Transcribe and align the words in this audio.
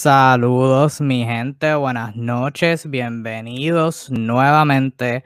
Saludos 0.00 1.00
mi 1.00 1.24
gente, 1.24 1.74
buenas 1.74 2.14
noches, 2.14 2.88
bienvenidos 2.88 4.08
nuevamente 4.12 5.24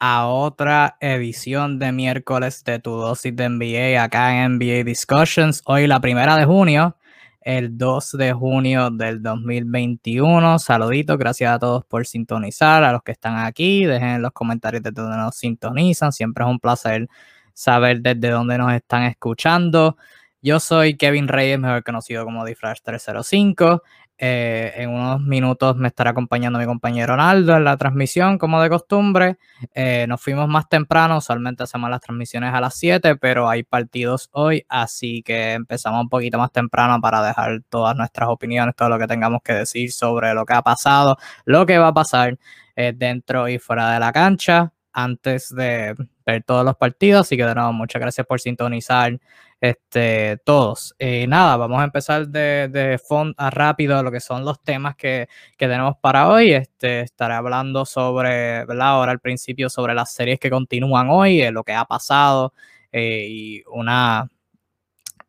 a 0.00 0.26
otra 0.26 0.96
edición 0.98 1.78
de 1.78 1.92
miércoles 1.92 2.64
de 2.64 2.80
tu 2.80 2.90
dosis 2.90 3.36
de 3.36 3.48
NBA 3.48 4.02
acá 4.02 4.42
en 4.42 4.56
NBA 4.56 4.82
Discussions. 4.82 5.62
Hoy 5.66 5.86
la 5.86 6.00
primera 6.00 6.34
de 6.36 6.46
junio, 6.46 6.96
el 7.42 7.78
2 7.78 8.10
de 8.18 8.32
junio 8.32 8.90
del 8.90 9.22
2021. 9.22 10.58
Saluditos, 10.58 11.16
gracias 11.16 11.52
a 11.52 11.60
todos 11.60 11.84
por 11.84 12.04
sintonizar, 12.04 12.82
a 12.82 12.90
los 12.90 13.04
que 13.04 13.12
están 13.12 13.38
aquí, 13.38 13.84
dejen 13.84 14.08
en 14.08 14.22
los 14.22 14.32
comentarios 14.32 14.82
de 14.82 14.90
donde 14.90 15.16
nos 15.16 15.36
sintonizan, 15.36 16.10
siempre 16.10 16.42
es 16.42 16.50
un 16.50 16.58
placer 16.58 17.06
saber 17.54 18.00
desde 18.00 18.30
dónde 18.30 18.58
nos 18.58 18.72
están 18.72 19.04
escuchando. 19.04 19.96
Yo 20.40 20.60
soy 20.60 20.96
Kevin 20.96 21.26
Reyes, 21.26 21.58
mejor 21.58 21.82
conocido 21.82 22.24
como 22.24 22.44
Diflash 22.44 22.78
305. 22.82 23.82
Eh, 24.20 24.72
en 24.74 24.90
unos 24.90 25.20
minutos 25.20 25.76
me 25.76 25.86
estará 25.86 26.10
acompañando 26.10 26.58
mi 26.58 26.66
compañero 26.66 27.14
Ronaldo 27.14 27.56
en 27.56 27.62
la 27.62 27.76
transmisión, 27.76 28.36
como 28.36 28.60
de 28.60 28.68
costumbre. 28.68 29.38
Eh, 29.74 30.06
nos 30.08 30.20
fuimos 30.20 30.48
más 30.48 30.68
temprano, 30.68 31.18
usualmente 31.18 31.62
hacemos 31.62 31.88
las 31.88 32.00
transmisiones 32.00 32.52
a 32.52 32.60
las 32.60 32.74
7, 32.74 33.14
pero 33.16 33.48
hay 33.48 33.62
partidos 33.62 34.28
hoy, 34.32 34.64
así 34.68 35.22
que 35.22 35.52
empezamos 35.52 36.02
un 36.02 36.08
poquito 36.08 36.36
más 36.36 36.50
temprano 36.50 37.00
para 37.00 37.22
dejar 37.22 37.62
todas 37.68 37.96
nuestras 37.96 38.28
opiniones, 38.28 38.74
todo 38.74 38.88
lo 38.88 38.98
que 38.98 39.06
tengamos 39.06 39.40
que 39.42 39.52
decir 39.52 39.92
sobre 39.92 40.34
lo 40.34 40.44
que 40.44 40.54
ha 40.54 40.62
pasado, 40.62 41.16
lo 41.44 41.64
que 41.64 41.78
va 41.78 41.88
a 41.88 41.94
pasar 41.94 42.38
eh, 42.74 42.92
dentro 42.96 43.48
y 43.48 43.58
fuera 43.60 43.92
de 43.92 44.00
la 44.00 44.12
cancha 44.12 44.72
antes 44.92 45.54
de 45.54 45.94
ver 46.26 46.42
todos 46.44 46.64
los 46.64 46.76
partidos. 46.76 47.22
Así 47.22 47.36
que 47.36 47.44
de 47.44 47.54
nuevo, 47.54 47.72
muchas 47.72 48.00
gracias 48.00 48.26
por 48.26 48.40
sintonizar 48.40 49.18
este, 49.60 50.38
todos. 50.44 50.94
Eh, 50.98 51.26
nada, 51.26 51.56
vamos 51.56 51.80
a 51.80 51.84
empezar 51.84 52.28
de, 52.28 52.68
de 52.68 52.98
fondo 52.98 53.34
a 53.38 53.50
rápido 53.50 54.02
lo 54.02 54.12
que 54.12 54.20
son 54.20 54.44
los 54.44 54.62
temas 54.62 54.96
que, 54.96 55.28
tenemos 55.56 55.96
para 56.00 56.28
hoy. 56.28 56.52
Este, 56.52 57.00
estaré 57.00 57.34
hablando 57.34 57.84
sobre, 57.84 58.64
¿verdad? 58.64 58.88
Ahora 58.88 59.12
al 59.12 59.20
principio 59.20 59.68
sobre 59.68 59.94
las 59.94 60.12
series 60.12 60.38
que 60.38 60.50
continúan 60.50 61.08
hoy, 61.10 61.42
eh, 61.42 61.50
lo 61.50 61.64
que 61.64 61.72
ha 61.72 61.84
pasado 61.84 62.52
eh, 62.92 63.26
y 63.28 63.62
una, 63.68 64.28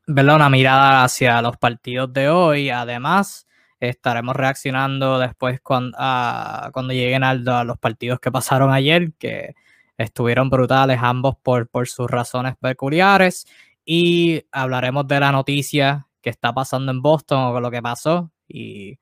¿verdad? 0.08 0.36
una 0.36 0.50
mirada 0.50 1.04
hacia 1.04 1.42
los 1.42 1.58
partidos 1.58 2.14
de 2.14 2.30
hoy. 2.30 2.70
Además, 2.70 3.48
estaremos 3.80 4.36
reaccionando 4.36 5.20
después 5.20 5.60
cuando, 5.62 5.98
cuando 6.74 6.94
lleguen 6.94 7.24
a, 7.24 7.32
a 7.32 7.64
los 7.64 7.78
partidos 7.80 8.20
que 8.20 8.32
pasaron 8.32 8.72
ayer, 8.72 9.14
que 9.18 9.56
estuvieron 9.98 10.50
brutales 10.50 11.00
ambos 11.02 11.36
por, 11.38 11.68
por 11.68 11.88
sus 11.88 12.10
razones 12.10 12.56
peculiares 12.58 13.48
y 13.92 14.46
hablaremos 14.52 15.08
de 15.08 15.20
la 15.20 15.32
noticia 15.32 16.06
que 16.22 16.30
está 16.30 16.54
pasando 16.54 16.92
en 16.92 17.02
Boston 17.02 17.56
o 17.56 17.60
lo 17.60 17.72
que 17.72 17.82
pasó 17.82 18.32
y 18.48 19.00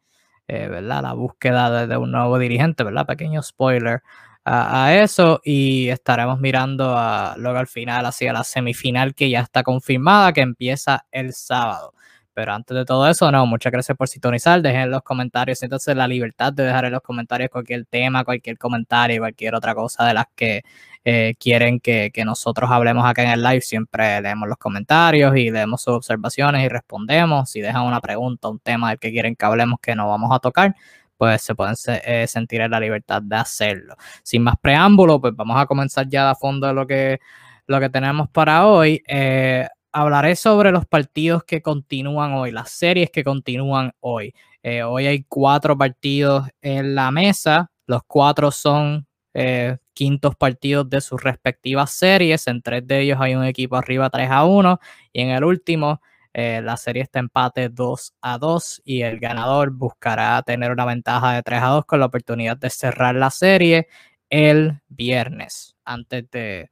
eh, 0.47 0.69
¿verdad? 0.69 1.03
la 1.03 1.11
búsqueda 1.11 1.85
de, 1.85 1.97
un 1.97 2.09
nuevo 2.13 2.39
dirigente, 2.39 2.85
¿verdad? 2.85 3.05
Pequeño 3.05 3.43
spoiler 3.43 4.01
a, 4.45 4.93
eso 4.93 5.41
y 5.43 5.89
estaremos 5.89 6.39
mirando 6.39 6.97
a, 6.97 7.35
luego 7.37 7.57
al 7.57 7.67
final 7.67 8.05
hacia 8.05 8.31
la 8.31 8.45
semifinal 8.45 9.13
que 9.13 9.29
ya 9.29 9.41
está 9.41 9.61
confirmada 9.61 10.31
que 10.31 10.39
empieza 10.39 11.05
el 11.11 11.33
sábado. 11.33 11.93
Pero 12.37 12.53
antes 12.53 12.77
de 12.77 12.85
todo 12.85 13.09
eso, 13.09 13.31
no, 13.31 13.47
muchas 13.47 13.71
gracias 13.71 13.97
por 13.97 14.07
sintonizar. 14.07 14.61
Dejen 14.61 14.81
en 14.81 14.91
los 14.91 15.01
comentarios, 15.01 15.63
entonces 15.63 15.95
la 15.95 16.07
libertad 16.07 16.53
de 16.53 16.65
dejar 16.65 16.85
en 16.85 16.91
los 16.91 17.01
comentarios 17.01 17.49
cualquier 17.49 17.85
tema, 17.85 18.23
cualquier 18.23 18.59
comentario, 18.59 19.21
cualquier 19.21 19.55
otra 19.55 19.73
cosa 19.73 20.05
de 20.05 20.13
las 20.13 20.25
que 20.35 20.61
eh, 21.03 21.33
quieren 21.39 21.79
que, 21.79 22.11
nosotros 22.23 22.69
hablemos 22.69 23.03
acá 23.07 23.23
en 23.23 23.31
el 23.31 23.41
live. 23.41 23.61
Siempre 23.61 24.21
leemos 24.21 24.47
los 24.47 24.59
comentarios 24.59 25.35
y 25.35 25.49
leemos 25.49 25.81
sus 25.81 25.95
observaciones 25.95 26.63
y 26.63 26.69
respondemos. 26.69 27.49
Si 27.49 27.59
dejan 27.59 27.81
una 27.81 28.01
pregunta, 28.01 28.49
un 28.49 28.59
tema 28.59 28.89
del 28.89 28.99
que 28.99 29.09
quieren 29.09 29.35
que 29.35 29.43
hablemos 29.43 29.79
que 29.81 29.95
no 29.95 30.07
vamos 30.07 30.29
a 30.31 30.37
tocar, 30.37 30.75
pues 31.17 31.41
se 31.41 31.55
pueden 31.55 31.73
eh, 31.87 32.27
sentir 32.27 32.61
en 32.61 32.69
la 32.69 32.79
libertad 32.79 33.19
de 33.23 33.35
hacerlo. 33.35 33.95
Sin 34.21 34.43
más 34.43 34.57
preámbulo, 34.61 35.19
pues 35.19 35.35
vamos 35.35 35.59
a 35.59 35.65
comenzar 35.65 36.07
ya 36.07 36.29
a 36.29 36.35
fondo 36.35 36.67
de 36.67 36.73
lo 36.73 36.85
que, 36.85 37.19
lo 37.65 37.79
que 37.79 37.89
tenemos 37.89 38.29
para 38.29 38.67
hoy. 38.67 39.01
Eh, 39.07 39.67
hablaré 39.97 40.35
sobre 40.35 40.71
los 40.71 40.85
partidos 40.85 41.43
que 41.43 41.61
continúan 41.63 42.33
hoy, 42.33 42.51
las 42.51 42.69
series 42.69 43.09
que 43.09 43.23
continúan 43.23 43.93
hoy. 43.99 44.33
Eh, 44.61 44.83
hoy 44.83 45.07
hay 45.07 45.23
cuatro 45.23 45.75
partidos 45.75 46.47
en 46.61 46.93
la 46.93 47.09
mesa, 47.09 47.71
los 47.87 48.01
cuatro 48.05 48.51
son 48.51 49.07
eh, 49.33 49.77
quintos 49.93 50.35
partidos 50.35 50.87
de 50.87 51.01
sus 51.01 51.23
respectivas 51.23 51.91
series, 51.91 52.45
en 52.47 52.61
tres 52.61 52.85
de 52.85 53.01
ellos 53.01 53.17
hay 53.19 53.33
un 53.33 53.43
equipo 53.43 53.75
arriba 53.75 54.09
3 54.11 54.29
a 54.29 54.45
1 54.45 54.79
y 55.13 55.21
en 55.21 55.29
el 55.29 55.43
último 55.43 55.99
eh, 56.33 56.61
la 56.63 56.77
serie 56.77 57.01
está 57.01 57.17
empate 57.19 57.69
2 57.69 58.13
a 58.21 58.37
2 58.37 58.81
y 58.85 59.01
el 59.01 59.19
ganador 59.19 59.71
buscará 59.71 60.41
tener 60.43 60.71
una 60.71 60.85
ventaja 60.85 61.33
de 61.33 61.41
3 61.41 61.61
a 61.63 61.67
2 61.69 61.85
con 61.85 61.99
la 61.99 62.05
oportunidad 62.05 62.57
de 62.57 62.69
cerrar 62.69 63.15
la 63.15 63.31
serie 63.31 63.87
el 64.29 64.79
viernes 64.89 65.75
antes 65.85 66.29
de, 66.29 66.69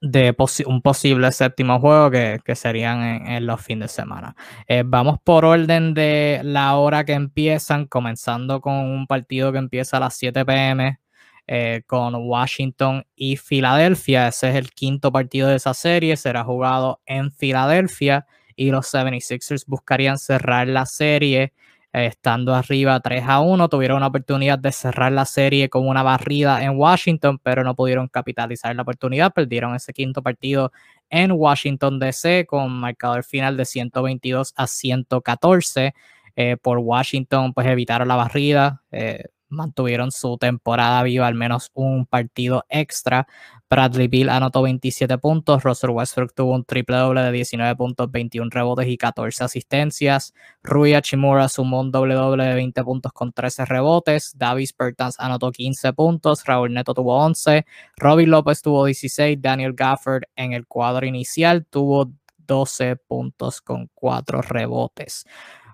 de 0.00 0.34
un 0.66 0.80
posible 0.80 1.30
séptimo 1.30 1.78
juego 1.78 2.10
que, 2.10 2.54
serían 2.54 3.02
en, 3.26 3.46
los 3.46 3.60
fines 3.60 3.90
de 3.90 4.02
semana. 4.02 4.34
Eh, 4.66 4.82
vamos 4.84 5.18
por 5.22 5.44
orden 5.44 5.94
de 5.94 6.40
la 6.42 6.76
hora 6.76 7.04
que 7.04 7.12
empiezan, 7.12 7.86
comenzando 7.86 8.60
con 8.60 8.74
un 8.74 9.06
partido 9.06 9.52
que 9.52 9.58
empieza 9.58 9.98
a 9.98 10.00
las 10.00 10.16
7 10.16 10.44
pm 10.44 11.00
eh, 11.46 11.82
con 11.86 12.14
Washington 12.14 13.04
y 13.14 13.36
Filadelfia. 13.36 14.28
Ese 14.28 14.50
es 14.50 14.56
el 14.56 14.70
quinto 14.70 15.12
partido 15.12 15.48
de 15.48 15.56
esa 15.56 15.74
serie, 15.74 16.16
será 16.16 16.44
jugado 16.44 17.00
en 17.06 17.30
Filadelfia 17.32 18.26
y 18.56 18.70
los 18.70 18.92
76ers 18.92 19.64
buscarían 19.66 20.18
cerrar 20.18 20.68
la 20.68 20.86
serie 20.86 21.52
estando 21.92 22.54
arriba 22.54 23.00
3 23.00 23.24
a 23.26 23.40
1, 23.40 23.68
tuvieron 23.68 23.98
una 23.98 24.06
oportunidad 24.08 24.58
de 24.58 24.72
cerrar 24.72 25.12
la 25.12 25.24
serie 25.24 25.68
con 25.68 25.88
una 25.88 26.02
barrida 26.02 26.62
en 26.64 26.78
Washington, 26.78 27.38
pero 27.42 27.64
no 27.64 27.74
pudieron 27.74 28.08
capitalizar 28.08 28.74
la 28.76 28.82
oportunidad, 28.82 29.32
perdieron 29.32 29.74
ese 29.74 29.92
quinto 29.92 30.22
partido 30.22 30.72
en 31.08 31.32
Washington 31.32 31.98
DC 31.98 32.46
con 32.46 32.72
marcador 32.72 33.24
final 33.24 33.56
de 33.56 33.64
122 33.64 34.54
a 34.56 34.66
114. 34.66 35.94
Eh, 36.36 36.56
por 36.56 36.78
Washington, 36.78 37.52
pues 37.52 37.66
evitaron 37.66 38.08
la 38.08 38.16
barrida. 38.16 38.82
Eh, 38.92 39.24
mantuvieron 39.50 40.10
su 40.10 40.38
temporada 40.38 41.02
viva 41.02 41.26
al 41.26 41.34
menos 41.34 41.70
un 41.74 42.06
partido 42.06 42.64
extra. 42.68 43.26
Bradley 43.68 44.08
Bill 44.08 44.28
anotó 44.30 44.62
27 44.62 45.18
puntos, 45.18 45.62
Russell 45.62 45.90
Westbrook 45.90 46.34
tuvo 46.34 46.54
un 46.54 46.64
triple 46.64 46.96
doble 46.96 47.22
de 47.22 47.30
19 47.30 47.76
puntos, 47.76 48.10
21 48.10 48.50
rebotes 48.50 48.88
y 48.88 48.96
14 48.96 49.44
asistencias. 49.44 50.34
Rui 50.62 50.94
Hachimura 50.94 51.48
sumó 51.48 51.80
un 51.80 51.92
doble 51.92 52.14
doble 52.14 52.44
de 52.46 52.54
20 52.54 52.82
puntos 52.82 53.12
con 53.12 53.32
13 53.32 53.66
rebotes. 53.66 54.32
Davis 54.36 54.74
Bertans 54.76 55.20
anotó 55.20 55.52
15 55.52 55.92
puntos, 55.92 56.44
Raúl 56.44 56.72
Neto 56.72 56.94
tuvo 56.94 57.16
11, 57.24 57.64
Robin 57.96 58.30
López 58.30 58.62
tuvo 58.62 58.86
16, 58.86 59.40
Daniel 59.40 59.74
Gafford 59.74 60.24
en 60.34 60.52
el 60.52 60.66
cuadro 60.66 61.06
inicial 61.06 61.66
tuvo 61.66 62.10
12 62.38 62.96
puntos 62.96 63.60
con 63.60 63.88
4 63.94 64.42
rebotes. 64.42 65.24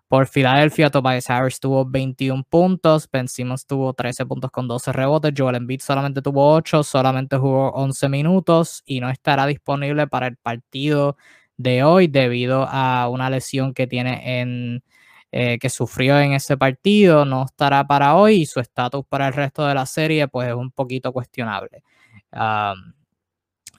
Por 0.08 0.28
Filadelfia, 0.28 0.90
Tobias 0.90 1.28
Harris 1.28 1.58
tuvo 1.58 1.84
21 1.84 2.44
puntos, 2.44 3.08
Ben 3.10 3.26
Simmons 3.26 3.66
tuvo 3.66 3.92
13 3.92 4.24
puntos 4.24 4.50
con 4.52 4.68
12 4.68 4.92
rebotes, 4.92 5.32
Joel 5.36 5.56
Embiid 5.56 5.80
solamente 5.80 6.22
tuvo 6.22 6.52
8, 6.54 6.84
solamente 6.84 7.36
jugó 7.36 7.70
11 7.72 8.08
minutos 8.08 8.82
y 8.86 9.00
no 9.00 9.10
estará 9.10 9.46
disponible 9.46 10.06
para 10.06 10.28
el 10.28 10.36
partido 10.36 11.16
de 11.56 11.82
hoy 11.82 12.06
debido 12.06 12.66
a 12.68 13.08
una 13.08 13.30
lesión 13.30 13.74
que 13.74 13.88
tiene 13.88 14.40
en 14.40 14.84
eh, 15.32 15.58
que 15.58 15.68
sufrió 15.70 16.18
en 16.20 16.32
ese 16.32 16.56
partido, 16.56 17.24
no 17.24 17.44
estará 17.44 17.84
para 17.86 18.14
hoy 18.16 18.42
y 18.42 18.46
su 18.46 18.60
estatus 18.60 19.04
para 19.08 19.26
el 19.26 19.34
resto 19.34 19.66
de 19.66 19.74
la 19.74 19.84
serie 19.84 20.28
pues 20.28 20.48
es 20.48 20.54
un 20.54 20.70
poquito 20.70 21.12
cuestionable. 21.12 21.82
Um, 22.32 22.94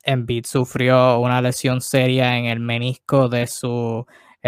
Embiid 0.03 0.45
sufrió 0.45 1.19
una 1.19 1.41
lesión 1.41 1.81
seria 1.81 2.37
en 2.37 2.45
el 2.45 2.59
menisco 2.59 3.29
de 3.29 3.47
su 3.47 4.05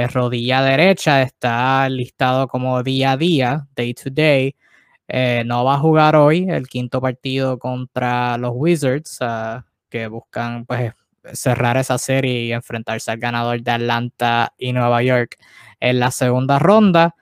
rodilla 0.08 0.62
derecha 0.64 1.22
está 1.22 1.88
listado 1.90 2.48
como 2.48 2.82
día 2.84 3.14
a 3.14 3.18
día, 3.18 3.68
day 3.76 3.94
to 3.94 4.10
day. 4.10 4.56
Eh, 5.08 5.44
no 5.46 5.66
va 5.66 5.76
a 5.76 5.80
jugar 5.80 6.16
hoy 6.16 6.48
el 6.50 6.68
quinto 6.68 7.02
partido 7.02 7.58
contra 7.60 8.38
los 8.38 8.52
Wizards, 8.54 9.18
ah, 9.22 9.66
que 9.90 10.08
buscan 10.08 10.66
pues 10.66 10.94
cerrar 11.34 11.78
esa 11.78 11.98
serie 11.98 12.44
y 12.46 12.54
enfrentarse 12.54 13.12
al 13.12 13.18
ganador 13.20 13.62
de 13.62 13.72
Atlanta 13.72 14.54
y 14.58 14.74
Nueva 14.74 15.02
York 15.04 15.38
en 15.80 16.00
la 16.00 16.12
segunda 16.12 16.60
ronda. 16.60 17.16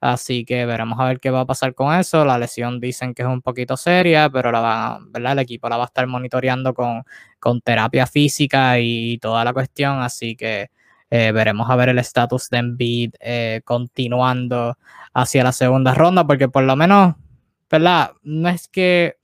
Así 0.00 0.44
que 0.44 0.66
veremos 0.66 1.00
a 1.00 1.06
ver 1.06 1.20
qué 1.20 1.30
va 1.30 1.40
a 1.40 1.46
pasar 1.46 1.74
con 1.74 1.94
eso. 1.94 2.24
La 2.24 2.38
lesión 2.38 2.78
dicen 2.80 3.14
que 3.14 3.22
es 3.22 3.28
un 3.28 3.40
poquito 3.42 3.76
seria, 3.76 4.28
pero 4.30 4.52
la 4.52 4.98
¿verdad? 5.08 5.32
el 5.32 5.38
equipo 5.40 5.68
la 5.68 5.78
va 5.78 5.84
a 5.84 5.86
estar 5.86 6.06
monitoreando 6.06 6.74
con, 6.74 7.04
con 7.38 7.60
terapia 7.62 8.06
física 8.06 8.78
y 8.80 9.18
toda 9.18 9.44
la 9.44 9.52
cuestión. 9.54 10.00
Así 10.02 10.36
que 10.36 10.70
eh, 11.16 11.30
veremos 11.30 11.70
a 11.70 11.76
ver 11.76 11.90
el 11.90 11.98
estatus 12.00 12.50
de 12.50 12.58
Embiid 12.58 13.14
eh, 13.20 13.60
continuando 13.64 14.76
hacia 15.12 15.44
la 15.44 15.52
segunda 15.52 15.94
ronda, 15.94 16.26
porque 16.26 16.48
por 16.48 16.64
lo 16.64 16.74
menos, 16.74 17.14
¿verdad? 17.70 18.10
No 18.24 18.48
es 18.48 18.66
que 18.66 19.18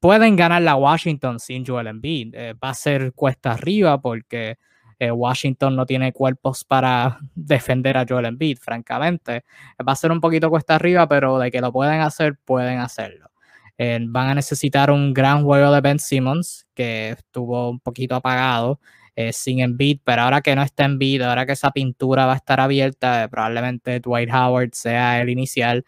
pueden 0.00 0.36
ganar 0.36 0.62
la 0.62 0.74
Washington 0.76 1.38
sin 1.38 1.66
Joel 1.66 1.88
Embiid. 1.88 2.34
Eh, 2.34 2.54
va 2.54 2.70
a 2.70 2.74
ser 2.74 3.12
cuesta 3.12 3.52
arriba 3.52 4.00
porque 4.00 4.56
Eh, 4.98 5.10
Washington 5.10 5.76
no 5.76 5.84
tiene 5.84 6.12
cuerpos 6.12 6.64
para 6.64 7.18
defender 7.34 7.98
a 7.98 8.06
Joel 8.08 8.26
Embiid, 8.26 8.58
francamente. 8.58 9.44
Va 9.86 9.92
a 9.92 9.96
ser 9.96 10.12
un 10.12 10.20
poquito 10.20 10.48
cuesta 10.48 10.76
arriba, 10.76 11.06
pero 11.08 11.38
de 11.38 11.50
que 11.50 11.60
lo 11.60 11.72
pueden 11.72 12.00
hacer, 12.00 12.38
pueden 12.44 12.78
hacerlo. 12.78 13.30
Eh, 13.76 13.98
van 14.00 14.28
a 14.30 14.34
necesitar 14.34 14.90
un 14.90 15.12
gran 15.12 15.44
juego 15.44 15.72
de 15.72 15.80
Ben 15.82 15.98
Simmons, 15.98 16.66
que 16.74 17.10
estuvo 17.10 17.70
un 17.70 17.80
poquito 17.80 18.14
apagado 18.14 18.80
eh, 19.16 19.32
sin 19.32 19.60
Embiid, 19.60 20.00
pero 20.04 20.22
ahora 20.22 20.40
que 20.40 20.54
no 20.56 20.62
está 20.62 20.84
Embiid, 20.84 21.22
ahora 21.22 21.46
que 21.46 21.52
esa 21.52 21.70
pintura 21.70 22.26
va 22.26 22.34
a 22.34 22.36
estar 22.36 22.60
abierta, 22.60 23.28
probablemente 23.30 24.00
Dwight 24.00 24.30
Howard 24.32 24.70
sea 24.72 25.20
el 25.20 25.28
inicial 25.28 25.84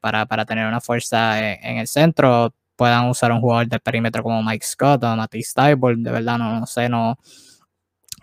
para, 0.00 0.26
para, 0.26 0.44
tener 0.44 0.66
una 0.66 0.80
fuerza 0.80 1.38
en, 1.38 1.78
el 1.78 1.86
centro. 1.86 2.52
Puedan 2.74 3.08
usar 3.08 3.30
un 3.30 3.40
jugador 3.40 3.68
de 3.68 3.78
perímetro 3.78 4.22
como 4.24 4.42
Mike 4.42 4.66
Scott 4.66 5.04
o 5.04 5.16
Matisse 5.16 5.54
Tybalt, 5.54 6.00
de 6.00 6.10
verdad 6.10 6.38
no, 6.38 6.58
no 6.58 6.66
sé, 6.66 6.88
no, 6.88 7.16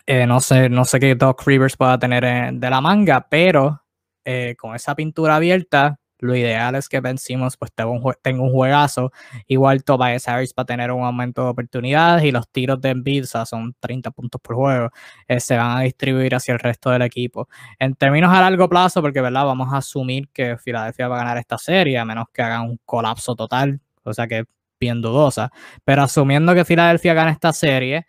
eh, 0.10 0.26
no, 0.26 0.40
sé, 0.40 0.70
no 0.70 0.86
sé 0.86 1.02
qué 1.02 1.16
Doc 1.16 1.46
Rivers 1.46 1.76
pueda 1.76 2.00
tener 2.00 2.54
de 2.54 2.70
la 2.70 2.80
manga, 2.80 3.28
pero 3.30 3.84
eh, 4.24 4.56
con 4.58 4.74
esa 4.74 4.96
pintura 4.96 5.36
abierta, 5.36 6.00
lo 6.20 6.36
ideal 6.36 6.76
es 6.76 6.90
que 6.90 7.00
vencimos, 7.00 7.58
pues 7.58 7.72
tenga 7.74 7.92
un, 7.92 8.02
un 8.42 8.52
juegazo. 8.52 9.12
Igual 9.48 9.84
Tobias 9.84 10.28
Harris 10.28 10.54
para 10.54 10.66
tener 10.66 10.92
un 10.92 11.04
aumento 11.04 11.44
de 11.44 11.50
oportunidades 11.50 12.24
y 12.24 12.32
los 12.32 12.50
tiros 12.50 12.82
de 12.82 12.90
Embiid, 12.90 13.26
son 13.26 13.76
30 13.80 14.12
puntos 14.12 14.42
por 14.42 14.56
juego, 14.56 14.90
eh, 15.28 15.40
se 15.40 15.58
van 15.58 15.78
a 15.78 15.82
distribuir 15.82 16.36
hacia 16.36 16.54
el 16.54 16.60
resto 16.60 16.90
del 16.90 17.02
equipo. 17.04 17.48
En 17.80 17.96
términos 17.96 18.32
a 18.34 18.42
largo 18.42 18.68
plazo, 18.70 19.02
porque 19.02 19.22
verdad, 19.22 19.46
vamos 19.46 19.72
a 19.74 19.78
asumir 19.78 20.30
que 20.30 20.58
Filadelfia 20.58 21.08
va 21.08 21.16
a 21.18 21.20
ganar 21.20 21.38
esta 21.38 21.58
serie, 21.58 21.98
a 21.98 22.06
menos 22.06 22.26
que 22.34 22.42
hagan 22.42 22.64
un 22.64 22.80
colapso 22.86 23.36
total, 23.36 23.80
o 24.04 24.14
sea 24.14 24.28
que 24.28 24.46
bien 24.80 25.02
dudosa. 25.02 25.52
Pero 25.84 26.04
asumiendo 26.04 26.54
que 26.54 26.66
Filadelfia 26.66 27.14
gana 27.14 27.32
esta 27.32 27.54
serie, 27.54 28.06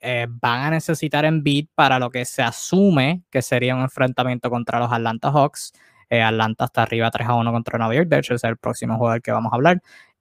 eh, 0.00 0.26
van 0.28 0.62
a 0.62 0.70
necesitar 0.70 1.24
en 1.24 1.44
beat 1.44 1.66
para 1.76 1.98
lo 1.98 2.10
que 2.10 2.24
se 2.24 2.42
asume 2.42 3.22
que 3.30 3.40
sería 3.40 3.76
un 3.76 3.82
enfrentamiento 3.82 4.50
contra 4.50 4.80
los 4.80 4.92
Atlanta 4.92 5.30
Hawks. 5.30 5.72
Eh, 6.12 6.20
Atlanta 6.20 6.66
está 6.66 6.82
arriba 6.82 7.10
3 7.10 7.26
a 7.26 7.34
1 7.36 7.52
contra 7.52 7.78
Nueva 7.78 7.94
York, 7.94 8.06
de 8.06 8.18
hecho 8.18 8.34
es 8.34 8.44
el 8.44 8.58
próximo 8.58 8.98
juego 8.98 9.14
del 9.14 9.22
que 9.22 9.32
vamos 9.32 9.50
a 9.50 9.56
hablar. 9.56 9.80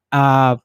Ah, 0.10 0.58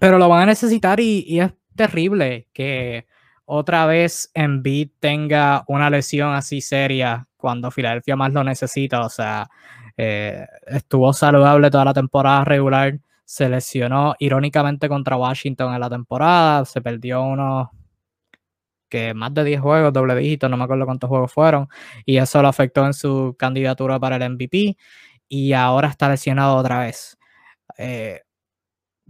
pero 0.00 0.18
lo 0.18 0.28
van 0.28 0.42
a 0.44 0.46
necesitar 0.46 1.00
y, 1.00 1.40
es 1.40 1.52
terrible 1.74 2.46
que 2.52 3.08
otra 3.44 3.86
vez 3.86 4.30
Embiid 4.34 4.90
tenga 5.00 5.64
una 5.66 5.90
lesión 5.90 6.32
así 6.32 6.60
seria 6.60 7.26
cuando 7.36 7.72
Filadelfia 7.72 8.14
más 8.14 8.32
lo 8.32 8.44
necesita. 8.44 9.00
O 9.00 9.08
sea, 9.08 9.50
eh, 9.96 10.46
estuvo 10.68 11.12
saludable 11.12 11.68
toda 11.68 11.86
la 11.86 11.94
temporada 11.94 12.44
regular, 12.44 13.00
se 13.24 13.48
lesionó 13.48 14.14
irónicamente 14.20 14.88
contra 14.88 15.16
Washington 15.16 15.74
en 15.74 15.80
la 15.80 15.90
temporada, 15.90 16.64
se 16.66 16.80
perdió 16.80 17.22
unos 17.24 17.68
que 18.88 19.14
más 19.14 19.34
de 19.34 19.44
10 19.44 19.60
juegos, 19.60 19.92
doble 19.92 20.14
dígito, 20.16 20.48
no 20.48 20.56
me 20.56 20.64
acuerdo 20.64 20.86
cuántos 20.86 21.08
juegos 21.08 21.32
fueron, 21.32 21.68
y 22.04 22.18
eso 22.18 22.42
lo 22.42 22.48
afectó 22.48 22.86
en 22.86 22.94
su 22.94 23.36
candidatura 23.38 23.98
para 24.00 24.16
el 24.16 24.30
MVP, 24.32 24.76
y 25.28 25.52
ahora 25.52 25.88
está 25.88 26.08
lesionado 26.08 26.56
otra 26.56 26.80
vez. 26.80 27.18
Eh, 27.78 28.22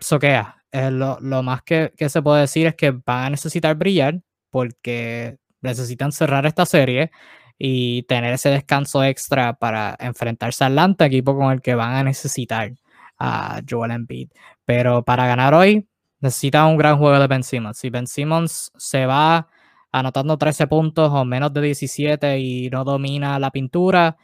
soquea. 0.00 0.62
Eh, 0.72 0.90
lo, 0.90 1.18
más 1.42 1.62
que, 1.62 1.92
se 2.08 2.22
puede 2.22 2.42
decir 2.42 2.66
es 2.66 2.74
que 2.74 2.90
van 2.90 3.24
a 3.26 3.30
necesitar 3.30 3.74
brillar 3.76 4.20
porque 4.50 5.38
necesitan 5.62 6.12
cerrar 6.12 6.46
esta 6.46 6.66
serie 6.66 7.10
y 7.58 8.02
tener 8.04 8.34
ese 8.34 8.50
descanso 8.50 9.02
extra 9.04 9.54
para 9.54 9.96
enfrentarse 10.00 10.64
a 10.64 10.66
Atlanta, 10.68 11.06
equipo 11.06 11.36
con 11.36 11.52
el 11.52 11.62
que 11.62 11.74
van 11.74 11.94
a 11.94 12.02
necesitar 12.04 12.72
a 13.18 13.60
Joel 13.68 13.92
Embiid. 13.92 14.30
Pero 14.64 15.04
para 15.04 15.26
ganar 15.26 15.54
hoy, 15.54 15.88
necesitan 16.20 16.66
un 16.66 16.76
gran 16.76 16.98
juego 16.98 17.18
de 17.18 17.26
Ben 17.26 17.42
Simmons. 17.42 17.78
Si 17.78 17.90
Ben 17.90 18.06
Simmons 18.06 18.72
se 18.76 19.06
va 19.06 19.48
anotando 19.98 20.36
13 20.36 20.66
puntos 20.66 21.10
o 21.12 21.24
menos 21.24 21.52
de 21.52 21.60
17 21.62 22.38
y 22.38 22.70
no 22.70 22.84
domina 22.84 23.38
la 23.38 23.50
pintura, 23.50 24.16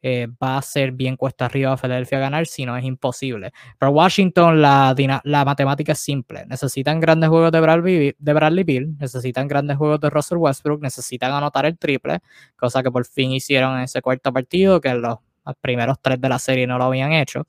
eh, 0.00 0.28
va 0.42 0.58
a 0.58 0.62
ser 0.62 0.92
bien 0.92 1.16
cuesta 1.16 1.46
arriba 1.46 1.72
a 1.72 1.76
Philadelphia 1.76 2.20
ganar, 2.20 2.46
si 2.46 2.64
no 2.64 2.76
es 2.76 2.84
imposible. 2.84 3.52
Pero 3.78 3.92
Washington, 3.92 4.62
la, 4.62 4.94
la 5.24 5.44
matemática 5.44 5.92
es 5.92 5.98
simple. 5.98 6.46
Necesitan 6.46 7.00
grandes 7.00 7.28
juegos 7.28 7.50
de 7.52 7.60
Bradley, 7.60 8.14
de 8.18 8.64
Bill, 8.64 8.96
necesitan 8.98 9.48
grandes 9.48 9.76
juegos 9.76 10.00
de 10.00 10.10
Russell 10.10 10.38
Westbrook, 10.38 10.80
necesitan 10.82 11.32
anotar 11.32 11.66
el 11.66 11.76
triple, 11.78 12.20
cosa 12.56 12.82
que 12.82 12.90
por 12.90 13.04
fin 13.06 13.32
hicieron 13.32 13.76
en 13.76 13.84
ese 13.84 14.00
cuarto 14.00 14.32
partido, 14.32 14.80
que 14.80 14.94
los, 14.94 15.18
primeros 15.60 15.98
tres 16.00 16.20
de 16.20 16.28
la 16.28 16.38
serie 16.38 16.66
no 16.66 16.78
lo 16.78 16.84
habían 16.84 17.12
hecho. 17.12 17.46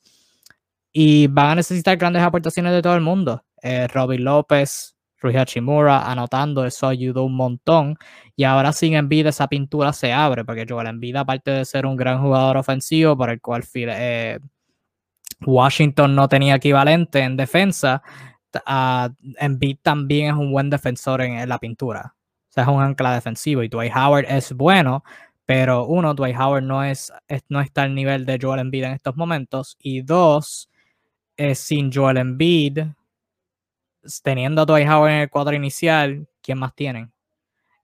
Y 0.91 1.27
van 1.27 1.51
a 1.51 1.55
necesitar 1.55 1.97
grandes 1.97 2.23
aportaciones 2.23 2.73
de 2.73 2.81
todo 2.81 2.95
el 2.95 3.01
mundo. 3.01 3.43
Eh, 3.61 3.87
Robin 3.87 4.23
López, 4.23 4.95
Rui 5.21 5.35
Hachimura 5.35 6.09
anotando, 6.09 6.65
eso 6.65 6.87
ayudó 6.87 7.23
un 7.23 7.35
montón. 7.35 7.97
Y 8.35 8.43
ahora 8.45 8.71
sin 8.71 8.95
Embiid 8.95 9.27
esa 9.27 9.47
pintura 9.47 9.93
se 9.93 10.13
abre, 10.13 10.45
porque 10.45 10.65
Joel 10.67 10.87
Embiid, 10.87 11.15
aparte 11.17 11.51
de 11.51 11.65
ser 11.65 11.85
un 11.85 11.95
gran 11.97 12.21
jugador 12.21 12.57
ofensivo, 12.57 13.17
por 13.17 13.29
el 13.29 13.41
cual 13.41 13.63
eh, 13.73 14.39
Washington 15.45 16.15
no 16.15 16.27
tenía 16.27 16.55
equivalente 16.55 17.19
en 17.19 17.35
defensa, 17.37 18.01
uh, 18.55 19.13
Embiid 19.39 19.77
también 19.81 20.27
es 20.27 20.33
un 20.33 20.51
buen 20.51 20.69
defensor 20.69 21.21
en, 21.21 21.47
la 21.47 21.59
pintura. 21.59 22.15
O 22.49 22.51
sea, 22.51 22.63
es 22.63 22.69
un 22.69 22.81
ancla 22.81 23.13
defensivo. 23.13 23.63
Y 23.63 23.67
Dwight 23.67 23.93
Howard 23.95 24.25
es 24.29 24.53
bueno, 24.53 25.03
pero 25.45 25.85
uno, 25.85 26.13
Dwight 26.13 26.37
Howard 26.37 26.63
no, 26.63 26.83
es, 26.83 27.11
no 27.49 27.61
está 27.61 27.83
al 27.83 27.93
nivel 27.93 28.25
de 28.25 28.39
Joel 28.41 28.61
Embiid 28.61 28.85
en 28.85 28.93
estos 28.93 29.15
momentos. 29.17 29.77
Y 29.81 30.01
dos, 30.01 30.69
sin 31.55 31.91
Joel 31.91 32.17
Embiid, 32.17 32.79
teniendo 34.23 34.61
a 34.61 34.65
Dwight 34.65 34.87
Howard 34.87 35.11
en 35.11 35.17
el 35.21 35.29
cuadro 35.29 35.55
inicial, 35.55 36.27
¿quién 36.41 36.59
más 36.59 36.73
tienen? 36.75 37.11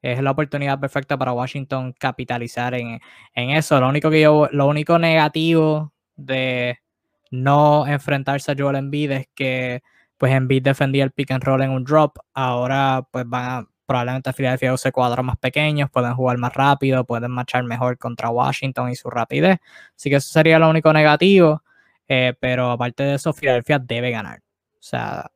Es 0.01 0.21
la 0.21 0.31
oportunidad 0.31 0.79
perfecta 0.79 1.17
para 1.17 1.33
Washington 1.33 1.93
capitalizar 1.97 2.75
en, 2.75 3.01
eso. 3.33 3.79
Lo 3.79 3.89
único, 3.89 4.11
que 4.11 4.23
lo 4.23 4.67
único 4.67 4.99
negativo 4.99 5.93
de 6.15 6.79
no 7.31 7.87
enfrentarse 7.87 8.51
a 8.51 8.55
Joel 8.57 8.75
Embiid 8.75 9.11
es 9.11 9.27
que 9.33 9.81
pues 10.17 10.31
Embiid 10.31 10.63
defendía 10.63 11.03
el 11.03 11.11
pick 11.11 11.31
and 11.31 11.43
roll 11.43 11.61
en 11.61 11.71
un 11.71 11.83
drop. 11.83 12.17
Ahora 12.33 13.07
pues 13.11 13.27
van 13.27 13.45
a, 13.45 13.67
probablemente 13.85 14.29
a 14.29 14.33
Philadelphia 14.33 14.73
use 14.73 14.91
cuadros 14.91 15.25
más 15.25 15.37
pequeños, 15.37 15.89
pueden 15.89 16.13
jugar 16.13 16.37
más 16.37 16.53
rápido, 16.53 17.03
pueden 17.05 17.31
marchar 17.31 17.63
mejor 17.63 17.97
contra 17.97 18.29
Washington 18.29 18.91
y 18.91 18.95
su 18.95 19.09
rapidez. 19.09 19.59
Así 19.95 20.09
que 20.09 20.17
eso 20.17 20.31
sería 20.31 20.59
lo 20.59 20.69
único 20.69 20.93
negativo. 20.93 21.63
Eh, 22.07 22.33
pero 22.39 22.71
aparte 22.71 23.03
de 23.03 23.15
eso, 23.15 23.33
Philadelphia 23.33 23.79
debe 23.79 24.11
ganar. 24.11 24.39
O 24.39 24.87
sea, 24.87 25.31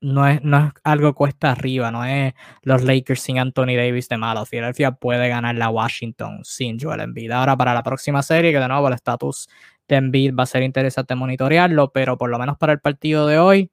no 0.00 0.26
es, 0.26 0.42
no 0.42 0.66
es 0.66 0.72
algo 0.84 1.14
cuesta 1.14 1.52
arriba, 1.52 1.90
no 1.90 2.04
es 2.04 2.34
los 2.62 2.82
Lakers 2.82 3.20
sin 3.20 3.38
Anthony 3.38 3.76
Davis 3.76 4.08
de 4.08 4.16
malo. 4.16 4.46
Philadelphia 4.46 4.92
puede 4.92 5.28
ganar 5.28 5.54
la 5.56 5.70
Washington 5.70 6.40
sin 6.44 6.78
Joel 6.80 7.00
Embiid. 7.00 7.30
Ahora 7.32 7.56
para 7.56 7.74
la 7.74 7.82
próxima 7.82 8.22
serie, 8.22 8.52
que 8.52 8.58
de 8.58 8.68
nuevo 8.68 8.88
el 8.88 8.94
estatus 8.94 9.48
de 9.88 9.96
Embiid 9.96 10.34
va 10.34 10.44
a 10.44 10.46
ser 10.46 10.62
interesante 10.62 11.14
monitorearlo, 11.14 11.92
pero 11.92 12.16
por 12.16 12.30
lo 12.30 12.38
menos 12.38 12.56
para 12.58 12.72
el 12.72 12.80
partido 12.80 13.26
de 13.26 13.38
hoy 13.38 13.70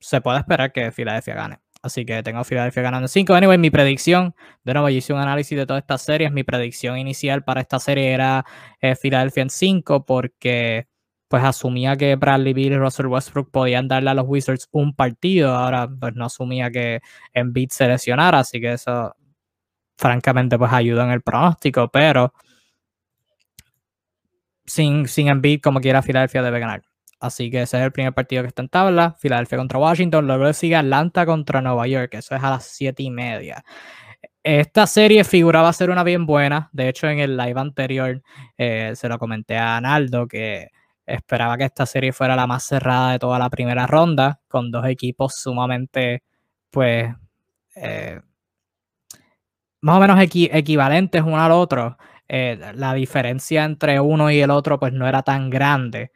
se 0.00 0.20
puede 0.20 0.38
esperar 0.38 0.72
que 0.72 0.92
Philadelphia 0.92 1.34
gane. 1.34 1.58
Así 1.82 2.04
que 2.04 2.22
tengo 2.22 2.40
a 2.40 2.44
Philadelphia 2.44 2.82
ganando 2.82 3.08
5. 3.08 3.34
Anyway, 3.34 3.56
mi 3.58 3.70
predicción, 3.70 4.34
de 4.64 4.74
nuevo, 4.74 4.88
yo 4.88 4.96
hice 4.98 5.12
un 5.12 5.20
análisis 5.20 5.56
de 5.56 5.64
todas 5.64 5.82
estas 5.82 6.02
series. 6.02 6.32
Mi 6.32 6.42
predicción 6.42 6.98
inicial 6.98 7.44
para 7.44 7.60
esta 7.60 7.78
serie 7.78 8.12
era 8.12 8.44
eh, 8.80 8.96
Philadelphia 8.96 9.42
en 9.42 9.50
5 9.50 10.04
porque 10.04 10.88
pues 11.28 11.44
asumía 11.44 11.96
que 11.96 12.16
Bradley 12.16 12.54
Beal 12.54 12.72
y 12.72 12.78
Russell 12.78 13.06
Westbrook 13.06 13.50
podían 13.50 13.88
darle 13.88 14.10
a 14.10 14.14
los 14.14 14.26
Wizards 14.26 14.68
un 14.72 14.94
partido. 14.94 15.54
Ahora, 15.54 15.88
pues 15.88 16.14
no 16.14 16.24
asumía 16.26 16.70
que 16.70 17.00
Embiid 17.34 17.70
se 17.70 17.86
lesionara, 17.88 18.40
así 18.40 18.60
que 18.60 18.72
eso, 18.72 19.14
francamente, 19.96 20.58
pues 20.58 20.72
ayuda 20.72 21.04
en 21.04 21.10
el 21.10 21.22
pronóstico, 21.22 21.88
pero 21.90 22.32
sin, 24.66 25.08
sin 25.08 25.28
Embiid, 25.28 25.60
como 25.60 25.80
quiera, 25.80 26.02
Filadelfia 26.02 26.42
debe 26.42 26.60
ganar. 26.60 26.82
Así 27.20 27.50
que 27.50 27.62
ese 27.62 27.78
es 27.78 27.82
el 27.84 27.92
primer 27.92 28.14
partido 28.14 28.42
que 28.42 28.48
está 28.48 28.62
en 28.62 28.68
tabla. 28.68 29.16
Filadelfia 29.18 29.58
contra 29.58 29.78
Washington. 29.78 30.26
Luego 30.26 30.52
sigue 30.52 30.76
Atlanta 30.76 31.26
contra 31.26 31.60
Nueva 31.60 31.86
York. 31.88 32.14
Eso 32.14 32.36
es 32.36 32.42
a 32.42 32.50
las 32.50 32.64
7 32.64 33.02
y 33.02 33.10
media. 33.10 33.64
Esta 34.44 34.86
serie 34.86 35.24
figuraba 35.24 35.72
ser 35.72 35.90
una 35.90 36.04
bien 36.04 36.26
buena. 36.26 36.70
De 36.72 36.88
hecho, 36.88 37.08
en 37.08 37.18
el 37.18 37.36
live 37.36 37.60
anterior 37.60 38.22
eh, 38.56 38.92
se 38.94 39.08
lo 39.08 39.18
comenté 39.18 39.56
a 39.56 39.76
Analdo 39.76 40.28
que 40.28 40.68
Esperaba 41.08 41.56
que 41.58 41.64
esta 41.64 41.86
serie 41.86 42.12
fuera 42.12 42.36
la 42.36 42.46
más 42.46 42.64
cerrada 42.64 43.12
de 43.12 43.18
toda 43.18 43.38
la 43.38 43.48
primera 43.50 43.86
ronda, 43.86 44.40
con 44.48 44.70
dos 44.70 44.86
equipos 44.86 45.34
sumamente, 45.36 46.22
pues, 46.70 47.14
eh, 47.76 48.20
más 49.80 49.96
o 49.96 50.00
menos 50.00 50.18
equivalentes 50.20 51.22
uno 51.22 51.40
al 51.40 51.52
otro. 51.52 51.96
Eh, 52.28 52.58
la 52.74 52.92
diferencia 52.94 53.64
entre 53.64 54.00
uno 54.00 54.30
y 54.30 54.40
el 54.40 54.50
otro, 54.50 54.78
pues, 54.78 54.92
no 54.92 55.08
era 55.08 55.22
tan 55.22 55.50
grande, 55.50 56.12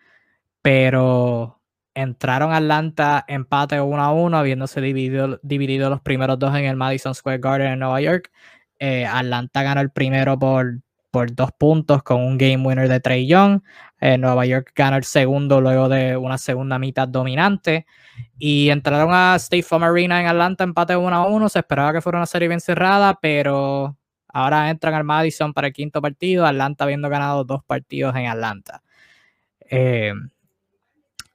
pero 0.62 1.60
entraron 1.94 2.52
Atlanta 2.54 3.24
empate 3.28 3.80
1 3.80 4.02
a 4.02 4.12
1, 4.12 4.38
habiéndose 4.38 4.80
dividido, 4.80 5.40
dividido 5.42 5.90
los 5.90 6.00
primeros 6.02 6.38
dos 6.38 6.54
en 6.56 6.66
el 6.66 6.76
Madison 6.76 7.14
Square 7.14 7.38
Garden 7.38 7.72
en 7.72 7.78
Nueva 7.80 8.00
York. 8.02 8.30
Eh, 8.78 9.06
Atlanta 9.06 9.62
ganó 9.62 9.80
el 9.82 9.90
primero 9.92 10.38
por 10.38 10.80
por 11.12 11.32
dos 11.34 11.52
puntos 11.52 12.02
con 12.02 12.20
un 12.22 12.38
game 12.38 12.66
winner 12.66 12.88
de 12.88 12.98
Trey 12.98 13.28
Young. 13.28 13.60
Eh, 14.00 14.18
Nueva 14.18 14.46
York 14.46 14.72
gana 14.74 14.96
el 14.96 15.04
segundo 15.04 15.60
luego 15.60 15.88
de 15.88 16.16
una 16.16 16.38
segunda 16.38 16.78
mitad 16.78 17.06
dominante. 17.06 17.86
Y 18.38 18.70
entraron 18.70 19.10
a 19.12 19.36
State 19.36 19.62
Farm 19.62 19.84
Arena 19.84 20.20
en 20.20 20.26
Atlanta, 20.26 20.64
empate 20.64 20.96
1 20.96 21.14
a 21.14 21.26
1. 21.28 21.48
Se 21.50 21.60
esperaba 21.60 21.92
que 21.92 22.00
fuera 22.00 22.18
una 22.18 22.26
serie 22.26 22.48
bien 22.48 22.60
cerrada, 22.60 23.18
pero 23.20 23.96
ahora 24.28 24.70
entran 24.70 24.94
al 24.94 25.04
Madison 25.04 25.52
para 25.52 25.68
el 25.68 25.74
quinto 25.74 26.00
partido. 26.00 26.46
Atlanta 26.46 26.84
habiendo 26.84 27.08
ganado 27.10 27.44
dos 27.44 27.62
partidos 27.62 28.16
en 28.16 28.26
Atlanta. 28.26 28.82
Eh, 29.70 30.14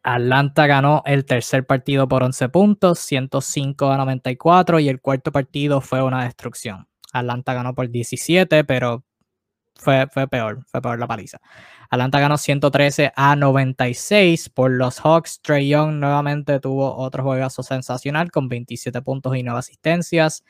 Atlanta 0.02 0.66
ganó 0.66 1.04
el 1.06 1.24
tercer 1.26 1.68
partido 1.68 2.08
por 2.08 2.24
11 2.24 2.50
puntos, 2.50 3.00
105 3.00 3.92
a 3.92 3.98
94, 3.98 4.80
y 4.80 4.90
el 4.90 5.02
cuarto 5.02 5.32
partido 5.32 5.82
fue 5.82 6.02
una 6.02 6.24
destrucción. 6.24 6.88
Atlanta 7.14 7.54
ganó 7.54 7.76
por 7.76 7.90
17, 7.90 8.64
pero 8.64 9.04
fue, 9.80 10.08
peor, 10.28 10.64
fue 10.66 10.82
peor 10.82 11.00
la 11.00 11.08
paliza. 11.08 11.40
Atlanta 11.90 12.20
ganó 12.20 12.38
113 12.38 13.14
a 13.16 13.36
96 13.36 14.50
por 14.50 14.72
los 14.72 15.00
Hawks. 15.00 15.42
Trey 15.42 15.70
Young 15.70 16.00
nuevamente 16.00 16.60
tuvo 16.60 16.96
otro 16.96 17.24
juegazo 17.24 17.64
sensacional 17.64 18.32
con 18.32 18.50
27 18.50 19.02
puntos 19.02 19.36
y 19.36 19.44
9 19.44 19.60
asistencias. 19.60 20.44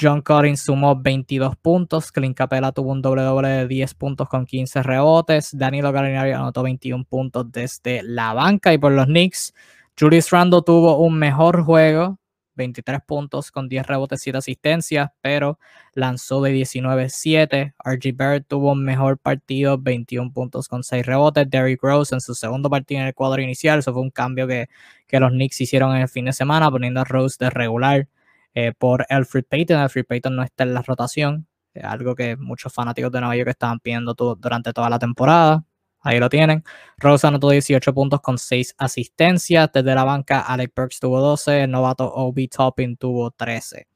John 0.00 0.22
Collins 0.22 0.62
sumó 0.62 0.94
22 0.96 1.56
puntos. 1.56 2.12
Clint 2.12 2.36
Capella 2.36 2.70
tuvo 2.70 2.92
un 2.92 3.02
doble 3.02 3.22
doble 3.22 3.48
de 3.48 3.66
10 3.66 3.94
puntos 3.94 4.28
con 4.28 4.46
15 4.46 4.82
rebotes. 4.82 5.56
Danilo 5.56 5.90
Gallinari 5.90 6.32
anotó 6.32 6.62
21 6.62 7.04
puntos 7.04 7.50
desde 7.50 8.02
la 8.04 8.32
banca. 8.32 8.72
Y 8.72 8.78
por 8.78 8.92
los 8.92 9.06
Knicks, 9.06 9.52
Julius 9.98 10.30
Randle 10.30 10.62
tuvo 10.64 10.98
un 10.98 11.18
mejor 11.18 11.64
juego. 11.64 12.18
23 12.58 13.00
puntos 13.06 13.50
con 13.50 13.68
10 13.68 13.86
rebotes 13.86 14.26
y 14.26 14.30
asistencias, 14.30 15.10
pero 15.22 15.58
lanzó 15.94 16.42
de 16.42 16.52
19-7. 16.52 17.72
RG 17.82 18.14
Barrett 18.14 18.46
tuvo 18.46 18.72
un 18.72 18.84
mejor 18.84 19.16
partido, 19.18 19.78
21 19.78 20.32
puntos 20.34 20.68
con 20.68 20.82
6 20.82 21.06
rebotes. 21.06 21.48
Derrick 21.48 21.82
Rose 21.82 22.14
en 22.14 22.20
su 22.20 22.34
segundo 22.34 22.68
partido 22.68 23.00
en 23.00 23.06
el 23.06 23.14
cuadro 23.14 23.40
inicial. 23.40 23.78
Eso 23.78 23.94
fue 23.94 24.02
un 24.02 24.10
cambio 24.10 24.46
que, 24.46 24.68
que 25.06 25.18
los 25.18 25.30
Knicks 25.30 25.60
hicieron 25.62 25.96
en 25.96 26.02
el 26.02 26.08
fin 26.08 26.26
de 26.26 26.34
semana, 26.34 26.70
poniendo 26.70 27.00
a 27.00 27.04
Rose 27.04 27.38
de 27.40 27.48
regular 27.48 28.08
eh, 28.54 28.72
por 28.76 29.06
Alfred 29.08 29.44
Payton. 29.48 29.78
Alfred 29.78 30.04
Payton 30.04 30.36
no 30.36 30.42
está 30.42 30.64
en 30.64 30.74
la 30.74 30.82
rotación, 30.82 31.46
algo 31.82 32.14
que 32.14 32.36
muchos 32.36 32.72
fanáticos 32.72 33.12
de 33.12 33.20
Nueva 33.20 33.36
York 33.36 33.50
estaban 33.50 33.80
pidiendo 33.80 34.14
durante 34.14 34.72
toda 34.72 34.90
la 34.90 34.98
temporada. 34.98 35.64
Ahí 36.00 36.20
lo 36.20 36.28
tienen. 36.28 36.64
Rose 36.96 37.26
anotó 37.26 37.50
18 37.50 37.92
puntos 37.92 38.20
con 38.20 38.38
6 38.38 38.74
asistencias. 38.78 39.70
Desde 39.72 39.94
la 39.94 40.04
banca, 40.04 40.40
Alec 40.40 40.72
Burks 40.74 41.00
tuvo 41.00 41.20
12. 41.20 41.64
El 41.64 41.70
novato 41.70 42.12
Obi 42.12 42.48
Topping 42.48 42.96
tuvo 42.96 43.30
13. 43.30 43.86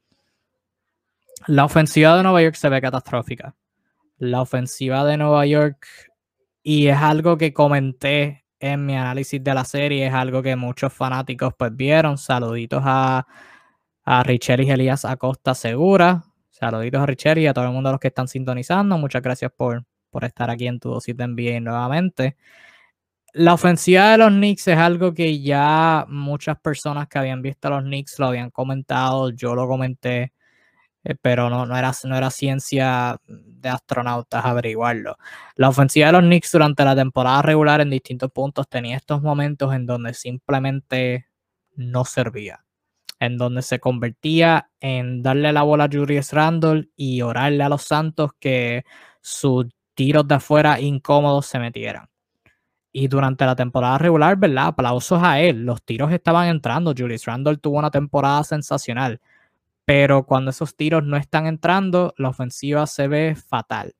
La 1.47 1.64
ofensiva 1.64 2.16
de 2.16 2.23
Nueva 2.23 2.42
York 2.42 2.54
se 2.54 2.68
ve 2.68 2.80
catastrófica. 2.80 3.54
La 4.18 4.42
ofensiva 4.42 5.04
de 5.04 5.16
Nueva 5.16 5.44
York, 5.47 5.87
y 6.62 6.87
es 6.87 6.97
algo 6.97 7.37
que 7.37 7.52
comenté 7.52 8.44
en 8.61 8.87
mi 8.87 8.97
análisis 8.97 9.42
de 9.42 9.54
la 9.54 9.64
serie, 9.64 10.06
es 10.06 10.14
algo 10.14 10.42
que 10.42 10.54
muchos 10.54 10.92
fanáticos 10.92 11.54
pues 11.59 11.75
vieron. 11.75 12.18
Saluditos 12.18 12.82
a 12.85 13.26
a 14.04 14.25
y 14.28 14.71
Elías 14.71 15.04
Acosta 15.04 15.54
Segura. 15.54 16.25
Saluditos 16.50 17.00
a 17.00 17.06
Richel 17.06 17.38
y 17.38 17.47
a 17.47 17.54
todo 17.54 17.66
el 17.66 17.73
mundo 17.73 17.90
los 17.90 18.00
que 18.00 18.09
están 18.09 18.28
sintonizando. 18.28 18.99
Muchas 18.99 19.23
gracias 19.23 19.52
por, 19.56 19.85
por 20.12 20.25
estar 20.25 20.50
aquí 20.50 20.69
en 20.69 20.78
tu 20.78 20.90
dosis 20.90 21.16
de 21.16 21.26
NBA 21.26 21.61
nuevamente. 21.61 22.37
La 23.35 23.54
ofensiva 23.54 24.12
de 24.12 24.19
los 24.19 24.28
Knicks 24.31 24.69
es 24.69 24.76
algo 24.78 25.14
que 25.14 25.40
ya 25.42 26.04
muchas 26.09 26.61
personas 26.61 27.09
que 27.09 27.19
habían 27.19 27.42
visto 27.42 27.69
a 27.69 27.73
los 27.73 27.83
Knicks 27.85 28.19
lo 28.19 28.26
habían 28.26 28.50
comentado. 28.50 29.31
Yo 29.31 29.54
lo 29.54 29.66
comenté, 29.66 30.35
eh, 31.04 31.16
pero 31.23 31.50
no, 31.50 31.66
no, 31.66 31.76
era, 31.76 31.92
no 32.04 32.16
era 32.16 32.31
ciencia 32.31 33.19
de 33.26 33.69
astronautas 33.71 34.45
averiguarlo. 34.45 35.16
La 35.57 35.71
ofensiva 35.71 36.09
de 36.09 36.12
los 36.12 36.23
Knicks 36.23 36.52
durante 36.52 36.85
la 36.85 36.95
temporada 36.97 37.42
regular 37.42 37.81
en 37.81 37.90
distintos 37.90 38.31
puntos 38.33 38.69
tenía 38.69 38.97
estos 38.97 39.23
momentos 39.23 39.75
en 39.75 39.87
donde 39.87 40.14
simplemente 40.14 41.28
no 41.76 42.04
servía 42.04 42.64
en 43.23 43.38
donde 43.38 43.62
se 43.62 43.78
convertía 43.78 44.69
en 44.81 45.23
darle 45.23 45.52
la 45.52 45.62
bola 45.62 45.85
a 45.85 45.88
Julius 45.88 46.33
Randle 46.33 46.88
y 46.97 47.23
orarle 47.23 47.62
a 47.62 47.69
los 47.69 47.85
Santos 47.85 48.33
que 48.40 48.85
sus 49.21 49.66
tiros 49.94 50.26
de 50.28 50.37
afuera 50.37 50.80
incómodos 50.80 51.46
se 51.46 51.58
metieran. 51.58 52.08
Y 52.92 53.08
durante 53.08 53.46
la 53.46 53.56
temporada 53.56 53.99
regular, 53.99 54.37
¿verdad? 54.37 54.68
Aplausos 54.68 55.22
a 55.22 55.40
él. 55.40 55.64
Los 55.64 55.82
tiros 55.82 56.12
estaban 56.12 56.49
entrando. 56.49 56.94
Julius 56.96 57.25
Randle 57.26 57.56
tuvo 57.56 57.78
una 57.78 57.90
temporada 57.90 58.44
sensacional. 58.44 59.20
Pero 59.84 60.25
cuando 60.26 60.50
esos 60.50 60.76
tiros 60.76 61.04
no 61.04 61.16
están 61.16 61.46
entrando, 61.46 62.14
la 62.18 62.28
ofensiva 62.30 62.87
se 62.87 63.08
ve 63.08 63.34
fatal 63.37 63.94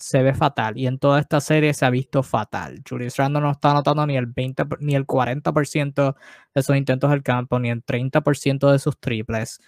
se 0.00 0.22
ve 0.22 0.34
fatal 0.34 0.78
y 0.78 0.86
en 0.86 0.98
toda 0.98 1.20
esta 1.20 1.40
serie 1.40 1.74
se 1.74 1.84
ha 1.84 1.90
visto 1.90 2.22
fatal. 2.22 2.82
Julius 2.88 3.16
Randle 3.16 3.42
no 3.42 3.50
está 3.50 3.70
anotando 3.72 4.06
ni 4.06 4.16
el 4.16 4.26
20 4.26 4.64
ni 4.80 4.94
el 4.94 5.06
40% 5.06 6.16
de 6.54 6.62
sus 6.62 6.76
intentos 6.76 7.10
del 7.10 7.22
campo, 7.22 7.58
ni 7.58 7.70
el 7.70 7.84
30% 7.84 8.72
de 8.72 8.78
sus 8.78 8.98
triples. 8.98 9.60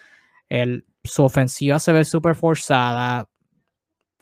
El, 0.49 0.87
su 1.05 1.25
ofensiva 1.25 1.79
se 1.79 1.93
ve 1.93 2.05
súper 2.05 2.35
forzada. 2.35 3.29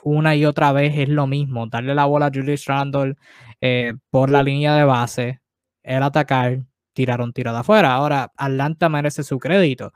Una 0.02 0.35
y 0.35 0.45
otra 0.45 0.73
vez 0.73 0.97
es 0.97 1.09
lo 1.09 1.26
mismo. 1.26 1.66
Darle 1.66 1.95
la 1.95 2.07
bola 2.07 2.26
a 2.26 2.30
Julius 2.33 2.64
Randle 2.66 3.16
eh, 3.61 3.95
por 4.11 4.30
la 4.30 4.42
línea 4.42 4.75
de 4.76 4.85
base, 4.85 5.40
el 5.83 6.02
atacar, 6.02 6.61
tirar 6.92 7.21
un 7.21 7.33
tiro 7.33 7.52
de 7.52 7.59
afuera. 7.59 7.95
Ahora, 7.95 8.33
Atlanta 8.37 8.88
merece 8.88 9.23
su 9.23 9.38
crédito. 9.38 9.92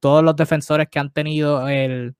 Todos 0.00 0.24
los 0.24 0.36
defensores 0.36 0.88
que 0.88 0.98
han 0.98 1.12
tenido 1.12 1.68
el, 1.68 2.14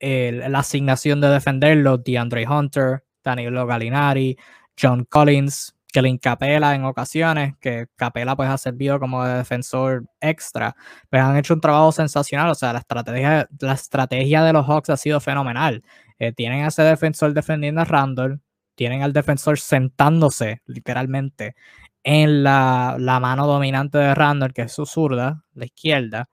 la 0.00 0.58
asignación 0.58 1.20
de 1.20 1.28
defenderlo, 1.28 1.98
DeAndre 1.98 2.46
Hunter, 2.48 3.04
Danilo 3.22 3.66
Gallinari, 3.66 4.36
John 4.80 5.04
Collins, 5.04 5.74
Kellen 5.92 6.18
Capela 6.18 6.74
en 6.74 6.84
ocasiones, 6.84 7.54
que 7.60 7.86
Capela 7.96 8.36
pues 8.36 8.48
ha 8.48 8.58
servido 8.58 8.98
como 9.00 9.24
defensor 9.24 10.06
extra, 10.20 10.76
pues 11.08 11.22
han 11.22 11.36
hecho 11.36 11.54
un 11.54 11.60
trabajo 11.60 11.92
sensacional, 11.92 12.50
o 12.50 12.54
sea, 12.54 12.72
la 12.72 12.80
estrategia, 12.80 13.48
la 13.60 13.72
estrategia 13.74 14.42
de 14.44 14.52
los 14.52 14.66
Hawks 14.66 14.90
ha 14.90 14.96
sido 14.96 15.20
fenomenal. 15.20 15.82
Eh, 16.18 16.32
tienen 16.32 16.64
a 16.64 16.68
ese 16.68 16.82
defensor 16.82 17.32
defendiendo 17.34 17.80
a 17.80 17.84
Randall, 17.84 18.40
tienen 18.74 19.02
al 19.02 19.12
defensor 19.12 19.58
sentándose 19.58 20.62
literalmente 20.66 21.54
en 22.02 22.42
la, 22.42 22.96
la 22.98 23.20
mano 23.20 23.46
dominante 23.46 23.98
de 23.98 24.14
Randall, 24.14 24.52
que 24.54 24.62
es 24.62 24.72
su 24.72 24.86
zurda, 24.86 25.44
la 25.54 25.66
izquierda, 25.66 26.30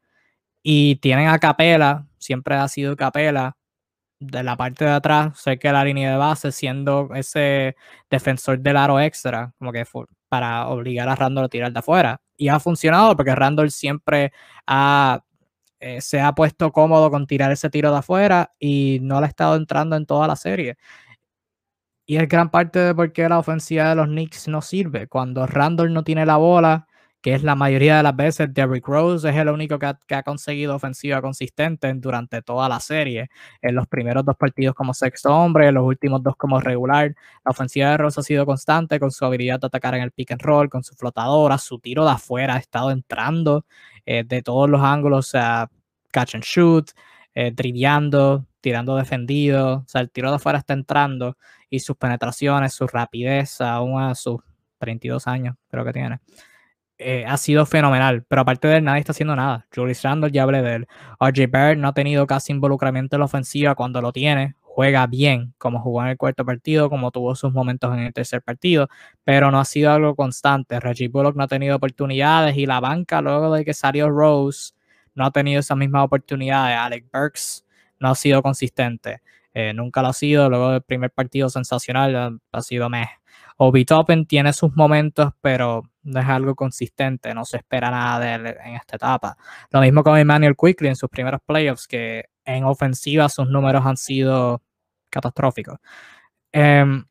y 0.64 0.98
tienen 0.98 1.28
a 1.30 1.40
Capela, 1.40 2.08
siempre 2.18 2.56
ha 2.56 2.68
sido 2.68 2.96
Capela, 2.96 3.57
de 4.20 4.44
la 4.44 4.58
parte 4.58 4.86
de 4.86 4.92
atrás, 4.92 5.40
cerca 5.40 5.70
de 5.70 5.74
la 5.74 5.86
línea 5.86 6.12
de 6.12 6.18
base, 6.18 6.52
siendo 6.52 7.10
ese 7.16 7.76
defensor 8.10 8.60
del 8.60 8.78
aro 8.78 9.00
extra, 9.00 9.54
como 9.60 9.72
que 9.72 9.86
para 10.30 10.68
obligar 10.70 11.08
a 11.10 11.16
Randall 11.16 11.46
a 11.46 11.50
tirar 11.50 11.72
de 11.72 11.80
afuera. 11.80 12.22
Y 12.38 12.50
ha 12.50 12.60
funcionado 12.60 13.16
porque 13.16 13.36
Randall 13.36 13.72
siempre 13.72 14.32
ha, 14.68 15.24
eh, 15.80 16.02
se 16.02 16.20
ha 16.22 16.34
puesto 16.34 16.72
cómodo 16.72 17.12
con 17.12 17.28
tirar 17.28 17.52
ese 17.52 17.70
tiro 17.70 17.92
de 17.92 17.98
afuera 18.00 18.52
y 18.60 19.00
no 19.02 19.20
le 19.20 19.28
ha 19.28 19.30
estado 19.30 19.56
entrando 19.56 19.96
en 19.96 20.06
toda 20.06 20.28
la 20.28 20.36
serie. 20.36 20.78
Y 22.06 22.18
es 22.18 22.28
gran 22.28 22.50
parte 22.50 22.80
de 22.80 22.96
por 22.96 23.12
qué 23.12 23.28
la 23.28 23.38
ofensiva 23.40 23.90
de 23.90 23.96
los 23.96 24.08
Knicks 24.08 24.48
no 24.48 24.62
sirve. 24.62 25.08
Cuando 25.08 25.46
Randall 25.46 25.94
no 25.94 26.04
tiene 26.04 26.26
la 26.26 26.38
bola, 26.38 26.88
que 27.28 27.34
es 27.34 27.44
la 27.44 27.56
mayoría 27.56 27.98
de 27.98 28.04
las 28.04 28.16
veces 28.16 28.54
Derrick 28.54 28.88
Rose 28.88 29.30
es 29.30 29.36
el 29.36 29.50
único 29.50 29.78
que 29.78 30.16
ha, 30.16 30.24
conseguido 30.24 30.74
ofensiva 30.74 31.22
consistente 31.22 31.94
durante 31.96 32.42
toda 32.42 32.70
la 32.70 32.80
serie. 32.80 33.30
En 33.62 33.76
los 33.76 33.86
primeros 33.86 34.24
dos 34.24 34.38
partidos 34.38 34.74
como 34.74 34.94
sexto 34.94 35.36
hombre, 35.36 35.68
en 35.68 35.76
los 35.76 35.84
últimos 35.84 36.24
dos 36.24 36.38
como 36.38 36.62
regular. 36.62 37.14
La 37.44 37.52
ofensiva 37.52 37.90
de 37.90 37.98
Rose 37.98 38.22
ha 38.22 38.24
sido 38.24 38.46
constante 38.46 38.98
con 38.98 39.12
su 39.12 39.26
habilidad 39.26 39.60
de 39.60 39.68
atacar 39.68 39.94
en 39.96 40.04
el 40.04 40.12
pick 40.12 40.32
and 40.32 40.42
roll, 40.42 40.70
con 40.70 40.86
su 40.86 40.96
flotadora, 40.96 41.58
su 41.58 41.80
tiro 41.80 42.06
de 42.06 42.12
afuera 42.12 42.56
ha 42.56 42.60
estado 42.60 42.92
entrando 42.92 43.66
eh, 44.06 44.24
de 44.26 44.42
todos 44.42 44.70
los 44.70 44.82
ángulos, 44.82 45.28
sea, 45.28 45.70
catch 46.12 46.36
and 46.36 46.46
shoot, 46.46 46.92
eh, 47.36 47.54
tirando 48.62 48.96
defendido, 48.96 49.80
o 49.80 49.86
sea, 49.86 50.00
el 50.00 50.12
tiro 50.12 50.30
de 50.30 50.38
afuera 50.38 50.60
está 50.60 50.76
entrando 50.76 51.36
y 51.70 51.82
sus 51.82 51.98
penetraciones, 51.98 52.74
su 52.74 52.88
rapidez, 52.88 53.60
aún 53.60 54.02
a 54.02 54.16
sus 54.16 54.40
32 54.80 55.28
años 55.28 55.58
creo 55.70 55.84
que 55.84 55.92
tiene. 55.92 56.22
Eh, 57.00 57.26
ha 57.28 57.38
sido 57.38 57.66
fenomenal, 57.68 58.24
pero 58.28 58.42
aparte 58.42 58.68
de 58.68 58.78
él, 58.78 58.84
nadie 58.84 59.02
está 59.02 59.12
haciendo 59.12 59.36
nada. 59.36 59.68
Julius 59.74 60.02
Randle, 60.02 60.32
ya 60.32 60.44
hablé 60.44 60.64
de 60.64 60.76
él. 60.76 60.88
RJ 61.20 61.48
Barrett 61.48 61.78
no 61.78 61.90
ha 61.90 61.94
tenido 61.94 62.26
casi 62.26 62.52
involucramiento 62.54 63.16
en 63.16 63.20
la 63.20 63.26
ofensiva 63.26 63.76
cuando 63.76 64.02
lo 64.02 64.12
tiene. 64.12 64.56
Juega 64.62 65.06
bien, 65.08 65.54
como 65.58 65.80
jugó 65.80 66.02
en 66.04 66.10
el 66.10 66.18
cuarto 66.18 66.44
partido, 66.46 66.90
como 66.90 67.12
tuvo 67.12 67.36
sus 67.36 67.54
momentos 67.54 67.94
en 67.94 68.00
el 68.00 68.14
tercer 68.14 68.42
partido, 68.42 68.88
pero 69.24 69.52
no 69.52 69.60
ha 69.60 69.66
sido 69.66 69.92
algo 69.92 70.16
constante. 70.16 70.80
Reggie 70.80 71.08
Bullock 71.08 71.36
no 71.36 71.44
ha 71.44 71.48
tenido 71.48 71.76
oportunidades 71.76 72.58
y 72.58 72.66
la 72.66 72.80
banca, 72.80 73.22
luego 73.22 73.54
de 73.54 73.66
que 73.66 73.74
salió 73.74 74.10
Rose, 74.10 74.74
no 75.16 75.26
ha 75.26 75.32
tenido 75.32 75.60
esas 75.60 75.78
mismas 75.78 76.04
oportunidades. 76.04 76.78
Alex 76.78 77.08
Burks 77.12 77.66
no 78.00 78.10
ha 78.10 78.16
sido 78.16 78.42
consistente. 78.42 79.22
Eh, 79.54 79.74
nunca 79.74 80.02
lo 80.02 80.10
ha 80.10 80.14
sido. 80.14 80.50
Luego 80.50 80.72
del 80.72 80.82
primer 80.84 81.12
partido 81.12 81.50
sensacional, 81.50 82.40
ha 82.52 82.62
sido 82.62 82.90
meh. 82.90 83.08
Obi 83.58 83.86
Toppen 83.86 84.28
tiene 84.28 84.54
sus 84.54 84.76
momentos, 84.76 85.34
pero 85.42 85.84
no 86.08 86.22
es 86.22 86.28
algo 86.28 86.56
consistente, 86.56 87.34
no 87.34 87.46
se 87.46 87.58
espera 87.58 87.92
nada 87.92 88.20
de 88.20 88.34
él 88.36 88.58
en 88.66 88.76
esta 88.76 88.96
etapa. 88.96 89.38
Lo 89.72 89.82
mismo 89.82 90.04
con 90.04 90.18
Emmanuel 90.18 90.56
Quickly 90.56 90.88
en 90.88 90.96
sus 90.96 91.10
primeros 91.10 91.42
playoffs, 91.46 91.88
que 91.88 92.26
en 92.46 92.64
ofensiva 92.64 93.30
sus 93.30 93.50
números 93.50 93.86
han 93.86 93.98
sido 93.98 94.64
catastrófico. 95.10 95.80
Em, 96.52 97.06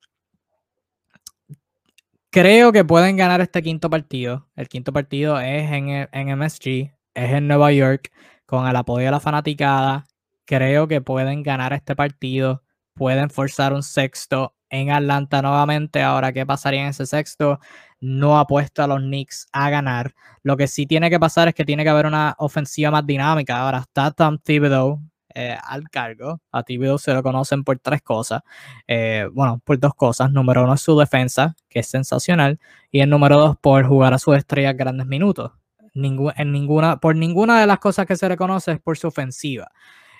creo 2.30 2.72
que 2.72 2.84
pueden 2.84 3.16
ganar 3.16 3.40
este 3.40 3.62
quinto 3.62 3.90
partido. 3.90 4.48
El 4.56 4.68
quinto 4.68 4.92
partido 4.92 5.38
es 5.40 5.70
en, 5.70 6.08
en 6.10 6.38
MSG, 6.38 6.92
es 7.14 7.32
en 7.32 7.48
Nueva 7.48 7.72
York, 7.72 8.10
con 8.46 8.66
el 8.66 8.76
apoyo 8.76 9.04
de 9.04 9.10
la 9.10 9.20
fanaticada. 9.20 10.06
Creo 10.46 10.88
que 10.88 11.00
pueden 11.02 11.42
ganar 11.42 11.72
este 11.74 11.94
partido, 11.94 12.62
pueden 12.94 13.30
forzar 13.30 13.72
un 13.74 13.82
sexto 13.82 14.55
en 14.70 14.90
Atlanta 14.90 15.42
nuevamente. 15.42 16.02
Ahora, 16.02 16.32
¿qué 16.32 16.46
pasaría 16.46 16.82
en 16.82 16.88
ese 16.88 17.06
sexto? 17.06 17.60
No 18.00 18.38
apuesto 18.38 18.82
a 18.82 18.86
los 18.86 19.00
Knicks 19.00 19.46
a 19.52 19.70
ganar. 19.70 20.14
Lo 20.42 20.56
que 20.56 20.66
sí 20.66 20.86
tiene 20.86 21.10
que 21.10 21.18
pasar 21.18 21.48
es 21.48 21.54
que 21.54 21.64
tiene 21.64 21.84
que 21.84 21.90
haber 21.90 22.06
una 22.06 22.34
ofensiva 22.38 22.90
más 22.90 23.06
dinámica. 23.06 23.58
Ahora 23.58 23.78
está 23.78 24.10
Tom 24.10 24.38
Thibodeau 24.38 25.00
eh, 25.34 25.56
al 25.62 25.88
cargo. 25.90 26.40
A 26.52 26.62
Thibodeau 26.62 26.98
se 26.98 27.12
lo 27.12 27.22
conocen 27.22 27.64
por 27.64 27.78
tres 27.78 28.02
cosas. 28.02 28.42
Eh, 28.86 29.28
bueno, 29.32 29.60
por 29.64 29.78
dos 29.78 29.94
cosas. 29.94 30.30
Número 30.30 30.64
uno 30.64 30.74
es 30.74 30.80
su 30.80 30.98
defensa, 30.98 31.56
que 31.68 31.80
es 31.80 31.86
sensacional. 31.88 32.58
Y 32.90 33.00
el 33.00 33.10
número 33.10 33.38
dos, 33.38 33.56
por 33.58 33.86
jugar 33.86 34.14
a 34.14 34.18
sus 34.18 34.36
estrellas 34.36 34.76
grandes 34.76 35.06
minutos. 35.06 35.52
en 35.94 36.52
ninguna, 36.52 36.98
por 36.98 37.16
ninguna 37.16 37.60
de 37.60 37.66
las 37.66 37.78
cosas 37.78 38.06
que 38.06 38.16
se 38.16 38.28
reconoce 38.28 38.72
es 38.72 38.80
por 38.80 38.98
su 38.98 39.08
ofensiva. 39.08 39.70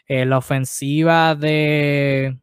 Eh, 0.08 0.24
la 0.24 0.38
ofensiva 0.38 1.34
de 1.34 2.38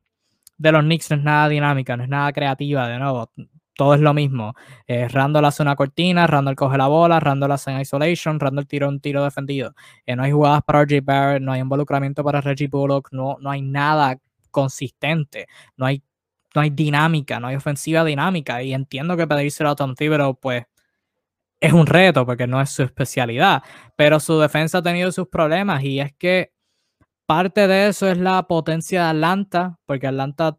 de 0.57 0.71
los 0.71 0.83
Knicks 0.83 1.09
no 1.11 1.17
es 1.17 1.23
nada 1.23 1.49
dinámica, 1.49 1.97
no 1.97 2.03
es 2.03 2.09
nada 2.09 2.31
creativa, 2.33 2.87
de 2.87 2.99
nuevo, 2.99 3.31
todo 3.75 3.95
es 3.95 4.01
lo 4.01 4.13
mismo. 4.13 4.53
Eh, 4.87 5.07
Randall 5.07 5.45
hace 5.45 5.63
una 5.63 5.75
cortina, 5.75 6.27
Randall 6.27 6.55
coge 6.55 6.77
la 6.77 6.87
bola, 6.87 7.19
Randall 7.19 7.51
hace 7.51 7.71
en 7.71 7.81
isolation, 7.81 8.39
Randall 8.39 8.67
tira 8.67 8.87
un 8.87 8.99
tiro 8.99 9.23
defendido. 9.23 9.73
Eh, 10.05 10.15
no 10.15 10.23
hay 10.23 10.31
jugadas 10.31 10.61
para 10.63 10.81
RJ 10.83 11.01
Barrett, 11.03 11.41
no 11.41 11.51
hay 11.51 11.61
involucramiento 11.61 12.23
para 12.23 12.41
Reggie 12.41 12.67
Bullock, 12.67 13.09
no, 13.11 13.37
no 13.39 13.49
hay 13.49 13.61
nada 13.61 14.17
consistente, 14.51 15.47
no 15.75 15.85
hay, 15.85 16.03
no 16.53 16.61
hay 16.61 16.69
dinámica, 16.69 17.39
no 17.39 17.47
hay 17.47 17.55
ofensiva 17.55 18.03
dinámica. 18.05 18.61
Y 18.61 18.73
entiendo 18.73 19.17
que 19.17 19.27
pedírselo 19.27 19.71
a 19.71 19.75
Tom 19.75 19.95
Thibodeau, 19.95 20.39
pues 20.39 20.65
es 21.59 21.73
un 21.73 21.87
reto 21.87 22.25
porque 22.25 22.45
no 22.45 22.61
es 22.61 22.69
su 22.69 22.83
especialidad, 22.83 23.63
pero 23.95 24.19
su 24.19 24.37
defensa 24.39 24.79
ha 24.79 24.83
tenido 24.83 25.11
sus 25.11 25.29
problemas 25.29 25.81
y 25.83 25.99
es 25.99 26.13
que 26.13 26.51
parte 27.25 27.67
de 27.67 27.87
eso 27.87 28.07
es 28.09 28.17
la 28.17 28.43
potencia 28.47 29.03
de 29.03 29.09
Atlanta, 29.09 29.79
porque 29.85 30.07
Atlanta 30.07 30.57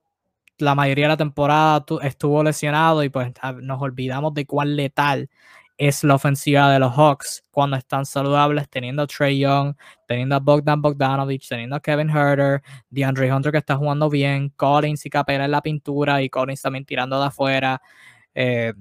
la 0.59 0.75
mayoría 0.75 1.07
de 1.07 1.09
la 1.11 1.17
temporada 1.17 1.85
estuvo 2.03 2.43
lesionado 2.43 3.03
y 3.03 3.09
pues 3.09 3.33
nos 3.63 3.83
olvidamos 3.83 4.35
de 4.35 4.47
cuán 4.47 4.77
letal 4.77 5.29
es 5.77 6.05
la 6.05 6.15
ofensiva 6.15 6.71
de 6.71 6.79
los 6.79 6.95
Hawks 6.95 7.43
cuando 7.51 7.77
están 7.77 8.07
saludables, 8.07 8.69
teniendo 8.69 9.03
a 9.03 9.07
Trey 9.09 9.41
Young, 9.41 9.75
teniendo 10.07 10.37
a 10.37 10.39
Bogdan 10.39 10.81
Bogdanovich, 10.81 11.49
teniendo 11.49 11.75
a 11.77 11.81
Kevin 11.81 12.11
Herter, 12.11 12.63
DeAndre 12.91 13.33
Hunter 13.33 13.51
que 13.51 13.59
está 13.59 13.77
jugando 13.77 14.09
bien, 14.09 14.51
Collins 14.51 15.05
y 15.07 15.11
Capela 15.11 15.47
en 15.47 15.51
la 15.51 15.63
pintura 15.63 16.23
y 16.23 16.31
Collins 16.31 16.63
también 16.63 16.85
tirando 16.85 17.19
de 17.19 17.27
afuera. 17.27 17.83
Eh, 18.35 18.73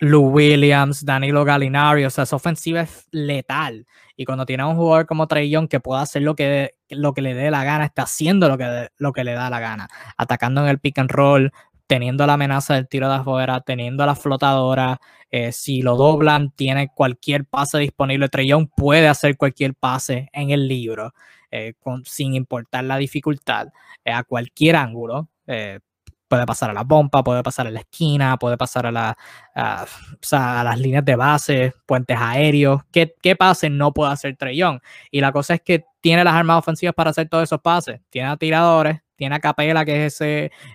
Lou 0.00 0.30
Williams, 0.30 1.04
Danilo 1.04 1.44
Gallinari, 1.44 2.04
o 2.04 2.10
sea, 2.10 2.24
esa 2.24 2.36
ofensiva 2.36 2.82
es 2.82 3.06
letal. 3.12 3.86
Y 4.22 4.24
cuando 4.24 4.46
tiene 4.46 4.64
un 4.64 4.76
jugador 4.76 5.06
como 5.06 5.26
Trey 5.26 5.50
Young 5.50 5.66
que 5.68 5.80
pueda 5.80 6.00
hacer 6.00 6.22
lo 6.22 6.36
que, 6.36 6.74
lo 6.88 7.12
que 7.12 7.22
le 7.22 7.34
dé 7.34 7.50
la 7.50 7.64
gana, 7.64 7.84
está 7.86 8.02
haciendo 8.02 8.48
lo 8.48 8.56
que, 8.56 8.88
lo 8.96 9.12
que 9.12 9.24
le 9.24 9.32
da 9.32 9.50
la 9.50 9.58
gana, 9.58 9.88
atacando 10.16 10.62
en 10.62 10.68
el 10.68 10.78
pick 10.78 11.00
and 11.00 11.10
roll, 11.10 11.52
teniendo 11.88 12.24
la 12.24 12.34
amenaza 12.34 12.74
del 12.74 12.86
tiro 12.86 13.08
de 13.08 13.16
afuera, 13.16 13.62
teniendo 13.62 14.06
la 14.06 14.14
flotadora, 14.14 15.00
eh, 15.32 15.50
si 15.50 15.82
lo 15.82 15.96
doblan, 15.96 16.52
tiene 16.52 16.88
cualquier 16.94 17.46
pase 17.46 17.78
disponible. 17.78 18.28
Young 18.46 18.68
puede 18.76 19.08
hacer 19.08 19.36
cualquier 19.36 19.74
pase 19.74 20.30
en 20.32 20.50
el 20.50 20.68
libro, 20.68 21.12
eh, 21.50 21.74
sin 22.04 22.34
importar 22.34 22.84
la 22.84 22.96
dificultad, 22.96 23.70
eh, 24.04 24.12
a 24.12 24.22
cualquier 24.22 24.76
ángulo 24.76 25.30
puede 26.32 26.46
pasar 26.46 26.70
a 26.70 26.72
la 26.72 26.82
bomba, 26.82 27.22
puede 27.22 27.42
pasar 27.42 27.66
a 27.66 27.70
la 27.70 27.80
esquina, 27.80 28.38
puede 28.38 28.56
pasar 28.56 28.86
a, 28.86 28.90
la, 28.90 29.14
las 29.54 30.80
líneas 30.80 31.04
de 31.04 31.14
base, 31.14 31.74
puentes 31.84 32.16
aéreos. 32.18 32.80
¿Qué, 32.90 33.14
qué 33.22 33.36
pase 33.36 33.68
no 33.68 33.92
puede 33.92 34.12
hacer 34.12 34.34
Trellón? 34.38 34.80
Y 35.10 35.20
la 35.20 35.30
cosa 35.30 35.52
es 35.52 35.60
que 35.60 35.84
tiene 36.00 36.24
las 36.24 36.32
armas 36.32 36.56
ofensivas 36.56 36.94
para 36.94 37.10
hacer 37.10 37.28
todos 37.28 37.44
esos 37.44 37.60
pases. 37.60 38.00
Tiene 38.08 38.28
a 38.28 38.38
tiradores, 38.38 39.02
tiene 39.14 39.34
a 39.34 39.40
Capela, 39.40 39.84
que 39.84 40.06
es 40.06 40.22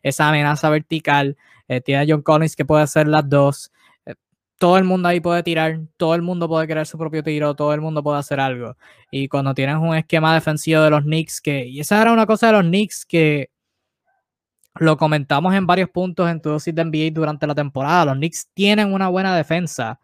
esa 0.04 0.30
amenaza 0.30 0.70
vertical, 0.70 1.36
eh, 1.67 1.82
tiene 1.82 2.04
a 2.04 2.06
John 2.08 2.22
Collins, 2.22 2.56
que 2.56 2.63
puede 2.63 2.84
hacer 2.84 3.08
las 3.08 3.28
dos. 3.28 3.72
Eh, 4.06 4.13
todo 4.60 4.78
el 4.78 4.84
mundo 4.84 5.08
ahí 5.08 5.22
puede 5.22 5.41
tirar, 5.41 5.80
todo 5.98 6.13
el 6.13 6.22
mundo 6.22 6.48
puede 6.48 6.67
crear 6.67 6.86
su 6.86 7.00
propio 7.00 7.24
tiro, 7.24 7.56
todo 7.56 7.74
el 7.74 7.82
mundo 7.82 8.04
puede 8.04 8.20
hacer 8.20 8.39
algo. 8.39 8.78
Y 9.10 9.28
cuando 9.28 9.56
tienes 9.56 9.78
un 9.78 9.96
esquema 9.96 10.36
defensivo 10.36 10.84
de 10.84 10.91
los 10.91 11.02
Knicks, 11.02 11.41
que, 11.41 11.65
y 11.65 11.80
esa 11.80 12.00
era 12.00 12.13
una 12.13 12.28
cosa 12.28 12.46
de 12.46 12.54
los 12.54 12.62
Knicks 12.62 13.08
que 13.08 13.50
lo 14.80 14.98
comentamos 14.98 15.54
en 15.54 15.66
varios 15.66 15.90
puntos 15.90 16.30
en 16.30 16.42
tu 16.42 16.50
dosis 16.50 16.74
de 16.74 16.84
NBA 16.84 17.12
durante 17.13 17.48
la 17.48 17.56
temporada. 17.56 18.06
Los 18.06 18.16
Knicks 18.16 18.50
tienen 18.54 18.94
una 18.94 19.08
buena 19.10 19.36
defensa 19.36 20.00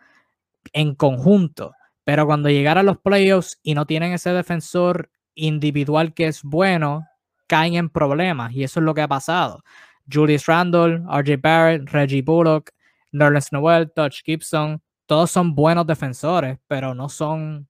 en 0.71 0.95
conjunto, 0.95 1.73
pero 2.03 2.25
cuando 2.25 2.49
llegan 2.49 2.77
a 2.77 2.83
los 2.83 2.97
playoffs 2.97 3.59
y 3.63 3.73
no 3.75 3.85
tienen 3.85 4.13
ese 4.13 4.31
defensor 4.31 5.09
individual 5.35 6.13
que 6.13 6.27
es 6.27 6.43
bueno, 6.43 7.07
caen 7.47 7.75
en 7.75 7.89
problemas 7.89 8.53
y 8.53 8.63
eso 8.63 8.79
es 8.79 8.85
lo 8.85 8.93
que 8.93 9.01
ha 9.01 9.07
pasado. 9.07 9.63
Julius 10.11 10.45
Randle, 10.45 11.03
RJ 11.07 11.37
Barrett, 11.41 11.89
Reggie 11.89 12.21
Bullock, 12.21 12.71
Nerlens 13.11 13.51
Noel, 13.51 13.91
Touch 13.91 14.21
Gibson, 14.23 14.81
todos 15.05 15.31
son 15.31 15.55
buenos 15.55 15.85
defensores, 15.85 16.57
pero 16.67 16.93
no 16.93 17.09
son 17.09 17.67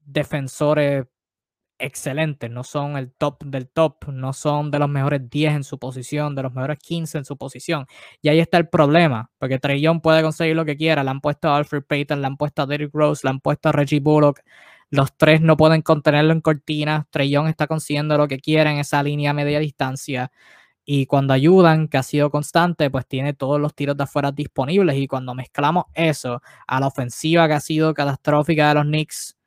defensores 0.00 1.06
excelentes, 1.78 2.50
no 2.50 2.64
son 2.64 2.96
el 2.96 3.12
top 3.12 3.44
del 3.44 3.68
top, 3.68 4.08
no 4.08 4.32
son 4.32 4.70
de 4.70 4.78
los 4.78 4.88
mejores 4.88 5.28
10 5.30 5.54
en 5.54 5.64
su 5.64 5.78
posición, 5.78 6.34
de 6.34 6.42
los 6.42 6.52
mejores 6.52 6.78
15 6.78 7.18
en 7.18 7.24
su 7.24 7.36
posición. 7.36 7.86
Y 8.22 8.28
ahí 8.28 8.40
está 8.40 8.58
el 8.58 8.68
problema, 8.68 9.30
porque 9.38 9.58
Trey 9.58 9.80
Young 9.80 10.00
puede 10.00 10.22
conseguir 10.22 10.56
lo 10.56 10.64
que 10.64 10.76
quiera. 10.76 11.04
Le 11.04 11.10
han 11.10 11.20
puesto 11.20 11.48
a 11.48 11.56
Alfred 11.56 11.84
Payton, 11.84 12.20
le 12.20 12.26
han 12.26 12.36
puesto 12.36 12.62
a 12.62 12.66
Derrick 12.66 12.94
Rose, 12.94 13.22
le 13.24 13.30
han 13.30 13.40
puesto 13.40 13.68
a 13.68 13.72
Reggie 13.72 14.00
Bullock. 14.00 14.40
Los 14.90 15.16
tres 15.16 15.40
no 15.40 15.56
pueden 15.56 15.82
contenerlo 15.82 16.32
en 16.32 16.40
cortinas. 16.40 17.06
Trey 17.10 17.30
Young 17.30 17.48
está 17.48 17.66
consiguiendo 17.66 18.16
lo 18.16 18.28
que 18.28 18.38
quiera 18.38 18.70
en 18.72 18.78
esa 18.78 19.02
línea 19.02 19.30
a 19.32 19.34
media 19.34 19.58
distancia. 19.60 20.30
Y 20.84 21.06
cuando 21.06 21.34
ayudan, 21.34 21.88
que 21.88 21.98
ha 21.98 22.02
sido 22.02 22.30
constante, 22.30 22.90
pues 22.90 23.06
tiene 23.06 23.34
todos 23.34 23.60
los 23.60 23.74
tiros 23.74 23.96
de 23.96 24.04
afuera 24.04 24.32
disponibles. 24.32 24.96
Y 24.96 25.06
cuando 25.06 25.34
mezclamos 25.34 25.84
eso 25.94 26.40
a 26.66 26.80
la 26.80 26.86
ofensiva 26.86 27.46
que 27.46 27.54
ha 27.54 27.60
sido 27.60 27.92
catastrófica 27.94 28.68
de 28.68 28.74
los 28.74 28.84
Knicks, 28.84 29.37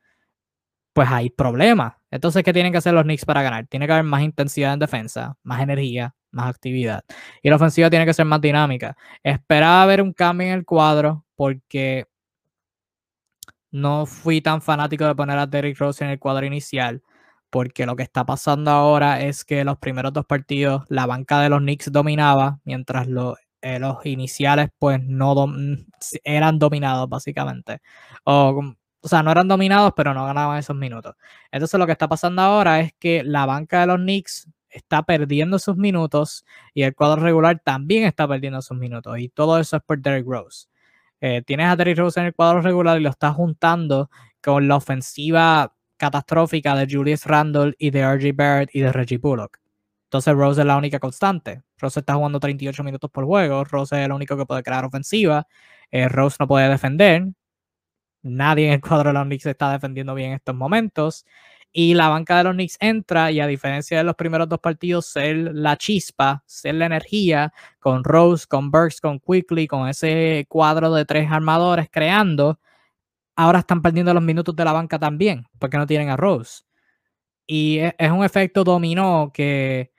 pues 0.92 1.08
hay 1.10 1.30
problemas. 1.30 1.94
Entonces, 2.10 2.42
¿qué 2.42 2.52
tienen 2.52 2.72
que 2.72 2.78
hacer 2.78 2.94
los 2.94 3.04
Knicks 3.04 3.24
para 3.24 3.42
ganar? 3.42 3.66
Tiene 3.66 3.86
que 3.86 3.92
haber 3.92 4.04
más 4.04 4.22
intensidad 4.22 4.74
en 4.74 4.78
defensa, 4.78 5.36
más 5.42 5.62
energía, 5.62 6.14
más 6.30 6.48
actividad. 6.48 7.04
Y 7.42 7.50
la 7.50 7.56
ofensiva 7.56 7.90
tiene 7.90 8.06
que 8.06 8.14
ser 8.14 8.26
más 8.26 8.40
dinámica. 8.40 8.96
Esperaba 9.22 9.86
ver 9.86 10.02
un 10.02 10.12
cambio 10.12 10.48
en 10.48 10.54
el 10.54 10.64
cuadro 10.64 11.24
porque 11.36 12.06
no 13.70 14.06
fui 14.06 14.40
tan 14.42 14.60
fanático 14.60 15.06
de 15.06 15.14
poner 15.14 15.38
a 15.38 15.46
Derrick 15.46 15.78
Rose 15.78 16.04
en 16.04 16.10
el 16.10 16.18
cuadro 16.18 16.46
inicial. 16.46 17.02
Porque 17.50 17.86
lo 17.86 17.96
que 17.96 18.02
está 18.02 18.24
pasando 18.24 18.70
ahora 18.70 19.22
es 19.22 19.44
que 19.44 19.64
los 19.64 19.78
primeros 19.78 20.12
dos 20.12 20.24
partidos 20.26 20.84
la 20.88 21.06
banca 21.06 21.40
de 21.40 21.50
los 21.50 21.60
Knicks 21.60 21.92
dominaba, 21.92 22.60
mientras 22.64 23.06
eh, 23.62 23.78
los 23.78 24.06
iniciales 24.06 24.70
pues 24.78 25.00
no 25.02 25.34
eran 26.24 26.58
dominados 26.58 27.08
básicamente. 27.08 27.80
O 28.24 28.74
o 29.02 29.08
sea, 29.08 29.22
no 29.22 29.32
eran 29.32 29.48
dominados, 29.48 29.92
pero 29.96 30.14
no 30.14 30.24
ganaban 30.24 30.58
esos 30.58 30.76
minutos. 30.76 31.16
Entonces 31.50 31.78
lo 31.78 31.86
que 31.86 31.92
está 31.92 32.08
pasando 32.08 32.42
ahora 32.42 32.80
es 32.80 32.92
que 32.98 33.24
la 33.24 33.46
banca 33.46 33.80
de 33.80 33.86
los 33.88 33.96
Knicks 33.98 34.48
está 34.70 35.02
perdiendo 35.02 35.58
sus 35.58 35.76
minutos 35.76 36.44
y 36.72 36.82
el 36.82 36.94
cuadro 36.94 37.22
regular 37.22 37.60
también 37.64 38.04
está 38.04 38.26
perdiendo 38.28 38.62
sus 38.62 38.76
minutos. 38.78 39.18
Y 39.18 39.28
todo 39.28 39.58
eso 39.58 39.76
es 39.76 39.82
por 39.82 40.00
Derrick 40.00 40.26
Rose. 40.26 40.68
Eh, 41.20 41.42
tienes 41.44 41.66
a 41.66 41.76
Derrick 41.76 41.98
Rose 41.98 42.20
en 42.20 42.26
el 42.26 42.34
cuadro 42.34 42.60
regular 42.62 42.98
y 42.98 43.02
lo 43.02 43.10
estás 43.10 43.34
juntando 43.34 44.10
con 44.42 44.68
la 44.68 44.76
ofensiva 44.76 45.74
catastrófica 45.96 46.74
de 46.74 46.92
Julius 46.92 47.26
Randle 47.26 47.74
y 47.78 47.90
de 47.90 48.02
RJ 48.02 48.32
Barrett 48.34 48.70
y 48.72 48.80
de 48.80 48.92
Reggie 48.92 49.18
Bullock. 49.18 49.58
Entonces 50.04 50.34
Rose 50.34 50.60
es 50.60 50.66
la 50.66 50.76
única 50.76 50.98
constante. 50.98 51.62
Rose 51.78 52.00
está 52.00 52.14
jugando 52.14 52.40
38 52.40 52.82
minutos 52.84 53.10
por 53.10 53.24
juego. 53.24 53.64
Rose 53.64 53.98
es 54.00 54.06
el 54.06 54.12
único 54.12 54.36
que 54.36 54.46
puede 54.46 54.62
crear 54.62 54.84
ofensiva. 54.84 55.46
Eh, 55.90 56.08
Rose 56.08 56.36
no 56.40 56.46
puede 56.48 56.68
defender. 56.68 57.28
Nadie 58.22 58.68
en 58.68 58.72
el 58.74 58.80
cuadro 58.80 59.10
de 59.10 59.14
los 59.14 59.24
Knicks 59.24 59.46
está 59.46 59.72
defendiendo 59.72 60.14
bien 60.14 60.30
en 60.30 60.36
estos 60.36 60.54
momentos. 60.54 61.26
Y 61.72 61.94
la 61.94 62.08
banca 62.08 62.38
de 62.38 62.44
los 62.44 62.52
Knicks 62.52 62.76
entra 62.80 63.30
y 63.32 63.40
a 63.40 63.46
diferencia 63.46 63.98
de 63.98 64.04
los 64.04 64.14
primeros 64.14 64.48
dos 64.48 64.60
partidos, 64.60 65.06
ser 65.06 65.36
la 65.54 65.76
chispa, 65.78 66.44
ser 66.46 66.74
la 66.74 66.86
energía, 66.86 67.52
con 67.80 68.04
Rose, 68.04 68.46
con 68.46 68.70
Burks, 68.70 69.00
con 69.00 69.18
Quickly, 69.20 69.66
con 69.66 69.88
ese 69.88 70.44
cuadro 70.48 70.92
de 70.94 71.06
tres 71.06 71.30
armadores 71.30 71.88
creando, 71.90 72.60
ahora 73.36 73.60
están 73.60 73.82
perdiendo 73.82 74.14
los 74.14 74.22
minutos 74.22 74.54
de 74.56 74.64
la 74.64 74.72
banca 74.72 74.98
también, 74.98 75.46
porque 75.58 75.78
no 75.78 75.86
tienen 75.86 76.10
a 76.10 76.16
Rose. 76.16 76.64
Y 77.46 77.78
e, 77.78 77.94
es 77.98 78.10
un 78.10 78.24
efecto 78.24 78.64
dominó 78.64 79.30
que 79.32 79.92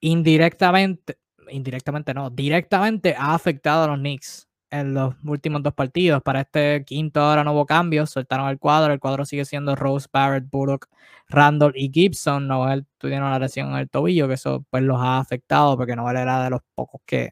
indirectamente, 0.00 1.18
indirectamente 1.50 2.14
no, 2.14 2.30
directamente 2.30 3.14
ha 3.18 3.34
afectado 3.34 3.84
a 3.84 3.88
los 3.88 3.98
Knicks 3.98 4.47
en 4.70 4.94
los 4.94 5.14
últimos 5.24 5.62
dos 5.62 5.74
partidos. 5.74 6.22
Para 6.22 6.42
este 6.42 6.84
quinto 6.84 7.20
ahora 7.20 7.44
no 7.44 7.52
hubo 7.52 7.66
cambios, 7.66 8.10
soltaron 8.10 8.48
el 8.48 8.58
cuadro, 8.58 8.92
el 8.92 9.00
cuadro 9.00 9.24
sigue 9.24 9.44
siendo 9.44 9.74
Rose, 9.76 10.08
Barrett, 10.12 10.48
Bullock, 10.50 10.88
Randall 11.28 11.72
y 11.74 11.90
Gibson. 11.92 12.46
Noel 12.48 12.86
tuvieron 12.98 13.28
una 13.28 13.38
lesión 13.38 13.70
en 13.70 13.76
el 13.76 13.88
tobillo, 13.90 14.28
que 14.28 14.34
eso 14.34 14.64
pues 14.70 14.82
los 14.82 15.00
ha 15.00 15.18
afectado 15.18 15.76
porque 15.76 15.96
Noel 15.96 16.16
era 16.16 16.44
de 16.44 16.50
los 16.50 16.60
pocos 16.74 17.00
que, 17.06 17.30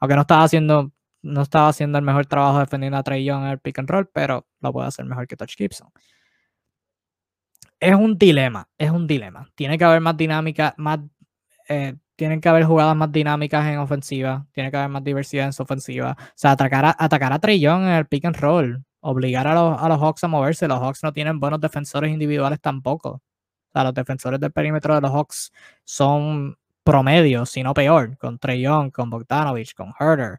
aunque 0.00 0.14
no 0.14 0.22
estaba 0.22 0.44
haciendo, 0.44 0.92
no 1.22 1.42
estaba 1.42 1.68
haciendo 1.68 1.98
el 1.98 2.04
mejor 2.04 2.26
trabajo 2.26 2.58
defendiendo 2.58 2.98
a 2.98 3.02
Trey 3.02 3.24
Young 3.24 3.44
en 3.44 3.50
el 3.50 3.58
pick 3.60 3.78
and 3.78 3.90
roll, 3.90 4.08
pero 4.12 4.46
lo 4.60 4.72
puede 4.72 4.88
hacer 4.88 5.04
mejor 5.06 5.26
que 5.26 5.36
Touch 5.36 5.56
Gibson. 5.56 5.88
Es 7.80 7.94
un 7.94 8.16
dilema, 8.16 8.68
es 8.78 8.90
un 8.90 9.06
dilema. 9.06 9.50
Tiene 9.54 9.76
que 9.76 9.84
haber 9.84 10.00
más 10.00 10.16
dinámica, 10.16 10.74
más 10.78 11.00
eh, 11.68 11.96
tienen 12.16 12.40
que 12.40 12.48
haber 12.48 12.64
jugadas 12.64 12.96
más 12.96 13.10
dinámicas 13.12 13.66
en 13.66 13.78
ofensiva, 13.78 14.46
tiene 14.52 14.70
que 14.70 14.76
haber 14.76 14.90
más 14.90 15.04
diversidad 15.04 15.46
en 15.46 15.52
su 15.52 15.62
ofensiva. 15.62 16.16
O 16.18 16.32
sea, 16.34 16.52
atacar 16.52 16.84
a, 16.84 16.96
atacar 16.98 17.32
a 17.32 17.40
en 17.52 17.88
el 17.88 18.06
pick 18.06 18.24
and 18.24 18.36
roll, 18.36 18.84
obligar 19.00 19.46
a 19.46 19.54
los, 19.54 19.80
a 19.82 19.88
los 19.88 19.98
Hawks 19.98 20.24
a 20.24 20.28
moverse. 20.28 20.68
Los 20.68 20.80
Hawks 20.80 21.02
no 21.02 21.12
tienen 21.12 21.40
buenos 21.40 21.60
defensores 21.60 22.12
individuales 22.12 22.60
tampoco. 22.60 23.10
O 23.10 23.20
sea, 23.72 23.84
los 23.84 23.94
defensores 23.94 24.40
del 24.40 24.52
perímetro 24.52 24.94
de 24.94 25.00
los 25.00 25.10
Hawks 25.10 25.52
son 25.84 26.56
promedio, 26.84 27.46
si 27.46 27.62
no 27.62 27.74
peor, 27.74 28.16
con 28.18 28.38
Trey 28.38 28.60
Young, 28.62 28.92
con 28.92 29.10
Bogdanovich, 29.10 29.74
con 29.74 29.92
Herder, 29.98 30.38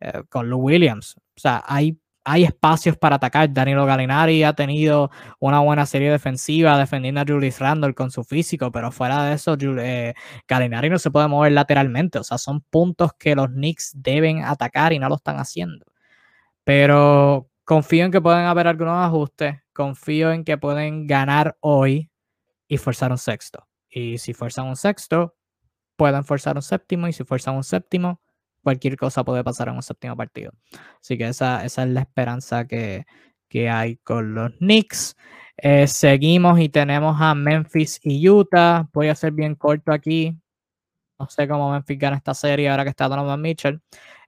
eh, 0.00 0.22
con 0.28 0.48
Lou 0.48 0.60
Williams. 0.60 1.16
O 1.16 1.40
sea, 1.40 1.62
hay 1.66 1.98
hay 2.24 2.44
espacios 2.44 2.96
para 2.96 3.16
atacar. 3.16 3.52
Danilo 3.52 3.84
Galinari 3.86 4.44
ha 4.44 4.52
tenido 4.54 5.10
una 5.40 5.60
buena 5.60 5.86
serie 5.86 6.10
defensiva 6.10 6.78
defendiendo 6.78 7.20
a 7.20 7.24
Julius 7.26 7.58
Randle 7.58 7.94
con 7.94 8.10
su 8.10 8.24
físico, 8.24 8.70
pero 8.70 8.92
fuera 8.92 9.24
de 9.24 9.34
eso, 9.34 9.56
eh, 9.60 10.14
Galinari 10.48 10.88
no 10.90 10.98
se 10.98 11.10
puede 11.10 11.28
mover 11.28 11.52
lateralmente. 11.52 12.18
O 12.18 12.24
sea, 12.24 12.38
son 12.38 12.60
puntos 12.62 13.12
que 13.18 13.34
los 13.34 13.48
Knicks 13.48 13.92
deben 13.94 14.44
atacar 14.44 14.92
y 14.92 14.98
no 14.98 15.08
lo 15.08 15.16
están 15.16 15.36
haciendo. 15.38 15.86
Pero 16.64 17.50
confío 17.64 18.04
en 18.04 18.12
que 18.12 18.20
pueden 18.20 18.46
haber 18.46 18.68
algunos 18.68 19.04
ajustes. 19.04 19.56
Confío 19.72 20.32
en 20.32 20.44
que 20.44 20.58
pueden 20.58 21.06
ganar 21.06 21.56
hoy 21.60 22.10
y 22.68 22.78
forzar 22.78 23.10
un 23.10 23.18
sexto. 23.18 23.66
Y 23.90 24.18
si 24.18 24.32
forzan 24.32 24.66
un 24.66 24.76
sexto, 24.76 25.34
pueden 25.96 26.24
forzar 26.24 26.56
un 26.56 26.62
séptimo. 26.62 27.08
Y 27.08 27.12
si 27.12 27.24
forzan 27.24 27.56
un 27.56 27.64
séptimo, 27.64 28.21
cualquier 28.62 28.96
cosa 28.96 29.24
puede 29.24 29.44
pasar 29.44 29.68
en 29.68 29.76
un 29.76 29.82
séptimo 29.82 30.16
partido. 30.16 30.52
Así 31.00 31.18
que 31.18 31.28
esa, 31.28 31.64
esa 31.64 31.82
es 31.82 31.88
la 31.90 32.00
esperanza 32.00 32.66
que, 32.66 33.04
hay 33.70 33.96
con 33.98 34.34
los 34.34 34.52
Knicks. 34.58 35.16
Eh, 35.58 35.86
seguimos 35.86 36.58
y 36.58 36.68
tenemos 36.70 37.20
a 37.20 37.34
Memphis 37.34 38.00
y 38.02 38.26
Utah. 38.28 38.88
Voy 38.92 39.08
a 39.08 39.14
ser 39.14 39.32
bien 39.32 39.54
corto 39.54 39.92
aquí. 39.92 40.38
No 41.18 41.28
sé 41.28 41.46
cómo 41.46 41.70
Memphis 41.70 41.98
gana 41.98 42.16
esta 42.16 42.34
serie 42.34 42.68
ahora 42.70 42.84
que 42.84 42.90
está 42.90 43.08
Donovan 43.08 43.40
Mitchell. 43.40 43.80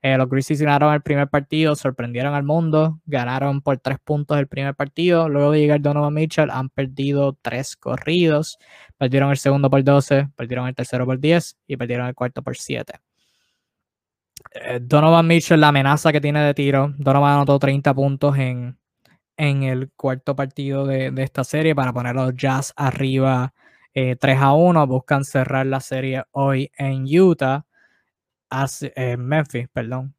Eh, 0.02 0.18
los 0.18 0.28
Grizzlies 0.28 0.60
ganaron 0.60 0.92
el 0.92 1.00
primer 1.00 1.28
partido, 1.28 1.74
sorprendieron 1.74 2.34
al 2.34 2.44
mundo, 2.44 3.00
ganaron 3.06 3.62
por 3.62 3.78
tres 3.78 3.98
puntos 4.04 4.38
el 4.38 4.46
primer 4.46 4.74
partido. 4.74 5.30
Luego 5.30 5.52
de 5.52 5.60
llegar 5.60 5.80
Donovan 5.80 6.12
Mitchell, 6.12 6.50
han 6.50 6.68
perdido 6.68 7.38
tres 7.40 7.74
corridos. 7.74 8.58
Perdieron 8.98 9.30
el 9.30 9.38
segundo 9.38 9.70
por 9.70 9.82
12, 9.82 10.28
perdieron 10.36 10.68
el 10.68 10.74
tercero 10.74 11.06
por 11.06 11.18
10 11.18 11.56
y 11.66 11.76
perdieron 11.78 12.06
el 12.06 12.14
cuarto 12.14 12.42
por 12.42 12.56
7. 12.56 13.00
Eh, 14.54 14.78
Donovan 14.80 15.26
Mitchell, 15.26 15.60
la 15.60 15.68
amenaza 15.68 16.12
que 16.12 16.20
tiene 16.20 16.40
de 16.44 16.54
tiro. 16.54 16.94
Donovan 16.96 17.34
anotó 17.34 17.58
30 17.58 17.92
puntos 17.92 18.38
en, 18.38 18.78
en 19.36 19.64
el 19.64 19.90
cuarto 19.92 20.36
partido 20.36 20.86
de, 20.86 21.12
esta 21.18 21.42
serie 21.42 21.74
para 21.74 21.92
poner 21.92 22.14
los 22.14 22.34
Jazz 22.36 22.72
arriba 22.76 23.52
3 23.92 24.18
eh, 24.22 24.36
a 24.40 24.52
1. 24.52 24.86
Buscan 24.86 25.24
cerrar 25.24 25.66
la 25.66 25.80
serie 25.80 26.22
hoy 26.30 26.70
en 26.78 27.04
Utah. 27.04 27.66
En 28.50 28.92
eh, 28.94 29.16
Memphis, 29.16 29.68
perdón. 29.72 30.14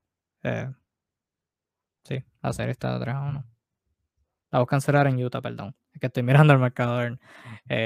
sí, 2.03 2.23
la 2.41 2.53
serie 2.53 2.71
está 2.71 2.99
3 2.99 3.15
a 3.15 3.21
1. 3.21 3.45
La 4.51 4.59
buscan 4.59 4.81
cerrar 4.81 5.07
en 5.07 5.23
Utah, 5.23 5.41
perdón. 5.41 5.75
Es 5.93 6.01
que 6.01 6.07
estoy 6.07 6.23
mirando 6.23 6.51
el 6.51 6.59
marcador 6.59 7.17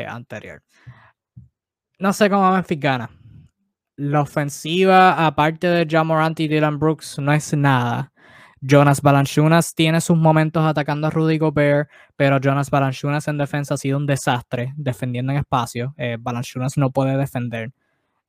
anterior. 0.07 0.63
No 1.99 2.12
sé 2.12 2.27
cómo 2.27 2.51
Memphis 2.51 2.79
gana 2.79 3.18
la 3.99 4.21
ofensiva, 4.21 5.25
aparte 5.25 5.67
de 5.67 5.85
John 5.89 6.07
Morant 6.07 6.39
y 6.39 6.47
Dylan 6.47 6.79
Brooks, 6.79 7.19
no 7.19 7.33
es 7.33 7.53
nada. 7.53 8.13
Jonas 8.62 9.01
Balanchunas 9.01 9.75
tiene 9.75 9.99
sus 9.99 10.17
momentos 10.17 10.63
atacando 10.65 11.07
a 11.07 11.09
Rudy 11.09 11.38
Gobert, 11.38 11.89
pero 12.15 12.39
Jonas 12.39 12.69
Balanchunas 12.69 13.27
en 13.27 13.38
defensa 13.38 13.73
ha 13.73 13.77
sido 13.77 13.97
un 13.97 14.05
desastre 14.05 14.73
defendiendo 14.77 15.33
en 15.33 15.39
espacio. 15.39 15.93
Eh, 15.97 16.17
Balanchunas 16.17 16.77
no 16.77 16.91
puede 16.91 17.17
defender 17.17 17.71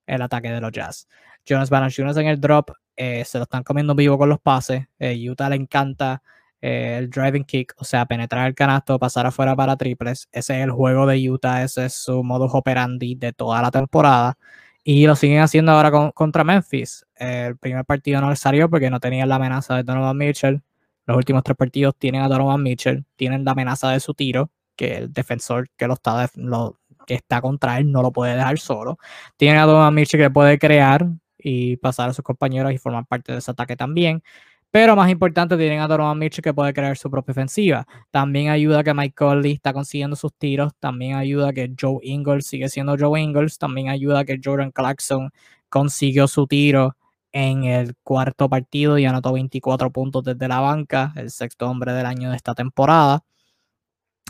el 0.06 0.22
ataque 0.22 0.50
de 0.50 0.60
los 0.60 0.72
Jazz. 0.72 1.08
Jonas 1.46 1.70
Balanchunas 1.70 2.16
en 2.16 2.26
el 2.26 2.40
drop 2.40 2.72
eh, 2.96 3.24
se 3.24 3.38
lo 3.38 3.44
están 3.44 3.62
comiendo 3.62 3.94
vivo 3.94 4.18
con 4.18 4.28
los 4.28 4.40
pases. 4.40 4.86
Eh, 4.98 5.30
Utah 5.30 5.48
le 5.50 5.56
encanta 5.56 6.20
eh, 6.60 6.96
el 6.98 7.10
driving 7.10 7.44
kick, 7.44 7.74
o 7.78 7.84
sea, 7.84 8.06
penetrar 8.06 8.48
el 8.48 8.54
canasto, 8.56 8.98
pasar 8.98 9.26
afuera 9.26 9.54
para 9.54 9.76
triples. 9.76 10.28
Ese 10.32 10.58
es 10.58 10.64
el 10.64 10.72
juego 10.72 11.06
de 11.06 11.30
Utah, 11.30 11.62
ese 11.62 11.86
es 11.86 11.94
su 11.94 12.24
modus 12.24 12.50
operandi 12.54 13.14
de 13.14 13.32
toda 13.32 13.62
la 13.62 13.70
temporada. 13.70 14.36
Y 14.82 15.06
lo 15.06 15.14
siguen 15.14 15.40
haciendo 15.40 15.72
ahora 15.72 16.12
contra 16.12 16.44
Memphis. 16.44 17.06
el 17.16 17.56
primer 17.58 17.84
partido 17.84 18.20
no 18.20 18.30
les 18.30 18.38
salió 18.38 18.70
porque 18.70 18.90
no 18.90 18.98
tenían 19.00 19.28
la 19.28 19.36
amenaza 19.36 19.76
de 19.76 19.82
Donovan 19.82 20.16
Mitchell. 20.16 20.62
Los 21.06 21.16
últimos 21.16 21.42
tres 21.42 21.56
partidos 21.56 21.94
tienen 21.98 22.22
a 22.22 22.28
Donovan 22.28 22.62
Mitchell, 22.62 23.04
tienen 23.16 23.44
la 23.44 23.52
amenaza 23.52 23.90
de 23.90 24.00
su 24.00 24.14
tiro, 24.14 24.50
que 24.76 24.96
el 24.96 25.12
defensor 25.12 25.68
que 25.76 25.86
lo 25.86 25.94
está, 25.94 26.30
lo, 26.36 26.78
que 27.06 27.14
está 27.14 27.40
contra 27.40 27.78
él 27.78 27.90
no 27.92 28.02
lo 28.02 28.12
puede 28.12 28.36
dejar 28.36 28.58
solo. 28.58 28.98
Tienen 29.36 29.58
a 29.60 29.66
Donovan 29.66 29.94
Mitchell 29.94 30.20
que 30.20 30.30
puede 30.30 30.58
crear 30.58 31.06
y 31.36 31.76
pasar 31.76 32.10
a 32.10 32.12
sus 32.12 32.24
compañeros 32.24 32.72
y 32.72 32.78
formar 32.78 33.06
parte 33.06 33.32
de 33.32 33.38
ese 33.38 33.50
ataque 33.50 33.76
también. 33.76 34.22
Pero 34.72 34.94
más 34.94 35.10
importante, 35.10 35.56
tienen 35.56 35.80
a 35.80 35.88
Donovan 35.88 36.18
Mitchell 36.18 36.44
que 36.44 36.54
puede 36.54 36.72
crear 36.72 36.96
su 36.96 37.10
propia 37.10 37.32
ofensiva. 37.32 37.86
También 38.10 38.50
ayuda 38.50 38.84
que 38.84 38.94
Mike 38.94 39.14
Conley 39.16 39.52
está 39.52 39.72
consiguiendo 39.72 40.14
sus 40.14 40.32
tiros. 40.34 40.72
También 40.78 41.16
ayuda 41.16 41.52
que 41.52 41.72
Joe 41.78 41.98
Ingles 42.02 42.46
sigue 42.46 42.68
siendo 42.68 42.96
Joe 42.98 43.20
Ingles. 43.20 43.58
También 43.58 43.88
ayuda 43.88 44.24
que 44.24 44.38
Jordan 44.42 44.70
Clarkson 44.70 45.30
consiguió 45.68 46.28
su 46.28 46.46
tiro 46.46 46.96
en 47.32 47.64
el 47.64 47.96
cuarto 48.02 48.48
partido 48.48 48.98
y 48.98 49.06
anotó 49.06 49.32
24 49.32 49.90
puntos 49.90 50.24
desde 50.24 50.48
la 50.48 50.60
banca, 50.60 51.12
el 51.16 51.30
sexto 51.30 51.68
hombre 51.68 51.92
del 51.92 52.06
año 52.06 52.30
de 52.30 52.36
esta 52.36 52.54
temporada. 52.54 53.24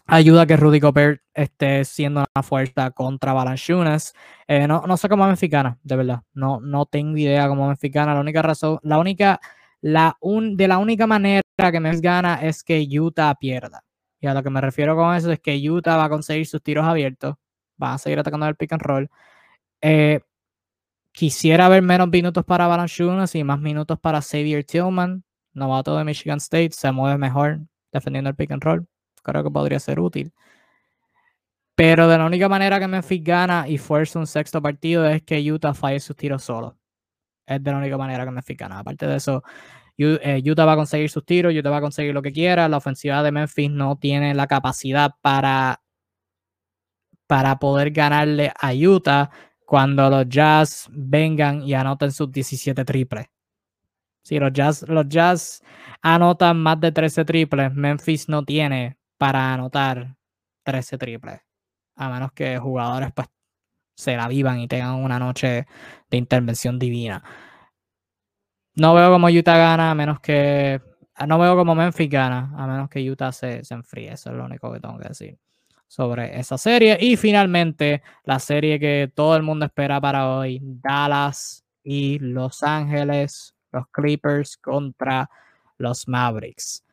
Ayuda 0.07 0.47
que 0.47 0.57
Rudy 0.57 0.81
Gobert 0.81 1.23
esté 1.35 1.85
siendo 1.85 2.25
una 2.35 2.43
fuerza 2.43 2.91
contra 2.91 3.33
Balanchunas. 3.33 4.15
Eh, 4.49 4.67
no, 4.67 4.83
no 4.87 4.97
sé 4.97 5.09
cómo 5.09 5.25
es 5.25 5.31
mexicana, 5.31 5.79
de 5.85 5.97
verdad. 5.97 6.23
No, 6.33 6.61
no 6.61 6.87
tengo 6.87 7.17
idea 7.17 7.47
cómo 7.47 7.65
es 7.65 7.79
mexicana. 7.79 8.15
La 8.15 8.21
única 8.21 8.43
razón, 8.43 8.81
la 8.83 8.99
única 8.99 9.41
la 9.81 10.17
un, 10.21 10.57
de 10.57 10.69
la 10.69 10.79
única 10.79 11.07
manera 11.07 11.43
que 11.57 11.81
Memphis 11.81 12.01
gana 12.01 12.43
es 12.43 12.63
que 12.63 12.87
Utah 12.99 13.35
pierda. 13.35 13.85
Y 14.21 14.27
a 14.27 14.35
lo 14.35 14.43
que 14.43 14.51
me 14.51 14.61
refiero 14.61 14.97
con 14.97 15.15
eso 15.15 15.33
es 15.33 15.41
que 15.41 15.57
Utah 15.71 15.97
va 15.97 16.05
a 16.05 16.09
conseguir 16.11 16.47
sus 16.47 16.63
tiros 16.63 16.85
abiertos, 16.87 17.37
va 17.83 17.95
a 17.95 17.99
seguir 17.99 18.19
atacando 18.19 18.47
el 18.47 18.57
pick 18.57 18.73
and 18.73 18.83
roll. 18.83 19.11
Eh, 19.81 20.21
quisiera 21.13 21.69
ver 21.69 21.83
menos 21.83 22.09
minutos 22.09 22.45
para 22.45 22.67
Balanchunas 22.67 23.35
y 23.35 23.45
más 23.45 23.61
minutos 23.61 23.99
para 24.01 24.21
Xavier 24.21 24.65
Tillman, 24.65 25.25
novato 25.55 25.97
de 25.97 26.05
Michigan 26.05 26.39
State, 26.39 26.73
se 26.73 26.93
mueve 26.93 27.19
mejor 27.19 27.61
defendiendo 27.93 28.31
el 28.31 28.37
pick 28.37 28.53
and 28.53 28.63
roll. 28.63 28.87
Creo 29.23 29.45
que 29.45 29.51
podría 29.51 29.81
ser 29.81 30.01
útil. 30.01 30.33
Pero 31.75 32.09
de 32.09 32.19
la 32.19 32.27
única 32.27 32.49
manera 32.49 32.79
que 32.79 32.87
Memphis 32.89 33.25
gana 33.25 33.67
y 33.67 33.79
fuerza 33.79 34.19
un 34.19 34.27
sexto 34.27 34.61
partido 34.61 35.07
es 35.07 35.23
que 35.23 35.41
Utah 35.51 35.75
falle 35.75 36.01
sus 36.01 36.17
tiros 36.17 36.45
solo. 36.45 36.80
Es 37.51 37.63
de 37.65 37.73
la 37.73 37.79
única 37.79 37.99
manera 37.99 38.25
que 38.25 38.31
Memphis 38.31 38.57
gana. 38.57 38.79
Aparte 38.79 39.09
de 39.09 39.17
eso, 39.17 39.43
eh, 39.99 40.41
Utah 40.49 40.65
va 40.65 40.75
a 40.75 40.77
conseguir 40.77 41.11
sus 41.11 41.27
tiros, 41.27 41.53
Utah 41.53 41.71
va 41.71 41.79
a 41.79 41.81
conseguir 41.81 42.15
lo 42.15 42.23
que 42.23 42.33
quiera. 42.33 42.69
La 42.69 42.77
ofensiva 42.77 43.25
de 43.25 43.33
Memphis 43.33 43.71
no 43.71 43.99
tiene 43.99 44.35
la 44.35 44.47
capacidad 44.47 45.11
para, 45.21 45.83
para 47.27 47.59
poder 47.59 47.91
ganarle 47.91 48.53
a 48.61 48.73
Utah 48.73 49.31
cuando 49.67 50.09
los 50.09 50.29
Jazz 50.29 50.89
vengan 50.93 51.63
y 51.65 51.75
anoten 51.75 52.13
sus 52.13 52.31
17 52.31 52.85
triples. 52.85 53.27
Si 54.23 54.39
los 54.39 54.53
Jazz, 54.53 54.85
los 54.89 55.09
Jazz 55.09 55.61
anotan 56.03 56.57
más 56.57 56.79
de 56.81 56.93
13 56.93 57.25
triples, 57.25 57.75
Memphis 57.75 58.29
no 58.29 58.45
tiene 58.45 58.97
para 59.19 59.55
anotar 59.55 60.17
13 60.63 60.99
triples. 60.99 61.41
A 61.97 62.09
menos 62.11 62.31
que 62.33 62.59
jugadores 62.59 63.11
pues 63.13 63.27
se 64.01 64.17
la 64.17 64.29
vivan 64.29 64.59
y 64.61 64.69
tengan 64.69 64.95
una 64.97 65.19
noche 65.19 65.67
de 66.11 66.17
intervención 66.17 66.79
divina. 66.79 67.23
No 68.75 68.95
veo 68.95 69.11
como 69.11 69.29
Utah 69.29 69.57
gana 69.57 69.91
a 69.91 69.95
menos 69.95 70.21
que. 70.21 70.81
No 71.27 71.39
veo 71.39 71.55
como 71.55 71.75
Memphis 71.75 72.09
gana 72.09 72.53
a 72.57 72.67
menos 72.67 72.89
que 72.89 73.09
Utah 73.11 73.33
se, 73.33 73.63
se 73.65 73.75
enfríe. 73.75 74.13
Eso 74.13 74.31
es 74.31 74.37
lo 74.37 74.45
único 74.45 74.73
que 74.73 74.81
tengo 74.81 74.99
que 74.99 75.09
decir 75.09 75.39
sobre 75.87 76.39
esa 76.39 76.57
serie. 76.57 76.97
Y 77.01 77.17
finalmente, 77.17 78.03
la 78.25 78.39
serie 78.39 78.79
que 78.79 79.13
todo 79.15 79.37
el 79.37 79.43
mundo 79.43 79.67
espera 79.67 80.01
para 80.01 80.31
hoy: 80.31 80.61
Dallas 80.63 81.65
y 81.83 82.19
Los 82.21 82.63
Ángeles, 82.63 83.55
los 83.73 83.87
Clippers 83.89 84.57
contra 84.57 85.29
los 85.79 86.07
Mavericks. 86.09 86.85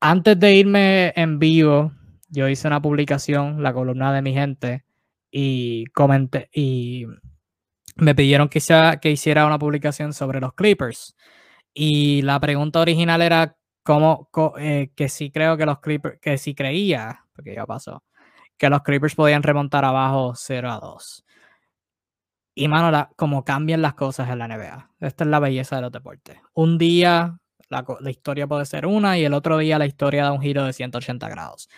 Antes 0.00 0.38
de 0.38 0.54
irme 0.54 1.12
en 1.16 1.38
vivo, 1.38 1.92
yo 2.28 2.48
hice 2.48 2.66
una 2.66 2.82
publicación, 2.82 3.62
la 3.62 3.72
columna 3.72 4.12
de 4.12 4.22
mi 4.22 4.34
gente, 4.34 4.84
y 5.32 5.86
comenté 5.86 6.50
y 6.52 7.06
me 7.96 8.14
pidieron 8.14 8.48
que, 8.48 8.60
que 9.00 9.10
hiciera 9.10 9.46
una 9.46 9.58
publicación 9.58 10.12
sobre 10.12 10.40
los 10.40 10.52
Clippers. 10.54 11.16
Y 11.74 12.22
la 12.22 12.38
pregunta 12.38 12.80
original 12.80 13.22
era 13.22 13.56
cómo, 13.82 14.28
eh, 14.58 14.92
que 14.94 15.08
sí 15.08 15.30
creo 15.30 15.56
que 15.56 15.66
los 15.66 15.80
Clippers, 15.80 16.20
que 16.20 16.38
sí 16.38 16.54
creía, 16.54 17.24
porque 17.34 17.54
ya 17.54 17.66
pasó, 17.66 18.04
que 18.58 18.68
los 18.70 18.82
Clippers 18.82 19.14
podían 19.14 19.42
remontar 19.42 19.84
abajo 19.84 20.34
0 20.36 20.70
a 20.70 20.78
2. 20.80 21.24
Y 22.54 22.68
mano, 22.68 23.08
como 23.16 23.44
cambian 23.44 23.80
las 23.82 23.94
cosas 23.94 24.28
en 24.28 24.38
la 24.38 24.46
NBA. 24.48 24.90
Esta 25.00 25.24
es 25.24 25.30
la 25.30 25.40
belleza 25.40 25.76
de 25.76 25.82
los 25.82 25.92
deportes. 25.92 26.38
Un 26.52 26.76
día 26.76 27.38
la, 27.70 27.84
la, 28.00 28.10
historia 28.10 28.46
puede 28.46 28.66
ser 28.66 28.84
una 28.84 29.18
y 29.18 29.24
el 29.24 29.32
otro 29.32 29.56
día 29.56 29.78
la 29.78 29.86
historia 29.86 30.24
da 30.24 30.32
un 30.32 30.42
giro 30.42 30.64
de 30.64 30.74
180 30.74 31.28
grados. 31.30 31.70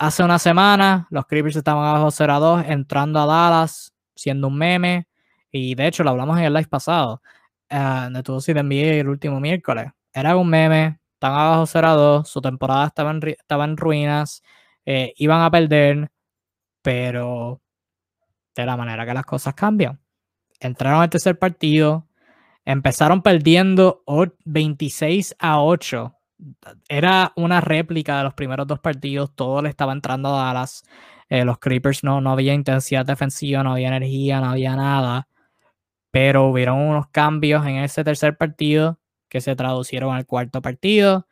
Hace 0.00 0.24
una 0.24 0.38
semana 0.38 1.06
los 1.10 1.26
Clippers 1.26 1.56
estaban 1.56 1.84
abajo 1.84 2.10
0 2.10 2.32
a 2.32 2.38
2, 2.38 2.64
entrando 2.68 3.20
a 3.20 3.26
Dallas, 3.26 3.92
siendo 4.16 4.48
un 4.48 4.56
meme. 4.56 5.06
Y 5.52 5.74
de 5.74 5.88
hecho 5.88 6.02
lo 6.02 6.08
hablamos 6.08 6.38
en 6.38 6.44
el 6.46 6.54
live 6.54 6.68
pasado. 6.68 7.20
Uh, 7.70 8.10
de 8.10 8.22
todo 8.22 8.40
si 8.40 8.54
te 8.54 8.60
envié 8.60 9.00
el 9.00 9.10
último 9.10 9.40
miércoles. 9.40 9.88
Era 10.14 10.36
un 10.36 10.48
meme, 10.48 11.00
están 11.12 11.32
abajo 11.32 11.66
0 11.66 11.86
a 11.86 11.92
2, 11.92 12.28
su 12.30 12.40
temporada 12.40 12.86
estaba 12.86 13.10
en, 13.10 13.20
estaba 13.28 13.64
en 13.66 13.76
ruinas, 13.76 14.42
eh, 14.86 15.12
iban 15.16 15.42
a 15.42 15.50
perder, 15.50 16.10
pero 16.80 17.60
de 18.54 18.64
la 18.64 18.78
manera 18.78 19.04
que 19.04 19.12
las 19.12 19.26
cosas 19.26 19.52
cambian. 19.52 20.00
Entraron 20.60 21.02
al 21.02 21.10
tercer 21.10 21.38
partido, 21.38 22.08
empezaron 22.64 23.20
perdiendo 23.20 24.02
26 24.46 25.36
a 25.38 25.60
8. 25.60 26.16
Era 26.88 27.32
una 27.36 27.60
réplica 27.60 28.18
de 28.18 28.24
los 28.24 28.34
primeros 28.34 28.66
dos 28.66 28.80
partidos, 28.80 29.34
todo 29.34 29.62
le 29.62 29.68
estaba 29.68 29.92
entrando 29.92 30.28
a 30.34 30.44
Dallas. 30.46 30.82
Eh, 31.28 31.44
los 31.44 31.58
Creepers 31.58 32.02
no, 32.04 32.20
no 32.20 32.32
había 32.32 32.54
intensidad 32.54 33.06
defensiva, 33.06 33.62
no 33.62 33.72
había 33.72 33.88
energía, 33.88 34.40
no 34.40 34.50
había 34.50 34.76
nada. 34.76 35.28
Pero 36.10 36.46
hubieron 36.48 36.78
unos 36.78 37.08
cambios 37.08 37.66
en 37.66 37.76
ese 37.76 38.04
tercer 38.04 38.36
partido 38.36 38.98
que 39.28 39.40
se 39.40 39.56
traducieron 39.56 40.14
al 40.14 40.26
cuarto 40.26 40.60
partido. 40.62 41.26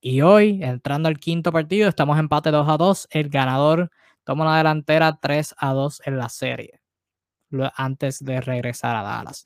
Y 0.00 0.22
hoy, 0.22 0.62
entrando 0.62 1.08
al 1.08 1.18
quinto 1.18 1.52
partido, 1.52 1.88
estamos 1.88 2.18
empate 2.18 2.50
2 2.50 2.68
a 2.68 2.76
2. 2.76 3.08
El 3.10 3.30
ganador 3.30 3.90
toma 4.24 4.44
la 4.44 4.58
delantera 4.58 5.18
3 5.20 5.54
a 5.56 5.72
2 5.72 6.02
en 6.06 6.18
la 6.18 6.28
serie, 6.28 6.80
antes 7.76 8.24
de 8.24 8.40
regresar 8.40 8.96
a 8.96 9.02
Dallas. 9.02 9.44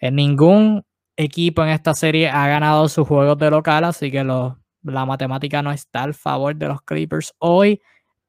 En 0.00 0.16
ningún 0.16 0.84
equipo 1.18 1.62
en 1.62 1.70
esta 1.70 1.94
serie 1.94 2.30
ha 2.30 2.48
ganado 2.48 2.88
sus 2.88 3.06
juegos 3.06 3.38
de 3.38 3.50
local, 3.50 3.84
así 3.84 4.10
que 4.10 4.24
la 4.24 5.06
matemática 5.06 5.62
no 5.62 5.72
está 5.72 6.04
al 6.04 6.14
favor 6.14 6.56
de 6.56 6.68
los 6.68 6.82
Clippers 6.82 7.34
hoy, 7.38 7.82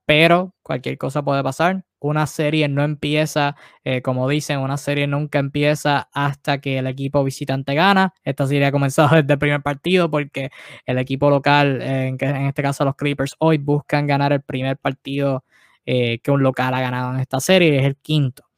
pero 0.05 0.53
cualquier 0.63 0.97
cosa 0.97 1.23
puede 1.23 1.43
pasar 1.43 1.85
una 1.99 2.27
serie 2.27 2.67
no 2.67 2.83
empieza, 2.83 3.55
eh, 3.83 4.01
como 4.01 4.27
dicen, 4.29 4.59
una 4.59 4.77
serie 4.77 5.07
nunca 5.07 5.39
empieza 5.39 6.09
hasta 6.13 6.59
que 6.61 6.77
el 6.77 6.87
equipo 6.87 7.23
visitante 7.23 7.75
gana. 7.75 8.13
Esta 8.23 8.47
serie 8.47 8.65
ha 8.67 8.71
comenzado 8.71 9.09
desde 9.15 9.33
el 9.33 9.39
primer 9.39 9.61
partido 9.61 10.09
porque 10.09 10.49
el 10.85 10.97
equipo 10.97 11.29
local, 11.29 11.81
en, 11.81 12.17
este 12.47 12.61
caso 12.61 12.85
los 12.85 12.95
Clippers, 12.95 13.35
hoy 13.39 13.57
buscan 13.57 14.07
ganar 14.07 14.33
el 14.33 14.41
primer 14.41 14.77
partido 14.77 15.43
eh, 15.85 16.19
que 16.19 16.31
un 16.31 16.43
local 16.43 16.73
ha 16.73 16.81
ganado 16.81 17.13
en 17.13 17.19
esta 17.21 17.39
serie, 17.39 17.77
es 17.79 17.85
el 17.85 17.97
quinto. 17.97 18.48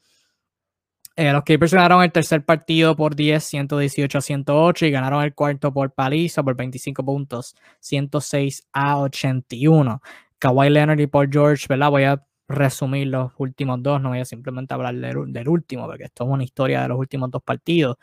Eh, 1.21 1.31
los 1.31 1.43
Clippers 1.43 1.71
ganaron 1.71 2.01
el 2.01 2.12
tercer 2.12 2.43
partido 2.43 2.95
por 2.95 3.15
10, 3.15 3.43
118 3.43 4.17
a 4.17 4.21
108 4.21 4.88
y 4.88 4.91
ganaron 4.91 5.23
el 5.23 5.36
cuarto 5.36 5.71
por 5.71 5.93
paliza 5.93 6.41
por 6.41 6.55
25 6.55 7.05
puntos, 7.05 7.55
106 7.79 8.67
a 8.73 8.97
81. 8.97 10.01
Kawhi 10.39 10.71
Leonard 10.71 10.99
y 10.99 11.05
Paul 11.05 11.29
George, 11.31 11.67
¿verdad? 11.69 11.91
Voy 11.91 12.05
a 12.05 12.25
resumir 12.47 13.05
los 13.05 13.31
últimos 13.38 13.84
dos, 13.84 14.01
no 14.01 14.10
voy 14.10 14.19
a 14.19 14.25
simplemente 14.25 14.73
hablar 14.73 14.95
del, 14.95 15.47
último, 15.47 15.86
porque 15.86 16.05
esto 16.05 16.23
es 16.23 16.29
una 16.31 16.43
historia 16.43 16.81
de 16.81 16.88
los 16.88 16.97
últimos 16.97 17.29
dos 17.29 17.43
partidos. 17.43 17.97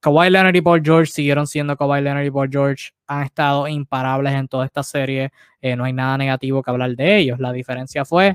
Kawhi 0.00 0.30
Leonard 0.30 0.56
y 0.56 0.60
Paul 0.60 0.82
George 0.84 1.12
siguieron 1.12 1.46
siendo 1.46 1.76
Kawhi 1.76 2.02
Leonard 2.02 2.24
y 2.24 2.30
Paul 2.32 2.48
George, 2.50 2.90
han 3.06 3.22
estado 3.22 3.68
imparables 3.68 4.34
en 4.34 4.48
toda 4.48 4.66
esta 4.66 4.82
serie, 4.82 5.30
eh, 5.60 5.76
no 5.76 5.84
hay 5.84 5.92
nada 5.92 6.18
negativo 6.18 6.60
que 6.60 6.72
hablar 6.72 6.96
de 6.96 7.18
ellos. 7.18 7.38
La 7.38 7.52
diferencia 7.52 8.04
fue 8.04 8.34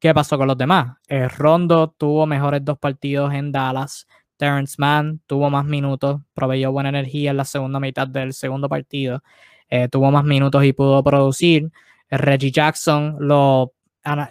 qué 0.00 0.14
pasó 0.14 0.38
con 0.38 0.48
los 0.48 0.58
demás. 0.58 0.96
Eh, 1.08 1.28
Rondo 1.28 1.94
tuvo 1.96 2.26
mejores 2.26 2.64
dos 2.64 2.78
partidos 2.78 3.32
en 3.34 3.52
Dallas. 3.52 4.06
Terrence 4.36 4.76
Mann 4.78 5.20
tuvo 5.26 5.50
más 5.50 5.66
minutos, 5.66 6.22
proveyó 6.32 6.72
buena 6.72 6.88
energía 6.88 7.30
en 7.30 7.36
la 7.36 7.44
segunda 7.44 7.78
mitad 7.78 8.08
del 8.08 8.32
segundo 8.32 8.68
partido. 8.68 9.22
Eh, 9.68 9.88
tuvo 9.88 10.10
más 10.10 10.24
minutos 10.24 10.64
y 10.64 10.72
pudo 10.72 11.04
producir. 11.04 11.70
Reggie 12.10 12.50
Jackson 12.50 13.16
lo 13.20 13.74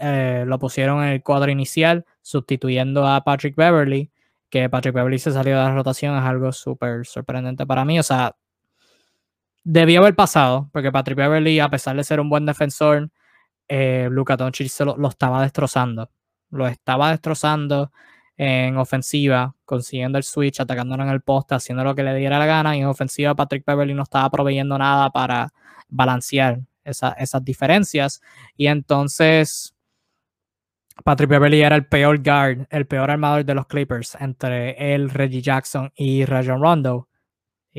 eh, 0.01 0.45
lo 0.47 0.57
pusieron 0.59 1.03
en 1.03 1.09
el 1.09 1.23
cuadro 1.23 1.51
inicial, 1.51 2.05
sustituyendo 2.21 3.07
a 3.07 3.23
Patrick 3.23 3.55
Beverly, 3.55 4.11
que 4.49 4.67
Patrick 4.69 4.95
Beverly 4.95 5.19
se 5.19 5.31
salió 5.31 5.57
de 5.57 5.63
la 5.63 5.73
rotación, 5.73 6.17
es 6.17 6.23
algo 6.23 6.51
súper 6.51 7.05
sorprendente 7.05 7.65
para 7.67 7.85
mí. 7.85 7.99
O 7.99 8.03
sea, 8.03 8.35
debió 9.63 10.01
haber 10.01 10.15
pasado, 10.15 10.69
porque 10.73 10.91
Patrick 10.91 11.17
Beverly, 11.17 11.59
a 11.59 11.69
pesar 11.69 11.95
de 11.95 12.03
ser 12.03 12.19
un 12.19 12.29
buen 12.29 12.45
defensor, 12.45 13.11
eh, 13.69 14.09
Luka 14.11 14.35
Doncic 14.35 14.71
lo, 14.81 15.07
estaba 15.07 15.41
destrozando. 15.43 16.09
Lo 16.49 16.67
estaba 16.67 17.11
destrozando 17.11 17.91
en 18.35 18.77
ofensiva, 18.77 19.55
consiguiendo 19.65 20.17
el 20.17 20.23
switch, 20.23 20.59
atacándolo 20.59 21.03
en 21.03 21.09
el 21.09 21.21
poste, 21.21 21.55
haciendo 21.55 21.83
lo 21.83 21.95
que 21.95 22.03
le 22.03 22.15
diera 22.15 22.39
la 22.39 22.45
gana. 22.45 22.75
Y 22.75 22.81
en 22.81 22.87
ofensiva, 22.87 23.35
Patrick 23.35 23.63
Beverly 23.65 23.93
no 23.93 24.03
estaba 24.03 24.29
proveyendo 24.29 24.77
nada 24.77 25.09
para 25.11 25.49
balancear 25.87 26.59
esas 26.83 27.43
diferencias. 27.45 28.21
Y 28.57 28.67
entonces 28.67 29.75
Patrick 31.03 31.29
Beverly 31.29 31.61
era 31.61 31.75
el 31.75 31.85
peor 31.85 32.21
guard, 32.23 32.67
el 32.69 32.87
peor 32.87 33.11
armador 33.11 33.45
de 33.45 33.53
los 33.53 33.67
Clippers 33.67 34.15
entre 34.19 34.93
él, 34.93 35.09
Reggie 35.09 35.41
Jackson 35.41 35.91
y 35.95 36.25
Rajon 36.25 36.61
Rondo. 36.61 37.08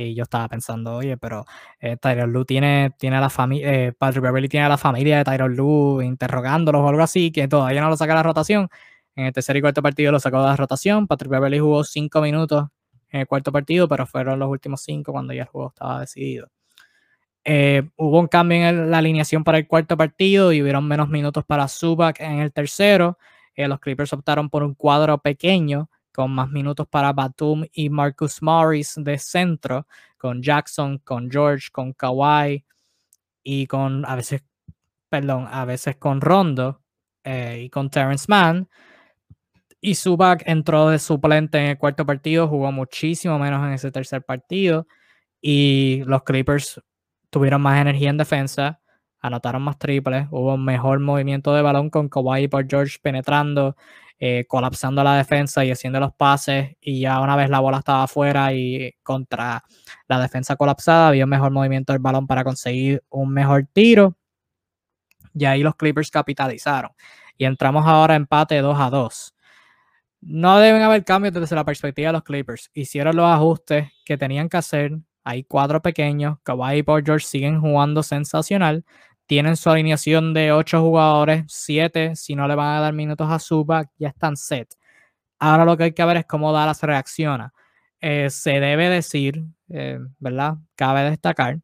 Y 0.00 0.14
yo 0.14 0.24
estaba 0.24 0.48
pensando, 0.48 0.96
oye, 0.96 1.16
pero 1.16 1.44
eh, 1.80 1.96
Tyron 1.96 2.44
tiene, 2.46 2.92
tiene 2.98 3.20
la 3.20 3.30
familia, 3.30 3.72
eh, 3.88 3.92
Patrick 3.92 4.22
Beverly 4.22 4.48
tiene 4.48 4.68
la 4.68 4.78
familia 4.78 5.18
de 5.18 5.24
Tyron 5.24 5.54
Lue 5.54 6.04
interrogándolos 6.04 6.82
o 6.82 6.88
algo 6.88 7.02
así, 7.02 7.30
que 7.30 7.48
todavía 7.48 7.80
no 7.80 7.88
lo 7.90 7.96
saca 7.96 8.14
la 8.14 8.22
rotación. 8.22 8.68
En 9.16 9.26
el 9.26 9.32
tercer 9.32 9.56
y 9.56 9.60
cuarto 9.60 9.82
partido 9.82 10.12
lo 10.12 10.20
sacó 10.20 10.40
de 10.40 10.48
la 10.48 10.56
rotación. 10.56 11.06
Patrick 11.06 11.30
Beverly 11.30 11.58
jugó 11.58 11.84
cinco 11.84 12.20
minutos 12.20 12.68
en 13.10 13.20
el 13.20 13.26
cuarto 13.26 13.52
partido, 13.52 13.88
pero 13.88 14.06
fueron 14.06 14.38
los 14.38 14.48
últimos 14.48 14.82
cinco 14.82 15.12
cuando 15.12 15.32
ya 15.32 15.42
el 15.42 15.48
juego 15.48 15.68
estaba 15.68 16.00
decidido. 16.00 16.48
Eh, 17.44 17.88
hubo 17.96 18.20
un 18.20 18.28
cambio 18.28 18.58
en 18.58 18.90
la 18.90 18.98
alineación 18.98 19.44
para 19.44 19.58
el 19.58 19.66
cuarto 19.66 19.96
partido 19.96 20.52
y 20.52 20.62
hubieron 20.62 20.86
menos 20.86 21.08
minutos 21.08 21.44
para 21.44 21.68
Zubac 21.68 22.20
en 22.20 22.40
el 22.40 22.52
tercero. 22.52 23.18
Eh, 23.54 23.66
los 23.68 23.80
Clippers 23.80 24.12
optaron 24.12 24.50
por 24.50 24.62
un 24.62 24.74
cuadro 24.74 25.18
pequeño 25.18 25.90
con 26.20 26.32
más 26.32 26.50
minutos 26.50 26.86
para 26.86 27.14
Batum 27.14 27.64
y 27.72 27.88
Marcus 27.88 28.42
Morris 28.42 28.92
de 28.98 29.16
centro, 29.16 29.86
con 30.18 30.42
Jackson, 30.42 30.98
con 30.98 31.30
George, 31.30 31.68
con 31.72 31.94
Kawhi 31.94 32.62
y 33.42 33.66
con 33.66 34.04
a 34.04 34.16
veces, 34.16 34.42
perdón, 35.08 35.48
a 35.50 35.64
veces 35.64 35.96
con 35.96 36.20
Rondo 36.20 36.82
eh, 37.24 37.62
y 37.64 37.70
con 37.70 37.88
Terrence 37.88 38.26
Mann. 38.28 38.68
Y 39.80 39.94
Zubac 39.94 40.42
entró 40.44 40.90
de 40.90 40.98
suplente 40.98 41.56
en 41.56 41.64
el 41.70 41.78
cuarto 41.78 42.04
partido, 42.04 42.48
jugó 42.48 42.70
muchísimo 42.70 43.38
menos 43.38 43.66
en 43.66 43.72
ese 43.72 43.90
tercer 43.90 44.22
partido. 44.22 44.86
Y 45.40 46.02
los 46.04 46.22
Clippers 46.22 46.82
tuvieron 47.30 47.62
más 47.62 47.80
energía 47.80 48.10
en 48.10 48.18
defensa, 48.18 48.79
anotaron 49.20 49.62
más 49.62 49.78
triples, 49.78 50.26
hubo 50.30 50.54
un 50.54 50.64
mejor 50.64 51.00
movimiento 51.00 51.54
de 51.54 51.62
balón 51.62 51.90
con 51.90 52.08
Kawhi 52.08 52.48
por 52.48 52.66
George 52.68 52.98
penetrando, 53.02 53.76
eh, 54.18 54.44
colapsando 54.48 55.04
la 55.04 55.16
defensa 55.16 55.64
y 55.64 55.70
haciendo 55.70 56.00
los 56.00 56.12
pases. 56.14 56.76
Y 56.80 57.00
ya 57.00 57.20
una 57.20 57.36
vez 57.36 57.50
la 57.50 57.60
bola 57.60 57.78
estaba 57.78 58.04
afuera 58.04 58.52
y 58.54 58.94
contra 59.02 59.64
la 60.08 60.20
defensa 60.20 60.56
colapsada, 60.56 61.08
había 61.08 61.24
un 61.24 61.30
mejor 61.30 61.52
movimiento 61.52 61.92
del 61.92 62.00
balón 62.00 62.26
para 62.26 62.44
conseguir 62.44 63.02
un 63.10 63.32
mejor 63.32 63.66
tiro. 63.72 64.16
Y 65.34 65.44
ahí 65.44 65.62
los 65.62 65.76
Clippers 65.76 66.10
capitalizaron. 66.10 66.90
Y 67.36 67.44
entramos 67.44 67.86
ahora 67.86 68.14
a 68.14 68.16
empate 68.16 68.60
2 68.60 68.76
a 68.78 68.90
2. 68.90 69.34
No 70.22 70.58
deben 70.58 70.82
haber 70.82 71.04
cambios 71.04 71.32
desde 71.34 71.56
la 71.56 71.64
perspectiva 71.64 72.08
de 72.08 72.12
los 72.14 72.22
Clippers. 72.24 72.70
Hicieron 72.74 73.16
los 73.16 73.26
ajustes 73.26 73.90
que 74.04 74.18
tenían 74.18 74.48
que 74.48 74.58
hacer 74.58 74.98
hay 75.24 75.44
cuatro 75.44 75.82
pequeños. 75.82 76.38
Kawhi 76.42 76.78
y 76.78 76.82
Paul 76.82 77.02
George 77.04 77.26
siguen 77.26 77.60
jugando 77.60 78.02
sensacional. 78.02 78.84
Tienen 79.30 79.56
su 79.56 79.70
alineación 79.70 80.34
de 80.34 80.50
ocho 80.50 80.80
jugadores, 80.80 81.44
siete. 81.46 82.16
Si 82.16 82.34
no 82.34 82.48
le 82.48 82.56
van 82.56 82.76
a 82.76 82.80
dar 82.80 82.92
minutos 82.92 83.30
a 83.30 83.38
Zubac, 83.38 83.88
ya 83.96 84.08
están 84.08 84.36
set. 84.36 84.74
Ahora 85.38 85.64
lo 85.64 85.76
que 85.76 85.84
hay 85.84 85.92
que 85.92 86.04
ver 86.04 86.16
es 86.16 86.26
cómo 86.26 86.52
Dallas 86.52 86.82
reacciona. 86.82 87.54
Eh, 88.00 88.28
se 88.30 88.58
debe 88.58 88.88
decir, 88.88 89.44
eh, 89.68 90.00
¿verdad? 90.18 90.56
Cabe 90.74 91.08
destacar 91.08 91.60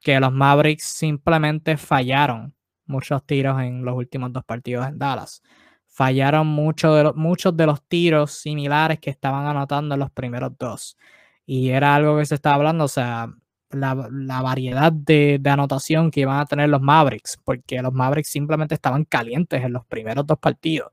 que 0.00 0.18
los 0.18 0.32
Mavericks 0.32 0.84
simplemente 0.84 1.76
fallaron 1.76 2.54
muchos 2.86 3.22
tiros 3.26 3.60
en 3.60 3.84
los 3.84 3.96
últimos 3.96 4.32
dos 4.32 4.44
partidos 4.46 4.86
en 4.88 4.98
Dallas. 4.98 5.42
Fallaron 5.88 6.46
muchos 6.46 7.54
de 7.54 7.66
los 7.66 7.86
tiros 7.86 8.32
similares 8.32 8.98
que 8.98 9.10
estaban 9.10 9.46
anotando 9.46 9.94
en 9.94 10.00
los 10.00 10.10
primeros 10.10 10.56
dos 10.58 10.96
y 11.44 11.68
era 11.68 11.94
algo 11.96 12.16
que 12.16 12.24
se 12.24 12.36
estaba 12.36 12.54
hablando, 12.54 12.84
o 12.84 12.88
sea, 12.88 13.28
la, 13.70 13.94
variedad 14.42 14.92
de, 14.92 15.40
anotación 15.46 16.10
que 16.10 16.20
iban 16.20 16.40
a 16.40 16.46
tener 16.46 16.68
los 16.68 16.80
Mavericks, 16.80 17.38
porque 17.44 17.82
los 17.82 17.92
Mavericks 17.92 18.30
simplemente 18.30 18.74
estaban 18.74 19.04
calientes 19.04 19.62
en 19.64 19.72
los 19.72 19.84
primeros 19.86 20.26
dos 20.26 20.38
partidos, 20.38 20.90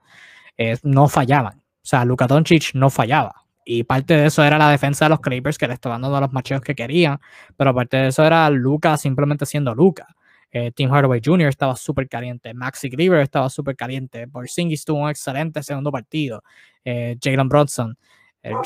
no 0.84 1.08
fallaban, 1.08 1.58
o 1.60 1.86
sea, 1.90 2.06
Luka 2.06 2.28
Doncic 2.28 2.74
no 2.74 2.90
fallaba 2.90 3.48
y 3.68 3.84
parte 3.84 4.16
de 4.16 4.28
eso 4.28 4.44
era 4.44 4.58
la 4.58 4.72
defensa 4.72 5.06
de 5.06 5.10
los 5.10 5.20
Clippers 5.20 5.58
que 5.58 5.68
le 5.68 5.74
estaban 5.74 6.02
dando 6.02 6.20
los 6.22 6.32
macheos 6.32 6.62
que 6.62 6.74
querían, 6.74 7.20
pero 7.58 7.76
parte 7.76 7.98
de 7.98 8.08
eso 8.08 8.26
era 8.26 8.50
Luca 8.50 8.96
simplemente 8.98 9.46
siendo 9.46 9.76
Luca. 9.76 10.08
Eh, 10.50 10.72
Tim 10.72 10.90
Hardaway 10.90 11.20
Jr. 11.24 11.50
estaba 11.50 11.76
súper 11.76 12.08
caliente, 12.08 12.54
Maxi 12.54 12.90
Kleber 12.90 13.20
estaba 13.20 13.50
súper 13.50 13.76
caliente, 13.76 14.28
Porzingis 14.30 14.86
tuvo 14.86 15.00
un 15.04 15.10
excelente 15.10 15.62
segundo 15.62 15.92
partido, 15.92 16.42
eh, 16.86 17.18
Jalen 17.22 17.50
Bronson, 17.50 17.92
eh, 17.92 17.96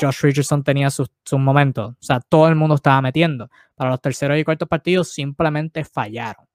Josh 0.00 0.20
Richardson 0.22 0.62
tenía 0.62 0.90
sus, 0.90 1.10
momentos, 1.32 1.92
o 1.92 1.96
sea, 2.02 2.20
todo 2.20 2.48
el 2.48 2.54
mundo 2.54 2.74
estaba 2.76 3.00
metiendo. 3.02 3.50
Para 3.74 3.90
los 3.90 4.00
terceros 4.00 4.38
y 4.38 4.44
cuartos 4.44 4.68
partidos 4.68 5.12
simplemente 5.12 5.84
fallaron. 5.84 6.46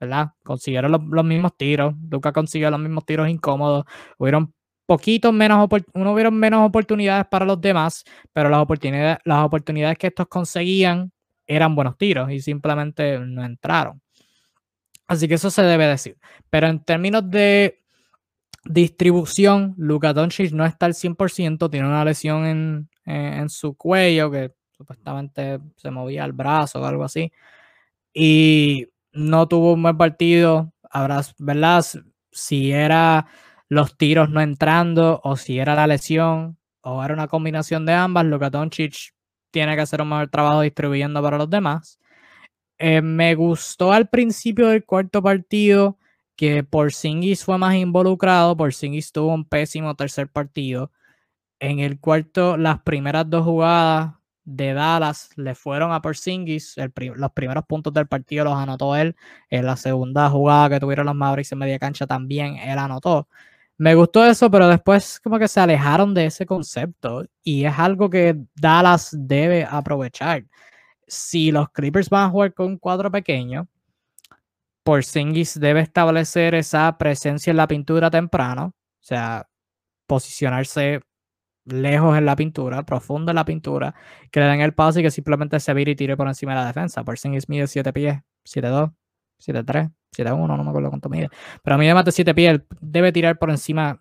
¿Verdad? 0.00 0.32
Consiguieron 0.44 0.92
los, 0.92 1.02
los 1.04 1.24
mismos 1.24 1.56
tiros, 1.56 1.94
Luca 2.08 2.32
consiguió 2.32 2.70
los 2.70 2.80
mismos 2.80 3.04
tiros 3.04 3.28
incómodos, 3.28 3.84
hubieron 4.18 4.54
poquitos 4.88 5.34
menos, 5.34 5.68
uno 5.92 6.12
hubieron 6.14 6.34
menos 6.34 6.66
oportunidades 6.66 7.26
para 7.26 7.44
los 7.44 7.60
demás, 7.60 8.04
pero 8.32 8.48
las 8.48 8.60
oportunidades, 8.60 9.18
las 9.24 9.44
oportunidades 9.44 9.98
que 9.98 10.06
estos 10.06 10.28
conseguían 10.28 11.12
eran 11.46 11.74
buenos 11.74 11.98
tiros 11.98 12.30
y 12.30 12.40
simplemente 12.40 13.18
no 13.18 13.44
entraron. 13.44 14.00
Así 15.06 15.28
que 15.28 15.34
eso 15.34 15.50
se 15.50 15.62
debe 15.62 15.86
decir. 15.86 16.16
Pero 16.48 16.68
en 16.68 16.82
términos 16.82 17.28
de 17.30 17.82
distribución, 18.64 19.74
Luka 19.76 20.12
Doncic 20.12 20.52
no 20.52 20.64
está 20.64 20.86
al 20.86 20.94
100%, 20.94 21.70
tiene 21.70 21.88
una 21.88 22.04
lesión 22.04 22.46
en, 22.46 22.90
en, 23.04 23.48
su 23.48 23.74
cuello 23.76 24.30
que 24.30 24.52
supuestamente 24.76 25.60
se 25.76 25.90
movía 25.90 26.24
el 26.24 26.32
brazo 26.32 26.80
o 26.80 26.84
algo 26.84 27.04
así. 27.04 27.32
Y 28.12 28.88
no 29.12 29.48
tuvo 29.48 29.74
un 29.74 29.82
buen 29.82 29.96
partido. 29.98 30.72
Habrá, 30.90 31.22
¿verdad? 31.38 31.84
Si 32.32 32.72
era 32.72 33.26
los 33.68 33.96
tiros 33.96 34.30
no 34.30 34.40
entrando 34.40 35.20
o 35.24 35.36
si 35.36 35.58
era 35.58 35.74
la 35.74 35.86
lesión 35.86 36.58
o 36.80 37.04
era 37.04 37.14
una 37.14 37.28
combinación 37.28 37.86
de 37.86 37.94
ambas, 37.94 38.24
Luka 38.26 38.50
Doncic 38.50 39.14
tiene 39.50 39.76
que 39.76 39.82
hacer 39.82 40.02
un 40.02 40.10
mejor 40.10 40.28
trabajo 40.28 40.62
distribuyendo 40.62 41.22
para 41.22 41.38
los 41.38 41.50
demás. 41.50 41.98
Eh, 42.78 43.02
me 43.02 43.34
gustó 43.34 43.92
al 43.92 44.08
principio 44.08 44.68
del 44.68 44.84
cuarto 44.84 45.22
partido 45.22 45.98
que 46.38 46.62
Porzingis 46.64 47.44
fue 47.44 47.58
más 47.58 47.74
involucrado. 47.74 48.56
Porzingis 48.56 49.12
tuvo 49.12 49.34
un 49.34 49.44
pésimo 49.44 49.96
tercer 49.96 50.28
partido. 50.30 50.92
En 51.60 51.80
el 51.80 52.00
cuarto, 52.00 52.56
las 52.56 52.80
primeras 52.82 53.28
dos 53.28 53.44
jugadas 53.44 54.14
de 54.44 54.72
Dallas 54.74 55.30
le 55.36 55.54
fueron 55.56 55.92
a 55.92 56.00
Porzingis. 56.02 56.76
los 57.16 57.32
primeros 57.32 57.64
puntos 57.66 57.92
del 57.92 58.06
partido 58.08 58.44
los 58.44 58.54
anotó 58.54 58.96
él. 58.96 59.16
En 59.50 59.66
la 59.66 59.76
segunda 59.76 60.30
jugada 60.30 60.70
que 60.70 60.80
tuvieron 60.80 61.06
los 61.06 61.16
Mavericks 61.16 61.52
en 61.52 61.58
media 61.58 61.78
cancha 61.80 62.06
también 62.06 62.56
él 62.56 62.78
anotó. 62.78 63.28
Me 63.78 63.94
gustó 63.96 64.24
eso, 64.24 64.50
pero 64.50 64.68
después 64.68 65.20
como 65.20 65.38
que 65.38 65.48
se 65.48 65.60
alejaron 65.60 66.14
de 66.14 66.26
ese 66.26 66.46
concepto 66.46 67.24
y 67.42 67.64
es 67.64 67.78
algo 67.78 68.10
que 68.10 68.36
Dallas 68.54 69.10
debe 69.12 69.64
aprovechar. 69.64 70.44
Si 71.06 71.50
los 71.52 71.70
Clippers 71.70 72.10
van 72.10 72.26
a 72.26 72.30
jugar 72.30 72.54
con 72.54 72.66
un 72.68 72.78
cuadro 72.78 73.10
pequeño, 73.10 73.68
Porzingis 74.88 75.60
debe 75.60 75.80
establecer 75.80 76.54
esa 76.54 76.96
presencia 76.96 77.50
en 77.50 77.58
la 77.58 77.68
pintura 77.68 78.10
temprano, 78.10 78.68
o 78.68 78.72
sea, 79.02 79.46
posicionarse 80.06 81.02
lejos 81.66 82.16
en 82.16 82.24
la 82.24 82.34
pintura, 82.34 82.84
profundo 82.84 83.30
en 83.30 83.36
la 83.36 83.44
pintura, 83.44 83.94
que 84.30 84.40
le 84.40 84.46
den 84.46 84.62
el 84.62 84.72
paso 84.72 85.00
y 85.00 85.02
que 85.02 85.10
simplemente 85.10 85.60
se 85.60 85.74
vire 85.74 85.92
y 85.92 85.94
tire 85.94 86.16
por 86.16 86.26
encima 86.26 86.52
de 86.52 86.60
la 86.60 86.66
defensa. 86.68 87.04
Porzingis 87.04 87.50
mide 87.50 87.66
7 87.66 87.92
pies, 87.92 88.20
7-2, 88.46 88.94
7-3. 89.38 89.92
7-1, 90.16 90.56
no 90.56 90.64
me 90.64 90.70
acuerdo 90.70 90.88
cuánto 90.88 91.10
mide. 91.10 91.28
Pero 91.62 91.74
a 91.74 91.78
mí 91.78 91.86
de 91.86 91.92
más 91.92 92.06
de 92.06 92.12
7 92.12 92.34
pies, 92.34 92.62
debe 92.80 93.12
tirar 93.12 93.38
por 93.38 93.50
encima, 93.50 94.00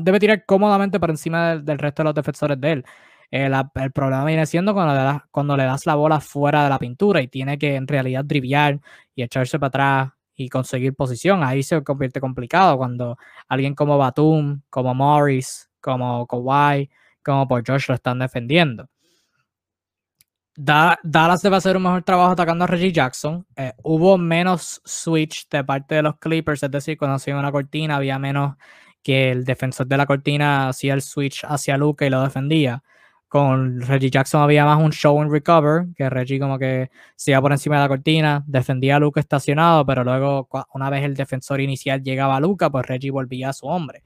debe 0.00 0.20
tirar 0.20 0.44
cómodamente 0.44 1.00
por 1.00 1.08
encima 1.08 1.56
del, 1.56 1.78
resto 1.78 2.02
de 2.02 2.04
los 2.08 2.14
defensores 2.14 2.60
de 2.60 2.72
él. 2.72 2.84
el 3.30 3.92
problema 3.94 4.26
viene 4.26 4.44
siendo 4.44 4.74
cuando 4.74 4.92
le, 4.92 5.00
das, 5.00 5.22
cuando 5.30 5.56
le 5.56 5.64
das 5.64 5.86
la 5.86 5.94
bola 5.94 6.20
fuera 6.20 6.64
de 6.64 6.68
la 6.68 6.78
pintura 6.78 7.22
y 7.22 7.28
tiene 7.28 7.56
que 7.56 7.76
en 7.76 7.86
realidad 7.88 8.22
driviar 8.22 8.80
y 9.14 9.22
echarse 9.22 9.58
para 9.58 9.68
atrás 9.68 10.15
y 10.36 10.48
conseguir 10.48 10.94
posición. 10.94 11.42
Ahí 11.42 11.62
se 11.62 11.82
convierte 11.82 12.20
complicado 12.20 12.76
cuando 12.76 13.16
alguien 13.48 13.74
como 13.74 13.98
Batum, 13.98 14.62
como 14.70 14.94
Morris, 14.94 15.70
como 15.80 16.26
Kawhi, 16.26 16.90
como 17.22 17.48
por 17.48 17.66
Josh 17.66 17.88
lo 17.88 17.94
están 17.94 18.18
defendiendo. 18.18 18.88
Dallas 20.56 21.42
debe 21.42 21.56
hacer 21.56 21.76
un 21.76 21.82
mejor 21.82 22.02
trabajo 22.02 22.32
atacando 22.32 22.64
a 22.64 22.66
Reggie 22.66 22.92
Jackson. 22.92 23.46
Eh, 23.56 23.72
hubo 23.82 24.16
menos 24.16 24.80
switch 24.84 25.48
de 25.50 25.62
parte 25.64 25.96
de 25.96 26.02
los 26.02 26.18
Clippers, 26.18 26.62
es 26.62 26.70
decir, 26.70 26.96
cuando 26.96 27.16
hacía 27.16 27.36
una 27.36 27.52
cortina 27.52 27.96
había 27.96 28.18
menos 28.18 28.56
que 29.02 29.30
el 29.30 29.44
defensor 29.44 29.86
de 29.86 29.96
la 29.98 30.06
cortina 30.06 30.68
hacía 30.68 30.94
el 30.94 31.02
switch 31.02 31.44
hacia 31.44 31.76
Luca 31.76 32.06
y 32.06 32.10
lo 32.10 32.22
defendía. 32.22 32.82
Con 33.36 33.82
Reggie 33.82 34.08
Jackson 34.08 34.40
había 34.40 34.64
más 34.64 34.82
un 34.82 34.92
show 34.92 35.20
and 35.20 35.30
recover, 35.30 35.88
que 35.94 36.08
Reggie 36.08 36.40
como 36.40 36.58
que 36.58 36.88
se 37.16 37.32
iba 37.32 37.42
por 37.42 37.52
encima 37.52 37.76
de 37.76 37.82
la 37.82 37.88
cortina, 37.88 38.42
defendía 38.46 38.96
a 38.96 38.98
Luca 38.98 39.20
estacionado, 39.20 39.84
pero 39.84 40.02
luego 40.04 40.48
una 40.72 40.88
vez 40.88 41.04
el 41.04 41.12
defensor 41.12 41.60
inicial 41.60 42.02
llegaba 42.02 42.36
a 42.36 42.40
Luca, 42.40 42.70
pues 42.70 42.86
Reggie 42.86 43.10
volvía 43.10 43.50
a 43.50 43.52
su 43.52 43.66
hombre. 43.66 44.04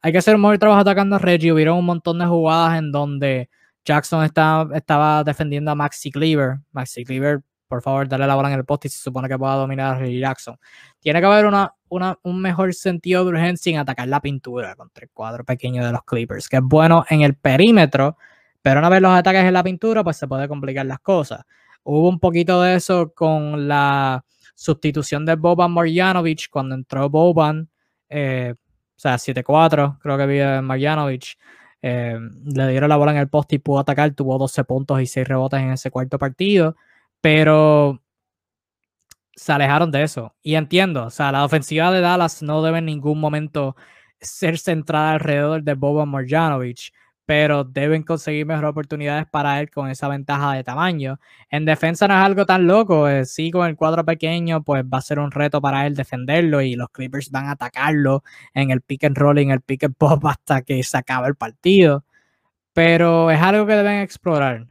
Hay 0.00 0.12
que 0.12 0.18
hacer 0.18 0.36
un 0.36 0.42
mejor 0.42 0.58
trabajo 0.58 0.82
atacando 0.82 1.16
a 1.16 1.18
Reggie. 1.18 1.52
Hubieron 1.52 1.76
un 1.76 1.86
montón 1.86 2.20
de 2.20 2.26
jugadas 2.26 2.78
en 2.78 2.92
donde 2.92 3.50
Jackson 3.84 4.24
estaba 4.24 5.24
defendiendo 5.24 5.72
a 5.72 5.74
Maxi 5.74 6.12
Cleaver. 6.12 6.60
Maxi 6.70 7.02
Cleaver, 7.02 7.40
por 7.66 7.82
favor, 7.82 8.06
dale 8.06 8.28
la 8.28 8.36
bola 8.36 8.52
en 8.52 8.60
el 8.60 8.64
poste 8.64 8.86
y 8.86 8.92
se 8.92 9.02
supone 9.02 9.28
que 9.28 9.36
pueda 9.36 9.54
dominar 9.54 9.96
a 9.96 9.98
Reggie 9.98 10.20
Jackson. 10.20 10.56
Tiene 11.00 11.18
que 11.18 11.26
haber 11.26 11.46
una, 11.46 11.74
un 11.88 12.40
mejor 12.40 12.72
sentido 12.74 13.24
de 13.24 13.30
urgencia 13.30 13.72
en 13.72 13.80
atacar 13.80 14.06
la 14.06 14.20
pintura 14.20 14.76
contra 14.76 15.02
el 15.02 15.10
cuadro 15.10 15.44
pequeño 15.44 15.84
de 15.84 15.90
los 15.90 16.04
Clippers, 16.04 16.48
que 16.48 16.58
es 16.58 16.62
bueno 16.62 17.04
en 17.10 17.22
el 17.22 17.34
perímetro, 17.34 18.16
pero 18.62 18.80
una 18.80 18.88
vez 18.88 19.00
los 19.00 19.12
ataques 19.12 19.42
en 19.44 19.52
la 19.52 19.62
pintura, 19.62 20.04
pues 20.04 20.16
se 20.16 20.28
puede 20.28 20.48
complicar 20.48 20.86
las 20.86 21.00
cosas. 21.00 21.44
Hubo 21.82 22.08
un 22.08 22.20
poquito 22.20 22.62
de 22.62 22.74
eso 22.74 23.12
con 23.14 23.68
la 23.68 24.24
sustitución 24.54 25.24
de 25.24 25.36
Boban 25.36 25.72
Marjanovic 25.72 26.50
cuando 26.50 26.74
entró 26.74 27.08
Boban, 27.08 27.68
eh, 28.08 28.54
o 28.56 29.00
sea, 29.00 29.16
7-4, 29.18 29.98
creo 30.00 30.16
que 30.16 30.22
había 30.22 30.60
Marjanovic. 30.62 31.38
Eh, 31.80 32.18
le 32.44 32.68
dieron 32.68 32.88
la 32.88 32.96
bola 32.96 33.12
en 33.12 33.18
el 33.18 33.28
poste 33.28 33.56
y 33.56 33.58
pudo 33.60 33.78
atacar, 33.78 34.12
tuvo 34.12 34.36
12 34.36 34.64
puntos 34.64 35.00
y 35.00 35.06
6 35.06 35.28
rebotes 35.28 35.60
en 35.60 35.70
ese 35.70 35.90
cuarto 35.92 36.18
partido, 36.18 36.74
pero 37.20 38.02
se 39.36 39.52
alejaron 39.52 39.90
de 39.92 40.02
eso. 40.02 40.34
Y 40.42 40.56
entiendo, 40.56 41.04
o 41.06 41.10
sea, 41.10 41.30
la 41.32 41.44
ofensiva 41.44 41.92
de 41.92 42.00
Dallas 42.00 42.42
no 42.42 42.62
debe 42.62 42.78
en 42.78 42.86
ningún 42.86 43.20
momento 43.20 43.76
ser 44.20 44.58
centrada 44.58 45.12
alrededor 45.12 45.62
de 45.62 45.74
Boban 45.74 46.08
Marjanovic 46.08 46.92
pero 47.28 47.62
deben 47.62 48.04
conseguir 48.04 48.46
mejores 48.46 48.70
oportunidades 48.70 49.26
para 49.30 49.60
él 49.60 49.70
con 49.70 49.90
esa 49.90 50.08
ventaja 50.08 50.54
de 50.54 50.64
tamaño. 50.64 51.20
En 51.50 51.66
defensa 51.66 52.08
no 52.08 52.14
es 52.14 52.24
algo 52.24 52.46
tan 52.46 52.66
loco, 52.66 53.06
eh, 53.06 53.26
sí 53.26 53.50
con 53.50 53.66
el 53.68 53.76
cuadro 53.76 54.02
pequeño, 54.02 54.62
pues 54.64 54.82
va 54.82 54.96
a 54.96 55.02
ser 55.02 55.18
un 55.18 55.30
reto 55.30 55.60
para 55.60 55.86
él 55.86 55.94
defenderlo 55.94 56.62
y 56.62 56.74
los 56.74 56.88
Clippers 56.88 57.30
van 57.30 57.44
a 57.48 57.50
atacarlo 57.50 58.24
en 58.54 58.70
el 58.70 58.80
pick 58.80 59.04
and 59.04 59.18
roll 59.18 59.38
y 59.38 59.42
en 59.42 59.50
el 59.50 59.60
pick 59.60 59.84
and 59.84 59.94
pop 59.96 60.24
hasta 60.26 60.62
que 60.62 60.82
se 60.82 60.96
acabe 60.96 61.28
el 61.28 61.36
partido. 61.36 62.06
Pero 62.72 63.30
es 63.30 63.42
algo 63.42 63.66
que 63.66 63.74
deben 63.74 64.00
explorar. 64.00 64.66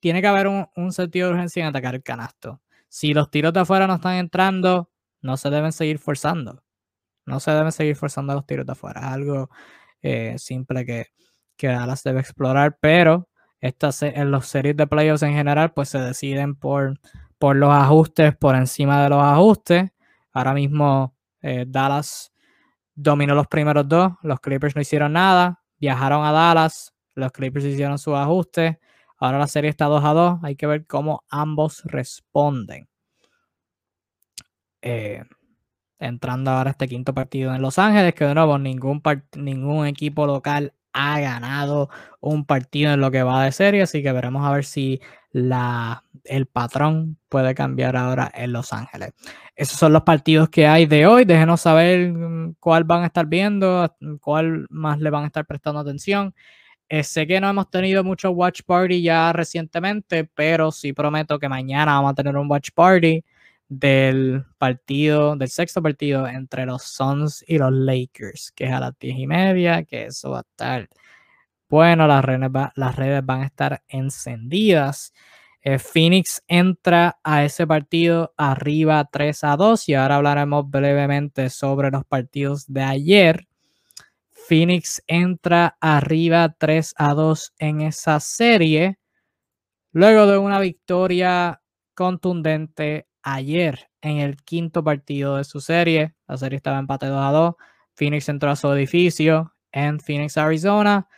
Tiene 0.00 0.20
que 0.20 0.26
haber 0.26 0.48
un, 0.48 0.92
sentido 0.92 1.28
de 1.28 1.34
urgencia 1.34 1.62
en 1.62 1.68
atacar 1.68 1.94
el 1.94 2.02
canasto. 2.02 2.60
Si 2.88 3.14
los 3.14 3.30
tiros 3.30 3.52
de 3.52 3.60
afuera 3.60 3.86
no 3.86 3.94
están 3.96 4.16
entrando, 4.16 4.90
no 5.22 5.36
se 5.36 5.50
deben 5.50 5.72
seguir 5.72 6.00
forzando. 6.00 6.64
No 7.26 7.40
se 7.40 7.52
deben 7.52 7.72
seguir 7.72 7.96
forzando 7.96 8.34
los 8.34 8.46
tiros 8.46 8.66
de 8.66 8.72
afuera. 8.72 9.00
Es 9.02 9.06
algo 9.06 9.50
eh, 10.02 10.36
simple 10.38 10.84
que, 10.86 11.06
que 11.56 11.68
Dallas 11.68 12.02
debe 12.02 12.20
explorar, 12.20 12.78
pero 12.80 13.28
estas, 13.60 14.02
en 14.02 14.30
los 14.30 14.46
series 14.46 14.76
de 14.76 14.86
playoffs 14.86 15.22
en 15.22 15.34
general, 15.34 15.72
pues 15.72 15.88
se 15.88 15.98
deciden 15.98 16.54
por, 16.54 16.98
por 17.38 17.56
los 17.56 17.70
ajustes, 17.70 18.36
por 18.36 18.54
encima 18.54 19.02
de 19.02 19.10
los 19.10 19.22
ajustes. 19.22 19.90
Ahora 20.32 20.54
mismo 20.54 21.14
eh, 21.42 21.64
Dallas 21.66 22.32
dominó 22.94 23.34
los 23.34 23.46
primeros 23.46 23.88
dos, 23.88 24.12
los 24.22 24.40
Clippers 24.40 24.74
no 24.74 24.82
hicieron 24.82 25.12
nada, 25.12 25.62
viajaron 25.78 26.24
a 26.24 26.32
Dallas, 26.32 26.94
los 27.14 27.32
Clippers 27.32 27.64
hicieron 27.64 27.98
sus 27.98 28.14
ajustes. 28.14 28.76
Ahora 29.18 29.38
la 29.38 29.48
serie 29.48 29.70
está 29.70 29.86
2 29.86 30.04
a 30.04 30.12
2, 30.12 30.38
hay 30.42 30.56
que 30.56 30.66
ver 30.66 30.86
cómo 30.86 31.24
ambos 31.30 31.82
responden. 31.84 32.88
Eh, 34.82 35.24
entrando 35.98 36.50
ahora 36.50 36.70
este 36.70 36.86
quinto 36.86 37.14
partido 37.14 37.54
en 37.54 37.62
Los 37.62 37.78
Ángeles, 37.78 38.14
que 38.14 38.26
de 38.26 38.34
nuevo 38.34 38.58
ningún, 38.58 39.02
ningún 39.36 39.86
equipo 39.86 40.26
local 40.26 40.74
ha 40.96 41.20
ganado 41.20 41.90
un 42.20 42.46
partido 42.46 42.92
en 42.92 43.00
lo 43.00 43.10
que 43.10 43.22
va 43.22 43.44
de 43.44 43.52
serie, 43.52 43.82
así 43.82 44.02
que 44.02 44.12
veremos 44.12 44.46
a 44.46 44.52
ver 44.52 44.64
si 44.64 45.00
la, 45.30 46.02
el 46.24 46.46
patrón 46.46 47.18
puede 47.28 47.54
cambiar 47.54 47.96
ahora 47.96 48.30
en 48.34 48.52
Los 48.52 48.72
Ángeles. 48.72 49.12
Esos 49.54 49.78
son 49.78 49.92
los 49.92 50.02
partidos 50.02 50.48
que 50.48 50.66
hay 50.66 50.86
de 50.86 51.06
hoy. 51.06 51.26
Déjenos 51.26 51.60
saber 51.60 52.12
mm, 52.12 52.56
cuál 52.58 52.84
van 52.84 53.02
a 53.02 53.06
estar 53.06 53.26
viendo, 53.26 53.94
cuál 54.20 54.66
más 54.70 54.98
le 54.98 55.10
van 55.10 55.24
a 55.24 55.26
estar 55.26 55.44
prestando 55.44 55.80
atención. 55.80 56.34
Eh, 56.88 57.02
sé 57.02 57.26
que 57.26 57.40
no 57.40 57.50
hemos 57.50 57.68
tenido 57.70 58.02
mucho 58.02 58.30
watch 58.30 58.62
party 58.64 59.02
ya 59.02 59.32
recientemente, 59.32 60.24
pero 60.34 60.72
sí 60.72 60.92
prometo 60.94 61.38
que 61.38 61.48
mañana 61.48 61.94
vamos 61.96 62.12
a 62.12 62.14
tener 62.14 62.36
un 62.36 62.50
watch 62.50 62.70
party 62.74 63.22
del 63.68 64.44
partido, 64.58 65.36
del 65.36 65.48
sexto 65.48 65.82
partido 65.82 66.26
entre 66.28 66.66
los 66.66 66.82
Suns 66.84 67.44
y 67.46 67.58
los 67.58 67.72
Lakers, 67.72 68.52
que 68.52 68.64
es 68.66 68.72
a 68.72 68.80
las 68.80 68.98
diez 68.98 69.18
y 69.18 69.26
media, 69.26 69.84
que 69.84 70.06
eso 70.06 70.30
va 70.30 70.38
a 70.38 70.42
estar 70.42 70.88
bueno, 71.68 72.06
las 72.06 72.24
redes, 72.24 72.50
las 72.76 72.96
redes 72.96 73.24
van 73.26 73.42
a 73.42 73.46
estar 73.46 73.82
encendidas. 73.88 75.12
Eh, 75.62 75.78
Phoenix 75.78 76.42
entra 76.46 77.18
a 77.24 77.44
ese 77.44 77.66
partido 77.66 78.32
arriba 78.36 79.08
3 79.10 79.44
a 79.44 79.56
2 79.56 79.88
y 79.88 79.94
ahora 79.94 80.16
hablaremos 80.16 80.70
brevemente 80.70 81.50
sobre 81.50 81.90
los 81.90 82.04
partidos 82.04 82.66
de 82.72 82.82
ayer. 82.82 83.48
Phoenix 84.30 85.02
entra 85.08 85.76
arriba 85.80 86.54
3 86.56 86.94
a 86.96 87.14
2 87.14 87.54
en 87.58 87.80
esa 87.80 88.20
serie 88.20 88.98
luego 89.92 90.26
de 90.26 90.38
una 90.38 90.60
victoria 90.60 91.60
contundente 91.94 93.08
ayer 93.26 93.90
en 94.02 94.18
el 94.18 94.36
quinto 94.36 94.84
partido 94.84 95.36
de 95.36 95.44
su 95.44 95.60
serie. 95.60 96.14
La 96.28 96.36
serie 96.36 96.56
estaba 96.56 96.78
empate 96.78 97.06
2 97.06 97.18
a 97.20 97.32
2. 97.32 97.54
Phoenix 97.94 98.28
entró 98.28 98.50
a 98.50 98.56
su 98.56 98.72
edificio 98.72 99.52
en 99.72 99.98
Phoenix, 99.98 100.36
Arizona 100.38 101.08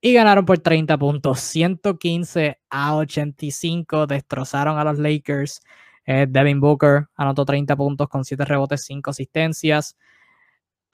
y 0.00 0.12
ganaron 0.14 0.44
por 0.44 0.58
30 0.58 0.98
puntos, 0.98 1.38
115 1.40 2.58
a 2.68 2.96
85, 2.96 4.08
destrozaron 4.08 4.76
a 4.76 4.84
los 4.84 4.98
Lakers. 4.98 5.60
Eh, 6.04 6.26
Devin 6.28 6.60
Booker 6.60 7.06
anotó 7.14 7.44
30 7.44 7.76
puntos 7.76 8.08
con 8.08 8.24
7 8.24 8.44
rebotes, 8.44 8.84
5 8.84 9.10
asistencias. 9.10 9.96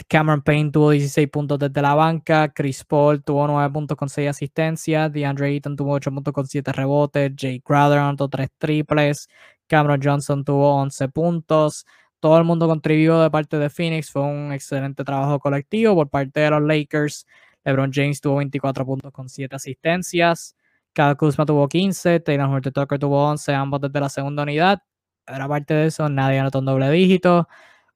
Cameron 0.06 0.42
Payne 0.42 0.70
tuvo 0.70 0.90
16 0.90 1.28
puntos 1.28 1.58
desde 1.58 1.82
la 1.82 1.94
banca. 1.94 2.48
Chris 2.52 2.84
Paul 2.84 3.22
tuvo 3.22 3.46
9 3.46 3.70
puntos 3.72 3.96
con 3.96 4.08
6 4.08 4.30
asistencias. 4.30 5.12
DeAndre 5.12 5.48
Ayton 5.48 5.76
tuvo 5.76 5.92
8 5.92 6.10
puntos 6.12 6.32
con 6.32 6.46
7 6.46 6.72
rebotes. 6.72 7.32
Jay 7.36 7.60
Crowder 7.60 7.98
anotó 7.98 8.28
3 8.28 8.48
triples. 8.58 9.28
Cameron 9.66 10.00
Johnson 10.02 10.44
tuvo 10.44 10.76
11 10.76 11.08
puntos. 11.08 11.86
Todo 12.20 12.38
el 12.38 12.44
mundo 12.44 12.66
contribuyó 12.68 13.20
de 13.20 13.30
parte 13.30 13.58
de 13.58 13.70
Phoenix. 13.70 14.10
Fue 14.10 14.22
un 14.22 14.52
excelente 14.52 15.04
trabajo 15.04 15.38
colectivo 15.40 15.94
por 15.94 16.08
parte 16.08 16.40
de 16.40 16.50
los 16.50 16.62
Lakers. 16.62 17.26
LeBron 17.64 17.92
James 17.92 18.20
tuvo 18.20 18.36
24 18.36 18.86
puntos 18.86 19.12
con 19.12 19.28
7 19.28 19.56
asistencias. 19.56 20.56
Kyle 20.92 21.16
Kuzma 21.16 21.44
tuvo 21.46 21.68
15. 21.68 22.20
Taylor 22.20 22.48
Horton 22.48 22.72
Tucker 22.72 22.98
tuvo 22.98 23.28
11, 23.30 23.54
ambos 23.54 23.80
desde 23.80 24.00
la 24.00 24.08
segunda 24.08 24.42
unidad. 24.42 24.82
Pero 25.24 25.44
aparte 25.44 25.74
de 25.74 25.86
eso, 25.86 26.08
nadie 26.08 26.38
anotó 26.38 26.60
un 26.60 26.64
doble 26.64 26.90
dígito. 26.90 27.48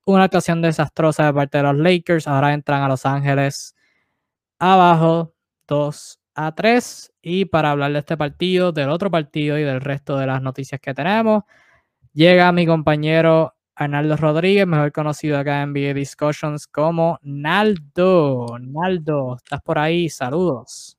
Una 0.07 0.25
actuación 0.25 0.63
desastrosa 0.63 1.27
de 1.27 1.33
parte 1.33 1.59
de 1.59 1.65
los 1.65 1.77
Lakers. 1.77 2.27
Ahora 2.27 2.53
entran 2.55 2.83
a 2.83 2.89
Los 2.89 3.07
Ángeles 3.07 3.77
abajo 4.59 5.35
2 5.69 6.21
a 6.35 6.55
3. 6.55 7.13
Y 7.23 7.45
para 7.47 7.71
hablar 7.73 7.93
de 7.93 8.01
este 8.01 8.17
partido, 8.17 8.73
del 8.73 8.91
otro 8.91 9.11
partido 9.13 9.59
y 9.59 9.63
del 9.63 9.81
resto 9.81 10.17
de 10.19 10.27
las 10.27 10.43
noticias 10.43 10.81
que 10.81 10.95
tenemos, 10.95 11.45
llega 12.15 12.53
mi 12.53 12.67
compañero 12.67 13.55
Arnaldo 13.77 14.17
Rodríguez, 14.17 14.67
mejor 14.67 14.93
conocido 14.93 15.39
acá 15.39 15.63
en 15.63 15.73
NBA 15.73 15.95
Discussions 15.95 16.67
como 16.69 17.19
Naldo. 17.23 18.59
Naldo, 18.61 19.37
¿estás 19.37 19.63
por 19.63 19.79
ahí? 19.79 20.09
Saludos. 20.09 20.99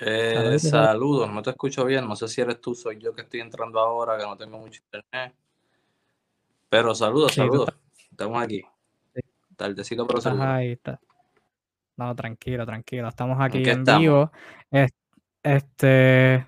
Eh, 0.00 0.58
saludos, 0.58 1.30
no 1.30 1.42
te 1.42 1.50
escucho 1.50 1.84
bien, 1.84 2.06
no 2.06 2.14
sé 2.14 2.28
si 2.28 2.40
eres 2.40 2.60
tú, 2.60 2.74
soy 2.74 2.98
yo 2.98 3.14
que 3.14 3.22
estoy 3.22 3.40
entrando 3.40 3.80
ahora, 3.80 4.16
que 4.16 4.24
no 4.24 4.36
tengo 4.36 4.58
mucho 4.58 4.80
internet. 4.84 5.34
Pero 6.68 6.94
saludos, 6.94 7.34
saludos, 7.34 7.70
estamos 8.10 8.42
aquí. 8.42 8.62
Tardecito, 9.56 10.06
pero 10.06 10.20
saludos. 10.20 10.46
Ahí 10.46 10.72
está. 10.72 11.00
No, 11.96 12.14
tranquilo, 12.14 12.64
tranquilo, 12.64 13.08
estamos 13.08 13.38
aquí 13.40 13.68
en, 13.68 13.84
vivo. 13.84 14.30
Este, 15.42 16.46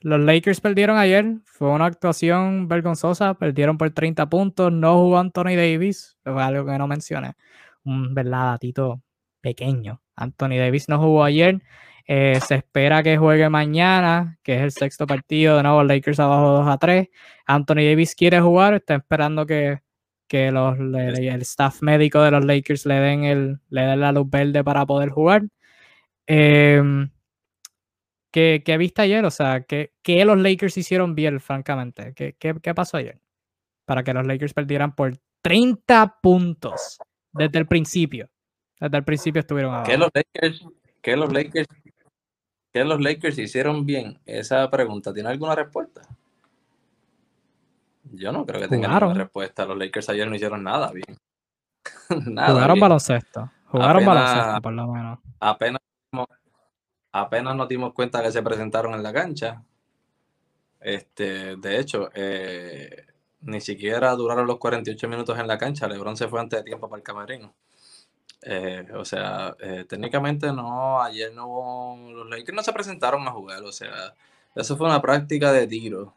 los 0.00 0.20
Lakers 0.20 0.60
perdieron 0.60 0.96
ayer. 0.96 1.36
Fue 1.44 1.68
una 1.68 1.86
actuación 1.86 2.68
vergonzosa. 2.68 3.34
Perdieron 3.34 3.78
por 3.78 3.90
30 3.90 4.28
puntos. 4.28 4.72
No 4.72 4.96
jugó 4.96 5.18
Anthony 5.18 5.56
Davis. 5.56 6.18
Fue 6.22 6.42
algo 6.42 6.66
que 6.66 6.78
no 6.78 6.86
mencioné. 6.86 7.34
Un 7.84 8.14
verdad 8.14 8.52
datito 8.52 9.02
pequeño. 9.40 10.02
Anthony 10.16 10.58
Davis 10.58 10.88
no 10.88 10.98
jugó 10.98 11.24
ayer. 11.24 11.62
Eh, 12.12 12.40
se 12.44 12.56
espera 12.56 13.04
que 13.04 13.16
juegue 13.16 13.48
mañana, 13.48 14.36
que 14.42 14.56
es 14.56 14.62
el 14.62 14.72
sexto 14.72 15.06
partido. 15.06 15.56
De 15.56 15.62
nuevo, 15.62 15.84
Lakers 15.84 16.18
abajo 16.18 16.50
2 16.58 16.68
a 16.68 16.76
3. 16.76 17.08
Anthony 17.46 17.84
Davis 17.88 18.16
quiere 18.16 18.40
jugar. 18.40 18.74
Está 18.74 18.96
esperando 18.96 19.46
que, 19.46 19.78
que 20.26 20.50
los, 20.50 20.76
el 20.76 21.42
staff 21.42 21.82
médico 21.82 22.20
de 22.20 22.32
los 22.32 22.44
Lakers 22.44 22.84
le 22.84 22.94
den, 22.96 23.22
el, 23.22 23.60
le 23.68 23.82
den 23.82 24.00
la 24.00 24.10
luz 24.10 24.28
verde 24.28 24.64
para 24.64 24.84
poder 24.86 25.10
jugar. 25.10 25.44
Eh, 26.26 26.82
¿Qué, 28.32 28.62
¿Qué, 28.64 28.76
viste 28.76 29.02
ayer? 29.02 29.24
O 29.24 29.30
sea, 29.30 29.62
¿qué, 29.62 29.92
¿qué, 30.02 30.24
los 30.24 30.36
Lakers 30.36 30.78
hicieron 30.78 31.14
bien, 31.14 31.38
francamente? 31.38 32.12
¿Qué, 32.14 32.34
¿Qué, 32.36 32.56
qué, 32.60 32.74
pasó 32.74 32.96
ayer? 32.96 33.20
Para 33.84 34.02
que 34.02 34.12
los 34.12 34.26
Lakers 34.26 34.52
perdieran 34.52 34.96
por 34.96 35.16
30 35.42 36.18
puntos 36.20 36.98
desde 37.30 37.60
el 37.60 37.68
principio. 37.68 38.28
Desde 38.80 38.96
el 38.96 39.04
principio 39.04 39.38
estuvieron 39.38 39.74
abajo. 39.74 39.88
¿Qué 39.88 39.96
los 39.96 40.10
Lakers, 40.12 40.66
qué 41.02 41.16
los 41.16 41.32
Lakers, 41.32 41.68
qué 42.72 42.84
los 42.84 43.00
Lakers 43.00 43.38
hicieron 43.38 43.86
bien? 43.86 44.20
Esa 44.26 44.68
pregunta, 44.70 45.12
¿tiene 45.12 45.28
alguna 45.28 45.54
respuesta? 45.54 46.02
Yo 48.12 48.32
no 48.32 48.44
creo 48.44 48.60
que 48.60 48.68
tenga 48.68 48.88
ninguna 48.88 49.14
respuesta. 49.14 49.64
Los 49.64 49.78
Lakers 49.78 50.08
ayer 50.08 50.28
no 50.28 50.34
hicieron 50.34 50.62
nada 50.62 50.90
bien. 50.92 51.16
nada 52.26 52.52
Jugaron 52.52 52.80
baloncesto. 52.80 53.50
Jugaron 53.66 54.04
baloncesto, 54.04 54.62
por 54.62 54.72
lo 54.72 54.86
menos. 54.88 55.18
Apenas 55.38 55.80
apenas 57.12 57.56
nos 57.56 57.68
dimos 57.68 57.92
cuenta 57.92 58.22
que 58.22 58.32
se 58.32 58.42
presentaron 58.42 58.94
en 58.94 59.02
la 59.02 59.12
cancha. 59.12 59.62
Este, 60.80 61.56
de 61.56 61.78
hecho, 61.78 62.10
eh, 62.14 63.06
ni 63.42 63.60
siquiera 63.60 64.14
duraron 64.14 64.46
los 64.46 64.58
48 64.58 65.08
minutos 65.08 65.38
en 65.38 65.46
la 65.46 65.58
cancha. 65.58 65.88
LeBron 65.88 66.16
se 66.16 66.28
fue 66.28 66.40
antes 66.40 66.60
de 66.60 66.64
tiempo 66.64 66.88
para 66.88 66.98
el 66.98 67.04
camerino. 67.04 67.54
Eh, 68.42 68.86
o 68.94 69.04
sea, 69.04 69.54
eh, 69.60 69.84
técnicamente 69.88 70.52
no, 70.52 71.02
ayer 71.02 71.32
no 71.34 71.46
hubo, 71.46 72.12
los 72.12 72.30
Lakers 72.30 72.56
no 72.56 72.62
se 72.62 72.72
presentaron 72.72 73.26
a 73.28 73.32
jugar, 73.32 73.62
o 73.62 73.72
sea, 73.72 74.14
eso 74.54 74.76
fue 74.76 74.86
una 74.86 75.02
práctica 75.02 75.52
de 75.52 75.66
tiro 75.66 76.14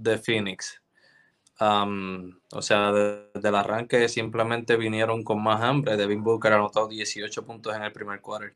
de 0.00 0.18
Phoenix. 0.18 0.80
o 1.60 2.62
sea, 2.62 2.92
desde 2.92 3.48
el 3.48 3.54
arranque 3.54 4.08
simplemente 4.08 4.76
vinieron 4.76 5.22
con 5.24 5.42
más 5.42 5.62
hambre. 5.62 5.96
Devin 5.96 6.22
Booker 6.24 6.52
anotó 6.52 6.88
18 6.88 7.44
puntos 7.44 7.74
en 7.76 7.82
el 7.82 7.92
primer 7.92 8.20
quarter. 8.20 8.54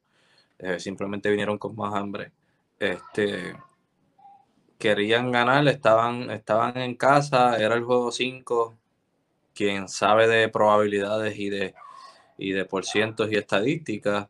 Eh, 0.59 0.81
simplemente 0.81 1.31
vinieron 1.31 1.59
con 1.59 1.77
más 1.77 1.95
hambre. 1.95 2.33
Este, 2.79 3.55
querían 4.79 5.31
ganar, 5.33 5.67
estaban, 5.69 6.31
estaban 6.31 6.77
en 6.79 6.97
casa, 6.97 7.57
era 7.59 7.75
el 7.75 7.85
juego 7.85 8.11
5. 8.13 8.77
Quien 9.57 9.89
sabe 9.89 10.29
de 10.29 10.49
probabilidades 10.51 11.39
y 11.39 11.49
de, 11.49 11.75
y 12.37 12.53
de 12.53 12.67
porcientos 12.67 13.33
y 13.33 13.37
estadísticas. 13.37 14.29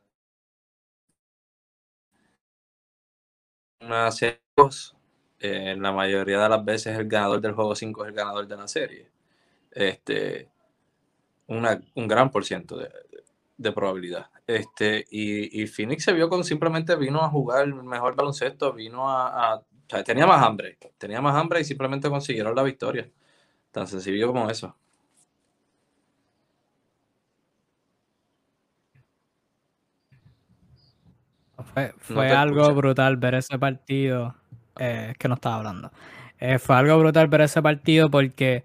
Una 3.81 4.11
serie, 4.13 4.41
eh, 5.41 5.77
la 5.77 5.91
mayoría 5.93 6.41
de 6.41 6.49
las 6.49 6.65
veces 6.65 6.97
el 6.97 7.09
ganador 7.09 7.41
del 7.41 7.55
juego 7.55 7.75
5 7.75 8.05
es 8.05 8.09
el 8.11 8.15
ganador 8.15 8.47
de 8.47 8.57
la 8.57 8.69
serie. 8.69 9.11
Este, 9.73 10.49
una, 11.49 11.81
un 11.97 12.07
gran 12.07 12.31
por 12.31 12.45
ciento 12.45 12.79
de, 12.79 13.73
probabilidad. 13.73 14.31
Este, 14.47 15.05
y, 15.11 15.67
Phoenix 15.67 16.05
se 16.05 16.13
vio 16.13 16.29
con 16.29 16.45
simplemente 16.45 16.95
vino 16.95 17.21
a 17.21 17.29
jugar 17.29 17.65
el 17.65 17.75
mejor 17.75 18.15
baloncesto, 18.15 18.73
vino 18.73 19.11
a, 19.11 19.61
tenía 20.05 20.27
más 20.27 20.43
hambre, 20.43 20.79
tenía 20.99 21.21
más 21.21 21.35
hambre 21.35 21.61
y 21.61 21.65
simplemente 21.65 22.09
consiguieron 22.09 22.55
la 22.55 22.63
victoria. 22.63 23.11
Tan 23.73 23.89
sencillo 23.89 24.29
como 24.29 24.49
eso. 24.49 24.77
Fue, 31.99 32.31
algo 32.31 32.75
brutal 32.75 33.17
ver 33.17 33.35
ese 33.35 33.59
partido. 33.59 34.35
Eh, 34.79 35.15
que 35.19 35.29
no 35.29 35.35
estaba 35.35 35.57
hablando. 35.57 35.91
Eh, 36.39 36.59
fue 36.59 36.77
algo 36.77 36.99
brutal 36.99 37.29
ver 37.29 37.43
ese 37.43 37.63
partido 37.63 38.11
porque 38.11 38.65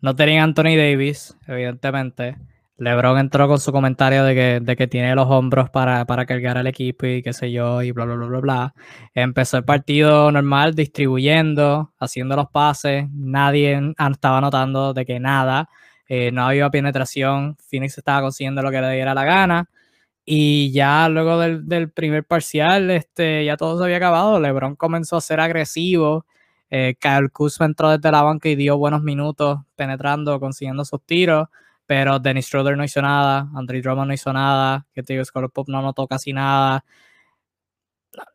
no 0.00 0.16
tenían 0.16 0.44
Anthony 0.44 0.76
Davis, 0.76 1.36
evidentemente. 1.46 2.36
LeBron 2.78 3.18
entró 3.18 3.46
con 3.46 3.60
su 3.60 3.70
comentario 3.70 4.24
de 4.24 4.34
que, 4.34 4.60
de 4.60 4.76
que 4.76 4.88
tiene 4.88 5.14
los 5.14 5.28
hombros 5.28 5.70
para, 5.70 6.04
para, 6.04 6.26
cargar 6.26 6.58
al 6.58 6.66
equipo 6.66 7.06
y 7.06 7.22
qué 7.22 7.32
sé 7.32 7.52
yo, 7.52 7.80
y 7.82 7.92
bla, 7.92 8.06
bla, 8.06 8.16
bla, 8.16 8.26
bla, 8.26 8.40
bla. 8.40 8.74
Empezó 9.14 9.58
el 9.58 9.64
partido 9.64 10.32
normal, 10.32 10.74
distribuyendo, 10.74 11.92
haciendo 12.00 12.34
los 12.34 12.48
pases. 12.48 13.06
Nadie 13.12 13.94
estaba 14.10 14.40
notando 14.40 14.92
de 14.94 15.04
que 15.06 15.20
nada, 15.20 15.68
eh, 16.08 16.32
no 16.32 16.44
había 16.46 16.70
penetración. 16.70 17.56
Phoenix 17.70 17.98
estaba 17.98 18.22
consiguiendo 18.22 18.62
lo 18.62 18.70
que 18.72 18.80
le 18.80 18.92
diera 18.94 19.14
la 19.14 19.24
gana. 19.24 19.68
Y 20.24 20.72
ya 20.72 21.08
luego 21.08 21.38
del, 21.38 21.68
del 21.68 21.90
primer 21.90 22.24
parcial, 22.24 22.90
este, 22.90 23.44
ya 23.44 23.56
todo 23.56 23.78
se 23.78 23.84
había 23.84 23.96
acabado. 23.96 24.38
LeBron 24.40 24.76
comenzó 24.76 25.16
a 25.16 25.20
ser 25.20 25.40
agresivo. 25.40 26.26
Eh, 26.70 26.96
Kyle 27.00 27.30
Kuzma 27.30 27.66
entró 27.66 27.90
desde 27.90 28.10
la 28.10 28.22
banca 28.22 28.48
y 28.48 28.56
dio 28.56 28.78
buenos 28.78 29.02
minutos 29.02 29.60
penetrando, 29.76 30.38
consiguiendo 30.40 30.84
sus 30.84 31.02
tiros 31.04 31.48
pero 31.86 32.18
Dennis 32.18 32.46
Schroeder 32.46 32.76
no 32.76 32.84
hizo 32.84 33.02
nada, 33.02 33.50
Andre 33.54 33.82
Drummond 33.82 34.08
no 34.08 34.14
hizo 34.14 34.32
nada, 34.32 34.86
que 34.94 35.02
te 35.02 35.12
digo, 35.12 35.24
Pop 35.50 35.68
no 35.68 35.82
notó 35.82 36.06
casi 36.06 36.32
nada. 36.32 36.84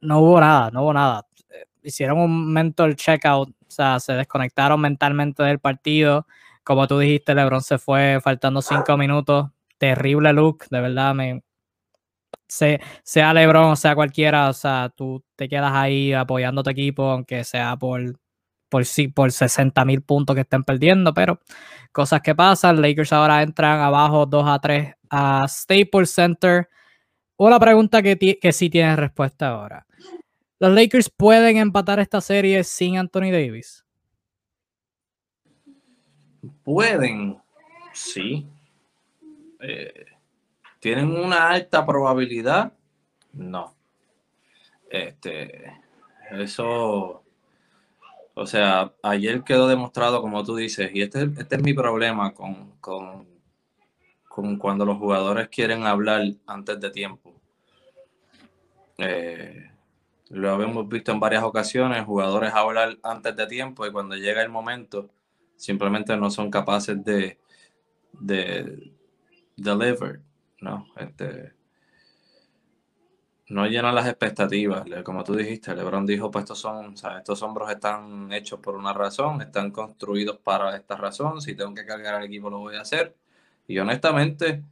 No 0.01 0.19
hubo 0.19 0.39
nada, 0.39 0.71
no 0.71 0.83
hubo 0.83 0.93
nada. 0.93 1.27
Hicieron 1.83 2.19
un 2.19 2.51
mental 2.53 2.95
checkout, 2.95 3.49
o 3.49 3.71
sea, 3.71 3.99
se 3.99 4.13
desconectaron 4.13 4.79
mentalmente 4.81 5.43
del 5.43 5.59
partido. 5.59 6.27
como 6.63 6.87
tú 6.87 6.99
dijiste, 6.99 7.33
LeBron 7.33 7.61
se 7.61 7.77
fue 7.79 8.19
faltando 8.21 8.61
cinco 8.61 8.97
minutos. 8.97 9.49
Terrible 9.77 10.33
look, 10.33 10.65
de 10.69 10.81
verdad, 10.81 11.15
me, 11.15 11.43
sea, 12.47 13.33
LeBron 13.33 13.71
o 13.71 13.75
sea 13.75 13.95
cualquiera, 13.95 14.49
o 14.49 14.53
sea, 14.53 14.91
tú 14.95 15.23
te 15.35 15.49
quedas 15.49 15.71
ahí 15.73 16.13
apoyando 16.13 16.63
tu 16.63 16.69
equipo, 16.69 17.03
aunque 17.03 17.43
sea 17.43 17.75
por, 17.77 18.19
por, 18.69 18.83
por 19.13 19.31
60 19.31 19.85
mil 19.85 20.01
puntos 20.01 20.35
que 20.35 20.41
estén 20.41 20.63
perdiendo, 20.63 21.13
pero 21.13 21.39
cosas 21.91 22.21
que 22.21 22.35
pasan. 22.35 22.81
Lakers 22.81 23.13
ahora 23.13 23.41
entran 23.43 23.79
abajo 23.79 24.25
2 24.25 24.43
a 24.47 24.59
3 24.59 24.93
a 25.09 25.47
Staples 25.47 26.11
Center. 26.11 26.69
Una 27.37 27.59
pregunta 27.59 28.01
que, 28.01 28.17
que 28.17 28.51
sí 28.51 28.69
tiene 28.69 28.95
respuesta 28.95 29.49
ahora. 29.49 29.85
¿Los 30.59 30.73
Lakers 30.73 31.09
pueden 31.09 31.57
empatar 31.57 31.99
esta 31.99 32.19
serie 32.19 32.63
sin 32.63 32.97
Anthony 32.97 33.31
Davis? 33.31 33.85
Pueden, 36.63 37.37
sí. 37.93 38.47
Eh, 39.59 40.06
¿Tienen 40.87 41.17
una 41.17 41.49
alta 41.49 41.85
probabilidad? 41.85 42.71
No. 43.33 43.75
Este, 44.89 45.73
eso, 46.31 47.25
o 48.33 48.45
sea, 48.45 48.93
ayer 49.03 49.43
quedó 49.43 49.67
demostrado, 49.67 50.21
como 50.21 50.45
tú 50.45 50.55
dices, 50.55 50.89
y 50.93 51.01
este, 51.01 51.23
este 51.37 51.57
es 51.57 51.61
mi 51.61 51.73
problema 51.73 52.33
con, 52.33 52.77
con, 52.79 53.27
con, 54.29 54.57
cuando 54.57 54.85
los 54.85 54.97
jugadores 54.97 55.49
quieren 55.49 55.83
hablar 55.83 56.21
antes 56.45 56.79
de 56.79 56.89
tiempo. 56.89 57.33
Eh, 58.97 59.69
lo 60.29 60.51
habíamos 60.51 60.87
visto 60.87 61.11
en 61.11 61.19
varias 61.19 61.43
ocasiones, 61.43 62.05
jugadores 62.05 62.53
hablar 62.53 62.97
antes 63.03 63.35
de 63.35 63.45
tiempo 63.45 63.85
y 63.85 63.91
cuando 63.91 64.15
llega 64.15 64.41
el 64.41 64.49
momento 64.49 65.09
simplemente 65.57 66.15
no 66.15 66.31
son 66.31 66.49
capaces 66.49 67.03
de, 67.03 67.37
de 68.13 68.93
deliver. 69.57 70.21
¿No? 70.61 70.87
Este, 70.97 71.53
no 73.49 73.65
llenan 73.65 73.95
las 73.95 74.07
expectativas. 74.07 74.85
Como 75.03 75.23
tú 75.23 75.35
dijiste, 75.35 75.73
LeBron 75.73 76.05
dijo, 76.05 76.29
pues 76.29 76.43
estos 76.43 76.59
son, 76.59 76.95
estos 77.17 77.41
hombros 77.43 77.69
están 77.69 78.31
hechos 78.33 78.59
por 78.59 78.75
una 78.75 78.93
razón, 78.93 79.41
están 79.41 79.71
construidos 79.71 80.37
para 80.37 80.75
esta 80.75 80.97
razón. 80.97 81.41
Si 81.41 81.55
tengo 81.55 81.73
que 81.73 81.85
cargar 81.85 82.15
al 82.15 82.25
equipo, 82.25 82.49
lo 82.49 82.59
voy 82.59 82.75
a 82.75 82.81
hacer. 82.81 83.15
Y 83.67 83.79
honestamente, 83.79 84.63